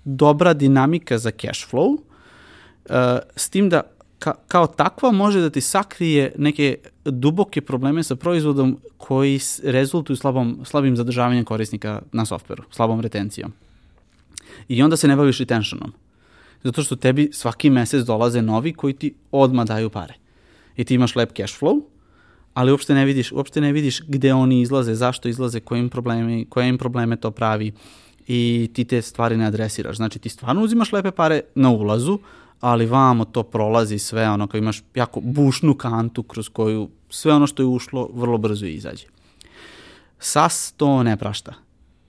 dobra 0.05 0.53
dinamika 0.53 1.19
za 1.19 1.31
cash 1.31 1.69
flow, 1.73 1.93
uh, 1.93 3.19
s 3.37 3.51
tim 3.51 3.69
da 3.69 3.83
ka, 4.21 4.35
kao 4.49 4.67
takva 4.67 5.13
može 5.13 5.41
da 5.41 5.51
ti 5.51 5.61
sakrije 5.61 6.33
neke 6.39 6.77
duboke 7.05 7.61
probleme 7.61 8.03
sa 8.03 8.17
proizvodom 8.17 8.79
koji 8.97 9.41
rezultuju 9.65 10.17
slabom, 10.17 10.61
slabim 10.65 10.97
zadržavanjem 10.97 11.45
korisnika 11.45 12.03
na 12.13 12.25
softveru, 12.25 12.63
slabom 12.71 13.01
retencijom. 13.01 13.53
I 14.69 14.83
onda 14.83 14.97
se 14.97 15.09
ne 15.09 15.17
baviš 15.17 15.39
retentionom. 15.39 15.93
Zato 16.63 16.83
što 16.83 16.97
tebi 16.97 17.31
svaki 17.33 17.71
mesec 17.71 18.05
dolaze 18.05 18.43
novi 18.43 18.73
koji 18.73 18.95
ti 18.95 19.15
odmah 19.31 19.67
daju 19.67 19.91
pare. 19.91 20.15
I 20.77 20.85
ti 20.85 20.95
imaš 20.95 21.17
lep 21.17 21.33
cash 21.37 21.61
flow, 21.61 21.81
ali 22.55 22.71
uopšte 22.71 22.95
ne 22.95 23.05
vidiš, 23.05 23.33
uopšte 23.33 23.61
ne 23.61 23.73
vidiš 23.73 24.03
gde 24.09 24.35
oni 24.35 24.61
izlaze, 24.61 24.95
zašto 24.95 25.29
izlaze, 25.29 25.61
kojim 25.61 25.89
problemi, 25.89 26.47
koje 26.51 26.69
im 26.69 26.79
probleme 26.79 27.17
to 27.17 27.31
pravi 27.31 27.73
i 28.27 28.71
ti 28.75 28.85
te 28.85 29.03
stvari 29.03 29.37
ne 29.37 29.47
adresiraš. 29.47 29.97
Znači 29.97 30.19
ti 30.19 30.29
stvarno 30.29 30.63
uzimaš 30.63 30.93
lepe 30.93 31.11
pare 31.11 31.41
na 31.55 31.71
ulazu, 31.71 32.19
ali 32.61 32.87
vamo 32.87 33.25
to 33.25 33.43
prolazi 33.43 33.99
sve 33.99 34.31
ono 34.31 34.47
kao 34.47 34.59
imaš 34.59 34.83
jako 34.95 35.21
bušnu 35.21 35.75
kantu 35.75 36.23
kroz 36.23 36.49
koju 36.49 36.89
sve 37.11 37.33
ono 37.33 37.47
što 37.47 37.63
je 37.63 37.67
ušlo 37.67 38.11
vrlo 38.13 38.39
brzo 38.39 38.67
izađe. 38.67 39.07
SAS 40.19 40.73
to 40.73 41.03
ne 41.03 41.17
prašta. 41.17 41.55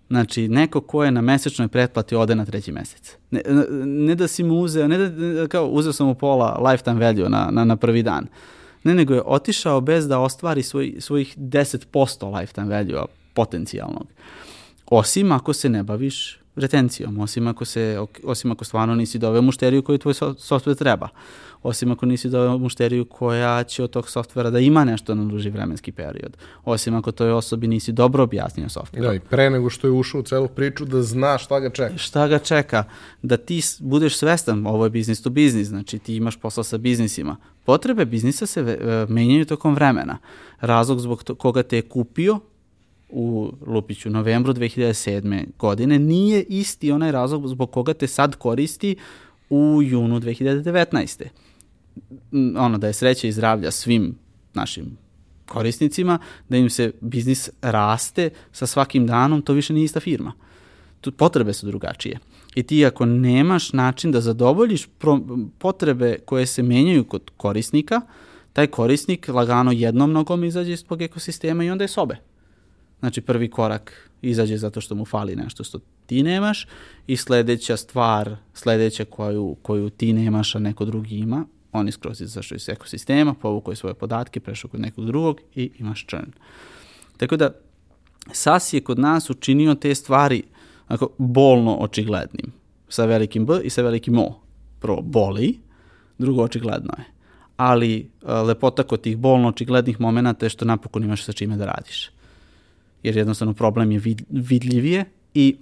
Znači, 0.10 0.48
neko 0.48 0.82
ko 0.82 1.04
je 1.04 1.12
na 1.12 1.22
mesečnoj 1.22 1.68
pretplati 1.68 2.16
ode 2.16 2.36
na 2.36 2.46
treći 2.46 2.72
mesec. 2.72 3.16
Ne, 3.32 3.42
ne 3.86 4.16
da 4.16 4.28
si 4.28 4.44
mu 4.44 4.60
uzeo, 4.60 4.88
ne 4.88 4.98
da, 4.98 5.48
kao 5.48 5.68
uzeo 5.68 5.94
sam 5.94 6.08
mu 6.08 6.16
pola 6.16 6.72
lifetime 6.72 7.06
value 7.06 7.30
na, 7.30 7.50
na, 7.52 7.66
na 7.66 7.76
prvi 7.76 8.04
dan. 8.04 8.28
Ne, 8.84 8.96
nego 8.96 9.14
je 9.14 9.22
otišao 9.26 9.82
bez 9.82 10.08
da 10.08 10.20
ostvari 10.20 10.64
svoj, 10.64 10.96
svojih 11.00 11.38
10% 11.38 12.40
lifetime 12.40 12.68
value 12.68 13.06
potencijalnog. 13.34 14.08
Osim 14.86 15.32
ako 15.32 15.54
se 15.54 15.70
ne 15.70 15.84
baviš 15.84 16.41
retencijom, 16.56 17.20
osim 17.20 17.48
ako, 17.48 17.66
se, 17.66 18.06
osim 18.24 18.52
ako 18.52 18.66
stvarno 18.66 18.96
nisi 18.96 19.20
doveo 19.20 19.42
mušteriju 19.42 19.84
koju 19.84 19.98
tvoj 19.98 20.14
software 20.14 20.78
treba, 20.78 21.08
osim 21.64 21.92
ako 21.92 22.06
nisi 22.06 22.30
doveo 22.30 22.58
mušteriju 22.58 23.06
koja 23.06 23.64
će 23.64 23.84
od 23.84 23.90
tog 23.90 24.10
softvera 24.10 24.50
da 24.50 24.60
ima 24.60 24.84
nešto 24.84 25.16
na 25.16 25.26
duži 25.26 25.50
vremenski 25.50 25.92
period, 25.92 26.38
osim 26.66 26.96
ako 26.96 27.12
toj 27.12 27.32
osobi 27.32 27.68
nisi 27.68 27.92
dobro 27.92 28.24
objasnio 28.24 28.70
software. 28.70 29.02
Da, 29.02 29.14
i 29.14 29.20
pre 29.20 29.50
nego 29.50 29.70
što 29.70 29.88
je 29.88 29.92
ušao 29.92 30.20
u 30.20 30.24
celu 30.24 30.48
priču 30.48 30.86
da 30.86 31.02
zna 31.02 31.38
šta 31.38 31.60
ga 31.60 31.70
čeka. 31.70 31.98
Šta 31.98 32.28
ga 32.28 32.40
čeka, 32.40 32.84
da 33.22 33.38
ti 33.38 33.62
budeš 33.80 34.18
svestan, 34.18 34.68
ovo 34.68 34.86
je 34.86 34.90
business 34.90 35.22
to 35.22 35.30
business, 35.30 35.70
znači 35.70 36.00
ti 36.00 36.16
imaš 36.16 36.38
posao 36.38 36.64
sa 36.64 36.78
biznisima. 36.78 37.38
Potrebe 37.66 38.06
biznisa 38.06 38.46
se 38.46 38.62
uh, 38.62 39.10
menjaju 39.10 39.46
tokom 39.46 39.76
vremena. 39.76 40.18
Razlog 40.60 41.00
zbog 41.00 41.24
to, 41.24 41.36
koga 41.36 41.64
te 41.64 41.76
je 41.76 41.82
kupio 41.82 42.40
u 43.12 43.54
Lupiću 43.68 44.10
novembru 44.10 44.54
2007. 44.54 45.44
godine 45.60 46.00
nije 46.00 46.44
isti 46.44 46.92
onaj 46.92 47.12
razlog 47.12 47.48
zbog 47.48 47.72
koga 47.72 47.94
te 47.94 48.08
sad 48.08 48.36
koristi 48.36 48.96
u 49.50 49.80
junu 49.84 50.20
2019. 50.20 51.24
Ono 52.58 52.78
da 52.78 52.88
je 52.88 52.94
sreća 52.94 53.28
i 53.28 53.32
zdravlja 53.32 53.72
svim 53.72 54.16
našim 54.54 54.98
korisnicima, 55.46 56.20
da 56.50 56.58
im 56.58 56.70
se 56.70 56.92
biznis 57.02 57.50
raste 57.62 58.30
sa 58.52 58.68
svakim 58.68 59.08
danom, 59.08 59.42
to 59.42 59.54
više 59.54 59.74
nije 59.74 59.86
ista 59.86 60.00
firma. 60.00 60.34
Tu 61.02 61.12
potrebe 61.12 61.54
su 61.54 61.68
drugačije. 61.68 62.20
I 62.56 62.64
ti 62.64 62.86
ako 62.86 63.06
nemaš 63.06 63.74
način 63.74 64.12
da 64.12 64.22
zadovoljiš 64.22 64.88
potrebe 65.58 66.20
koje 66.26 66.46
se 66.46 66.64
menjaju 66.64 67.04
kod 67.04 67.32
korisnika, 67.38 68.02
taj 68.54 68.68
korisnik 68.68 69.28
lagano 69.28 69.72
jednom 69.72 70.12
nogom 70.12 70.44
izađe 70.44 70.74
iz 70.74 70.86
tog 70.86 71.02
ekosistema 71.02 71.64
i 71.64 71.70
onda 71.70 71.84
je 71.84 71.88
sobe. 71.88 72.18
Znači 73.02 73.22
prvi 73.22 73.50
korak 73.50 74.10
izađe 74.22 74.58
zato 74.58 74.82
što 74.82 74.96
mu 74.96 75.06
fali 75.06 75.36
nešto 75.36 75.64
što 75.64 75.80
ti 76.06 76.24
nemaš 76.24 76.68
i 77.08 77.18
sledeća 77.18 77.78
stvar, 77.78 78.36
sledeća 78.54 79.06
koju, 79.06 79.56
koju 79.62 79.90
ti 79.90 80.14
nemaš, 80.14 80.56
a 80.56 80.60
neko 80.60 80.86
drugi 80.86 81.16
ima, 81.16 81.46
on 81.72 81.88
iskroz 81.88 82.22
izašao 82.22 82.56
iz 82.56 82.70
ekosistema, 82.70 83.34
povukao 83.34 83.72
je 83.72 83.76
svoje 83.76 83.94
podatke, 83.94 84.40
prešao 84.40 84.70
kod 84.70 84.80
nekog 84.80 85.06
drugog 85.06 85.40
i 85.56 85.72
imaš 85.80 86.06
churn. 86.08 86.32
Tako 87.18 87.38
da 87.38 87.52
SAS 88.32 88.74
je 88.74 88.82
kod 88.82 89.00
nas 89.00 89.30
učinio 89.30 89.76
te 89.76 89.96
stvari 89.96 90.44
ako, 90.88 91.10
bolno 91.18 91.76
očiglednim, 91.76 92.52
sa 92.90 93.06
velikim 93.06 93.46
B 93.46 93.62
i 93.64 93.70
sa 93.70 93.82
velikim 93.82 94.20
O. 94.20 94.40
Prvo, 94.80 95.02
boli, 95.02 95.60
drugo, 96.18 96.44
očigledno 96.44 96.94
je. 96.98 97.04
Ali 97.58 98.10
lepota 98.22 98.84
kod 98.84 99.02
tih 99.02 99.18
bolno 99.18 99.48
očiglednih 99.48 100.02
momenta 100.02 100.46
je 100.46 100.50
što 100.50 100.66
napokon 100.66 101.04
imaš 101.04 101.24
sa 101.24 101.34
čime 101.34 101.58
da 101.58 101.66
radiš 101.66 102.12
jer 103.04 103.18
jednostavno 103.18 103.54
problem 103.54 103.92
je 103.92 104.00
vid, 104.00 104.22
vidljivije 104.30 105.06
i 105.34 105.56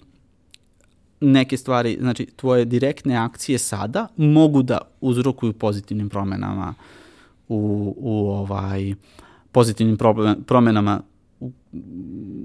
neke 1.22 1.58
stvari, 1.58 1.98
znači 2.00 2.26
tvoje 2.26 2.66
direktne 2.66 3.16
akcije 3.16 3.58
sada 3.58 4.08
mogu 4.18 4.64
da 4.64 4.78
uzrokuju 5.02 5.54
pozitivnim 5.54 6.10
promenama 6.10 6.74
u, 7.50 7.94
u 7.98 8.30
ovaj 8.30 8.94
pozitivnim 9.52 9.98
problem, 9.98 10.44
promenama 10.44 11.02
u 11.40 11.52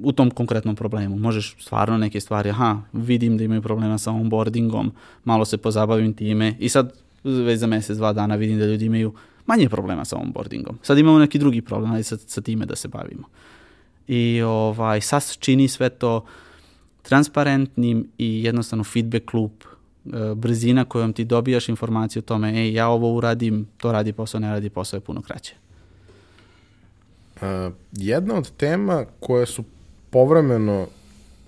u 0.02 0.12
tom 0.12 0.30
konkretnom 0.30 0.76
problemu. 0.76 1.18
Možeš 1.18 1.56
stvarno 1.60 1.98
neke 1.98 2.20
stvari, 2.20 2.50
aha, 2.50 2.80
vidim 2.92 3.38
da 3.38 3.44
imaju 3.44 3.62
problema 3.62 3.98
sa 3.98 4.10
onboardingom, 4.10 4.92
malo 5.24 5.44
se 5.44 5.56
pozabavim 5.56 6.14
time 6.14 6.56
i 6.58 6.68
sad 6.68 6.92
već 7.24 7.60
za 7.60 7.66
mesec, 7.66 7.96
dva 7.96 8.12
dana 8.12 8.34
vidim 8.36 8.58
da 8.58 8.66
ljudi 8.66 8.84
imaju 8.84 9.12
manje 9.46 9.68
problema 9.68 10.04
sa 10.04 10.16
onboardingom. 10.16 10.78
Sad 10.82 10.98
imamo 10.98 11.18
neki 11.18 11.38
drugi 11.38 11.60
problem, 11.60 11.90
ali 11.92 12.02
sa, 12.02 12.16
sa 12.16 12.40
time 12.40 12.66
da 12.66 12.76
se 12.76 12.88
bavimo. 12.88 13.28
I 14.08 14.42
ovaj, 14.42 15.00
sad 15.00 15.36
čini 15.38 15.68
sve 15.68 15.88
to 15.88 16.24
transparentnim 17.02 18.08
i 18.18 18.44
jednostavno 18.44 18.84
feedback 18.84 19.34
loop, 19.34 19.64
e, 19.64 20.34
brzina 20.34 20.84
kojom 20.84 21.12
ti 21.12 21.24
dobijaš 21.24 21.68
informaciju 21.68 22.20
o 22.20 22.28
tome, 22.28 22.60
ej, 22.60 22.72
ja 22.72 22.88
ovo 22.88 23.12
uradim, 23.12 23.66
to 23.76 23.92
radi 23.92 24.12
posao, 24.12 24.40
ne 24.40 24.50
radi 24.50 24.70
posao 24.70 24.96
je 24.96 25.00
puno 25.00 25.22
kraće. 25.22 25.54
Uh, 27.34 27.72
jedna 27.92 28.34
od 28.34 28.50
tema 28.56 29.04
koje 29.20 29.46
su 29.46 29.64
povremeno 30.10 30.86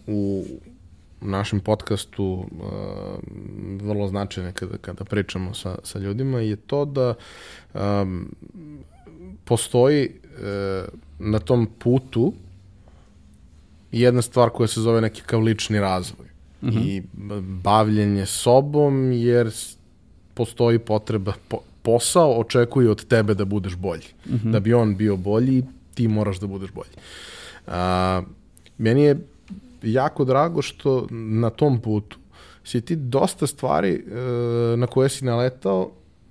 u 0.07 0.45
našem 1.21 1.61
podcastu 1.61 2.25
uh, 2.25 2.47
vrlo 3.83 4.09
značajne 4.09 4.53
kada, 4.53 4.77
kada 4.77 5.05
pričamo 5.05 5.55
sa, 5.55 5.79
sa 5.83 5.99
ljudima 5.99 6.41
je 6.41 6.57
to 6.57 6.85
da 6.85 7.15
um, 7.75 8.35
postoji 9.45 10.09
uh, 10.09 10.89
na 11.19 11.39
tom 11.39 11.69
putu 11.79 12.33
jedna 14.01 14.23
stvar 14.23 14.51
koja 14.51 14.67
se 14.67 14.81
zove 14.81 15.01
neki 15.01 15.23
kao 15.27 15.41
lični 15.41 15.81
razvoj 15.81 16.27
mhm. 16.63 16.79
-huh. 16.79 16.87
i 16.87 17.03
bavljenje 17.63 18.27
sobom 18.27 19.13
jer 19.13 19.51
postoji 20.35 20.79
potreba 20.79 21.33
po, 21.49 21.59
posao 21.83 22.41
očekuje 22.41 22.91
od 22.91 23.07
tebe 23.07 23.35
da 23.35 23.45
budeš 23.45 23.77
bolji. 23.77 24.07
Mhm. 24.27 24.37
-huh. 24.37 24.53
Da 24.53 24.61
bi 24.61 24.75
on 24.75 24.97
bio 24.97 25.17
bolji, 25.17 25.65
ti 25.95 26.09
moraš 26.09 26.41
da 26.41 26.47
budeš 26.47 26.71
bolji. 26.73 26.97
A, 27.67 28.23
meni 28.79 29.03
je 29.03 29.17
jako 29.83 30.25
drago 30.25 30.63
što 30.63 31.07
na 31.11 31.51
tom 31.51 31.81
putu 31.81 32.19
si 32.65 32.81
ti 32.81 32.97
dosta 32.97 33.47
stvari 33.47 33.91
e, 33.95 34.77
na 34.77 34.87
koje 34.87 35.09
si 35.09 35.25
naletao 35.25 35.91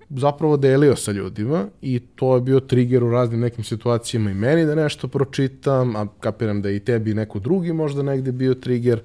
zapravo 0.10 0.58
delio 0.58 0.96
sa 0.96 1.12
ljudima 1.12 1.66
i 1.82 2.00
to 2.16 2.36
je 2.36 2.42
bio 2.42 2.60
trigger 2.60 3.04
u 3.04 3.12
raznim 3.12 3.40
nekim 3.40 3.64
situacijama 3.64 4.32
i 4.32 4.34
meni 4.34 4.66
da 4.66 4.76
nešto 4.76 5.08
pročitam, 5.08 5.96
a 5.96 6.08
kapiram 6.20 6.62
da 6.62 6.70
i 6.70 6.80
tebi 6.80 7.14
neko 7.14 7.40
drugi 7.40 7.74
možda 7.74 8.04
negde 8.04 8.32
bio 8.32 8.54
trigger. 8.54 9.02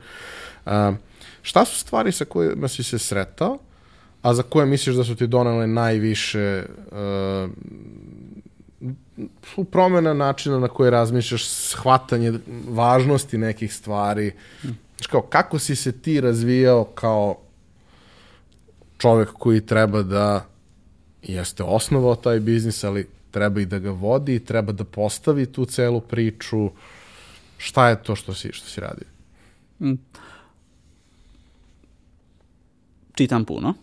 A, 0.67 0.93
šta 1.43 1.65
su 1.65 1.79
stvari 1.79 2.13
sa 2.13 2.25
kojima 2.25 2.69
si 2.69 2.83
se 2.83 2.99
sretao, 2.99 3.59
a 4.23 4.35
za 4.35 4.43
koje 4.43 4.67
misliš 4.67 4.97
da 4.97 5.05
su 5.05 5.17
ti 5.17 5.27
donale 5.27 5.67
najviše 5.67 6.65
uh, 6.93 7.51
su 9.55 9.65
promena 9.65 10.15
načina 10.15 10.59
na 10.59 10.69
koji 10.69 10.91
razmišljaš, 10.91 11.49
shvatanje 11.49 12.33
važnosti 12.69 13.39
nekih 13.39 13.75
stvari. 13.75 14.33
Kao, 15.11 15.23
kako 15.23 15.59
si 15.59 15.77
se 15.77 15.93
ti 15.93 16.21
razvijao 16.21 16.85
kao 16.85 17.37
čovek 18.99 19.29
koji 19.33 19.67
treba 19.67 20.03
da 20.03 20.47
jeste 21.23 21.63
osnovao 21.63 22.15
taj 22.15 22.41
biznis, 22.41 22.85
ali 22.85 23.09
treba 23.31 23.61
i 23.61 23.67
da 23.67 23.79
ga 23.79 23.91
vodi, 23.91 24.45
treba 24.45 24.73
da 24.73 24.85
postavi 24.85 25.47
tu 25.47 25.65
celu 25.65 26.01
priču. 26.01 26.71
Šta 27.59 27.89
je 27.89 28.03
to 28.03 28.17
što 28.17 28.35
si, 28.35 28.53
što 28.53 28.69
si 28.69 28.81
radio? 28.81 29.07
Mm. 29.81 29.99
Čitam 33.15 33.45
puno 33.45 33.75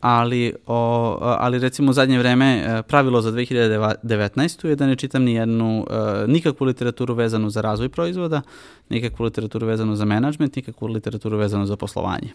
ali, 0.00 0.54
o, 0.66 1.18
ali 1.20 1.58
recimo 1.58 1.90
u 1.90 1.92
zadnje 1.92 2.18
vreme 2.18 2.64
e, 2.66 2.82
pravilo 2.82 3.22
za 3.22 3.32
2019. 3.32 4.66
je 4.66 4.76
da 4.76 4.86
ne 4.86 4.96
čitam 4.96 5.22
ni 5.22 5.34
jednu, 5.34 5.86
e, 5.90 6.26
nikakvu 6.26 6.64
literaturu 6.64 7.14
vezanu 7.14 7.50
za 7.50 7.60
razvoj 7.60 7.88
proizvoda, 7.88 8.42
nikakvu 8.88 9.24
literaturu 9.24 9.66
vezanu 9.66 9.96
za 9.96 10.04
menadžment, 10.04 10.56
nikakvu 10.56 10.88
literaturu 10.88 11.38
vezanu 11.38 11.66
za 11.66 11.76
poslovanje. 11.76 12.32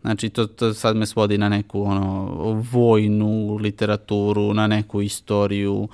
Znači, 0.00 0.28
to, 0.28 0.46
to 0.46 0.74
sad 0.74 0.96
me 0.96 1.06
svodi 1.06 1.38
na 1.38 1.48
neku 1.48 1.82
ono, 1.82 2.24
vojnu 2.72 3.56
literaturu, 3.56 4.54
na 4.54 4.66
neku 4.66 5.02
istoriju, 5.02 5.88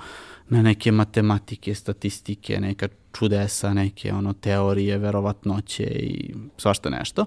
na 0.49 0.61
neke 0.61 0.91
matematike, 0.91 1.75
statistike, 1.75 2.59
neka 2.59 2.87
čudesa, 3.13 3.73
neke 3.73 4.13
ono 4.13 4.33
teorije, 4.33 4.97
verovatnoće 4.97 5.83
i 5.83 6.33
svašta 6.57 6.89
nešto. 6.89 7.25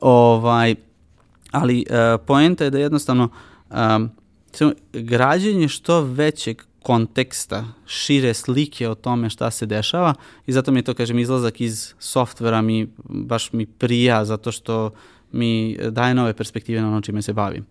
Ovaj, 0.00 0.74
ali 1.50 1.84
uh, 1.90 2.20
poenta 2.26 2.64
je 2.64 2.70
da 2.70 2.78
jednostavno 2.78 3.28
um, 3.70 4.10
građenje 4.92 5.68
što 5.68 6.00
većeg 6.00 6.62
konteksta, 6.82 7.64
šire 7.86 8.34
slike 8.34 8.88
o 8.88 8.94
tome 8.94 9.30
šta 9.30 9.50
se 9.50 9.66
dešava 9.66 10.14
i 10.46 10.52
zato 10.52 10.72
mi 10.72 10.78
je 10.78 10.82
to, 10.82 10.94
kažem, 10.94 11.18
izlazak 11.18 11.60
iz 11.60 11.94
softvera 11.98 12.62
mi 12.62 12.88
baš 13.04 13.52
mi 13.52 13.66
prija 13.66 14.24
zato 14.24 14.52
što 14.52 14.90
mi 15.34 15.76
daje 15.90 16.14
nove 16.14 16.32
perspektive 16.32 16.80
na 16.80 16.88
ono 16.88 17.00
čime 17.00 17.22
se 17.22 17.32
bavim. 17.32 17.66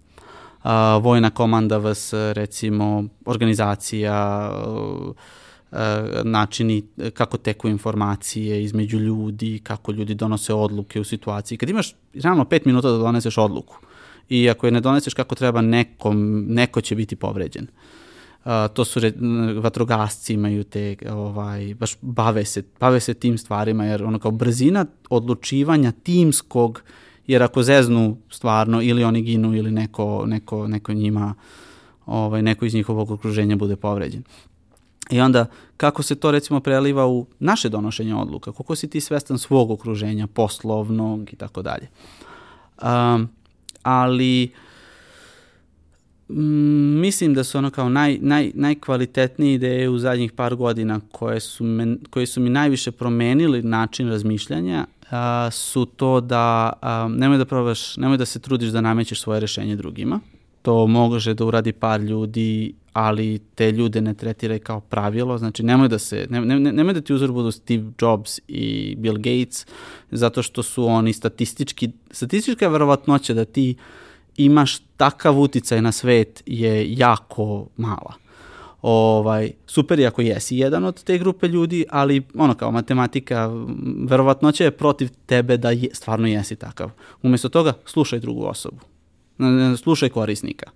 Uh, 0.63 0.69
vojna 1.03 1.29
komanda 1.29 1.77
vs, 1.77 2.13
recimo, 2.13 3.03
organizacija, 3.25 4.49
uh, 4.77 5.15
načini 6.23 6.83
kako 7.13 7.37
teku 7.37 7.67
informacije 7.67 8.63
između 8.63 8.99
ljudi, 8.99 9.59
kako 9.63 9.91
ljudi 9.91 10.15
donose 10.15 10.53
odluke 10.53 10.99
u 10.99 11.03
situaciji. 11.03 11.57
Kad 11.57 11.69
imaš 11.69 11.95
realno 12.13 12.45
pet 12.45 12.65
minuta 12.65 12.91
da 12.91 12.97
doneseš 12.97 13.37
odluku 13.37 13.77
i 14.29 14.49
ako 14.49 14.67
je 14.67 14.71
ne 14.71 14.81
doneseš 14.81 15.13
kako 15.13 15.35
treba, 15.35 15.61
nekom, 15.61 16.45
neko 16.47 16.81
će 16.81 16.95
biti 16.95 17.15
povređen. 17.15 17.67
Uh, 18.45 18.51
to 18.73 18.85
su 18.85 18.99
re, 18.99 19.11
vatrogasci 19.61 20.33
imaju 20.33 20.63
te 20.63 20.95
ovaj 21.11 21.75
baš 21.79 21.95
bave 22.01 22.45
se 22.45 22.63
bave 22.79 22.99
se 22.99 23.13
tim 23.13 23.37
stvarima 23.37 23.85
jer 23.85 24.03
ono 24.03 24.19
kao 24.19 24.31
brzina 24.31 24.85
odlučivanja 25.09 25.91
timskog 25.91 26.83
jer 27.27 27.43
ako 27.43 27.63
zeznu 27.63 28.17
stvarno 28.29 28.81
ili 28.81 29.03
oni 29.03 29.21
ginu 29.21 29.55
ili 29.55 29.71
neko 29.71 30.23
neko 30.27 30.67
neko 30.67 30.93
njima 30.93 31.33
ovaj 32.05 32.41
neko 32.41 32.65
iz 32.65 32.73
njihovog 32.73 33.11
okruženja 33.11 33.55
bude 33.55 33.75
povređen. 33.75 34.23
I 35.09 35.21
onda 35.21 35.45
kako 35.77 36.03
se 36.03 36.15
to 36.15 36.31
recimo 36.31 36.59
preliva 36.59 37.07
u 37.07 37.25
naše 37.39 37.69
donošenje 37.69 38.15
odluka, 38.15 38.51
koliko 38.51 38.75
si 38.75 38.89
ti 38.89 39.01
svestan 39.01 39.37
svog 39.37 39.71
okruženja, 39.71 40.27
poslovnog 40.27 41.33
i 41.33 41.35
tako 41.35 41.61
dalje. 41.61 41.87
Um, 42.81 43.29
ali 43.83 44.51
mislim 47.01 47.33
da 47.33 47.43
su 47.43 47.57
ono 47.57 47.69
kao 47.69 47.89
naj, 47.89 48.17
naj, 48.21 48.51
najkvalitetnije 48.55 49.53
ideje 49.53 49.89
u 49.89 49.99
zadnjih 49.99 50.31
par 50.31 50.55
godina 50.55 50.99
koje 51.11 51.39
su, 51.39 51.63
me, 51.63 51.97
koje 52.09 52.25
su 52.25 52.41
mi 52.41 52.49
najviše 52.49 52.91
promenili 52.91 53.61
način 53.61 54.09
razmišljanja 54.09 54.85
su 55.51 55.85
to 55.85 56.21
da 56.21 56.73
nemoj 57.09 57.37
da 57.37 57.45
probaš, 57.45 57.97
nemoj 57.97 58.17
da 58.17 58.25
se 58.25 58.39
trudiš 58.39 58.69
da 58.69 58.81
namećeš 58.81 59.21
svoje 59.21 59.39
rešenje 59.39 59.75
drugima. 59.75 60.19
To 60.61 60.87
može 60.87 61.33
da 61.33 61.45
uradi 61.45 61.71
par 61.71 62.01
ljudi 62.01 62.73
ali 62.93 63.39
te 63.55 63.71
ljude 63.71 64.01
ne 64.01 64.13
tretiraj 64.13 64.59
kao 64.59 64.79
pravilo, 64.79 65.37
znači 65.37 65.63
nemoj 65.63 65.87
da 65.87 65.99
se, 65.99 66.27
ne, 66.29 66.41
ne, 66.41 66.71
nemoj 66.71 66.93
da 66.93 67.01
ti 67.01 67.13
uzor 67.13 67.31
budu 67.31 67.51
Steve 67.51 67.83
Jobs 68.01 68.39
i 68.47 68.95
Bill 68.97 69.17
Gates, 69.17 69.65
zato 70.11 70.43
što 70.43 70.63
su 70.63 70.85
oni 70.85 71.13
statistički, 71.13 71.91
statistička 72.11 72.67
verovatnoća 72.67 73.33
da 73.33 73.45
ti 73.45 73.75
imaš 74.37 74.79
takav 74.97 75.39
uticaj 75.39 75.81
na 75.81 75.91
svet 75.91 76.43
je 76.45 76.93
jako 76.93 77.67
mala. 77.77 78.22
Ovaj, 78.83 79.51
super 79.67 79.99
je 79.99 80.07
ako 80.07 80.21
jesi 80.21 80.57
jedan 80.57 80.85
od 80.85 81.03
te 81.03 81.17
grupe 81.17 81.47
ljudi, 81.47 81.85
ali 81.89 82.23
ono 82.35 82.53
kao 82.53 82.71
matematika, 82.71 83.49
verovatnoća 84.07 84.63
je 84.63 84.71
protiv 84.71 85.09
tebe 85.25 85.57
da 85.57 85.71
je, 85.71 85.89
stvarno 85.93 86.27
jesi 86.27 86.55
takav. 86.55 86.91
Umesto 87.21 87.49
toga, 87.49 87.73
slušaj 87.85 88.19
drugu 88.19 88.45
osobu. 88.45 88.77
Slušaj 89.77 90.09
korisnika. 90.09 90.71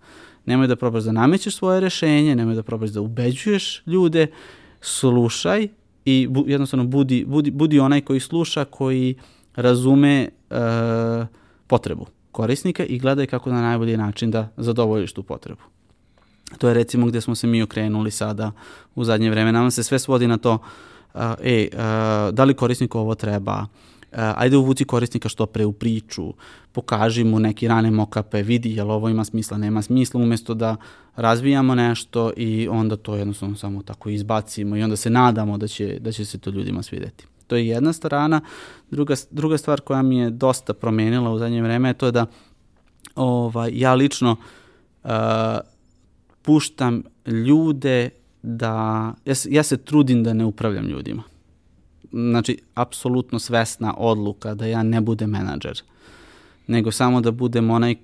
Nemoj 0.46 0.68
da 0.68 0.76
probaš 0.76 1.04
da 1.04 1.12
namećeš 1.12 1.56
svoje 1.56 1.80
rešenje, 1.80 2.36
nemoj 2.36 2.56
da 2.56 2.64
probaš 2.64 2.90
da 2.90 3.02
ubeđuješ 3.02 3.84
ljude, 3.86 4.28
slušaj 4.82 5.68
i 6.06 6.28
bu, 6.30 6.44
jednostavno 6.48 6.86
budi, 6.86 7.26
budi, 7.28 7.52
budi 7.52 7.80
onaj 7.80 8.02
koji 8.02 8.20
sluša, 8.20 8.66
koji 8.66 9.16
razume 9.56 10.30
uh, 10.50 10.58
potrebu 11.68 12.06
korisnika 12.32 12.86
i 12.86 13.00
gledaj 13.00 13.26
kako 13.26 13.52
na 13.52 13.62
najbolji 13.62 13.98
način 13.98 14.32
da 14.32 14.50
zadovoljiš 14.58 15.14
tu 15.14 15.24
potrebu. 15.24 15.62
To 16.58 16.68
je 16.68 16.74
recimo 16.74 17.06
gde 17.08 17.22
smo 17.22 17.36
se 17.36 17.48
mi 17.48 17.62
okrenuli 17.62 18.12
sada 18.12 18.52
u 18.96 19.04
zadnje 19.04 19.30
vreme. 19.30 19.52
Nama 19.52 19.72
se 19.72 19.84
sve 19.84 20.00
svodi 20.00 20.28
na 20.28 20.38
to, 20.38 20.54
uh, 20.54 21.22
e, 21.44 21.68
uh, 21.74 21.80
da 22.34 22.44
li 22.44 22.54
korisniku 22.54 23.00
ovo 23.00 23.16
treba, 23.16 23.66
Uh, 24.12 24.20
ajde 24.36 24.58
uvuci 24.58 24.86
korisnika 24.86 25.30
što 25.30 25.46
pre 25.46 25.66
u 25.66 25.74
priču, 25.74 26.34
pokaži 26.72 27.24
mu 27.24 27.40
neki 27.40 27.68
rane 27.68 27.92
mokape, 27.92 28.42
vidi 28.44 28.76
jel 28.76 28.92
ovo 28.92 29.10
ima 29.10 29.26
smisla, 29.26 29.58
nema 29.58 29.82
smisla, 29.82 30.22
umesto 30.22 30.54
da 30.54 30.76
razvijamo 31.16 31.76
nešto 31.76 32.32
i 32.38 32.68
onda 32.68 32.96
to 32.96 33.16
jednostavno 33.16 33.56
samo 33.56 33.84
tako 33.84 34.10
izbacimo 34.10 34.78
i 34.78 34.84
onda 34.84 34.96
se 34.96 35.10
nadamo 35.10 35.58
da 35.58 35.68
će, 35.68 36.00
da 36.00 36.12
će 36.12 36.26
se 36.26 36.38
to 36.38 36.50
ljudima 36.50 36.84
svideti. 36.84 37.26
To 37.48 37.56
je 37.56 37.68
jedna 37.68 37.94
strana. 37.94 38.42
Druga, 38.92 39.16
druga 39.32 39.58
stvar 39.58 39.82
koja 39.82 40.02
mi 40.02 40.18
je 40.18 40.30
dosta 40.30 40.74
promenila 40.74 41.32
u 41.32 41.40
zadnje 41.40 41.62
vreme 41.62 41.90
je 41.90 41.94
to 41.94 42.12
da 42.12 42.26
ovaj, 43.16 43.72
ja 43.74 43.94
lično 43.94 44.36
uh, 45.04 45.10
puštam 46.48 47.04
ljude 47.26 48.10
da, 48.42 49.14
ja 49.26 49.36
se, 49.36 49.50
ja 49.52 49.64
se 49.64 49.78
trudim 49.78 50.24
da 50.24 50.34
ne 50.34 50.46
upravljam 50.46 50.88
ljudima 50.88 51.24
znači, 52.12 52.58
apsolutno 52.74 53.40
svesna 53.40 53.94
odluka 53.98 54.54
da 54.54 54.66
ja 54.66 54.84
ne 54.84 55.02
budem 55.02 55.30
menadžer, 55.30 55.82
nego 56.68 56.92
samo 56.92 57.22
da 57.22 57.32
budem 57.32 57.70
onaj 57.70 57.92
e, 57.92 57.98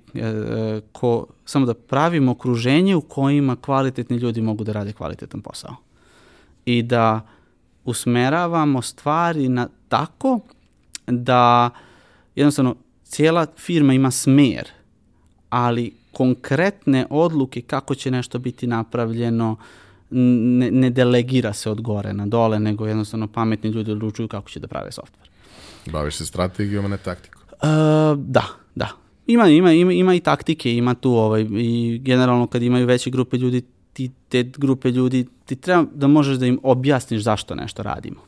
ko, 0.92 1.26
samo 1.44 1.66
da 1.66 1.74
pravim 1.74 2.28
okruženje 2.28 2.96
u 2.96 3.00
kojima 3.00 3.56
kvalitetni 3.56 4.16
ljudi 4.16 4.42
mogu 4.42 4.64
da 4.64 4.72
rade 4.72 4.92
kvalitetan 4.92 5.40
posao. 5.40 5.76
I 6.66 6.82
da 6.82 7.20
usmeravamo 7.84 8.82
stvari 8.82 9.48
na 9.48 9.68
tako 9.88 10.40
da 11.06 11.70
jednostavno 12.34 12.76
cijela 13.04 13.46
firma 13.56 13.94
ima 13.94 14.10
smer, 14.10 14.68
ali 15.50 15.92
konkretne 16.14 17.06
odluke 17.10 17.60
kako 17.60 17.94
će 17.94 18.10
nešto 18.10 18.38
biti 18.38 18.66
napravljeno 18.66 19.56
ne, 20.10 20.70
ne 20.70 20.90
delegira 20.90 21.52
se 21.52 21.70
od 21.70 21.80
gore 21.80 22.12
na 22.12 22.26
dole, 22.26 22.58
nego 22.58 22.86
jednostavno 22.86 23.28
pametni 23.28 23.70
ljudi 23.70 23.92
odlučuju 23.92 24.28
kako 24.28 24.50
će 24.50 24.60
da 24.60 24.66
prave 24.66 24.92
softver. 24.92 25.28
Baviš 25.92 26.14
se 26.14 26.26
strategijom, 26.26 26.84
a 26.84 26.88
ne 26.88 26.96
taktikom? 26.96 27.42
Uh, 27.52 27.58
da, 28.18 28.44
da. 28.74 28.88
Ima, 29.26 29.48
ima, 29.48 29.72
ima, 29.72 29.92
ima 29.92 30.14
i 30.14 30.20
taktike, 30.20 30.76
ima 30.76 30.94
tu 30.94 31.12
ovaj, 31.12 31.46
i 31.50 31.98
generalno 32.02 32.46
kad 32.46 32.62
imaju 32.62 32.86
veće 32.86 33.10
grupe 33.10 33.36
ljudi, 33.36 33.62
ti 33.92 34.10
te 34.28 34.42
grupe 34.42 34.90
ljudi, 34.90 35.26
ti 35.44 35.56
treba 35.56 35.84
da 35.94 36.06
možeš 36.06 36.36
da 36.36 36.46
im 36.46 36.58
objasniš 36.62 37.22
zašto 37.22 37.54
nešto 37.54 37.82
radimo. 37.82 38.20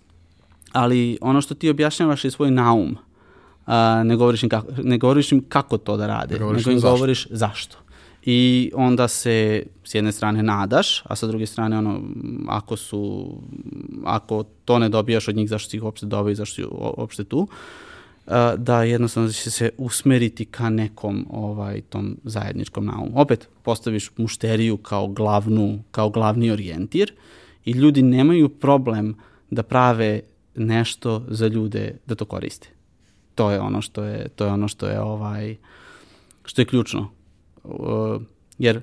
Ali 0.72 1.18
ono 1.20 1.40
što 1.40 1.54
ti 1.54 1.70
objašnjavaš 1.70 2.24
je 2.24 2.30
svoj 2.30 2.50
naum, 2.50 2.96
uh, 3.66 3.72
ne, 4.04 4.16
govoriš 4.16 4.42
im 4.42 4.48
kako, 4.48 4.72
ne 4.82 4.98
govoriš 4.98 5.32
im 5.32 5.44
kako 5.48 5.78
to 5.78 5.96
da 5.96 6.06
rade, 6.06 6.38
govoriš 6.38 6.66
nego 6.66 6.70
im 6.70 6.80
zašto. 6.80 6.94
govoriš 6.94 7.26
zašto. 7.30 7.76
I 8.28 8.70
onda 8.74 9.08
se 9.08 9.62
s 9.84 9.94
jedne 9.94 10.12
strane 10.12 10.42
nadaš, 10.42 11.02
a 11.04 11.16
sa 11.16 11.26
druge 11.26 11.46
strane 11.46 11.78
ono, 11.78 12.00
ako 12.48 12.76
su, 12.76 13.32
ako 14.04 14.44
to 14.64 14.78
ne 14.78 14.88
dobijaš 14.88 15.28
od 15.28 15.36
njih 15.36 15.48
zašto 15.48 15.70
si 15.70 15.76
ih 15.76 15.82
uopšte 15.82 16.06
dobio 16.06 16.30
i 16.30 16.34
zašto 16.34 16.54
si 16.54 16.64
uopšte 16.70 17.24
tu, 17.24 17.48
da 18.56 18.82
jednostavno 18.82 19.32
će 19.32 19.50
se 19.50 19.70
usmeriti 19.78 20.44
ka 20.44 20.70
nekom 20.70 21.26
ovaj 21.30 21.80
tom 21.80 22.16
zajedničkom 22.24 22.86
naumu. 22.86 23.12
Opet 23.14 23.48
postaviš 23.62 24.10
mušteriju 24.16 24.76
kao 24.76 25.08
glavnu, 25.08 25.82
kao 25.90 26.10
glavni 26.10 26.50
orijentir 26.50 27.12
i 27.64 27.70
ljudi 27.70 28.02
nemaju 28.02 28.48
problem 28.48 29.14
da 29.50 29.62
prave 29.62 30.20
nešto 30.54 31.24
za 31.28 31.46
ljude 31.46 31.96
da 32.06 32.14
to 32.14 32.24
koriste. 32.24 32.75
To 33.36 33.50
je 33.50 33.60
ono 33.60 33.82
što 33.82 34.04
je 34.04 34.28
to 34.28 34.44
je 34.44 34.52
ono 34.52 34.68
što 34.68 34.86
je 34.86 35.00
ovaj 35.00 35.56
što 36.44 36.60
je 36.60 36.66
ključno. 36.66 37.10
Uh, 37.64 38.22
jer 38.58 38.80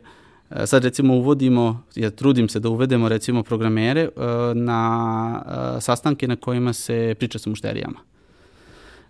sad 0.65 0.83
recimo 0.83 1.15
uvodimo, 1.15 1.83
ja 1.95 2.09
trudim 2.09 2.49
se 2.49 2.59
da 2.59 2.69
uvedemo 2.69 3.09
recimo 3.09 3.43
programere 3.43 4.07
uh, 4.07 4.23
na 4.55 5.43
uh, 5.45 5.83
sastanke 5.83 6.27
na 6.27 6.35
kojima 6.35 6.73
se 6.73 7.15
priča 7.19 7.39
sa 7.39 7.49
mušterijama 7.49 7.99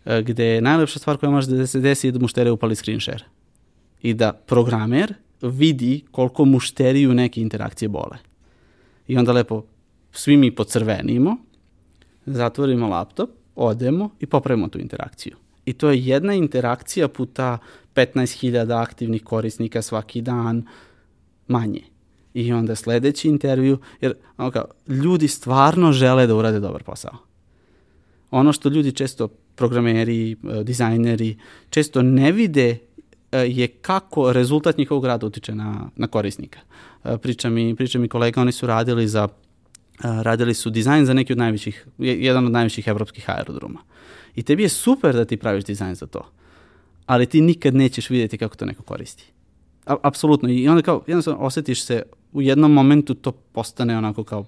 gde 0.05 0.61
najlepša 0.61 0.99
stvar 0.99 1.17
koja 1.17 1.29
može 1.29 1.55
da 1.55 1.67
se 1.67 1.79
desi 1.79 2.07
je 2.07 2.11
da 2.11 2.19
mušterija 2.19 2.53
upali 2.53 2.75
screen 2.75 2.99
share. 2.99 3.23
I 4.01 4.13
da 4.13 4.33
programer 4.33 5.13
vidi 5.41 6.03
koliko 6.11 6.45
mušteriju 6.45 7.13
neke 7.13 7.41
interakcije 7.41 7.89
bole. 7.89 8.17
I 9.07 9.17
onda 9.17 9.31
lepo 9.31 9.63
svi 10.11 10.37
mi 10.37 10.55
pocrvenimo, 10.55 11.37
zatvorimo 12.25 12.87
laptop, 12.87 13.29
odemo 13.55 14.09
i 14.19 14.25
popravimo 14.25 14.67
tu 14.67 14.79
interakciju. 14.79 15.35
I 15.65 15.73
to 15.73 15.89
je 15.89 16.05
jedna 16.05 16.33
interakcija 16.33 17.07
puta 17.07 17.57
15.000 17.95 18.81
aktivnih 18.81 19.23
korisnika 19.23 19.81
svaki 19.81 20.21
dan 20.21 20.67
manje. 21.47 21.81
I 22.33 22.53
onda 22.53 22.75
sledeći 22.75 23.27
intervju, 23.27 23.77
jer 24.01 24.13
kao, 24.37 24.65
ljudi 24.87 25.27
stvarno 25.27 25.91
žele 25.91 26.27
da 26.27 26.35
urade 26.35 26.59
dobar 26.59 26.83
posao. 26.83 27.17
Ono 28.31 28.53
što 28.53 28.69
ljudi 28.69 28.91
često 28.91 29.27
programeri, 29.55 30.31
e, 30.31 30.63
dizajneri 30.63 31.37
često 31.69 32.01
ne 32.01 32.31
vide 32.31 32.77
e, 33.31 33.37
je 33.37 33.67
kako 33.67 34.33
rezultat 34.33 34.77
njihovog 34.77 35.05
rada 35.05 35.25
utiče 35.25 35.55
na, 35.55 35.89
na 35.95 36.07
korisnika. 36.07 36.59
E, 37.03 37.17
priča 37.17 37.49
mi, 37.49 37.75
priča 37.75 37.99
mi 37.99 38.07
kolega, 38.07 38.41
oni 38.41 38.51
su 38.51 38.67
radili 38.67 39.07
za 39.07 39.27
radili 39.99 40.53
su 40.53 40.69
dizajn 40.69 41.05
za 41.05 41.13
neki 41.13 41.33
od 41.33 41.39
najvećih, 41.39 41.87
jedan 41.97 42.45
od 42.45 42.51
najvećih 42.51 42.87
evropskih 42.87 43.29
aerodroma. 43.29 43.79
I 44.35 44.43
tebi 44.43 44.63
je 44.63 44.69
super 44.69 45.15
da 45.15 45.25
ti 45.25 45.37
praviš 45.37 45.63
dizajn 45.63 45.95
za 45.95 46.07
to, 46.07 46.31
ali 47.05 47.25
ti 47.25 47.41
nikad 47.41 47.75
nećeš 47.75 48.09
vidjeti 48.09 48.37
kako 48.37 48.55
to 48.55 48.65
neko 48.65 48.83
koristi. 48.83 49.31
A, 49.85 49.95
apsolutno. 50.03 50.49
I 50.49 50.67
onda 50.67 50.81
kao, 50.81 51.03
jednostavno 51.07 51.39
osetiš 51.39 51.83
se, 51.83 52.03
u 52.31 52.41
jednom 52.41 52.73
momentu 52.73 53.13
to 53.13 53.31
postane 53.31 53.97
onako 53.97 54.23
kao 54.23 54.45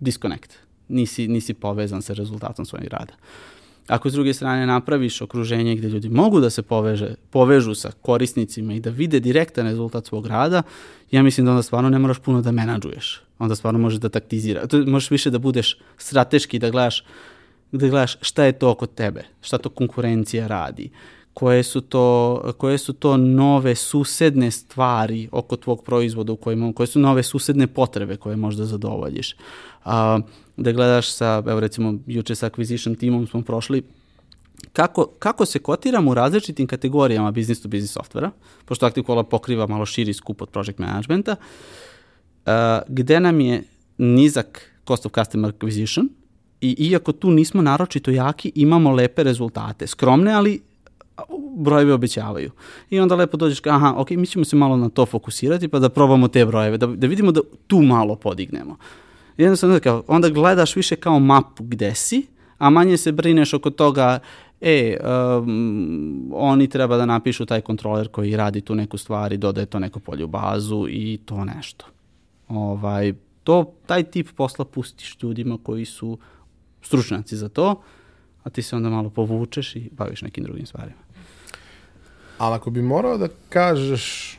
disconnect. 0.00 0.54
Nisi, 0.88 1.28
nisi 1.28 1.54
povezan 1.54 2.02
sa 2.02 2.12
rezultatom 2.12 2.64
svojeg 2.64 2.88
rada. 2.88 3.12
Ako 3.86 4.10
s 4.10 4.12
druge 4.12 4.34
strane 4.34 4.66
napraviš 4.66 5.20
okruženje 5.22 5.76
gde 5.76 5.88
ljudi 5.88 6.08
mogu 6.08 6.40
da 6.40 6.50
se 6.50 6.62
poveže, 6.62 7.14
povežu 7.30 7.74
sa 7.74 7.90
korisnicima 8.02 8.74
i 8.74 8.80
da 8.80 8.90
vide 8.90 9.20
direktan 9.20 9.66
rezultat 9.66 10.06
svog 10.06 10.26
rada, 10.26 10.62
ja 11.10 11.22
mislim 11.22 11.46
da 11.46 11.50
onda 11.50 11.62
stvarno 11.62 11.90
ne 11.90 11.98
moraš 11.98 12.18
puno 12.18 12.42
da 12.42 12.52
menadžuješ. 12.52 13.22
Onda 13.38 13.54
stvarno 13.54 13.78
možeš 13.78 13.98
da 13.98 14.08
taktizira. 14.08 14.66
To 14.66 14.86
možeš 14.86 15.10
više 15.10 15.30
da 15.30 15.38
budeš 15.38 15.78
strateški, 15.96 16.58
da 16.58 16.70
gledaš, 16.70 17.04
da 17.72 17.88
gledaš 17.88 18.16
šta 18.20 18.44
je 18.44 18.52
to 18.52 18.70
oko 18.70 18.86
tebe, 18.86 19.24
šta 19.40 19.58
to 19.58 19.68
konkurencija 19.68 20.46
radi, 20.46 20.90
koje 21.34 21.62
su 21.62 21.80
to, 21.80 22.40
koje 22.58 22.78
su 22.78 22.92
to 22.92 23.16
nove 23.16 23.74
susedne 23.74 24.50
stvari 24.50 25.28
oko 25.32 25.56
tvog 25.56 25.84
proizvoda 25.84 26.32
u 26.32 26.36
kojima, 26.36 26.72
koje 26.72 26.86
su 26.86 27.00
nove 27.00 27.22
susedne 27.22 27.66
potrebe 27.66 28.16
koje 28.16 28.36
možda 28.36 28.64
zadovoljiš. 28.64 29.36
A, 29.84 30.18
da 30.56 30.72
gledaš 30.72 31.12
sa, 31.12 31.42
evo 31.46 31.60
recimo, 31.60 31.94
juče 32.06 32.34
sa 32.34 32.50
acquisition 32.50 32.98
timom 32.98 33.26
smo 33.26 33.42
prošli 33.42 33.82
kako, 34.72 35.06
kako 35.18 35.46
se 35.46 35.58
kotiramo 35.58 36.10
u 36.10 36.14
različitim 36.14 36.66
kategorijama 36.66 37.30
business 37.30 37.62
to 37.62 37.68
business 37.68 37.94
softvera, 37.94 38.30
pošto 38.64 38.86
Active 38.86 39.06
Cola 39.06 39.24
pokriva 39.24 39.66
malo 39.66 39.86
širi 39.86 40.14
skup 40.14 40.42
od 40.42 40.48
project 40.48 40.78
managementa, 40.78 41.36
uh, 41.36 42.52
gde 42.88 43.20
nam 43.20 43.40
je 43.40 43.62
nizak 43.98 44.72
cost 44.86 45.06
of 45.06 45.12
customer 45.12 45.52
acquisition 45.52 46.08
i 46.60 46.76
iako 46.78 47.12
tu 47.12 47.30
nismo 47.30 47.62
naročito 47.62 48.10
jaki, 48.10 48.52
imamo 48.54 48.90
lepe 48.90 49.22
rezultate. 49.22 49.86
Skromne, 49.86 50.32
ali 50.32 50.62
brojevi 51.56 51.92
obećavaju. 51.92 52.50
I 52.90 53.00
onda 53.00 53.14
lepo 53.14 53.36
dođeš 53.36 53.60
aha, 53.66 53.94
ok, 53.96 54.10
mi 54.10 54.26
ćemo 54.26 54.44
se 54.44 54.56
malo 54.56 54.76
na 54.76 54.88
to 54.88 55.06
fokusirati 55.06 55.68
pa 55.68 55.78
da 55.78 55.88
probamo 55.88 56.28
te 56.28 56.46
brojeve, 56.46 56.78
da, 56.78 56.86
da 56.86 57.06
vidimo 57.06 57.32
da 57.32 57.40
tu 57.66 57.82
malo 57.82 58.16
podignemo. 58.16 58.76
Jednostavno, 59.36 59.80
kao, 59.80 60.02
onda 60.06 60.28
gledaš 60.28 60.76
više 60.76 60.96
kao 60.96 61.18
mapu 61.18 61.64
gde 61.64 61.94
si, 61.94 62.26
a 62.58 62.70
manje 62.70 62.96
se 62.96 63.12
brineš 63.12 63.54
oko 63.54 63.70
toga, 63.70 64.18
e, 64.60 64.96
um, 65.40 66.30
oni 66.34 66.68
treba 66.68 66.96
da 66.96 67.06
napišu 67.06 67.46
taj 67.46 67.60
kontroler 67.60 68.08
koji 68.08 68.36
radi 68.36 68.60
tu 68.60 68.74
neku 68.74 68.98
stvar 68.98 69.32
i 69.32 69.36
dodaje 69.36 69.66
to 69.66 69.78
neko 69.78 70.00
polje 70.00 70.24
u 70.24 70.28
bazu 70.28 70.86
i 70.88 71.18
to 71.24 71.44
nešto. 71.44 71.86
Ovaj, 72.48 73.14
to, 73.44 73.72
taj 73.86 74.02
tip 74.02 74.28
posla 74.36 74.64
pustiš 74.64 75.16
ljudima 75.22 75.58
koji 75.62 75.84
su 75.84 76.18
stručnjaci 76.82 77.36
za 77.36 77.48
to, 77.48 77.82
a 78.42 78.50
ti 78.50 78.62
se 78.62 78.76
onda 78.76 78.90
malo 78.90 79.10
povučeš 79.10 79.76
i 79.76 79.90
baviš 79.92 80.22
nekim 80.22 80.44
drugim 80.44 80.66
stvarima. 80.66 81.01
Ali 82.38 82.54
ako 82.54 82.70
bi 82.70 82.82
morao 82.82 83.18
da 83.18 83.28
kažeš 83.48 84.38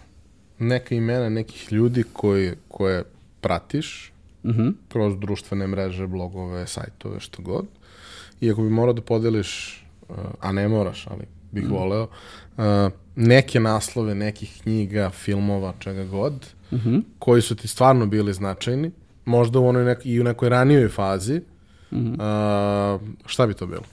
neka 0.60 0.96
imena 0.96 1.30
nekih 1.30 1.72
ljudi 1.72 2.04
koji, 2.14 2.52
koje 2.68 3.04
pratiš, 3.42 4.10
Uh 4.44 4.52
-huh. 4.52 4.74
kroz 4.90 5.14
društvene 5.20 5.68
mreže, 5.68 6.08
blogove, 6.08 6.68
sajtove, 6.68 7.20
što 7.20 7.42
god, 7.42 7.66
i 8.42 8.52
ako 8.52 8.62
bi 8.62 8.70
morao 8.70 8.94
da 8.94 9.02
podeliš, 9.02 9.84
uh, 10.10 10.16
a 10.40 10.52
ne 10.52 10.68
moraš, 10.68 11.08
ali 11.08 11.26
bih 11.52 11.64
-huh. 11.64 11.72
voleo, 11.72 12.08
uh, 12.58 12.64
neke 13.16 13.60
naslove 13.60 14.16
nekih 14.16 14.60
knjiga, 14.64 15.10
filmova, 15.10 15.74
čega 15.80 16.06
god, 16.06 16.34
Uh 16.72 16.80
-huh. 16.80 17.02
koji 17.20 17.42
su 17.42 17.56
ti 17.56 17.68
stvarno 17.68 18.06
bili 18.06 18.34
značajni, 18.34 18.92
možda 19.26 19.60
u 19.60 19.68
onoj 19.68 19.86
nek 19.86 20.06
i 20.06 20.22
u 20.22 20.24
nekoj 20.24 20.50
ranijoj 20.50 20.90
fazi, 20.90 21.42
Uh 21.92 22.00
-huh. 22.00 22.96
uh, 22.96 23.02
šta 23.26 23.48
bi 23.48 23.54
to 23.54 23.68
bilo? 23.68 23.84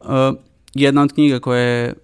Uh, 0.00 0.38
jedna 0.74 1.02
od 1.02 1.12
knjiga 1.12 1.40
koja 1.40 1.60
je 1.60 1.94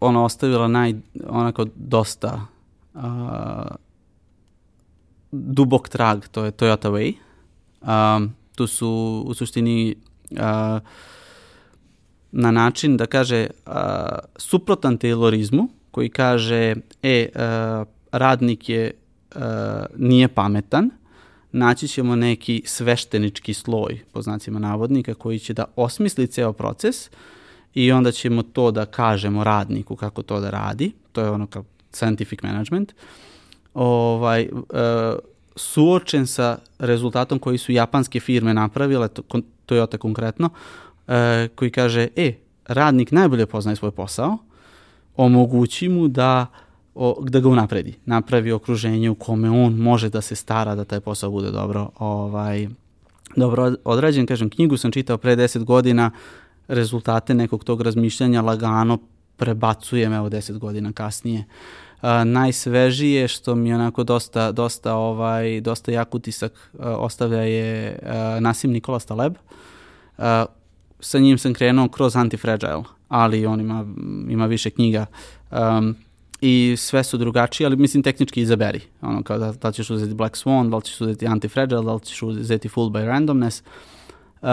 ona 0.00 0.24
ostavila 0.24 0.68
naj, 0.68 0.94
onako 1.28 1.66
dosta 1.74 2.46
uh, 2.94 3.00
dubok 5.32 5.88
trag, 5.88 6.26
to 6.30 6.44
je 6.44 6.52
Toyota 6.52 6.90
Way. 6.90 7.14
Um, 8.16 8.34
tu 8.54 8.66
su 8.66 9.22
u 9.26 9.34
suštini 9.34 9.94
uh, 10.30 10.38
na 12.32 12.50
način 12.50 12.96
da 12.96 13.06
kaže 13.06 13.46
uh, 13.66 13.72
suprotan 14.36 14.98
taylorizmu 14.98 15.68
koji 15.90 16.08
kaže 16.08 16.74
e, 17.02 17.28
uh, 17.34 17.86
radnik 18.12 18.68
je 18.68 18.94
uh, 19.34 19.42
nije 19.96 20.28
pametan, 20.28 20.90
naći 21.52 21.88
ćemo 21.88 22.16
neki 22.16 22.62
sveštenički 22.66 23.54
sloj, 23.54 24.00
po 24.12 24.22
znacima 24.22 24.58
navodnika, 24.58 25.14
koji 25.14 25.38
će 25.38 25.54
da 25.54 25.64
osmisli 25.76 26.26
ceo 26.26 26.52
proces 26.52 27.10
i 27.74 27.92
onda 27.92 28.12
ćemo 28.12 28.42
to 28.42 28.70
da 28.70 28.86
kažemo 28.86 29.44
radniku 29.44 29.96
kako 29.96 30.22
to 30.22 30.40
da 30.40 30.50
radi, 30.50 30.92
to 31.12 31.20
je 31.20 31.30
ono 31.30 31.46
kao 31.46 31.64
scientific 31.92 32.42
management, 32.42 32.92
ovaj, 33.74 34.48
uh, 34.52 34.58
suočen 35.56 36.26
sa 36.26 36.58
rezultatom 36.78 37.38
koji 37.38 37.58
su 37.58 37.72
japanske 37.72 38.20
firme 38.20 38.54
napravile, 38.54 39.08
to, 39.08 39.22
Toyota 39.66 39.98
konkretno, 39.98 40.50
e, 41.08 41.48
koji 41.54 41.70
kaže, 41.70 42.08
e, 42.16 42.32
radnik 42.66 43.12
najbolje 43.12 43.46
poznaje 43.46 43.76
svoj 43.76 43.90
posao, 43.90 44.38
omogući 45.16 45.88
mu 45.88 46.08
da 46.08 46.46
o, 46.94 47.22
da 47.28 47.40
ga 47.40 47.48
unapredi, 47.48 47.94
napravi 48.06 48.52
okruženje 48.52 49.10
u 49.10 49.14
kome 49.14 49.50
on 49.50 49.74
može 49.74 50.08
da 50.08 50.20
se 50.20 50.34
stara 50.34 50.74
da 50.74 50.84
taj 50.84 51.00
posao 51.00 51.30
bude 51.30 51.50
dobro 51.50 51.90
ovaj, 51.98 52.68
dobro 53.36 53.74
odrađen. 53.84 54.26
Kažem, 54.26 54.50
knjigu 54.50 54.76
sam 54.76 54.92
čitao 54.92 55.18
pre 55.18 55.36
10 55.36 55.64
godina, 55.64 56.10
rezultate 56.70 57.34
nekog 57.34 57.64
tog 57.64 57.80
razmišljanja 57.80 58.42
lagano 58.42 58.98
prebacujem 59.36 60.12
evo 60.12 60.28
10 60.28 60.58
godina 60.58 60.92
kasnije. 60.92 61.44
Uh, 62.02 62.08
najsvežije 62.24 63.28
što 63.28 63.54
mi 63.54 63.74
onako 63.74 64.04
dosta, 64.04 64.52
dosta, 64.52 64.94
ovaj, 64.94 65.60
dosta 65.60 65.92
jak 65.92 66.14
utisak 66.14 66.52
uh, 66.72 66.80
ostavlja 66.84 67.42
je 67.42 67.98
uh, 68.02 68.42
Nasim 68.42 68.70
Nikola 68.70 69.00
Staleb. 69.00 69.34
Uh, 70.18 70.24
sa 71.00 71.18
njim 71.18 71.38
sam 71.38 71.54
krenuo 71.54 71.88
kroz 71.88 72.16
Antifragile, 72.16 72.82
ali 73.08 73.46
on 73.46 73.60
ima, 73.60 73.86
ima 74.28 74.46
više 74.46 74.70
knjiga. 74.70 75.06
Um, 75.50 75.96
i 76.40 76.74
sve 76.78 77.04
su 77.04 77.18
drugačije, 77.18 77.66
ali 77.66 77.76
mislim 77.76 78.02
tehnički 78.02 78.40
izaberi. 78.40 78.80
Ono, 79.00 79.22
kao 79.22 79.38
da, 79.38 79.52
da 79.52 79.72
ćeš 79.72 79.90
uzeti 79.90 80.14
Black 80.14 80.36
Swan, 80.36 80.70
da 80.70 80.76
li 80.76 80.82
ćeš 80.82 81.00
uzeti 81.00 81.26
Antifragile, 81.26 81.82
da 81.82 81.94
li 81.94 82.00
ćeš 82.00 82.22
uzeti 82.22 82.68
Full 82.68 82.90
by 82.90 83.06
Randomness. 83.06 83.62
Uh, 84.42 84.48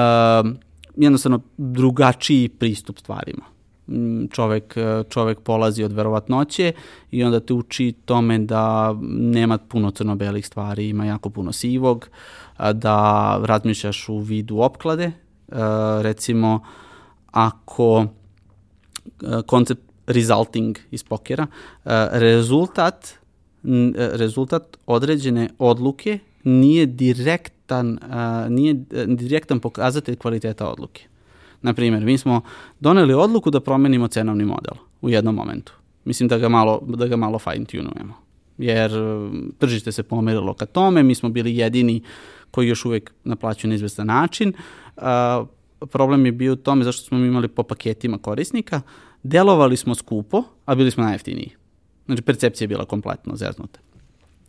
jednostavno 0.97 1.39
drugačiji 1.57 2.49
pristup 2.49 2.97
stvarima. 2.99 3.43
Mm, 3.87 4.27
čovek, 4.31 4.75
čovek 5.09 5.39
polazi 5.39 5.83
od 5.83 5.93
verovatnoće 5.93 6.71
i 7.11 7.23
onda 7.23 7.39
te 7.39 7.53
uči 7.53 7.93
tome 8.05 8.39
da 8.39 8.95
nema 9.01 9.57
puno 9.57 9.91
crno-belih 9.91 10.47
stvari, 10.47 10.89
ima 10.89 11.05
jako 11.05 11.29
puno 11.29 11.51
sivog, 11.51 12.09
da 12.73 13.39
razmišljaš 13.43 14.09
u 14.09 14.19
vidu 14.19 14.59
opklade. 14.59 15.11
Uh, 15.47 15.57
recimo, 16.01 16.59
ako 17.31 18.05
koncept 19.45 19.81
resulting 20.07 20.77
iz 20.91 21.03
pokera, 21.03 21.47
e, 21.85 22.07
rezultat, 22.11 23.07
e, 23.07 24.09
rezultat 24.13 24.77
određene 24.85 25.49
odluke 25.59 26.19
nije 26.43 26.85
direktan, 26.85 27.99
e, 28.03 28.49
nije 28.49 28.73
direktan 29.07 29.59
pokazatelj 29.59 30.15
kvaliteta 30.15 30.69
odluke. 30.69 31.07
Na 31.61 31.73
primjer, 31.73 32.03
mi 32.05 32.17
smo 32.17 32.41
doneli 32.79 33.13
odluku 33.13 33.51
da 33.51 33.59
promenimo 33.59 34.07
cenovni 34.07 34.45
model 34.45 34.73
u 35.01 35.09
jednom 35.09 35.35
momentu. 35.35 35.73
Mislim 36.05 36.29
da 36.29 36.37
ga 36.37 36.49
malo, 36.49 36.81
da 36.87 37.07
ga 37.07 37.15
malo 37.15 37.39
fine 37.39 37.65
tunujemo. 37.65 38.13
Jer 38.57 38.91
tržište 39.57 39.91
se 39.91 40.03
pomerilo 40.03 40.53
ka 40.53 40.65
tome, 40.65 41.03
mi 41.03 41.15
smo 41.15 41.29
bili 41.29 41.57
jedini 41.57 42.01
koji 42.51 42.67
još 42.67 42.85
uvek 42.85 43.13
naplaćuju 43.23 43.69
na 43.69 43.75
izvestan 43.75 44.07
način. 44.07 44.53
Uh, 44.97 45.03
problem 45.89 46.25
je 46.25 46.31
bio 46.31 46.53
u 46.53 46.55
tome 46.55 46.83
zašto 46.83 47.03
smo 47.03 47.17
imali 47.17 47.47
po 47.47 47.63
paketima 47.63 48.17
korisnika, 48.17 48.81
delovali 49.23 49.77
smo 49.77 49.95
skupo, 49.95 50.43
a 50.65 50.75
bili 50.75 50.91
smo 50.91 51.03
najjeftiniji. 51.03 51.51
Znači, 52.05 52.21
percepcija 52.21 52.63
je 52.63 52.67
bila 52.67 52.85
kompletno 52.85 53.35
zeznuta. 53.35 53.79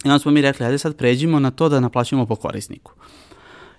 I 0.05 0.09
onda 0.09 0.18
smo 0.18 0.30
mi 0.30 0.42
rekli, 0.42 0.66
ajde 0.66 0.78
sad 0.78 0.96
pređimo 0.96 1.40
na 1.40 1.51
to 1.51 1.68
da 1.68 1.80
naplaćujemo 1.80 2.26
po 2.26 2.36
korisniku. 2.36 2.92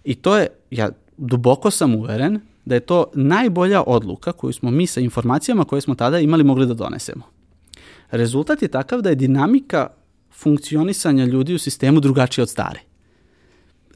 I 0.04 0.16
to 0.16 0.38
je, 0.38 0.48
ja 0.72 0.90
duboko 1.18 1.72
sam 1.72 1.96
uveren 1.96 2.40
da 2.66 2.76
je 2.76 2.80
to 2.80 3.06
najbolja 3.14 3.84
odluka 3.88 4.32
koju 4.32 4.54
smo 4.54 4.72
mi 4.72 4.88
sa 4.88 5.00
informacijama 5.00 5.66
koje 5.66 5.82
smo 5.82 5.96
tada 5.96 6.20
imali 6.20 6.44
mogli 6.44 6.68
da 6.68 6.74
donesemo. 6.74 7.24
Rezultat 8.12 8.62
je 8.62 8.68
takav 8.68 9.02
da 9.02 9.10
je 9.10 9.16
dinamika 9.16 9.88
funkcionisanja 10.32 11.26
ljudi 11.26 11.54
u 11.54 11.60
sistemu 11.60 12.00
drugačija 12.00 12.44
od 12.44 12.50
stare. 12.50 12.80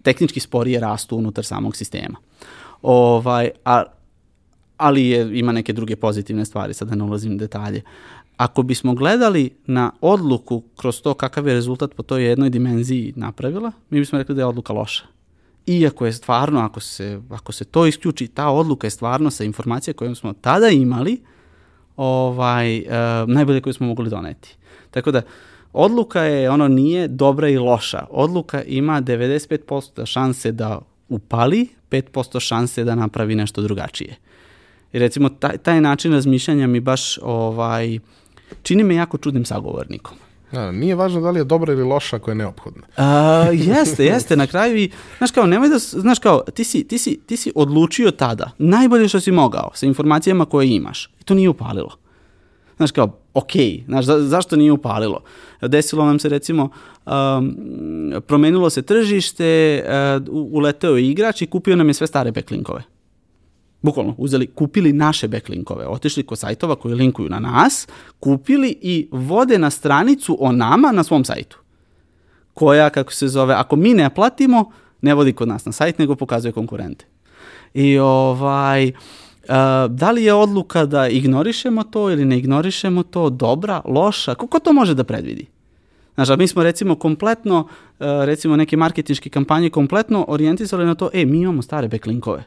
Tehnički 0.02 0.40
sporije 0.40 0.80
rastu 0.80 1.18
unutar 1.18 1.46
samog 1.46 1.76
sistema. 1.76 2.18
Ovaj, 2.82 3.50
a 3.66 3.84
ali 4.78 5.08
je, 5.08 5.40
ima 5.40 5.52
neke 5.52 5.74
druge 5.74 5.96
pozitivne 5.96 6.46
stvari, 6.46 6.74
sada 6.74 6.96
ne 6.96 7.04
ulazim 7.04 7.34
u 7.34 7.38
detalje. 7.38 7.82
Ako 8.44 8.64
bismo 8.64 8.94
gledali 8.94 9.50
na 9.66 9.92
odluku 10.02 10.64
kroz 10.76 11.02
to 11.02 11.14
kakav 11.14 11.48
je 11.48 11.54
rezultat 11.54 11.96
po 11.96 12.04
toj 12.04 12.24
jednoj 12.24 12.50
dimenziji 12.50 13.14
napravila, 13.16 13.72
mi 13.90 14.00
bismo 14.00 14.18
rekli 14.18 14.36
da 14.36 14.42
je 14.42 14.46
odluka 14.46 14.74
loša. 14.74 15.04
Iako 15.68 16.06
je 16.06 16.14
stvarno, 16.14 16.60
ako 16.60 16.80
se, 16.80 17.22
ako 17.30 17.52
se 17.52 17.66
to 17.66 17.86
isključi, 17.86 18.28
ta 18.28 18.50
odluka 18.50 18.88
je 18.88 18.92
stvarno 18.92 19.32
sa 19.32 19.44
informacije 19.44 19.94
koje 19.94 20.16
smo 20.16 20.34
tada 20.34 20.70
imali, 20.70 21.22
ovaj, 21.96 22.80
uh, 22.80 22.86
najbolje 23.30 23.62
koju 23.62 23.74
smo 23.74 23.88
mogli 23.88 24.10
doneti. 24.10 24.56
Tako 24.92 25.12
da, 25.12 25.22
odluka 25.74 26.22
je, 26.22 26.50
ono, 26.50 26.68
nije 26.68 27.08
dobra 27.08 27.50
i 27.50 27.58
loša. 27.58 28.06
Odluka 28.10 28.64
ima 28.64 29.02
95% 29.02 30.06
šanse 30.06 30.52
da 30.52 30.80
upali, 31.10 31.68
5% 31.90 32.40
šanse 32.40 32.84
da 32.84 32.96
napravi 32.96 33.36
nešto 33.36 33.62
drugačije. 33.62 34.16
I 34.94 35.00
recimo 35.00 35.30
taj, 35.30 35.58
taj 35.58 35.82
način 35.82 36.14
razmišljanja 36.14 36.68
mi 36.68 36.80
baš 36.80 37.18
ovaj, 37.22 38.00
čini 38.62 38.84
me 38.84 38.96
jako 38.96 39.18
čudnim 39.18 39.46
sagovornikom. 39.46 40.18
Da, 40.54 40.72
nije 40.72 40.96
važno 40.96 41.22
da 41.22 41.32
li 41.32 41.40
je 41.40 41.44
dobra 41.44 41.74
ili 41.74 41.84
loša 41.84 42.16
ako 42.16 42.32
je 42.32 42.36
neophodna. 42.36 42.82
A, 42.98 43.48
jeste, 43.54 44.06
jeste, 44.06 44.36
na 44.36 44.48
kraju 44.48 44.78
i, 44.78 44.92
znaš 45.18 45.32
kao, 45.32 45.46
nemoj 45.46 45.70
da, 45.70 45.80
znaš 45.80 46.20
kao, 46.20 46.42
ti 46.54 46.64
si, 46.64 46.84
ti, 46.84 46.98
si, 46.98 47.20
ti 47.26 47.38
si 47.38 47.52
odlučio 47.56 48.12
tada, 48.12 48.52
najbolje 48.58 49.08
što 49.08 49.20
si 49.20 49.32
mogao, 49.32 49.72
sa 49.74 49.86
informacijama 49.86 50.46
koje 50.46 50.70
imaš, 50.70 51.10
i 51.20 51.24
to 51.24 51.34
nije 51.34 51.50
upalilo. 51.50 51.98
Znaš 52.78 52.92
kao, 52.92 53.18
ok, 53.34 53.52
znaš, 53.86 54.06
za, 54.06 54.20
zašto 54.20 54.56
nije 54.56 54.72
upalilo? 54.72 55.22
Desilo 55.62 56.06
nam 56.06 56.20
se 56.20 56.30
recimo, 56.30 56.70
um, 57.06 57.56
promenilo 58.28 58.70
se 58.70 58.82
tržište, 58.82 59.84
uh, 60.28 60.34
uleteo 60.54 60.98
je 60.98 61.10
igrač 61.10 61.42
i 61.42 61.48
kupio 61.48 61.76
nam 61.76 61.88
je 61.88 61.94
sve 61.94 62.08
stare 62.08 62.32
backlinkove 62.32 62.84
bukvalno 63.84 64.16
uzeli, 64.18 64.48
kupili 64.48 64.94
naše 64.94 65.28
backlinkove, 65.28 65.88
otišli 65.88 66.24
kod 66.24 66.40
sajtova 66.40 66.76
koji 66.76 66.96
linkuju 66.96 67.30
na 67.30 67.40
nas, 67.40 67.88
kupili 68.20 68.78
i 68.82 69.08
vode 69.12 69.58
na 69.58 69.70
stranicu 69.70 70.38
o 70.40 70.52
nama 70.52 70.92
na 70.92 71.04
svom 71.04 71.26
sajtu. 71.26 71.58
Koja, 72.54 72.90
kako 72.90 73.14
se 73.14 73.28
zove, 73.28 73.54
ako 73.54 73.76
mi 73.76 73.94
ne 73.94 74.10
platimo, 74.10 74.72
ne 75.02 75.14
vodi 75.14 75.34
kod 75.34 75.48
nas 75.48 75.66
na 75.66 75.72
sajt, 75.72 76.00
nego 76.00 76.16
pokazuje 76.16 76.52
konkurente. 76.52 77.06
I 77.74 77.98
ovaj, 77.98 78.92
Uh, 79.44 79.50
da 79.90 80.12
li 80.12 80.24
je 80.24 80.34
odluka 80.34 80.86
da 80.86 81.08
ignorišemo 81.08 81.84
to 81.84 82.12
ili 82.12 82.26
ne 82.26 82.38
ignorišemo 82.38 83.04
to, 83.04 83.30
dobra, 83.30 83.82
loša, 83.86 84.36
kako 84.36 84.60
to 84.60 84.74
može 84.74 84.94
da 84.94 85.04
predvidi? 85.04 85.46
Znaš, 86.16 86.30
mi 86.38 86.48
smo 86.48 86.64
recimo 86.64 86.96
kompletno, 86.96 87.60
uh, 87.60 87.68
recimo 88.00 88.56
neke 88.56 88.78
marketinške 88.78 89.30
kampanje 89.30 89.70
kompletno 89.70 90.26
orijentisali 90.28 90.86
na 90.86 90.96
to, 90.96 91.10
e, 91.14 91.26
mi 91.26 91.38
imamo 91.38 91.62
stare 91.62 91.88
backlinkove 91.88 92.44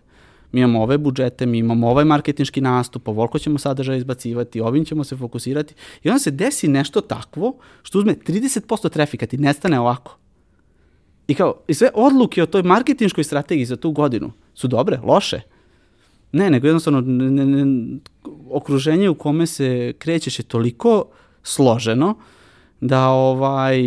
mi 0.53 0.61
imamo 0.61 0.83
ove 0.83 0.99
budžete, 0.99 1.47
mi 1.47 1.59
imamo 1.59 1.89
ovaj 1.89 2.05
marketinški 2.05 2.61
nastup, 2.61 3.09
ovoliko 3.09 3.39
ćemo 3.39 3.59
sadržaja 3.59 3.97
izbacivati, 3.97 4.61
ovim 4.61 4.85
ćemo 4.85 5.05
se 5.05 5.17
fokusirati 5.17 5.75
i 6.03 6.09
onda 6.09 6.19
se 6.19 6.31
desi 6.31 6.69
nešto 6.69 7.01
takvo 7.01 7.57
što 7.83 7.99
uzme 7.99 8.15
30% 8.15 8.91
trafika, 8.91 9.27
ti 9.27 9.39
nestane 9.39 9.81
ovako. 9.81 10.19
I 11.29 11.35
kao, 11.35 11.55
i 11.69 11.75
sve 11.75 11.91
odluke 11.95 12.43
o 12.43 12.47
toj 12.47 12.63
marketinškoj 12.63 13.25
strategiji 13.25 13.67
za 13.67 13.77
tu 13.77 13.91
godinu 13.91 14.33
su 14.55 14.69
dobre, 14.69 15.01
loše. 15.05 15.41
Ne, 16.33 16.51
nego 16.51 16.67
jednostavno 16.67 17.01
ne, 17.01 17.45
ne, 17.47 17.99
okruženje 18.51 19.09
u 19.09 19.15
kome 19.15 19.47
se 19.47 19.93
krećeš 19.99 20.39
je 20.39 20.43
toliko 20.43 21.05
složeno 21.43 22.15
da 22.81 23.09
ovaj 23.09 23.81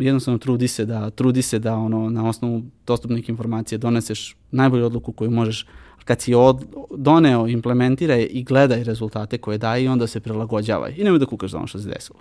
jednostavno 0.00 0.38
trudi 0.38 0.68
se 0.68 0.84
da 0.84 1.10
trudi 1.10 1.42
se 1.42 1.58
da 1.58 1.74
ono 1.74 2.10
na 2.10 2.28
osnovu 2.28 2.62
dostupnih 2.86 3.28
informacija 3.28 3.78
doneseš 3.78 4.36
najbolju 4.50 4.86
odluku 4.86 5.12
koju 5.12 5.30
možeš 5.30 5.66
kad 6.04 6.20
si 6.20 6.34
od, 6.34 6.64
doneo, 6.96 7.48
implementiraj 7.48 8.28
i 8.30 8.42
gledaj 8.44 8.84
rezultate 8.84 9.38
koje 9.38 9.58
daje 9.58 9.84
i 9.84 9.88
onda 9.88 10.06
se 10.06 10.20
prilagođavaj. 10.20 10.94
I 10.96 11.04
nemoj 11.04 11.18
da 11.18 11.26
kukaš 11.26 11.50
za 11.50 11.58
ono 11.58 11.66
što 11.66 11.78
se 11.78 11.88
desilo. 11.88 12.18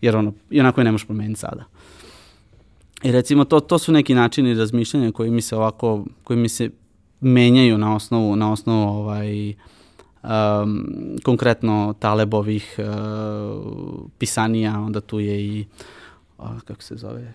Jer 0.00 0.16
ono, 0.16 0.32
i 0.50 0.60
onako 0.60 0.80
je 0.80 0.84
ne 0.84 0.92
možeš 0.92 1.06
promeniti 1.06 1.40
sada. 1.40 1.64
I 3.02 3.12
recimo 3.12 3.44
to, 3.44 3.60
to 3.60 3.78
su 3.78 3.92
neki 3.92 4.14
načini 4.14 4.54
razmišljanja 4.54 5.12
koji 5.12 5.30
mi 5.30 5.42
se 5.42 5.56
ovako, 5.56 6.04
koji 6.24 6.38
mi 6.38 6.48
se 6.48 6.70
menjaju 7.20 7.78
na 7.78 7.94
osnovu, 7.96 8.36
na 8.36 8.52
osnovu 8.52 8.88
ovaj, 8.88 9.54
um, 10.22 10.86
konkretno 11.24 11.94
Talebovih 11.98 12.78
uh, 12.78 14.10
pisanija, 14.18 14.80
onda 14.80 15.00
tu 15.00 15.20
je 15.20 15.46
i 15.46 15.66
uh, 16.38 16.60
kako 16.60 16.82
se 16.82 16.96
zove 16.96 17.32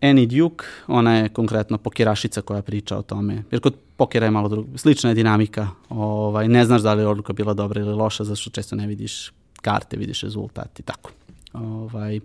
Annie 0.00 0.26
Duke, 0.26 0.64
ona 0.86 1.16
je 1.16 1.28
konkretno 1.28 1.78
pokerašica 1.78 2.42
koja 2.42 2.62
priča 2.62 2.98
o 2.98 3.02
tome. 3.02 3.44
Jer 3.50 3.60
kod 3.60 3.74
pokera 3.96 4.26
je 4.26 4.30
malo 4.30 4.48
drug, 4.48 4.66
slična 4.76 5.10
je 5.10 5.14
dinamika. 5.14 5.68
Ovaj, 5.88 6.48
ne 6.48 6.64
znaš 6.64 6.82
da 6.82 6.94
li 6.94 7.02
je 7.02 7.06
odluka 7.06 7.32
bila 7.32 7.54
dobra 7.54 7.80
ili 7.80 7.94
loša, 7.94 8.24
zato 8.24 8.36
što 8.36 8.50
često 8.50 8.76
ne 8.76 8.86
vidiš 8.86 9.32
karte, 9.62 9.96
vidiš 9.96 10.20
rezultat 10.20 10.80
i 10.80 10.82
tako. 10.82 11.10
Ovaj, 11.52 12.20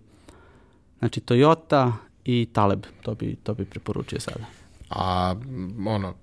znači 0.99 1.19
Toyota 1.19 1.91
i 2.25 2.47
Taleb, 2.53 2.85
to 3.01 3.15
bi, 3.15 3.35
to 3.43 3.53
bi 3.53 3.65
preporučio 3.65 4.19
sada. 4.19 4.45
A 4.89 5.35
ono, 5.87 6.13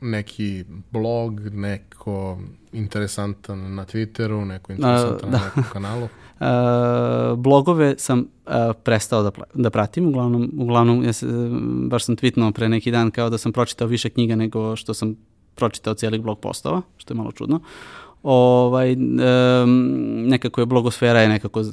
neki 0.00 0.64
blog, 0.90 1.40
neko 1.40 2.38
interesantan 2.72 3.74
na 3.74 3.84
Twitteru, 3.84 4.44
neko 4.44 4.72
interesantan 4.72 5.30
na 5.30 5.38
da. 5.38 5.44
nekom 5.44 5.64
kanalu? 5.72 6.08
Uh, 6.40 6.46
blogove 7.38 7.94
sam 7.98 8.18
uh, 8.18 8.52
prestao 8.82 9.22
da, 9.22 9.30
da 9.54 9.70
pratim, 9.70 10.06
uglavnom, 10.08 10.50
uglavnom 10.58 11.04
ja 11.04 11.12
se, 11.12 11.26
baš 11.88 12.04
sam 12.04 12.16
tweetnuo 12.16 12.52
pre 12.52 12.68
neki 12.68 12.90
dan 12.90 13.10
kao 13.10 13.30
da 13.30 13.38
sam 13.38 13.52
pročitao 13.52 13.88
više 13.88 14.10
knjiga 14.10 14.36
nego 14.36 14.76
što 14.76 14.94
sam 14.94 15.16
pročitao 15.54 15.94
cijelih 15.94 16.20
blog 16.20 16.40
postova, 16.40 16.82
što 16.96 17.14
je 17.14 17.16
malo 17.16 17.32
čudno. 17.32 17.60
Ovaj, 18.22 18.92
um, 18.92 19.00
nekako 20.28 20.60
je 20.60 20.66
blogosfera 20.66 21.20
je 21.20 21.28
nekako 21.28 21.64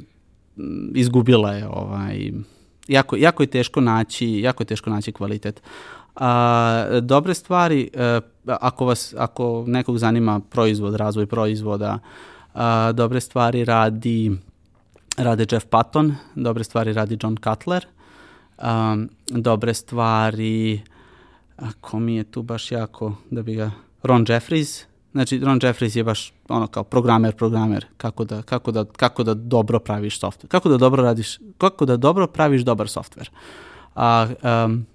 izgubila 0.94 1.52
je 1.52 1.68
ovaj, 1.68 2.32
jako, 2.88 3.16
jako 3.16 3.42
je 3.42 3.46
teško 3.46 3.80
naći, 3.80 4.40
jako 4.40 4.62
je 4.62 4.66
teško 4.66 4.90
naći 4.90 5.12
kvalitet. 5.12 5.62
A, 6.18 7.00
dobre 7.00 7.34
stvari, 7.34 7.90
a, 7.96 8.20
ako, 8.46 8.84
vas, 8.84 9.14
ako 9.18 9.64
nekog 9.66 9.98
zanima 9.98 10.40
proizvod, 10.40 10.94
razvoj 10.94 11.26
proizvoda, 11.26 11.98
a, 12.54 12.92
dobre 12.92 13.20
stvari 13.20 13.64
radi 13.64 14.38
rade 15.18 15.46
Jeff 15.50 15.66
Patton, 15.66 16.14
dobre 16.34 16.64
stvari 16.64 16.92
radi 16.92 17.18
John 17.22 17.36
Cutler, 17.36 17.86
um, 18.58 19.08
dobre 19.28 19.74
stvari, 19.74 20.82
ako 21.56 21.98
mi 21.98 22.16
je 22.16 22.24
tu 22.24 22.42
baš 22.42 22.72
jako, 22.72 23.12
da 23.30 23.42
bi 23.42 23.54
ga, 23.54 23.70
Ron 24.02 24.24
Jeffries, 24.28 24.84
znači 25.12 25.38
Ron 25.38 25.60
Jeffries 25.62 25.96
je 25.96 26.04
baš 26.04 26.32
ono 26.48 26.66
kao 26.66 26.84
programer, 26.84 27.36
programer, 27.36 27.86
kako 27.96 28.24
da, 28.24 28.42
kako 28.42 28.72
da, 28.72 28.84
kako 28.84 29.22
da 29.22 29.34
dobro 29.34 29.80
praviš 29.80 30.20
software, 30.20 30.48
kako 30.48 30.68
da 30.68 30.76
dobro 30.76 31.02
radiš, 31.02 31.38
kako 31.58 31.86
da 31.86 31.96
dobro 31.96 32.26
praviš 32.26 32.62
dobar 32.62 32.86
software. 32.86 33.28
A, 33.94 34.26
um, 34.66 34.86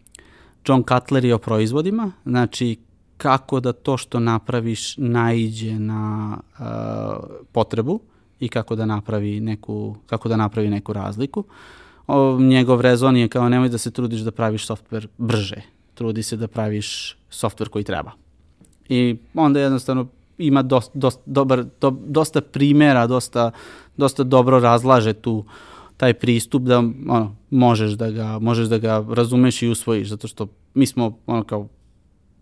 John 0.67 0.83
Cutler 0.83 1.25
je 1.25 1.35
o 1.35 1.37
proizvodima, 1.37 2.11
znači 2.25 2.79
kako 3.17 3.59
da 3.59 3.73
to 3.73 3.97
što 3.97 4.19
napraviš 4.19 4.97
naiđe 4.97 5.79
na 5.79 6.37
uh, 6.59 6.65
potrebu, 7.51 7.99
i 8.43 8.47
kako 8.47 8.75
da 8.75 8.85
napravi 8.85 9.39
neku, 9.39 9.95
kako 10.05 10.29
da 10.29 10.35
napravi 10.35 10.69
neku 10.69 10.93
razliku. 10.93 11.43
O, 12.07 12.37
njegov 12.39 12.81
rezon 12.81 13.17
je 13.17 13.27
kao 13.27 13.49
nemoj 13.49 13.69
da 13.69 13.77
se 13.77 13.91
trudiš 13.91 14.21
da 14.21 14.31
praviš 14.31 14.65
softver 14.65 15.07
brže, 15.17 15.61
trudi 15.93 16.23
se 16.23 16.37
da 16.37 16.47
praviš 16.47 17.17
softver 17.29 17.69
koji 17.69 17.83
treba. 17.83 18.11
I 18.89 19.15
onda 19.33 19.59
jednostavno 19.59 20.07
ima 20.37 20.61
dost, 20.61 20.91
dost, 20.93 21.19
dobar, 21.25 21.63
do, 21.81 21.91
dosta 22.05 22.41
primjera, 22.41 23.07
dosta, 23.07 23.51
dosta 23.97 24.23
dobro 24.23 24.59
razlaže 24.59 25.13
tu 25.13 25.45
taj 26.03 26.13
pristup 26.13 26.63
da 26.63 26.79
ono, 26.79 27.35
možeš, 27.49 27.91
da 27.91 28.11
ga, 28.11 28.39
možeš 28.39 28.67
da 28.67 28.77
ga 28.77 29.05
razumeš 29.09 29.61
i 29.61 29.67
usvojiš, 29.67 30.09
zato 30.09 30.27
što 30.27 30.47
mi 30.73 30.85
smo 30.85 31.17
ono 31.25 31.43
kao 31.43 31.67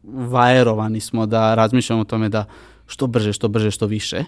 vajerovani 0.04 1.00
smo 1.00 1.26
da 1.26 1.56
razmišljamo 1.56 2.02
o 2.02 2.06
tome 2.06 2.30
da 2.30 2.46
što 2.88 3.08
brže, 3.08 3.34
što 3.34 3.48
brže, 3.48 3.72
što 3.72 3.86
više 3.86 4.24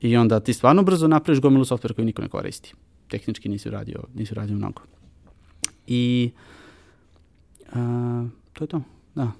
i 0.00 0.16
onda 0.16 0.40
ti 0.40 0.52
stvarno 0.52 0.82
brzo 0.82 1.08
napraviš 1.08 1.40
gomilu 1.40 1.64
softvera 1.64 1.94
koji 1.94 2.04
niko 2.04 2.22
ne 2.22 2.28
koristi. 2.28 2.74
Tehnički 3.08 3.48
nisi 3.48 3.68
uradio, 3.68 4.04
nisi 4.14 4.32
uradio 4.32 4.56
mnogo. 4.56 4.82
I 5.86 6.30
a, 7.72 8.24
to 8.52 8.64
je 8.64 8.68
to, 8.68 8.82
da. 9.14 9.32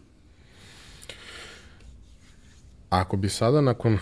Ako 2.90 3.16
bi 3.16 3.28
sada 3.28 3.60
nakon 3.60 3.98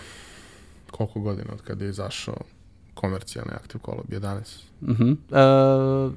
koliko 0.91 1.19
godina 1.19 1.53
od 1.53 1.61
kada 1.61 1.85
je 1.85 1.89
izašao 1.89 2.43
komercijalni 2.93 3.51
Active 3.53 3.83
Collab? 3.85 4.13
11? 4.13 4.63
Uh 4.81 4.87
-huh. 4.89 6.07
uh, 6.07 6.13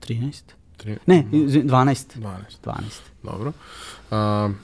13? 0.00 0.42
Tri... 0.76 0.96
Ne, 1.06 1.24
12. 1.32 2.18
12. 2.18 2.60
12. 2.64 3.00
Dobro. 3.22 3.52
Uh, 4.10 4.54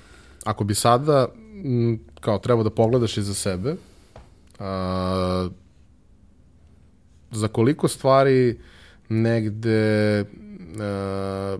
ako 0.45 0.65
bi 0.65 0.75
sada 0.75 1.29
m, 1.65 1.99
kao 2.21 2.39
treba 2.39 2.63
da 2.63 2.71
pogledaš 2.71 3.17
iza 3.17 3.35
sebe, 3.35 3.77
a, 4.59 5.49
za 7.31 7.49
koliko 7.49 7.89
stvari 7.89 8.61
negde 9.09 10.21
a, 10.81 11.59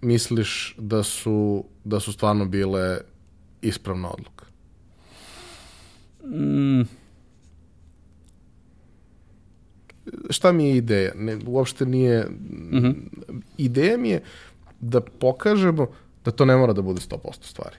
misliš 0.00 0.74
da 0.78 1.02
su, 1.02 1.64
da 1.84 2.00
su 2.00 2.12
stvarno 2.12 2.44
bile 2.44 3.00
ispravna 3.62 4.10
odluka? 4.10 4.44
Mm, 6.24 6.82
Šta 10.30 10.52
mi 10.52 10.64
je 10.64 10.76
ideja? 10.76 11.12
Ne, 11.14 11.38
uopšte 11.46 11.86
nije... 11.86 12.24
Mm 12.24 12.78
-hmm. 12.78 12.94
Ideja 13.58 13.98
mi 13.98 14.08
je 14.08 14.22
da 14.80 15.00
pokažemo 15.00 15.86
da 16.24 16.30
to 16.30 16.44
ne 16.44 16.56
mora 16.56 16.72
da 16.72 16.82
bude 16.82 17.00
100% 17.00 17.18
stvari. 17.40 17.76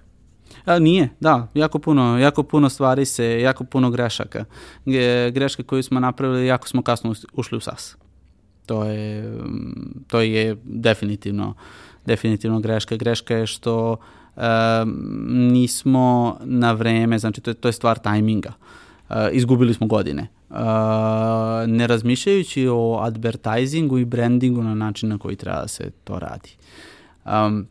A, 0.65 0.79
nije, 0.79 1.09
da, 1.19 1.47
jako 1.53 1.79
puno, 1.79 2.19
jako 2.19 2.43
puno 2.43 2.69
stvari 2.69 3.05
se, 3.05 3.41
jako 3.41 3.63
puno 3.63 3.91
grešaka. 3.91 4.45
Greške 5.31 5.63
koju 5.63 5.83
smo 5.83 5.99
napravili, 5.99 6.47
jako 6.47 6.67
smo 6.67 6.81
kasno 6.81 7.13
ušli 7.33 7.57
u 7.57 7.61
SAS. 7.61 7.95
To 8.65 8.83
je, 8.83 9.33
to 10.07 10.21
je 10.21 10.57
definitivno, 10.63 11.53
definitivno 12.05 12.59
greška. 12.59 12.95
Greška 12.95 13.35
je 13.35 13.47
što 13.47 13.97
um, 14.35 14.43
nismo 15.27 16.37
na 16.43 16.71
vreme, 16.71 17.19
znači 17.19 17.41
to 17.41 17.51
je, 17.51 17.53
to 17.53 17.67
je 17.67 17.73
stvar 17.73 17.99
tajminga. 17.99 18.53
Uh, 19.09 19.15
izgubili 19.31 19.73
smo 19.73 19.87
godine. 19.87 20.27
Ne 21.67 21.87
razmišljajući 21.87 22.67
o 22.67 22.99
advertisingu 23.01 23.97
i 23.97 24.05
brandingu 24.05 24.63
na 24.63 24.75
način 24.75 25.09
na 25.09 25.17
koji 25.17 25.35
treba 25.35 25.61
da 25.61 25.67
se 25.67 25.91
to 26.03 26.19
radi. 26.19 26.49
Um, 27.25 27.67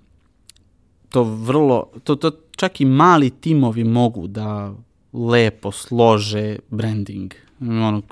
to 1.08 1.22
vrlo, 1.22 1.86
to, 2.04 2.14
to 2.14 2.30
čak 2.56 2.80
i 2.80 2.84
mali 2.84 3.30
timovi 3.30 3.84
mogu 3.84 4.26
da 4.26 4.74
lepo 5.12 5.72
slože 5.72 6.58
branding. 6.70 7.34
Ono, 7.60 8.02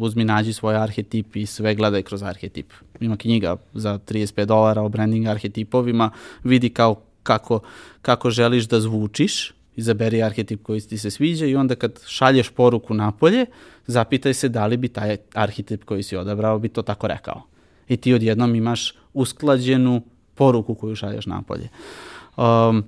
uzmi 0.00 0.24
nađi 0.24 0.52
svoj 0.52 0.76
arhetip 0.76 1.36
i 1.36 1.46
sve 1.46 1.74
gledaj 1.74 2.02
kroz 2.02 2.22
arhetip. 2.22 2.72
Ima 3.00 3.16
knjiga 3.16 3.56
za 3.72 3.98
35 3.98 4.44
dolara 4.44 4.82
o 4.82 4.88
branding 4.88 5.26
arhetipovima, 5.26 6.10
vidi 6.44 6.68
kao 6.70 7.00
kako, 7.22 7.60
kako 8.02 8.30
želiš 8.30 8.68
da 8.68 8.80
zvučiš, 8.80 9.54
izaberi 9.76 10.22
arhetip 10.22 10.62
koji 10.62 10.80
ti 10.80 10.98
se 10.98 11.10
sviđa 11.10 11.46
i 11.46 11.56
onda 11.56 11.74
kad 11.74 12.00
šalješ 12.06 12.50
poruku 12.50 12.94
napolje, 12.94 13.46
zapitaj 13.86 14.34
se 14.34 14.48
da 14.48 14.66
li 14.66 14.76
bi 14.76 14.88
taj 14.88 15.16
arhetip 15.34 15.84
koji 15.84 16.02
si 16.02 16.16
odabrao 16.16 16.58
bi 16.58 16.68
to 16.68 16.82
tako 16.82 17.06
rekao. 17.06 17.42
I 17.88 17.96
ti 17.96 18.14
odjednom 18.14 18.54
imaš 18.54 18.94
usklađenu 19.14 20.02
poruku 20.34 20.74
koju 20.74 20.96
šalješ 20.96 21.26
napolje. 21.26 21.68
Um, 22.36 22.84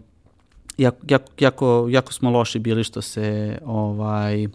jako, 0.78 0.98
jako, 1.08 1.32
jako, 1.40 1.88
jako 1.90 2.12
smo 2.12 2.30
loši 2.30 2.58
bili 2.58 2.84
što 2.84 3.02
se 3.02 3.58
ovaj, 3.64 4.48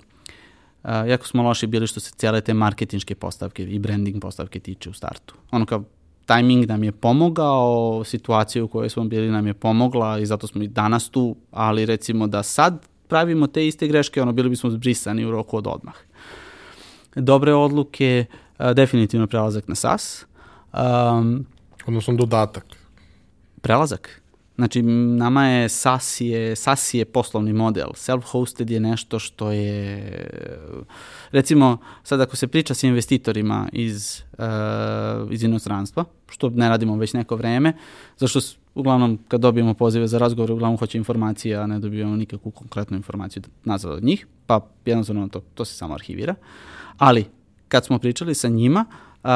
Uh, 0.84 0.90
jako 0.90 1.28
smo 1.28 1.44
loši 1.44 1.68
bili 1.68 1.88
što 1.88 2.00
se 2.00 2.12
cijele 2.16 2.42
te 2.42 2.54
marketinške 2.54 3.16
postavke 3.16 3.64
i 3.64 3.80
branding 3.80 4.22
postavke 4.22 4.60
tiče 4.60 4.90
u 4.90 4.94
startu. 4.94 5.36
Ono 5.52 5.66
kao 5.66 5.84
timing 6.26 6.68
nam 6.68 6.84
je 6.84 6.92
pomogao, 6.92 8.04
situacija 8.04 8.64
u 8.64 8.68
kojoj 8.68 8.90
smo 8.90 9.04
bili 9.04 9.32
nam 9.32 9.48
je 9.48 9.54
pomogla 9.54 10.20
i 10.20 10.26
zato 10.26 10.48
smo 10.48 10.64
i 10.64 10.68
danas 10.68 11.10
tu, 11.10 11.36
ali 11.52 11.86
recimo 11.86 12.28
da 12.28 12.44
sad 12.44 12.86
pravimo 13.08 13.48
te 13.48 13.68
iste 13.68 13.88
greške, 13.88 14.22
ono 14.22 14.32
bili 14.32 14.50
bismo 14.50 14.70
zbrisani 14.70 15.26
u 15.26 15.32
roku 15.32 15.58
od 15.58 15.68
odmah. 15.68 15.96
Dobre 17.16 17.54
odluke, 17.54 18.26
uh, 18.60 18.72
definitivno 18.72 19.28
prelazak 19.28 19.68
na 19.68 19.76
SAS. 19.76 20.26
Um, 20.74 21.46
Odnosno 21.88 22.14
dodatak. 22.14 22.66
Prelazak. 23.62 24.21
Znači, 24.56 24.82
nama 24.82 25.48
je 25.48 25.70
SAS 25.70 26.22
je, 26.22 26.56
SAS 26.56 26.94
je 26.94 27.06
poslovni 27.06 27.54
model. 27.54 27.88
Self-hosted 27.94 28.72
je 28.72 28.80
nešto 28.80 29.20
što 29.20 29.52
je, 29.52 30.30
recimo, 31.32 31.78
sad 32.04 32.22
ako 32.22 32.36
se 32.36 32.48
priča 32.48 32.74
sa 32.74 32.88
investitorima 32.88 33.70
iz, 33.74 34.22
uh, 34.38 35.32
iz 35.32 35.44
inostranstva, 35.44 36.06
što 36.30 36.50
ne 36.50 36.70
radimo 36.70 36.96
već 36.96 37.14
neko 37.14 37.36
vreme, 37.36 37.74
zašto 38.18 38.40
uglavnom 38.76 39.20
kad 39.28 39.42
dobijemo 39.42 39.74
pozive 39.74 40.08
za 40.08 40.18
razgovor, 40.18 40.52
uglavnom 40.52 40.78
hoće 40.78 40.98
informacije, 40.98 41.56
a 41.58 41.68
ne 41.68 41.80
dobijemo 41.80 42.16
nikakvu 42.16 42.52
konkretnu 42.52 42.98
informaciju 42.98 43.44
nazad 43.64 43.92
od 43.92 44.04
njih, 44.04 44.28
pa 44.46 44.68
jednostavno 44.86 45.28
to, 45.28 45.42
to 45.54 45.66
se 45.66 45.76
samo 45.76 45.94
arhivira. 45.94 46.36
Ali, 46.98 47.26
kad 47.68 47.86
smo 47.86 48.00
pričali 48.00 48.36
sa 48.36 48.48
njima, 48.48 48.86
uh, 49.24 49.30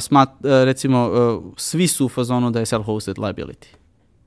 smat, 0.00 0.28
uh, 0.28 0.44
recimo, 0.44 1.10
uh, 1.10 1.52
svi 1.56 1.86
su 1.86 2.06
u 2.06 2.08
fazonu 2.08 2.50
da 2.50 2.58
je 2.58 2.66
self-hosted 2.66 3.18
liability 3.18 3.81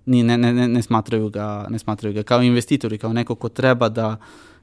ni, 0.06 0.24
ne, 0.24 0.38
ne, 0.38 0.68
ne, 0.68 0.82
smatraju 0.82 1.30
ga, 1.30 1.68
ne 1.70 1.80
smatraju 1.80 2.14
ga 2.14 2.24
kao 2.24 2.42
investitori, 2.42 2.98
kao 2.98 3.14
neko 3.14 3.36
ko 3.36 3.50
treba 3.50 3.90
da 3.90 4.18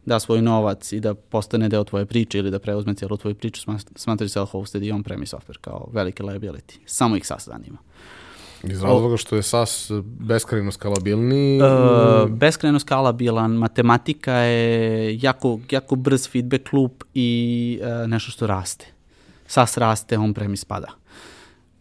da 0.05 0.20
svoj 0.20 0.43
novac 0.43 0.93
i 0.93 1.01
da 1.01 1.14
postane 1.14 1.69
deo 1.69 1.85
tvoje 1.85 2.06
priče 2.06 2.39
ili 2.39 2.51
da 2.51 2.59
preuzme 2.59 2.94
cijelu 2.94 3.16
tvoju 3.16 3.35
priču, 3.35 3.62
smatraju 3.97 4.28
self-hosted 4.28 4.85
i 4.85 4.93
on-premise 4.93 5.36
software 5.36 5.59
kao 5.60 5.89
velike 5.93 6.23
liability. 6.23 6.78
Samo 6.86 7.16
ih 7.16 7.27
SAS 7.27 7.44
zanima. 7.47 7.78
Iz 8.62 8.82
razloga 8.82 9.16
što 9.16 9.36
je 9.36 9.43
SAS 9.43 9.90
beskrajno 10.05 10.73
skalabilni? 10.73 11.60
Uh, 11.62 12.31
beskrajno 12.31 12.78
skalabilan, 12.78 13.52
matematika 13.52 14.32
je 14.32 15.19
jako, 15.23 15.60
jako 15.70 15.97
brz 15.97 16.28
feedback 16.28 16.73
loop 16.73 17.05
i 17.14 17.81
uh, 17.82 18.09
nešto 18.09 18.31
što 18.31 18.47
raste. 18.47 18.86
SAS 19.47 19.77
raste, 19.77 20.19
on-premise 20.19 20.66
pada. 20.66 20.89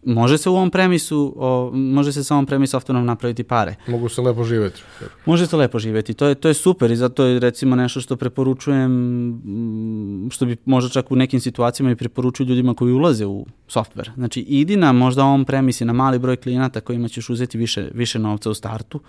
Može 0.03 0.37
se 0.37 0.49
u 0.49 0.55
ovom 0.55 0.71
premisu, 0.71 1.33
o, 1.37 1.71
može 1.73 2.13
se 2.13 2.23
sa 2.23 2.33
ovom 2.33 2.45
premis 2.45 2.69
softverom 2.69 3.05
napraviti 3.05 3.43
pare. 3.43 3.75
Mogu 3.87 4.09
se 4.09 4.21
lepo 4.21 4.43
živeti. 4.43 4.81
Može 5.25 5.47
se 5.47 5.55
lepo 5.55 5.79
živeti, 5.79 6.13
to 6.13 6.25
je, 6.25 6.35
to 6.35 6.47
je 6.47 6.53
super 6.53 6.91
i 6.91 6.95
zato 6.95 7.23
je 7.23 7.39
recimo 7.39 7.75
nešto 7.75 8.01
što 8.01 8.15
preporučujem, 8.15 8.91
mm, 8.91 10.29
što 10.31 10.45
bi 10.45 10.57
možda 10.65 10.89
čak 10.89 11.11
u 11.11 11.15
nekim 11.15 11.39
situacijama 11.39 11.91
i 11.91 11.95
preporučuju 11.95 12.47
ljudima 12.47 12.73
koji 12.73 12.93
ulaze 12.93 13.25
u 13.25 13.45
softver. 13.67 14.11
Znači 14.15 14.41
idi 14.41 14.75
na 14.75 14.91
možda 14.91 15.23
ovom 15.23 15.45
premisi 15.45 15.85
na 15.85 15.93
mali 15.93 16.19
broj 16.19 16.35
klijenata 16.35 16.81
kojima 16.81 17.07
ćeš 17.07 17.29
uzeti 17.29 17.57
više, 17.57 17.89
više 17.93 18.19
novca 18.19 18.49
u 18.49 18.53
startu, 18.53 18.99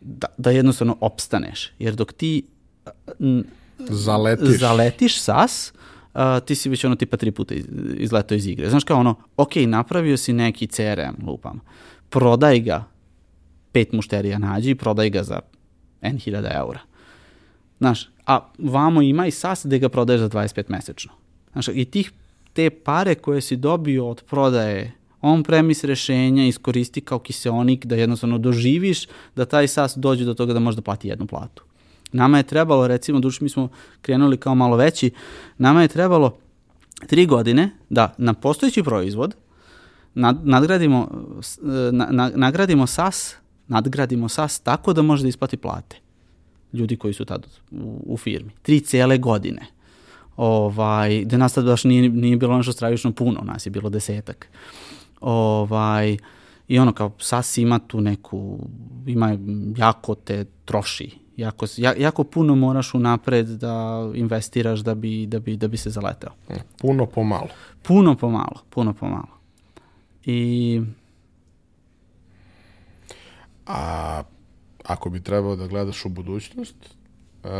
da, 0.00 0.26
da 0.38 0.50
jednostavno 0.50 0.96
opstaneš. 1.00 1.72
Jer 1.78 1.94
dok 1.94 2.12
ti 2.12 2.42
zaletiš, 3.78 4.58
zaletiš 4.58 5.20
SAS, 5.20 5.72
uh, 6.16 6.44
ti 6.46 6.54
si 6.54 6.68
već 6.68 6.84
ono 6.84 6.96
tipa 6.96 7.16
tri 7.16 7.30
puta 7.30 7.54
iz, 7.54 7.64
izletao 7.96 8.36
iz 8.36 8.46
igre. 8.46 8.70
Znaš 8.70 8.84
kao 8.84 9.00
ono, 9.00 9.14
ok, 9.36 9.56
napravio 9.56 10.16
si 10.16 10.32
neki 10.32 10.66
CRM, 10.66 11.26
lupam, 11.26 11.60
prodaj 12.10 12.60
ga, 12.60 12.84
pet 13.72 13.92
mušterija 13.92 14.38
nađi 14.38 14.70
i 14.70 14.74
prodaj 14.74 15.10
ga 15.10 15.22
za 15.22 15.40
N 16.02 16.18
hiljada 16.18 16.50
eura. 16.54 16.80
Znaš, 17.78 18.08
a 18.26 18.48
vamo 18.58 19.02
ima 19.02 19.26
i 19.26 19.30
SAS 19.30 19.66
gde 19.66 19.78
ga 19.78 19.88
prodaješ 19.88 20.20
za 20.20 20.28
25 20.28 20.64
mesečno. 20.68 21.12
Znaš, 21.52 21.68
i 21.68 21.84
tih 21.84 22.12
te 22.52 22.70
pare 22.70 23.14
koje 23.14 23.40
si 23.40 23.56
dobio 23.56 24.08
od 24.08 24.22
prodaje 24.22 24.92
on-premise 25.20 25.86
rešenja 25.86 26.46
iskoristi 26.46 27.00
kao 27.00 27.18
kiseonik 27.18 27.86
da 27.86 27.96
jednostavno 27.96 28.38
doživiš 28.38 29.06
da 29.36 29.44
taj 29.44 29.68
SAS 29.68 29.96
dođe 29.96 30.24
do 30.24 30.34
toga 30.34 30.52
da 30.52 30.60
može 30.60 30.76
da 30.76 30.82
plati 30.82 31.08
jednu 31.08 31.26
platu. 31.26 31.65
Nama 32.12 32.36
je 32.36 32.42
trebalo, 32.42 32.86
recimo, 32.86 33.20
duši 33.20 33.44
mi 33.44 33.50
smo 33.50 33.68
krenuli 34.02 34.36
kao 34.36 34.54
malo 34.54 34.76
veći, 34.76 35.10
nama 35.58 35.82
je 35.82 35.88
trebalo 35.88 36.38
tri 37.06 37.26
godine 37.26 37.70
da 37.88 38.14
na 38.18 38.34
postojeći 38.34 38.82
proizvod 38.82 39.36
nad, 40.14 40.46
nadgradimo, 40.46 41.08
na, 41.92 42.08
na, 42.10 42.30
nagradimo 42.34 42.86
SAS, 42.86 43.34
nadgradimo 43.68 44.28
SAS 44.28 44.60
tako 44.60 44.92
da 44.92 45.02
može 45.02 45.22
da 45.22 45.28
isplati 45.28 45.56
plate 45.56 45.96
ljudi 46.72 46.96
koji 46.96 47.14
su 47.14 47.24
tad 47.24 47.46
u, 47.70 48.02
u 48.06 48.16
firmi. 48.16 48.50
Tri 48.62 48.80
cele 48.80 49.18
godine. 49.18 49.66
Ovaj, 50.36 51.24
da 51.24 51.36
nas 51.36 51.54
tad 51.54 51.64
baš 51.64 51.84
nije, 51.84 52.08
nije 52.08 52.36
bilo 52.36 52.56
nešto 52.56 52.72
stravično 52.72 53.12
puno, 53.12 53.40
nas 53.40 53.66
je 53.66 53.70
bilo 53.70 53.90
desetak. 53.90 54.48
Ovaj, 55.20 56.16
I 56.68 56.78
ono 56.78 56.92
kao 56.92 57.12
SAS 57.18 57.58
ima 57.58 57.78
tu 57.78 58.00
neku, 58.00 58.58
ima 59.06 59.38
jako 59.76 60.14
te 60.14 60.44
troši 60.64 61.25
jako, 61.36 61.66
jako 61.98 62.24
puno 62.24 62.54
moraš 62.54 62.94
unapred 62.94 63.46
da 63.46 64.10
investiraš 64.14 64.80
da 64.80 64.94
bi, 64.94 65.26
da 65.26 65.38
bi, 65.38 65.56
da 65.56 65.68
bi 65.68 65.76
se 65.76 65.90
zaleteo. 65.90 66.30
Puno 66.78 67.06
pomalo. 67.06 67.48
Puno 67.82 68.16
pomalo, 68.16 68.62
puno 68.70 68.94
pomalo. 68.94 69.28
I... 70.24 70.82
A 73.66 74.22
ako 74.84 75.10
bi 75.10 75.20
trebao 75.20 75.56
da 75.56 75.66
gledaš 75.66 76.04
u 76.04 76.08
budućnost, 76.08 76.74
uh, 77.44 77.50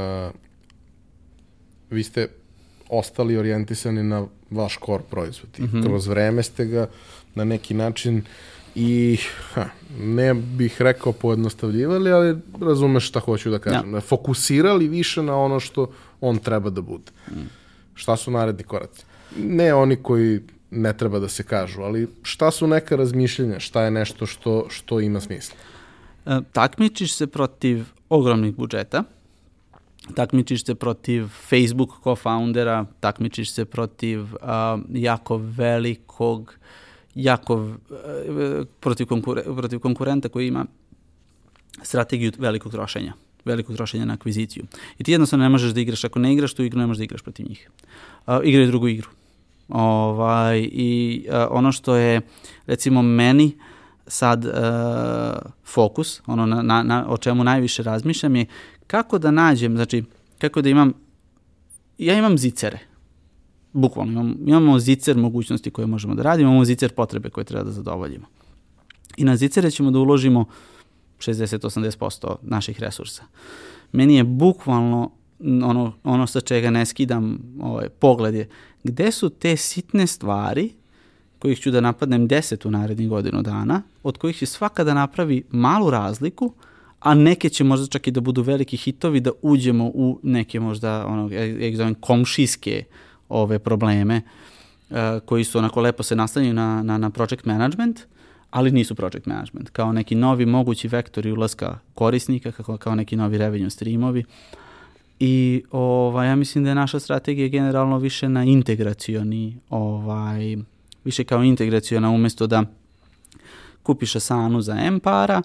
vi 1.90 2.02
ste 2.02 2.28
ostali 2.88 3.36
orijentisani 3.36 4.02
na 4.02 4.26
vaš 4.50 4.78
core 4.86 5.02
proizvod 5.10 5.50
i 5.58 5.62
mm 5.62 5.66
-hmm. 5.66 5.86
kroz 5.86 6.06
vreme 6.06 6.42
ste 6.42 6.64
ga 6.64 6.88
na 7.34 7.44
neki 7.44 7.74
način 7.74 8.18
uh, 8.18 8.24
i 8.78 9.18
ha, 9.52 9.64
ne 9.98 10.34
bih 10.34 10.82
rekao 10.82 11.12
pojednostavljivali, 11.12 12.12
ali 12.12 12.38
razumeš 12.60 13.08
šta 13.08 13.20
hoću 13.20 13.50
da 13.50 13.58
kažem. 13.58 13.94
Ja. 13.94 14.00
Fokusirali 14.00 14.88
više 14.88 15.22
na 15.22 15.36
ono 15.36 15.60
što 15.60 15.90
on 16.20 16.38
treba 16.38 16.70
da 16.70 16.80
bude. 16.80 17.12
Mm. 17.30 17.48
Šta 17.94 18.16
su 18.16 18.30
naredni 18.30 18.62
koraci? 18.62 19.04
Ne 19.36 19.74
oni 19.74 19.96
koji 19.96 20.40
ne 20.70 20.92
treba 20.92 21.18
da 21.18 21.28
se 21.28 21.42
kažu, 21.42 21.82
ali 21.82 22.08
šta 22.22 22.50
su 22.50 22.66
neka 22.66 22.96
razmišljenja, 22.96 23.60
šta 23.60 23.82
je 23.82 23.90
nešto 23.90 24.26
što, 24.26 24.66
što 24.68 25.00
ima 25.00 25.20
smisla? 25.20 25.56
E, 26.26 26.40
takmičiš 26.52 27.14
se 27.14 27.26
protiv 27.26 27.84
ogromnih 28.08 28.54
budžeta, 28.54 29.04
takmičiš 30.14 30.64
se 30.64 30.74
protiv 30.74 31.28
Facebook 31.48 31.90
co-foundera, 32.04 32.84
takmičiš 33.00 33.50
se 33.50 33.64
protiv 33.64 34.20
uh, 34.20 34.28
jako 34.92 35.36
velikog 35.36 36.54
jako 37.16 37.68
e, 37.90 38.64
protiv, 38.80 39.06
konkure, 39.06 39.42
protiv 39.42 39.78
konkurenta 39.78 40.28
koji 40.28 40.48
ima 40.48 40.66
strategiju 41.82 42.32
velikog 42.38 42.72
trošenja 42.72 43.12
velikog 43.46 43.76
trošenja 43.76 44.04
na 44.04 44.14
akviziciju. 44.14 44.64
I 44.98 45.04
ti 45.04 45.12
jednostavno 45.12 45.42
ne 45.44 45.48
možeš 45.48 45.70
da 45.70 45.80
igraš, 45.80 46.04
ako 46.04 46.18
ne 46.18 46.32
igraš 46.32 46.54
tu 46.54 46.62
igru, 46.62 46.80
ne 46.80 46.86
možeš 46.86 46.98
da 46.98 47.04
igraš 47.04 47.22
protiv 47.22 47.48
njih. 47.48 47.70
Uh, 48.26 48.34
igraju 48.44 48.66
drugu 48.66 48.88
igru. 48.88 49.08
Ovaj, 49.68 50.68
I 50.72 51.24
uh, 51.28 51.34
ono 51.50 51.72
što 51.72 51.96
je, 51.96 52.20
recimo, 52.66 53.02
meni 53.02 53.52
sad 54.06 54.44
uh, 54.44 54.52
fokus, 55.64 56.22
ono 56.26 56.46
na, 56.46 56.62
na, 56.62 56.82
na, 56.82 57.04
o 57.08 57.18
čemu 57.18 57.44
najviše 57.44 57.82
razmišljam 57.82 58.36
je 58.36 58.46
kako 58.86 59.18
da 59.18 59.30
nađem, 59.30 59.76
znači, 59.76 60.04
kako 60.38 60.62
da 60.62 60.68
imam, 60.68 60.92
ja 61.98 62.18
imam 62.18 62.38
zicere, 62.38 62.78
bukvalno 63.76 64.12
imamo, 64.12 64.34
imamo 64.46 64.78
zicer 64.78 65.16
mogućnosti 65.16 65.70
koje 65.70 65.86
možemo 65.86 66.14
da 66.14 66.22
radimo, 66.22 66.50
imamo 66.50 66.64
zicer 66.64 66.92
potrebe 66.92 67.30
koje 67.30 67.44
treba 67.44 67.64
da 67.64 67.72
zadovoljimo. 67.72 68.26
I 69.16 69.24
na 69.24 69.36
zicere 69.36 69.70
ćemo 69.70 69.90
da 69.90 69.98
uložimo 69.98 70.44
60-80% 71.18 72.34
naših 72.42 72.80
resursa. 72.80 73.24
Meni 73.92 74.16
je 74.16 74.24
bukvalno 74.24 75.10
ono, 75.40 75.92
ono 76.04 76.26
sa 76.26 76.40
čega 76.40 76.70
ne 76.70 76.86
skidam 76.86 77.38
ovaj, 77.60 77.88
pogled 77.88 78.34
je 78.34 78.48
gde 78.84 79.10
su 79.10 79.30
te 79.30 79.56
sitne 79.56 80.06
stvari 80.06 80.70
kojih 81.38 81.60
ću 81.60 81.70
da 81.70 81.80
napadnem 81.80 82.28
10 82.28 82.66
u 82.66 82.70
narednih 82.70 83.08
godinu 83.08 83.42
dana, 83.42 83.82
od 84.02 84.18
kojih 84.18 84.36
će 84.36 84.46
svaka 84.46 84.84
da 84.84 84.94
napravi 84.94 85.42
malu 85.50 85.90
razliku, 85.90 86.52
a 87.00 87.14
neke 87.14 87.48
će 87.48 87.64
možda 87.64 87.86
čak 87.86 88.06
i 88.06 88.10
da 88.10 88.20
budu 88.20 88.42
veliki 88.42 88.76
hitovi 88.76 89.20
da 89.20 89.30
uđemo 89.42 89.84
u 89.94 90.18
neke 90.22 90.60
možda 90.60 91.06
ono, 91.06 91.30
ja 91.30 91.68
ih 91.68 91.76
zovem 91.76 91.94
komšijske 91.94 92.84
ove 93.28 93.58
probleme 93.58 94.22
uh, 94.90 94.96
koji 95.24 95.44
su 95.44 95.58
onako 95.58 95.80
lepo 95.80 96.02
se 96.02 96.16
nastavljaju 96.16 96.54
na, 96.54 96.82
na, 96.82 96.98
na 96.98 97.10
project 97.10 97.44
management, 97.44 98.00
ali 98.50 98.70
nisu 98.70 98.94
project 98.94 99.26
management, 99.26 99.70
kao 99.70 99.92
neki 99.92 100.14
novi 100.14 100.46
mogući 100.46 100.88
vektori 100.88 101.32
ulaska 101.32 101.78
korisnika, 101.94 102.52
kao, 102.52 102.76
kao 102.76 102.94
neki 102.94 103.16
novi 103.16 103.38
revenue 103.38 103.70
streamovi. 103.70 104.24
I 105.20 105.62
ovaj, 105.70 106.28
ja 106.28 106.36
mislim 106.36 106.64
da 106.64 106.70
je 106.70 106.74
naša 106.74 107.00
strategija 107.00 107.48
generalno 107.48 107.98
više 107.98 108.28
na 108.28 108.44
integracioni, 108.44 109.56
ovaj, 109.70 110.56
više 111.04 111.24
kao 111.24 111.42
integraciona 111.42 112.10
umesto 112.10 112.46
da 112.46 112.64
kupiš 113.82 114.16
Asanu 114.16 114.60
za 114.60 114.76
M 114.80 115.00
para, 115.00 115.42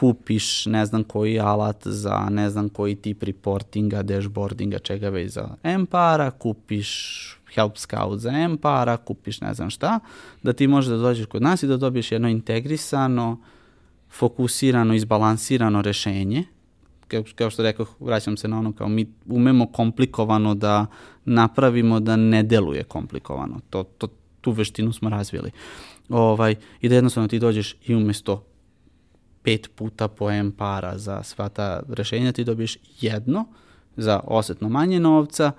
kupiš 0.00 0.66
ne 0.66 0.86
znam 0.86 1.04
koji 1.04 1.40
alat 1.40 1.86
za 1.86 2.28
ne 2.30 2.50
znam 2.50 2.68
koji 2.68 2.94
tip 2.94 3.22
reportinga, 3.22 4.02
dashboardinga, 4.02 4.78
čega 4.78 5.08
već 5.08 5.32
za 5.32 5.48
M 5.62 5.86
para, 5.86 6.30
kupiš 6.30 6.90
Help 7.54 7.78
Scout 7.78 8.20
za 8.20 8.30
M 8.30 8.56
para, 8.56 8.96
kupiš 8.96 9.40
ne 9.40 9.54
znam 9.54 9.70
šta, 9.70 10.00
da 10.42 10.52
ti 10.52 10.66
možeš 10.66 10.90
da 10.90 10.96
dođeš 10.96 11.26
kod 11.26 11.42
nas 11.42 11.62
i 11.62 11.66
da 11.66 11.76
dobiješ 11.76 12.12
jedno 12.12 12.28
integrisano, 12.28 13.38
fokusirano, 14.10 14.94
izbalansirano 14.94 15.82
rešenje, 15.82 16.44
kao, 17.08 17.24
kao 17.34 17.50
što 17.50 17.62
rekao, 17.62 17.86
vraćam 17.98 18.36
se 18.36 18.48
na 18.48 18.58
ono 18.58 18.72
kao 18.72 18.88
mi 18.88 19.12
umemo 19.26 19.66
komplikovano 19.66 20.54
da 20.54 20.86
napravimo 21.24 22.00
da 22.00 22.16
ne 22.16 22.42
deluje 22.42 22.84
komplikovano. 22.84 23.60
To, 23.70 23.82
to, 23.82 24.08
tu 24.40 24.50
veštinu 24.50 24.92
smo 24.92 25.10
razvili. 25.10 25.50
Ovaj, 26.08 26.54
I 26.80 26.88
da 26.88 26.94
jednostavno 26.94 27.28
ti 27.28 27.38
dođeš 27.38 27.76
i 27.86 27.94
umesto 27.94 28.44
pet 29.42 29.70
puta 29.74 30.08
po 30.08 30.30
M 30.30 30.52
para 30.52 30.98
za 30.98 31.22
sva 31.22 31.48
ta 31.48 31.82
rešenja, 31.88 32.32
ti 32.32 32.44
dobiješ 32.44 32.78
jedno 33.00 33.44
za 33.96 34.20
osetno 34.24 34.68
manje 34.68 35.00
novca, 35.00 35.52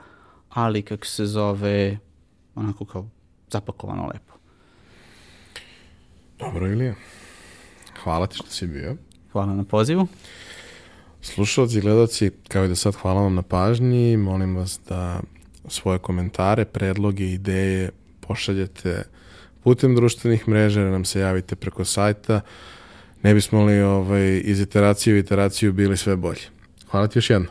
ali 0.49 0.81
kako 0.81 1.05
se 1.05 1.25
zove, 1.25 1.97
onako 2.55 2.85
kao 2.85 3.09
zapakovano 3.51 4.07
lepo. 4.13 4.33
Dobro, 6.39 6.67
Ilija. 6.67 6.95
Hvala 8.03 8.27
ti 8.27 8.35
što 8.35 8.47
si 8.47 8.67
bio. 8.67 8.95
Hvala 9.31 9.53
na 9.53 9.63
pozivu. 9.63 10.07
Slušalci 11.21 11.77
i 11.77 11.81
gledalci, 11.81 12.31
kao 12.47 12.65
i 12.65 12.67
da 12.67 12.75
sad 12.75 12.95
hvala 12.95 13.21
vam 13.21 13.35
na 13.35 13.41
pažnji. 13.41 14.17
Molim 14.17 14.55
vas 14.55 14.79
da 14.89 15.19
svoje 15.67 15.99
komentare, 15.99 16.65
predloge, 16.65 17.25
ideje 17.25 17.91
pošaljete 18.19 19.03
putem 19.63 19.95
društvenih 19.95 20.47
mreža, 20.47 20.83
da 20.83 20.89
nam 20.89 21.05
se 21.05 21.19
javite 21.19 21.55
preko 21.55 21.85
sajta 21.85 22.41
ne 23.23 23.33
bismo 23.33 23.65
li 23.65 23.81
ovaj, 23.81 24.41
iz 24.43 24.59
iteracije 24.59 25.13
u 25.13 25.17
iteraciju 25.17 25.73
bili 25.73 25.97
sve 25.97 26.15
bolji. 26.15 26.41
Hvala 26.91 27.07
ti 27.07 27.17
još 27.17 27.29
jedno. 27.29 27.47